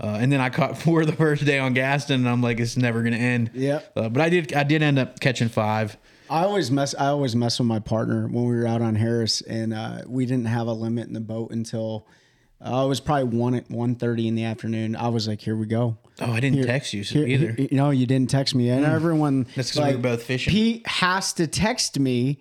Uh, 0.00 0.18
and 0.20 0.30
then 0.30 0.40
I 0.40 0.50
caught 0.50 0.76
four 0.82 1.04
the 1.06 1.12
first 1.12 1.44
day 1.44 1.58
on 1.58 1.72
Gaston, 1.72 2.20
and 2.20 2.28
I'm 2.28 2.42
like, 2.42 2.60
it's 2.60 2.76
never 2.76 3.02
going 3.02 3.14
to 3.14 3.18
end. 3.18 3.52
Yeah. 3.54 3.80
Uh, 3.96 4.08
but 4.08 4.20
I 4.20 4.28
did, 4.28 4.52
I 4.52 4.64
did 4.64 4.82
end 4.82 4.98
up 4.98 5.20
catching 5.20 5.48
five. 5.48 5.96
I 6.30 6.44
always 6.44 6.70
mess. 6.70 6.94
I 6.98 7.06
always 7.08 7.34
mess 7.36 7.58
with 7.58 7.68
my 7.68 7.78
partner 7.78 8.26
when 8.28 8.44
we 8.44 8.56
were 8.56 8.66
out 8.66 8.82
on 8.82 8.94
Harris, 8.94 9.40
and 9.42 9.74
uh, 9.74 10.02
we 10.06 10.24
didn't 10.26 10.46
have 10.46 10.66
a 10.66 10.72
limit 10.72 11.06
in 11.08 11.12
the 11.14 11.20
boat 11.20 11.50
until 11.50 12.06
uh, 12.64 12.82
it 12.84 12.88
was 12.88 13.00
probably 13.00 13.36
one 13.36 13.54
at 13.54 13.70
one 13.70 13.94
thirty 13.94 14.28
in 14.28 14.34
the 14.34 14.44
afternoon. 14.44 14.96
I 14.96 15.08
was 15.08 15.26
like, 15.28 15.40
"Here 15.40 15.56
we 15.56 15.66
go." 15.66 15.98
Oh, 16.20 16.30
I 16.32 16.40
didn't 16.40 16.56
Here- 16.58 16.66
text 16.66 16.92
you 16.92 17.04
so 17.04 17.14
here- 17.24 17.26
either. 17.26 17.54
You 17.58 17.76
know, 17.76 17.90
you 17.90 18.06
didn't 18.06 18.30
text 18.30 18.54
me, 18.54 18.70
and 18.70 18.84
everyone. 18.84 19.46
That's 19.56 19.72
'cause 19.72 19.84
we 19.86 19.92
were 19.92 19.98
both 20.02 20.22
fishing. 20.22 20.52
Pete 20.52 20.86
has 20.86 21.32
to 21.34 21.46
text 21.46 21.98
me 21.98 22.38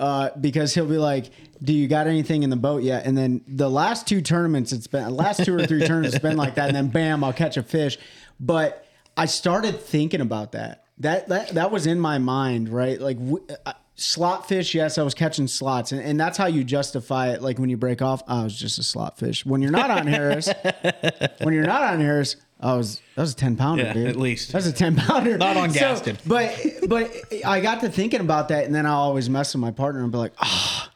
uh, 0.00 0.30
because 0.40 0.74
he'll 0.74 0.86
be 0.86 0.98
like, 0.98 1.30
"Do 1.62 1.72
you 1.72 1.86
got 1.88 2.06
anything 2.06 2.42
in 2.42 2.50
the 2.50 2.56
boat 2.56 2.82
yet?" 2.82 3.06
And 3.06 3.16
then 3.16 3.42
the 3.46 3.70
last 3.70 4.06
two 4.06 4.20
tournaments, 4.22 4.72
it's 4.72 4.86
been 4.86 5.14
last 5.14 5.44
two 5.44 5.54
or 5.54 5.66
three 5.66 5.86
tournaments, 5.86 6.16
it's 6.16 6.22
been 6.22 6.36
like 6.36 6.56
that, 6.56 6.68
and 6.68 6.76
then 6.76 6.88
bam, 6.88 7.22
I'll 7.24 7.32
catch 7.32 7.56
a 7.56 7.62
fish. 7.62 7.96
But 8.40 8.84
I 9.16 9.26
started 9.26 9.80
thinking 9.80 10.20
about 10.20 10.52
that. 10.52 10.84
That 11.00 11.28
that 11.28 11.48
that 11.50 11.70
was 11.70 11.86
in 11.86 11.98
my 12.00 12.18
mind, 12.18 12.68
right? 12.68 13.00
Like. 13.00 13.18
w- 13.18 13.44
uh, 13.66 13.72
Slot 14.02 14.48
fish, 14.48 14.74
yes, 14.74 14.96
I 14.96 15.02
was 15.02 15.12
catching 15.12 15.46
slots, 15.46 15.92
and, 15.92 16.00
and 16.00 16.18
that's 16.18 16.38
how 16.38 16.46
you 16.46 16.64
justify 16.64 17.34
it. 17.34 17.42
Like 17.42 17.58
when 17.58 17.68
you 17.68 17.76
break 17.76 18.00
off, 18.00 18.22
"Oh, 18.26 18.40
I 18.40 18.44
was 18.44 18.56
just 18.58 18.78
a 18.78 18.82
slot 18.82 19.18
fish. 19.18 19.44
When 19.44 19.60
you're 19.60 19.70
not 19.70 19.90
on 19.90 20.06
Harris, 20.06 20.48
when 21.42 21.52
you're 21.52 21.66
not 21.66 21.82
on 21.82 22.00
Harris, 22.00 22.36
I 22.60 22.76
was 22.76 23.02
that 23.14 23.20
was 23.20 23.32
a 23.32 23.36
ten 23.36 23.56
pounder, 23.56 23.82
Yeah, 23.82 23.92
dude. 23.92 24.06
at 24.08 24.16
least. 24.16 24.52
that's 24.52 24.66
a 24.66 24.72
ten 24.72 24.96
pounder. 24.96 25.36
Not 25.36 25.58
on 25.58 25.68
So, 25.68 26.00
but 26.24 26.58
but 26.88 27.12
I 27.44 27.60
got 27.60 27.80
to 27.82 27.90
thinking 27.90 28.20
about 28.22 28.48
that, 28.48 28.64
and 28.64 28.74
then 28.74 28.86
I 28.86 28.92
always 28.92 29.28
mess 29.28 29.52
with 29.52 29.60
my 29.60 29.70
partner 29.70 30.02
and 30.02 30.10
be 30.10 30.16
like, 30.16 30.32
ah. 30.38 30.90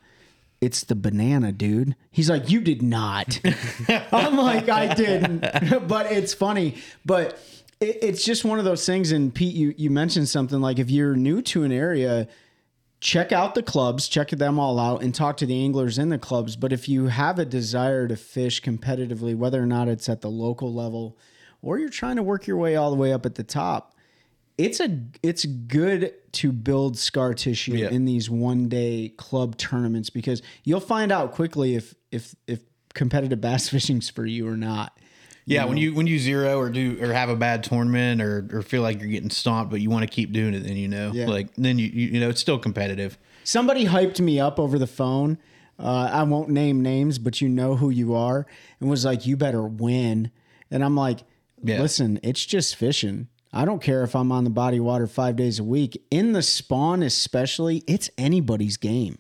It's 0.63 0.85
the 0.85 0.95
banana, 0.95 1.53
dude. 1.53 1.95
He's 2.11 2.31
like, 2.31 2.49
you 2.49 2.63
did 2.63 2.81
not. 2.81 3.39
I'm 4.11 4.35
like, 4.39 4.71
I 4.71 4.95
didn't. 4.95 5.41
but 5.87 6.11
it's 6.11 6.33
funny. 6.33 6.77
But 7.05 7.39
it, 7.81 7.99
it's 8.03 8.25
just 8.25 8.45
one 8.45 8.59
of 8.59 8.65
those 8.65 8.85
things. 8.87 9.13
And 9.13 9.35
Pete, 9.35 9.55
you 9.55 9.75
you 9.77 9.91
mentioned 9.91 10.29
something 10.29 10.61
like 10.61 10.79
if 10.79 10.91
you're 10.91 11.17
new 11.17 11.43
to 11.43 11.63
an 11.65 11.73
area, 11.73 12.29
check 13.01 13.33
out 13.33 13.55
the 13.55 13.63
clubs, 13.63 14.09
check 14.09 14.31
them 14.31 14.59
all 14.59 14.79
out, 14.79 15.03
and 15.03 15.15
talk 15.15 15.37
to 15.39 15.47
the 15.47 15.63
anglers 15.63 15.99
in 15.99 16.09
the 16.09 16.19
clubs. 16.19 16.57
But 16.57 16.73
if 16.73 16.89
you 16.89 17.07
have 17.07 17.39
a 17.39 17.45
desire 17.45 18.09
to 18.09 18.17
fish 18.17 18.63
competitively, 18.63 19.37
whether 19.37 19.63
or 19.63 19.67
not 19.67 19.89
it's 19.89 20.09
at 20.09 20.21
the 20.21 20.31
local 20.31 20.73
level 20.73 21.19
or 21.63 21.79
you're 21.79 21.89
trying 21.89 22.17
to 22.17 22.23
work 22.23 22.47
your 22.47 22.57
way 22.59 22.77
all 22.77 22.91
the 22.91 22.97
way 22.97 23.13
up 23.13 23.25
at 23.27 23.35
the 23.37 23.45
top, 23.45 23.95
it's 24.57 24.81
a 24.81 25.01
it's 25.23 25.45
good 25.45 26.13
to 26.33 26.53
build 26.53 26.97
scar 26.99 27.35
tissue 27.35 27.75
Yeah. 27.75 27.89
in 27.91 28.05
these 28.05 28.31
one 28.31 28.69
day 28.69 29.13
club 29.17 29.57
tournaments 29.57 30.11
because 30.11 30.43
you'll 30.63 30.81
find 30.81 31.11
out 31.11 31.33
quickly 31.33 31.75
if 31.75 31.95
if 32.13 32.35
if 32.47 32.61
competitive 32.95 33.41
bass 33.41 33.69
fishing's 33.69 34.09
for 34.09 34.25
you 34.25 34.47
or 34.49 34.57
not. 34.57 34.97
Yeah, 35.47 35.65
when 35.67 35.77
you 35.77 35.95
when 35.95 36.07
you 36.07 36.19
zero 36.19 36.59
or 36.59 36.71
do 36.71 36.97
or 37.03 37.13
have 37.13 37.29
a 37.29 37.37
bad 37.37 37.65
tournament 37.65 38.23
or 38.23 38.49
or 38.53 38.63
feel 38.63 38.83
like 38.83 39.01
you're 39.01 39.11
getting 39.11 39.31
stomped, 39.31 39.71
but 39.71 39.81
you 39.81 39.91
want 39.91 40.03
to 40.03 40.09
keep 40.15 40.33
doing 40.33 40.55
it, 40.55 40.61
then 40.61 40.77
you 40.77 40.89
know, 40.89 41.13
Yeah. 41.13 41.27
like 41.27 41.55
then 41.57 41.79
you 41.79 41.87
you, 41.87 42.09
you 42.13 42.21
know 42.21 42.29
it's 42.31 42.41
still 42.41 42.59
competitive. 42.59 43.19
Somebody 43.45 43.85
hyped 43.87 44.21
me 44.21 44.41
up 44.41 44.59
over 44.59 44.79
the 44.79 44.87
phone. 44.87 45.37
Uh, 45.79 46.09
I 46.13 46.23
won't 46.23 46.49
name 46.51 46.83
names, 46.83 47.19
but 47.19 47.41
you 47.41 47.49
know 47.49 47.77
who 47.77 47.91
you 47.91 48.15
are, 48.15 48.47
and 48.81 48.89
was 48.89 49.05
like, 49.05 49.27
"You 49.27 49.37
better 49.37 49.63
win." 49.63 50.31
And 50.71 50.83
I'm 50.85 50.97
like, 50.97 51.21
Yeah. 51.63 51.81
"Listen, 51.83 52.19
it's 52.23 52.47
just 52.47 52.77
fishing. 52.77 53.29
I 53.53 53.65
don't 53.65 53.83
care 53.83 54.03
if 54.03 54.17
I'm 54.17 54.33
on 54.33 54.45
the 54.45 54.51
body 54.51 54.81
water 54.81 55.07
five 55.07 55.37
days 55.37 55.59
a 55.59 55.65
week. 55.65 56.01
In 56.11 56.33
the 56.33 56.43
spawn, 56.43 57.03
especially, 57.03 57.83
it's 57.87 58.09
anybody's 58.17 58.77
game." 58.77 59.19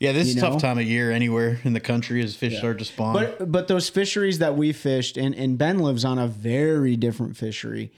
Yeah, 0.00 0.12
this 0.12 0.28
is 0.28 0.36
a 0.36 0.40
tough 0.40 0.60
time 0.60 0.78
of 0.78 0.84
year 0.84 1.10
anywhere 1.12 1.60
in 1.64 1.72
the 1.72 1.80
country 1.80 2.22
as 2.22 2.34
fish 2.34 2.58
start 2.58 2.78
to 2.80 2.84
spawn. 2.84 3.14
But 3.14 3.50
but 3.50 3.68
those 3.68 3.88
fisheries 3.88 4.38
that 4.40 4.56
we 4.56 4.72
fished, 4.72 5.16
and, 5.16 5.34
and 5.34 5.56
Ben 5.56 5.78
lives 5.78 6.04
on 6.04 6.18
a 6.18 6.26
very 6.26 6.96
different 6.96 7.36
fishery. 7.36 7.92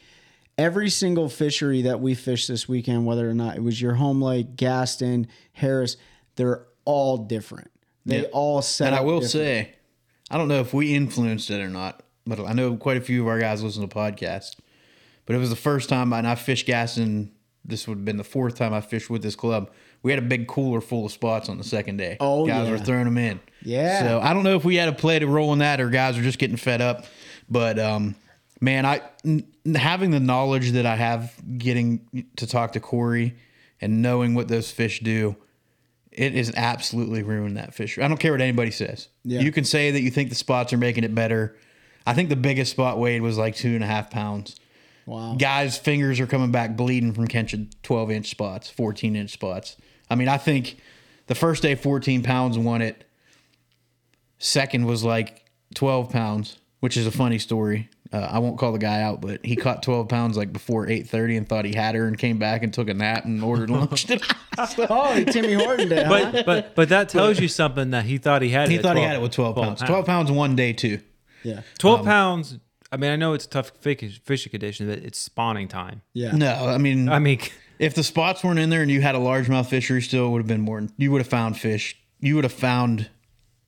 Every 0.59 0.88
single 0.88 1.28
fishery 1.28 1.82
that 1.82 2.01
we 2.01 2.14
fished 2.14 2.49
this 2.49 2.66
weekend, 2.68 3.05
whether 3.07 3.28
or 3.28 3.34
not 3.34 3.57
it 3.57 3.62
was 3.62 3.80
your 3.80 3.94
home 3.94 4.22
lake, 4.22 4.57
Gaston, 4.57 5.26
Harris, 5.53 5.97
they're 6.36 6.62
all 6.84 7.18
different. 7.18 7.70
They 8.07 8.22
Yeah. 8.22 8.28
all 8.32 8.62
set. 8.62 8.86
and 8.88 8.97
I 8.97 9.01
will 9.01 9.20
different. 9.20 9.32
say, 9.32 9.70
I 10.30 10.38
don't 10.38 10.49
know 10.49 10.61
if 10.61 10.72
we 10.72 10.94
influenced 10.94 11.51
it 11.51 11.61
or 11.61 11.68
not, 11.68 12.03
but 12.26 12.40
I 12.40 12.53
know 12.55 12.76
quite 12.76 12.97
a 12.97 13.01
few 13.03 13.22
of 13.22 13.28
our 13.28 13.38
guys 13.38 13.62
listen 13.62 13.86
to 13.86 13.94
podcasts. 13.94 14.55
but 15.26 15.34
it 15.34 15.38
was 15.40 15.51
the 15.51 15.57
first 15.57 15.88
time, 15.88 16.12
and 16.12 16.26
I 16.26 16.36
fished 16.36 16.66
Gaston. 16.66 17.32
This 17.64 17.88
would 17.88 17.99
have 17.99 18.05
been 18.05 18.16
the 18.16 18.22
fourth 18.24 18.55
time 18.55 18.72
I 18.72 18.80
fished 18.80 19.11
with 19.11 19.22
this 19.22 19.34
club. 19.34 19.70
We 20.07 20.12
had 20.12 20.22
a 20.22 20.26
big 20.26 20.46
cooler 20.46 20.80
full 20.80 21.04
of 21.04 21.11
spots 21.11 21.48
on 21.48 21.59
the 21.59 21.64
second 21.64 21.96
day. 21.96 22.16
Oh, 22.20 22.46
guys 22.46 22.66
yeah. 22.66 22.70
were 22.70 22.78
throwing 22.78 23.07
them 23.07 23.18
in. 23.18 23.40
Yeah. 23.61 23.98
So 23.98 24.20
I 24.20 24.34
don't 24.34 24.44
know 24.44 24.54
if 24.54 24.64
we 24.64 24.76
had 24.76 24.88
a 24.88 24.92
play 24.92 25.18
to 25.18 25.26
roll 25.26 25.52
in 25.52 25.59
that, 25.59 25.80
or 25.80 25.90
guys 25.90 26.16
were 26.16 26.22
just 26.22 26.38
getting 26.38 26.57
fed 26.57 26.80
up. 26.80 27.07
But 27.50 27.80
um, 27.80 28.14
man, 28.61 28.86
I 28.86 29.02
n- 29.24 29.48
having 29.74 30.12
the 30.12 30.20
knowledge 30.20 30.70
that 30.70 30.86
I 30.86 30.94
have, 30.94 31.34
getting 31.59 32.28
to 32.36 32.46
talk 32.46 32.74
to 32.74 32.80
Corey, 32.80 33.34
and 33.80 34.00
knowing 34.00 34.36
what 34.36 34.46
those 34.46 34.70
fish 34.70 35.00
do, 35.00 35.34
it 36.12 36.36
is 36.36 36.52
absolutely 36.54 37.24
ruined 37.24 37.57
that 37.57 37.74
fish. 37.74 37.98
I 37.98 38.07
don't 38.07 38.18
care 38.18 38.30
what 38.30 38.40
anybody 38.40 38.70
says. 38.70 39.09
Yeah. 39.24 39.40
You 39.40 39.50
can 39.50 39.64
say 39.64 39.90
that 39.90 40.02
you 40.02 40.12
think 40.12 40.28
the 40.28 40.36
spots 40.36 40.72
are 40.72 40.78
making 40.78 41.02
it 41.02 41.16
better. 41.16 41.57
I 42.07 42.14
think 42.14 42.28
the 42.28 42.36
biggest 42.36 42.70
spot 42.70 43.00
weighed 43.00 43.22
was 43.22 43.38
like 43.38 43.57
two 43.57 43.74
and 43.74 43.82
a 43.82 43.88
half 43.88 44.09
pounds. 44.09 44.54
Wow. 45.04 45.34
Guys' 45.36 45.76
fingers 45.76 46.20
are 46.20 46.28
coming 46.28 46.52
back 46.52 46.76
bleeding 46.76 47.12
from 47.12 47.26
catching 47.26 47.70
12 47.82 48.12
inch 48.12 48.30
spots, 48.30 48.70
14 48.70 49.16
inch 49.16 49.32
spots. 49.32 49.76
I 50.11 50.14
mean, 50.14 50.28
I 50.28 50.38
think 50.38 50.76
the 51.26 51.34
first 51.34 51.62
day 51.62 51.74
14 51.74 52.22
pounds 52.22 52.59
won 52.59 52.82
it. 52.82 53.04
Second 54.38 54.84
was 54.86 55.02
like 55.02 55.44
12 55.74 56.11
pounds, 56.11 56.59
which 56.80 56.96
is 56.96 57.07
a 57.07 57.11
funny 57.11 57.38
story. 57.38 57.88
Uh, 58.12 58.18
I 58.18 58.38
won't 58.38 58.57
call 58.59 58.70
the 58.72 58.78
guy 58.78 59.02
out, 59.02 59.20
but 59.20 59.44
he 59.44 59.57
caught 59.57 59.82
12 59.82 60.09
pounds 60.09 60.36
like 60.36 60.52
before 60.52 60.86
8:30 60.86 61.36
and 61.38 61.48
thought 61.48 61.64
he 61.64 61.74
had 61.74 61.94
her 61.96 62.07
and 62.07 62.16
came 62.16 62.38
back 62.38 62.62
and 62.62 62.72
took 62.72 62.88
a 62.88 62.94
nap 62.94 63.24
and 63.24 63.42
ordered 63.42 63.70
lunch. 63.70 64.07
Oh, 64.59 65.22
Timmy 65.24 65.52
Horton 65.54 65.88
did. 65.90 66.07
huh? 66.07 66.30
But 66.32 66.46
but 66.46 66.74
but 66.76 66.88
that 66.90 67.09
tells 67.11 67.40
you 67.40 67.48
something 67.48 67.90
that 67.90 68.04
he 68.04 68.16
thought 68.18 68.40
he 68.42 68.48
had. 68.50 68.68
he 68.70 68.76
at 68.76 68.82
thought 68.82 68.96
he 68.96 69.02
had 69.02 69.16
it 69.16 69.20
with 69.22 69.32
12 69.32 69.57
pounds. 69.57 69.82
12 69.82 70.07
pounds 70.07 70.30
one 70.32 70.54
day 70.57 70.72
too. 70.72 71.00
yeah. 71.42 71.62
12 71.78 72.00
Um, 72.00 72.07
pounds. 72.07 72.59
I 72.92 72.96
mean, 72.96 73.11
I 73.11 73.16
know 73.16 73.32
it's 73.32 73.46
tough 73.46 73.72
fish- 73.80 74.20
fishing 74.24 74.50
conditions, 74.50 74.88
but 74.88 75.04
it's 75.04 75.18
spawning 75.18 75.66
time. 75.68 76.02
Yeah. 76.14 76.30
No, 76.32 76.54
I 76.68 76.78
mean, 76.78 77.09
I 77.09 77.18
mean, 77.18 77.40
if 77.78 77.94
the 77.94 78.02
spots 78.02 78.42
weren't 78.44 78.58
in 78.58 78.70
there 78.70 78.82
and 78.82 78.90
you 78.90 79.00
had 79.00 79.14
a 79.14 79.18
largemouth 79.18 79.66
fishery 79.66 80.02
still, 80.02 80.26
it 80.26 80.30
would 80.30 80.38
have 80.40 80.46
been 80.46 80.60
more. 80.60 80.86
You 80.96 81.12
would 81.12 81.20
have 81.20 81.28
found 81.28 81.58
fish. 81.58 81.96
You 82.20 82.34
would 82.36 82.44
have 82.44 82.52
found 82.52 83.08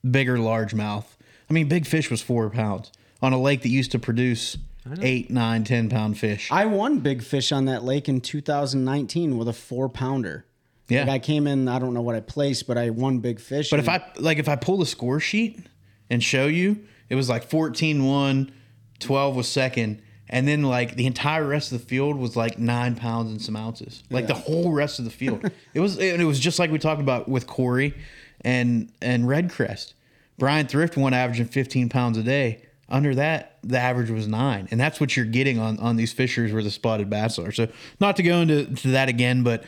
bigger 0.09 0.37
largemouth. 0.39 1.05
I 1.51 1.53
mean, 1.53 1.69
big 1.69 1.87
fish 1.87 2.11
was 2.11 2.21
four 2.23 2.49
pounds 2.51 2.93
on 3.23 3.33
a 3.33 3.41
lake 3.41 3.63
that 3.63 3.69
used 3.69 3.93
to 3.93 3.99
produce 3.99 4.57
eight, 5.03 5.31
nine, 5.31 5.65
ten 5.65 5.89
pound 5.91 6.19
fish. 6.19 6.49
I 6.51 6.65
won 6.67 7.01
big 7.01 7.23
fish 7.23 7.53
on 7.53 7.67
that 7.67 7.85
lake 7.85 8.09
in 8.09 8.21
2019 8.21 9.37
with 9.37 9.49
a 9.49 9.53
four 9.53 9.89
pounder. 9.89 10.47
yeah, 10.89 11.01
Like 11.03 11.11
I 11.11 11.19
came 11.19 11.47
in, 11.47 11.69
I 11.69 11.79
don't 11.79 11.93
know 11.95 12.01
what 12.03 12.15
I 12.15 12.21
placed, 12.21 12.67
but 12.67 12.79
I 12.79 12.91
won 12.91 13.19
big 13.19 13.41
fish. 13.41 13.71
but 13.71 13.79
if 13.81 13.89
I 13.89 14.03
like, 14.17 14.39
if 14.39 14.49
I 14.49 14.57
pull 14.57 14.79
the 14.79 14.87
score 14.87 15.21
sheet 15.21 15.67
and 16.09 16.23
show 16.23 16.47
you, 16.47 16.85
it 17.11 17.15
was 17.17 17.29
like 17.29 17.45
14 17.45 18.05
1, 18.05 18.53
12 19.01 19.37
was 19.37 19.49
second. 19.49 20.03
And 20.31 20.47
then 20.47 20.63
like 20.63 20.97
the 20.97 21.07
entire 21.07 21.47
rest 21.47 21.73
of 21.73 21.81
the 21.81 21.87
field 21.87 22.17
was 22.17 22.37
like 22.37 22.59
nine 22.59 22.97
pounds 22.97 23.31
and 23.31 23.41
some 23.41 23.57
ounces. 23.57 24.03
Like 24.11 24.27
the 24.27 24.35
whole 24.35 24.73
rest 24.73 24.99
of 24.99 25.05
the 25.05 25.11
field. 25.11 25.51
it 25.75 25.81
was 25.81 25.99
and 25.99 26.21
it 26.21 26.25
was 26.25 26.39
just 26.39 26.59
like 26.59 26.71
we 26.71 26.79
talked 26.79 27.01
about 27.01 27.29
with 27.29 27.47
Corey 27.47 27.95
and 28.43 28.93
and 29.01 29.25
Redcrest. 29.25 29.95
Bryan 30.39 30.67
Thrift 30.67 30.97
won 30.97 31.15
averaging 31.15 31.47
15 31.47 31.89
pounds 31.89 32.17
a 32.17 32.23
day. 32.23 32.63
Under 32.91 33.15
that, 33.17 33.59
the 33.63 33.79
average 33.79 34.09
was 34.09 34.27
nine, 34.27 34.67
and 34.71 34.81
that's 34.81 34.99
what 34.99 35.15
you're 35.15 35.27
getting 35.27 35.59
on 35.59 35.79
on 35.79 35.97
these 35.97 36.13
fishers 36.13 36.55
where 36.55 36.63
the 36.63 36.71
spotted 36.71 37.11
bass 37.11 37.39
are. 37.39 37.53
So, 37.53 37.69
not 38.01 38.17
to 38.17 38.23
go 38.23 38.41
into 38.41 38.65
to 38.77 38.89
that 38.93 39.11
again, 39.11 39.43
but 39.43 39.65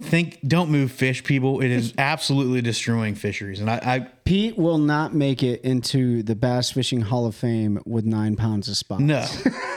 think 0.00 0.38
don't 0.46 0.70
move 0.70 0.92
fish, 0.92 1.22
people. 1.24 1.60
It 1.60 1.70
is 1.70 1.92
absolutely 1.98 2.60
destroying 2.62 3.14
fisheries, 3.14 3.60
and 3.60 3.70
I, 3.70 3.80
I 3.82 3.98
Pete 4.24 4.56
will 4.56 4.78
not 4.78 5.14
make 5.14 5.42
it 5.42 5.62
into 5.62 6.22
the 6.22 6.34
Bass 6.34 6.70
Fishing 6.70 7.00
Hall 7.00 7.26
of 7.26 7.34
Fame 7.34 7.80
with 7.84 8.04
nine 8.04 8.36
pounds 8.36 8.68
of 8.68 8.76
spot. 8.76 9.00
No. 9.00 9.26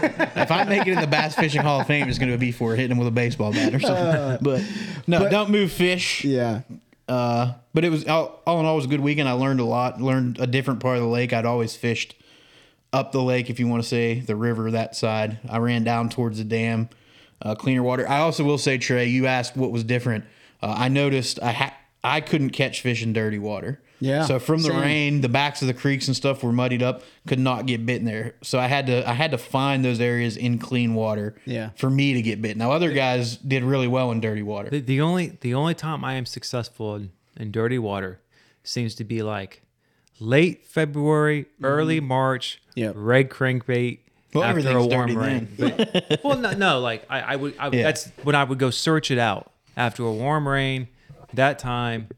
if 0.02 0.52
I 0.52 0.64
make 0.66 0.88
it 0.88 0.94
in 0.94 1.00
the 1.02 1.08
Bass 1.08 1.36
Fishing 1.36 1.62
Hall 1.62 1.82
of 1.82 1.88
Fame, 1.88 2.08
it's 2.08 2.20
going 2.20 2.32
to 2.32 2.38
be 2.38 2.52
for 2.52 2.76
hitting 2.76 2.92
him 2.92 2.98
with 2.98 3.08
a 3.08 3.12
baseball 3.12 3.52
bat 3.52 3.74
or 3.74 3.80
something. 3.80 4.38
but 4.42 4.64
no, 5.08 5.30
don't 5.30 5.50
move 5.50 5.72
fish. 5.72 6.24
Yeah. 6.24 6.62
Uh, 7.08 7.54
but 7.74 7.84
it 7.84 7.90
was 7.90 8.08
all, 8.08 8.42
all 8.48 8.60
in 8.60 8.66
all, 8.66 8.74
it 8.74 8.78
was 8.78 8.86
a 8.86 8.90
good 8.90 9.02
weekend. 9.02 9.28
I 9.28 9.34
learned 9.34 9.60
a 9.60 9.66
lot. 9.66 10.00
Learned 10.02 10.40
a 10.40 10.48
different 10.48 10.80
part 10.80 10.98
of 10.98 11.04
the 11.04 11.10
lake. 11.10 11.34
I'd 11.34 11.46
always 11.46 11.76
fished 11.76 12.16
up 12.94 13.12
the 13.12 13.22
lake, 13.22 13.50
if 13.50 13.60
you 13.60 13.68
want 13.68 13.84
to 13.84 13.90
say 13.90 14.20
the 14.20 14.36
river 14.36 14.72
that 14.72 14.96
side. 14.96 15.40
I 15.50 15.58
ran 15.58 15.84
down 15.84 16.10
towards 16.10 16.38
the 16.38 16.44
dam, 16.44 16.90
uh, 17.44 17.54
cleaner 17.56 17.84
water. 17.84 18.08
I 18.10 18.20
also 18.20 18.44
will 18.44 18.58
say, 18.58 18.78
Trey, 18.78 19.06
you 19.08 19.28
asked 19.28 19.56
what 19.56 19.72
was 19.72 19.84
different. 19.84 20.26
Uh, 20.62 20.74
I 20.78 20.88
noticed 20.88 21.40
I 21.42 21.52
ha- 21.52 21.78
I 22.04 22.22
couldn't 22.22 22.50
catch 22.52 22.82
fish 22.82 23.04
in 23.04 23.14
dirty 23.14 23.38
water. 23.40 23.82
Yeah, 24.00 24.26
So 24.26 24.38
from 24.38 24.62
the 24.64 24.68
same. 24.70 24.82
rain, 24.82 25.22
the 25.22 25.30
backs 25.30 25.62
of 25.62 25.70
the 25.70 25.74
creeks 25.74 26.08
and 26.08 26.16
stuff 26.18 26.44
were 26.44 26.52
muddied 26.52 26.84
up. 26.84 27.04
Could 27.26 27.40
not 27.40 27.66
get 27.68 27.86
bitten 27.86 28.06
there. 28.06 28.36
So 28.42 28.60
I 28.60 28.68
had 28.68 28.88
to 28.88 29.08
I 29.10 29.14
had 29.14 29.32
to 29.32 29.38
find 29.38 29.86
those 29.86 30.02
areas 30.02 30.36
in 30.36 30.60
clean 30.60 30.94
water. 30.94 31.36
Yeah. 31.46 31.70
For 31.78 31.90
me 31.90 32.14
to 32.14 32.22
get 32.22 32.42
bitten. 32.42 32.58
Now 32.58 32.72
other 32.74 32.92
guys 32.92 33.38
did 33.38 33.64
really 33.64 33.88
well 33.88 34.12
in 34.12 34.20
dirty 34.20 34.42
water. 34.44 34.70
the, 34.70 34.82
the 34.82 35.00
only 35.00 35.38
the 35.40 35.54
only 35.54 35.74
time 35.74 36.04
I 36.04 36.16
am 36.16 36.26
successful 36.26 36.96
in, 36.96 37.12
in 37.38 37.52
dirty 37.52 37.80
water 37.80 38.20
seems 38.64 38.94
to 38.96 39.06
be 39.06 39.22
like 39.24 39.62
late 40.20 40.66
February, 40.66 41.46
early 41.62 42.00
March. 42.02 42.62
Yeah. 42.76 42.92
Red 42.94 43.30
crankbait. 43.30 44.00
Well, 44.34 44.44
after 44.44 44.78
a 44.78 44.86
warm 44.86 45.14
dirty 45.14 45.16
rain. 45.18 45.48
But- 45.58 46.22
well, 46.24 46.38
no, 46.38 46.54
no, 46.54 46.80
like 46.80 47.06
I, 47.10 47.22
I 47.22 47.36
would. 47.36 47.56
I, 47.60 47.68
Yeah. 47.70 47.84
That's 47.84 48.10
when 48.24 48.36
I 48.36 48.44
would 48.44 48.60
go 48.60 48.70
search 48.70 49.12
it 49.12 49.18
out 49.20 49.52
after 49.78 50.04
a 50.04 50.12
warm 50.14 50.48
rain. 50.48 50.88
That 51.34 51.58
time, 51.60 52.10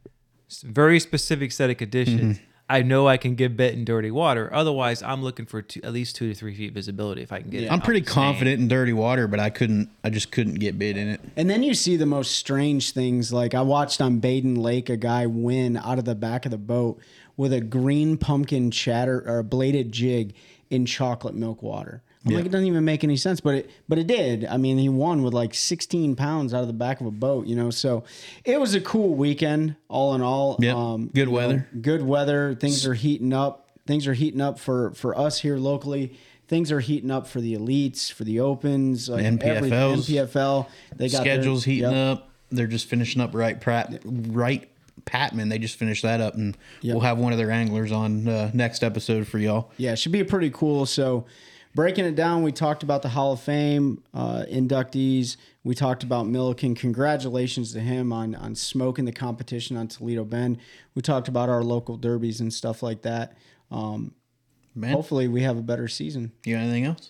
very 0.63 0.99
specific 0.99 1.51
set 1.51 1.69
of 1.69 1.77
conditions. 1.77 2.37
Mm-hmm. 2.37 2.45
I 2.67 2.81
know 2.81 3.07
I 3.07 3.17
can 3.17 3.35
get 3.35 3.55
bit 3.55 3.75
in 3.75 3.85
dirty 3.85 4.09
water. 4.09 4.51
Otherwise, 4.51 5.03
I'm 5.03 5.21
looking 5.21 5.45
for 5.45 5.61
two, 5.61 5.81
at 5.83 5.93
least 5.93 6.15
two 6.15 6.29
to 6.29 6.33
three 6.33 6.55
feet 6.55 6.73
visibility 6.73 7.21
if 7.21 7.31
I 7.31 7.41
can 7.41 7.51
get 7.51 7.63
it. 7.63 7.71
I'm 7.71 7.79
pretty 7.79 8.01
out 8.01 8.07
the 8.07 8.11
confident 8.11 8.59
in 8.59 8.67
dirty 8.67 8.91
water, 8.93 9.27
but 9.27 9.39
I 9.39 9.51
couldn't 9.51 9.89
I 10.03 10.09
just 10.09 10.31
couldn't 10.31 10.55
get 10.55 10.79
bit 10.79 10.97
in 10.97 11.07
it. 11.07 11.21
And 11.35 11.47
then 11.47 11.61
you 11.61 11.75
see 11.75 11.95
the 11.95 12.07
most 12.07 12.31
strange 12.31 12.91
things. 12.91 13.31
Like 13.31 13.53
I 13.53 13.61
watched 13.61 14.01
on 14.01 14.19
Badin 14.19 14.57
Lake 14.57 14.89
a 14.89 14.97
guy 14.97 15.27
win 15.27 15.77
out 15.77 15.99
of 15.99 16.05
the 16.05 16.15
back 16.15 16.45
of 16.45 16.51
the 16.51 16.57
boat 16.57 16.99
with 17.37 17.53
a 17.53 17.61
green 17.61 18.17
pumpkin 18.17 18.71
chatter 18.71 19.23
or 19.27 19.39
a 19.39 19.43
bladed 19.43 19.91
jig 19.91 20.33
in 20.69 20.85
chocolate 20.85 21.35
milk 21.35 21.61
water. 21.61 22.01
I'm 22.25 22.33
like, 22.33 22.45
it 22.45 22.51
doesn't 22.51 22.65
even 22.65 22.83
make 22.83 23.03
any 23.03 23.17
sense, 23.17 23.39
but 23.39 23.53
it 23.53 23.69
but 23.87 23.99
it 23.99 24.07
did. 24.07 24.45
I 24.45 24.57
mean, 24.57 24.79
he 24.79 24.89
won 24.89 25.21
with 25.21 25.33
like 25.33 25.53
16 25.53 26.15
pounds 26.15 26.55
out 26.55 26.61
of 26.61 26.67
the 26.67 26.73
back 26.73 26.99
of 26.99 27.05
a 27.05 27.11
boat, 27.11 27.45
you 27.45 27.55
know. 27.55 27.69
So 27.69 28.03
it 28.43 28.59
was 28.59 28.73
a 28.73 28.81
cool 28.81 29.13
weekend, 29.13 29.75
all 29.89 30.15
in 30.15 30.21
all. 30.21 30.57
Yep. 30.59 30.75
Um, 30.75 31.07
good 31.07 31.17
you 31.17 31.25
know, 31.25 31.31
weather. 31.31 31.67
good 31.81 32.01
weather. 32.01 32.55
Things 32.55 32.87
are 32.87 32.95
heating 32.95 33.31
up. 33.31 33.69
Things 33.85 34.07
are 34.07 34.13
heating 34.13 34.41
up 34.41 34.57
for 34.57 34.91
for 34.95 35.15
us 35.15 35.39
here 35.39 35.57
locally. 35.57 36.17
Things 36.47 36.71
are 36.71 36.79
heating 36.79 37.11
up 37.11 37.27
for 37.27 37.41
the 37.41 37.55
elites, 37.55 38.11
for 38.11 38.23
the 38.23 38.39
opens, 38.39 39.07
like 39.07 39.23
NPFLs. 39.23 40.07
NPFL. 40.07 40.67
They 40.95 41.09
got 41.09 41.23
their- 41.23 41.35
Schedule's 41.35 41.63
heating 41.63 41.91
yep. 41.91 42.17
up. 42.17 42.29
They're 42.51 42.67
just 42.67 42.87
finishing 42.87 43.21
up 43.21 43.33
right 43.33 43.61
Wright 44.05 44.69
Patman. 45.05 45.49
They 45.49 45.57
just 45.59 45.77
finished 45.77 46.01
that 46.03 46.19
up 46.21 46.33
and 46.35 46.57
Yep. 46.81 46.93
we'll 46.93 47.01
have 47.03 47.17
one 47.17 47.31
of 47.31 47.37
their 47.37 47.51
anglers 47.51 47.91
on 47.91 48.27
uh, 48.27 48.51
next 48.53 48.83
episode 48.83 49.27
for 49.27 49.37
y'all. 49.39 49.71
Yeah, 49.77 49.93
it 49.93 49.97
should 49.99 50.11
be 50.11 50.23
pretty 50.23 50.49
cool. 50.49 50.85
So, 50.85 51.25
breaking 51.75 52.05
it 52.05 52.15
down, 52.15 52.41
we 52.43 52.51
talked 52.51 52.83
about 52.83 53.01
the 53.01 53.09
Hall 53.09 53.33
of 53.33 53.39
Fame 53.39 54.03
uh, 54.13 54.45
inductees. 54.51 55.37
We 55.63 55.75
talked 55.75 56.03
about 56.03 56.27
Milliken. 56.27 56.75
Congratulations 56.75 57.73
to 57.73 57.79
him 57.79 58.11
on 58.13 58.35
on 58.35 58.55
smoking 58.55 59.05
the 59.05 59.11
competition 59.11 59.77
on 59.77 59.87
Toledo 59.87 60.23
Bend. 60.23 60.57
We 60.95 61.01
talked 61.01 61.27
about 61.27 61.49
our 61.49 61.63
local 61.63 61.97
derbies 61.97 62.39
and 62.39 62.53
stuff 62.53 62.81
like 62.83 63.01
that. 63.03 63.35
Um, 63.71 64.13
Man, 64.75 64.91
hopefully, 64.93 65.27
we 65.27 65.41
have 65.43 65.57
a 65.57 65.61
better 65.61 65.87
season. 65.87 66.31
you 66.45 66.55
got 66.55 66.61
anything 66.61 66.85
else? 66.85 67.09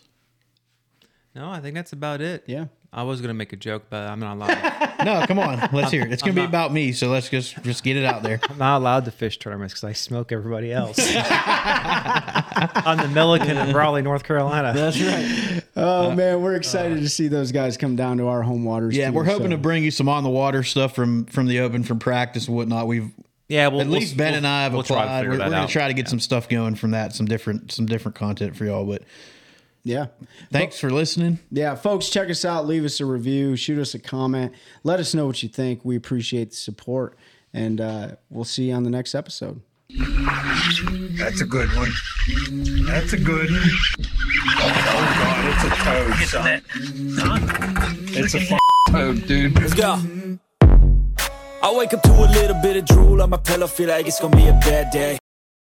No, 1.36 1.50
I 1.50 1.60
think 1.60 1.76
that's 1.76 1.92
about 1.94 2.22
it. 2.22 2.44
Yeah. 2.48 2.66
I 2.96 3.04
was 3.04 3.20
gonna 3.20 3.34
make 3.34 3.52
a 3.52 3.58
joke, 3.58 3.84
but 3.90 4.08
I'm 4.08 4.20
not 4.22 4.38
allowed. 4.38 4.92
No, 5.06 5.24
come 5.28 5.38
on. 5.38 5.70
Let's 5.74 5.92
hear 5.92 6.02
it. 6.04 6.12
It's 6.12 6.24
gonna 6.24 6.34
be 6.34 6.44
about 6.46 6.72
me, 6.74 6.94
so 6.94 7.10
let's 7.10 7.30
just 7.30 7.62
just 7.62 7.84
get 7.84 7.96
it 7.98 8.06
out 8.06 8.24
there. 8.24 8.40
I'm 8.50 8.58
not 8.58 8.78
allowed 8.78 9.06
to 9.06 9.12
fish 9.12 9.38
tournaments 9.38 9.74
because 9.74 9.84
I 9.84 9.92
smoke 9.92 10.32
everybody 10.32 10.72
else. 10.72 10.98
On 12.86 12.98
the 12.98 13.10
Milliken 13.14 13.58
in 13.58 13.76
Raleigh, 13.76 14.02
North 14.02 14.24
Carolina. 14.24 14.74
That's 14.74 15.00
right. 15.00 15.62
Oh 15.78 16.12
uh, 16.12 16.16
man, 16.16 16.42
we're 16.42 16.56
excited 16.56 17.02
to 17.02 17.10
see 17.10 17.28
those 17.28 17.52
guys 17.52 17.76
come 17.76 17.98
down 17.98 18.18
to 18.20 18.28
our 18.28 18.42
home 18.42 18.64
waters. 18.64 18.96
Yeah, 18.96 19.10
too, 19.10 19.14
we're 19.14 19.26
hoping 19.26 19.48
so- 19.48 19.52
to 19.52 19.58
bring 19.58 19.84
you 19.84 19.92
some 19.92 20.08
on 20.08 20.24
the 20.24 20.30
water 20.30 20.64
stuff 20.64 20.96
from 20.96 21.26
from 21.26 21.48
the 21.48 21.60
open, 21.60 21.84
from 21.84 22.00
practice 22.00 22.48
and 22.48 22.56
whatnot. 22.56 22.88
We've 22.88 23.12
Yeah, 23.50 23.68
well, 23.68 23.82
at 23.82 23.90
least 23.90 24.16
Ben 24.16 24.36
and 24.36 24.48
I 24.48 24.64
have 24.64 24.74
we'll 24.74 24.84
try 24.84 25.00
to 25.00 25.04
applied. 25.04 25.20
figure 25.20 25.32
We're, 25.32 25.38
that 25.40 25.48
we're 25.50 25.56
gonna 25.56 25.68
try 25.68 25.90
to 25.90 25.94
get 25.94 26.08
some 26.08 26.22
stuff 26.22 26.48
going 26.48 26.76
from 26.76 26.92
that, 26.92 27.14
some 27.14 27.26
different 27.26 27.74
some 27.74 27.86
different 27.86 28.16
content 28.16 28.56
for 28.56 28.64
y'all. 28.64 28.86
But 28.86 29.04
Yeah. 29.86 30.08
thanks 30.52 30.80
for 30.80 30.90
listening. 30.90 31.38
Yeah, 31.52 31.76
folks, 31.76 32.10
check 32.10 32.30
us 32.32 32.44
out. 32.44 32.66
Leave 32.66 32.84
us 32.84 33.00
a 33.00 33.06
review. 33.06 33.56
Shoot 33.56 33.78
us 33.80 33.94
a 33.94 34.00
comment. 34.00 34.52
Let 34.84 35.00
us 35.00 35.14
know 35.14 35.28
what 35.28 35.44
you 35.44 35.48
think. 35.50 35.86
We 35.86 35.96
appreciate 35.96 36.50
the 36.50 36.56
support. 36.56 37.18
And 37.54 37.80
uh, 37.80 38.16
we'll 38.32 38.44
see 38.46 38.70
you 38.70 38.74
on 38.74 38.84
the 38.84 38.90
next 38.90 39.14
episode. 39.14 39.62
That's 39.92 41.42
a 41.42 41.46
good 41.46 41.70
one. 41.76 41.92
That's 42.86 43.14
a 43.14 43.18
good 43.20 43.52
one. 43.52 43.62
Oh 44.58 45.14
god, 45.22 45.46
it's 45.54 45.64
a 45.64 45.70
toad, 45.84 46.16
son. 46.28 48.08
It's 48.10 48.34
a 48.34 48.40
f- 48.40 48.60
toad, 48.90 49.28
dude. 49.28 49.56
Let's 49.60 49.74
go. 49.76 50.02
I 51.62 51.74
wake 51.76 51.94
up 51.94 52.02
to 52.04 52.12
a 52.12 52.28
little 52.32 52.60
bit 52.62 52.78
of 52.78 52.86
drool 52.86 53.22
on 53.22 53.30
my 53.30 53.38
pillow, 53.38 53.68
feel 53.68 53.90
like 53.90 54.08
it's 54.08 54.20
gonna 54.20 54.36
be 54.36 54.48
a 54.48 54.54
bad 54.54 54.92
day. 54.92 55.18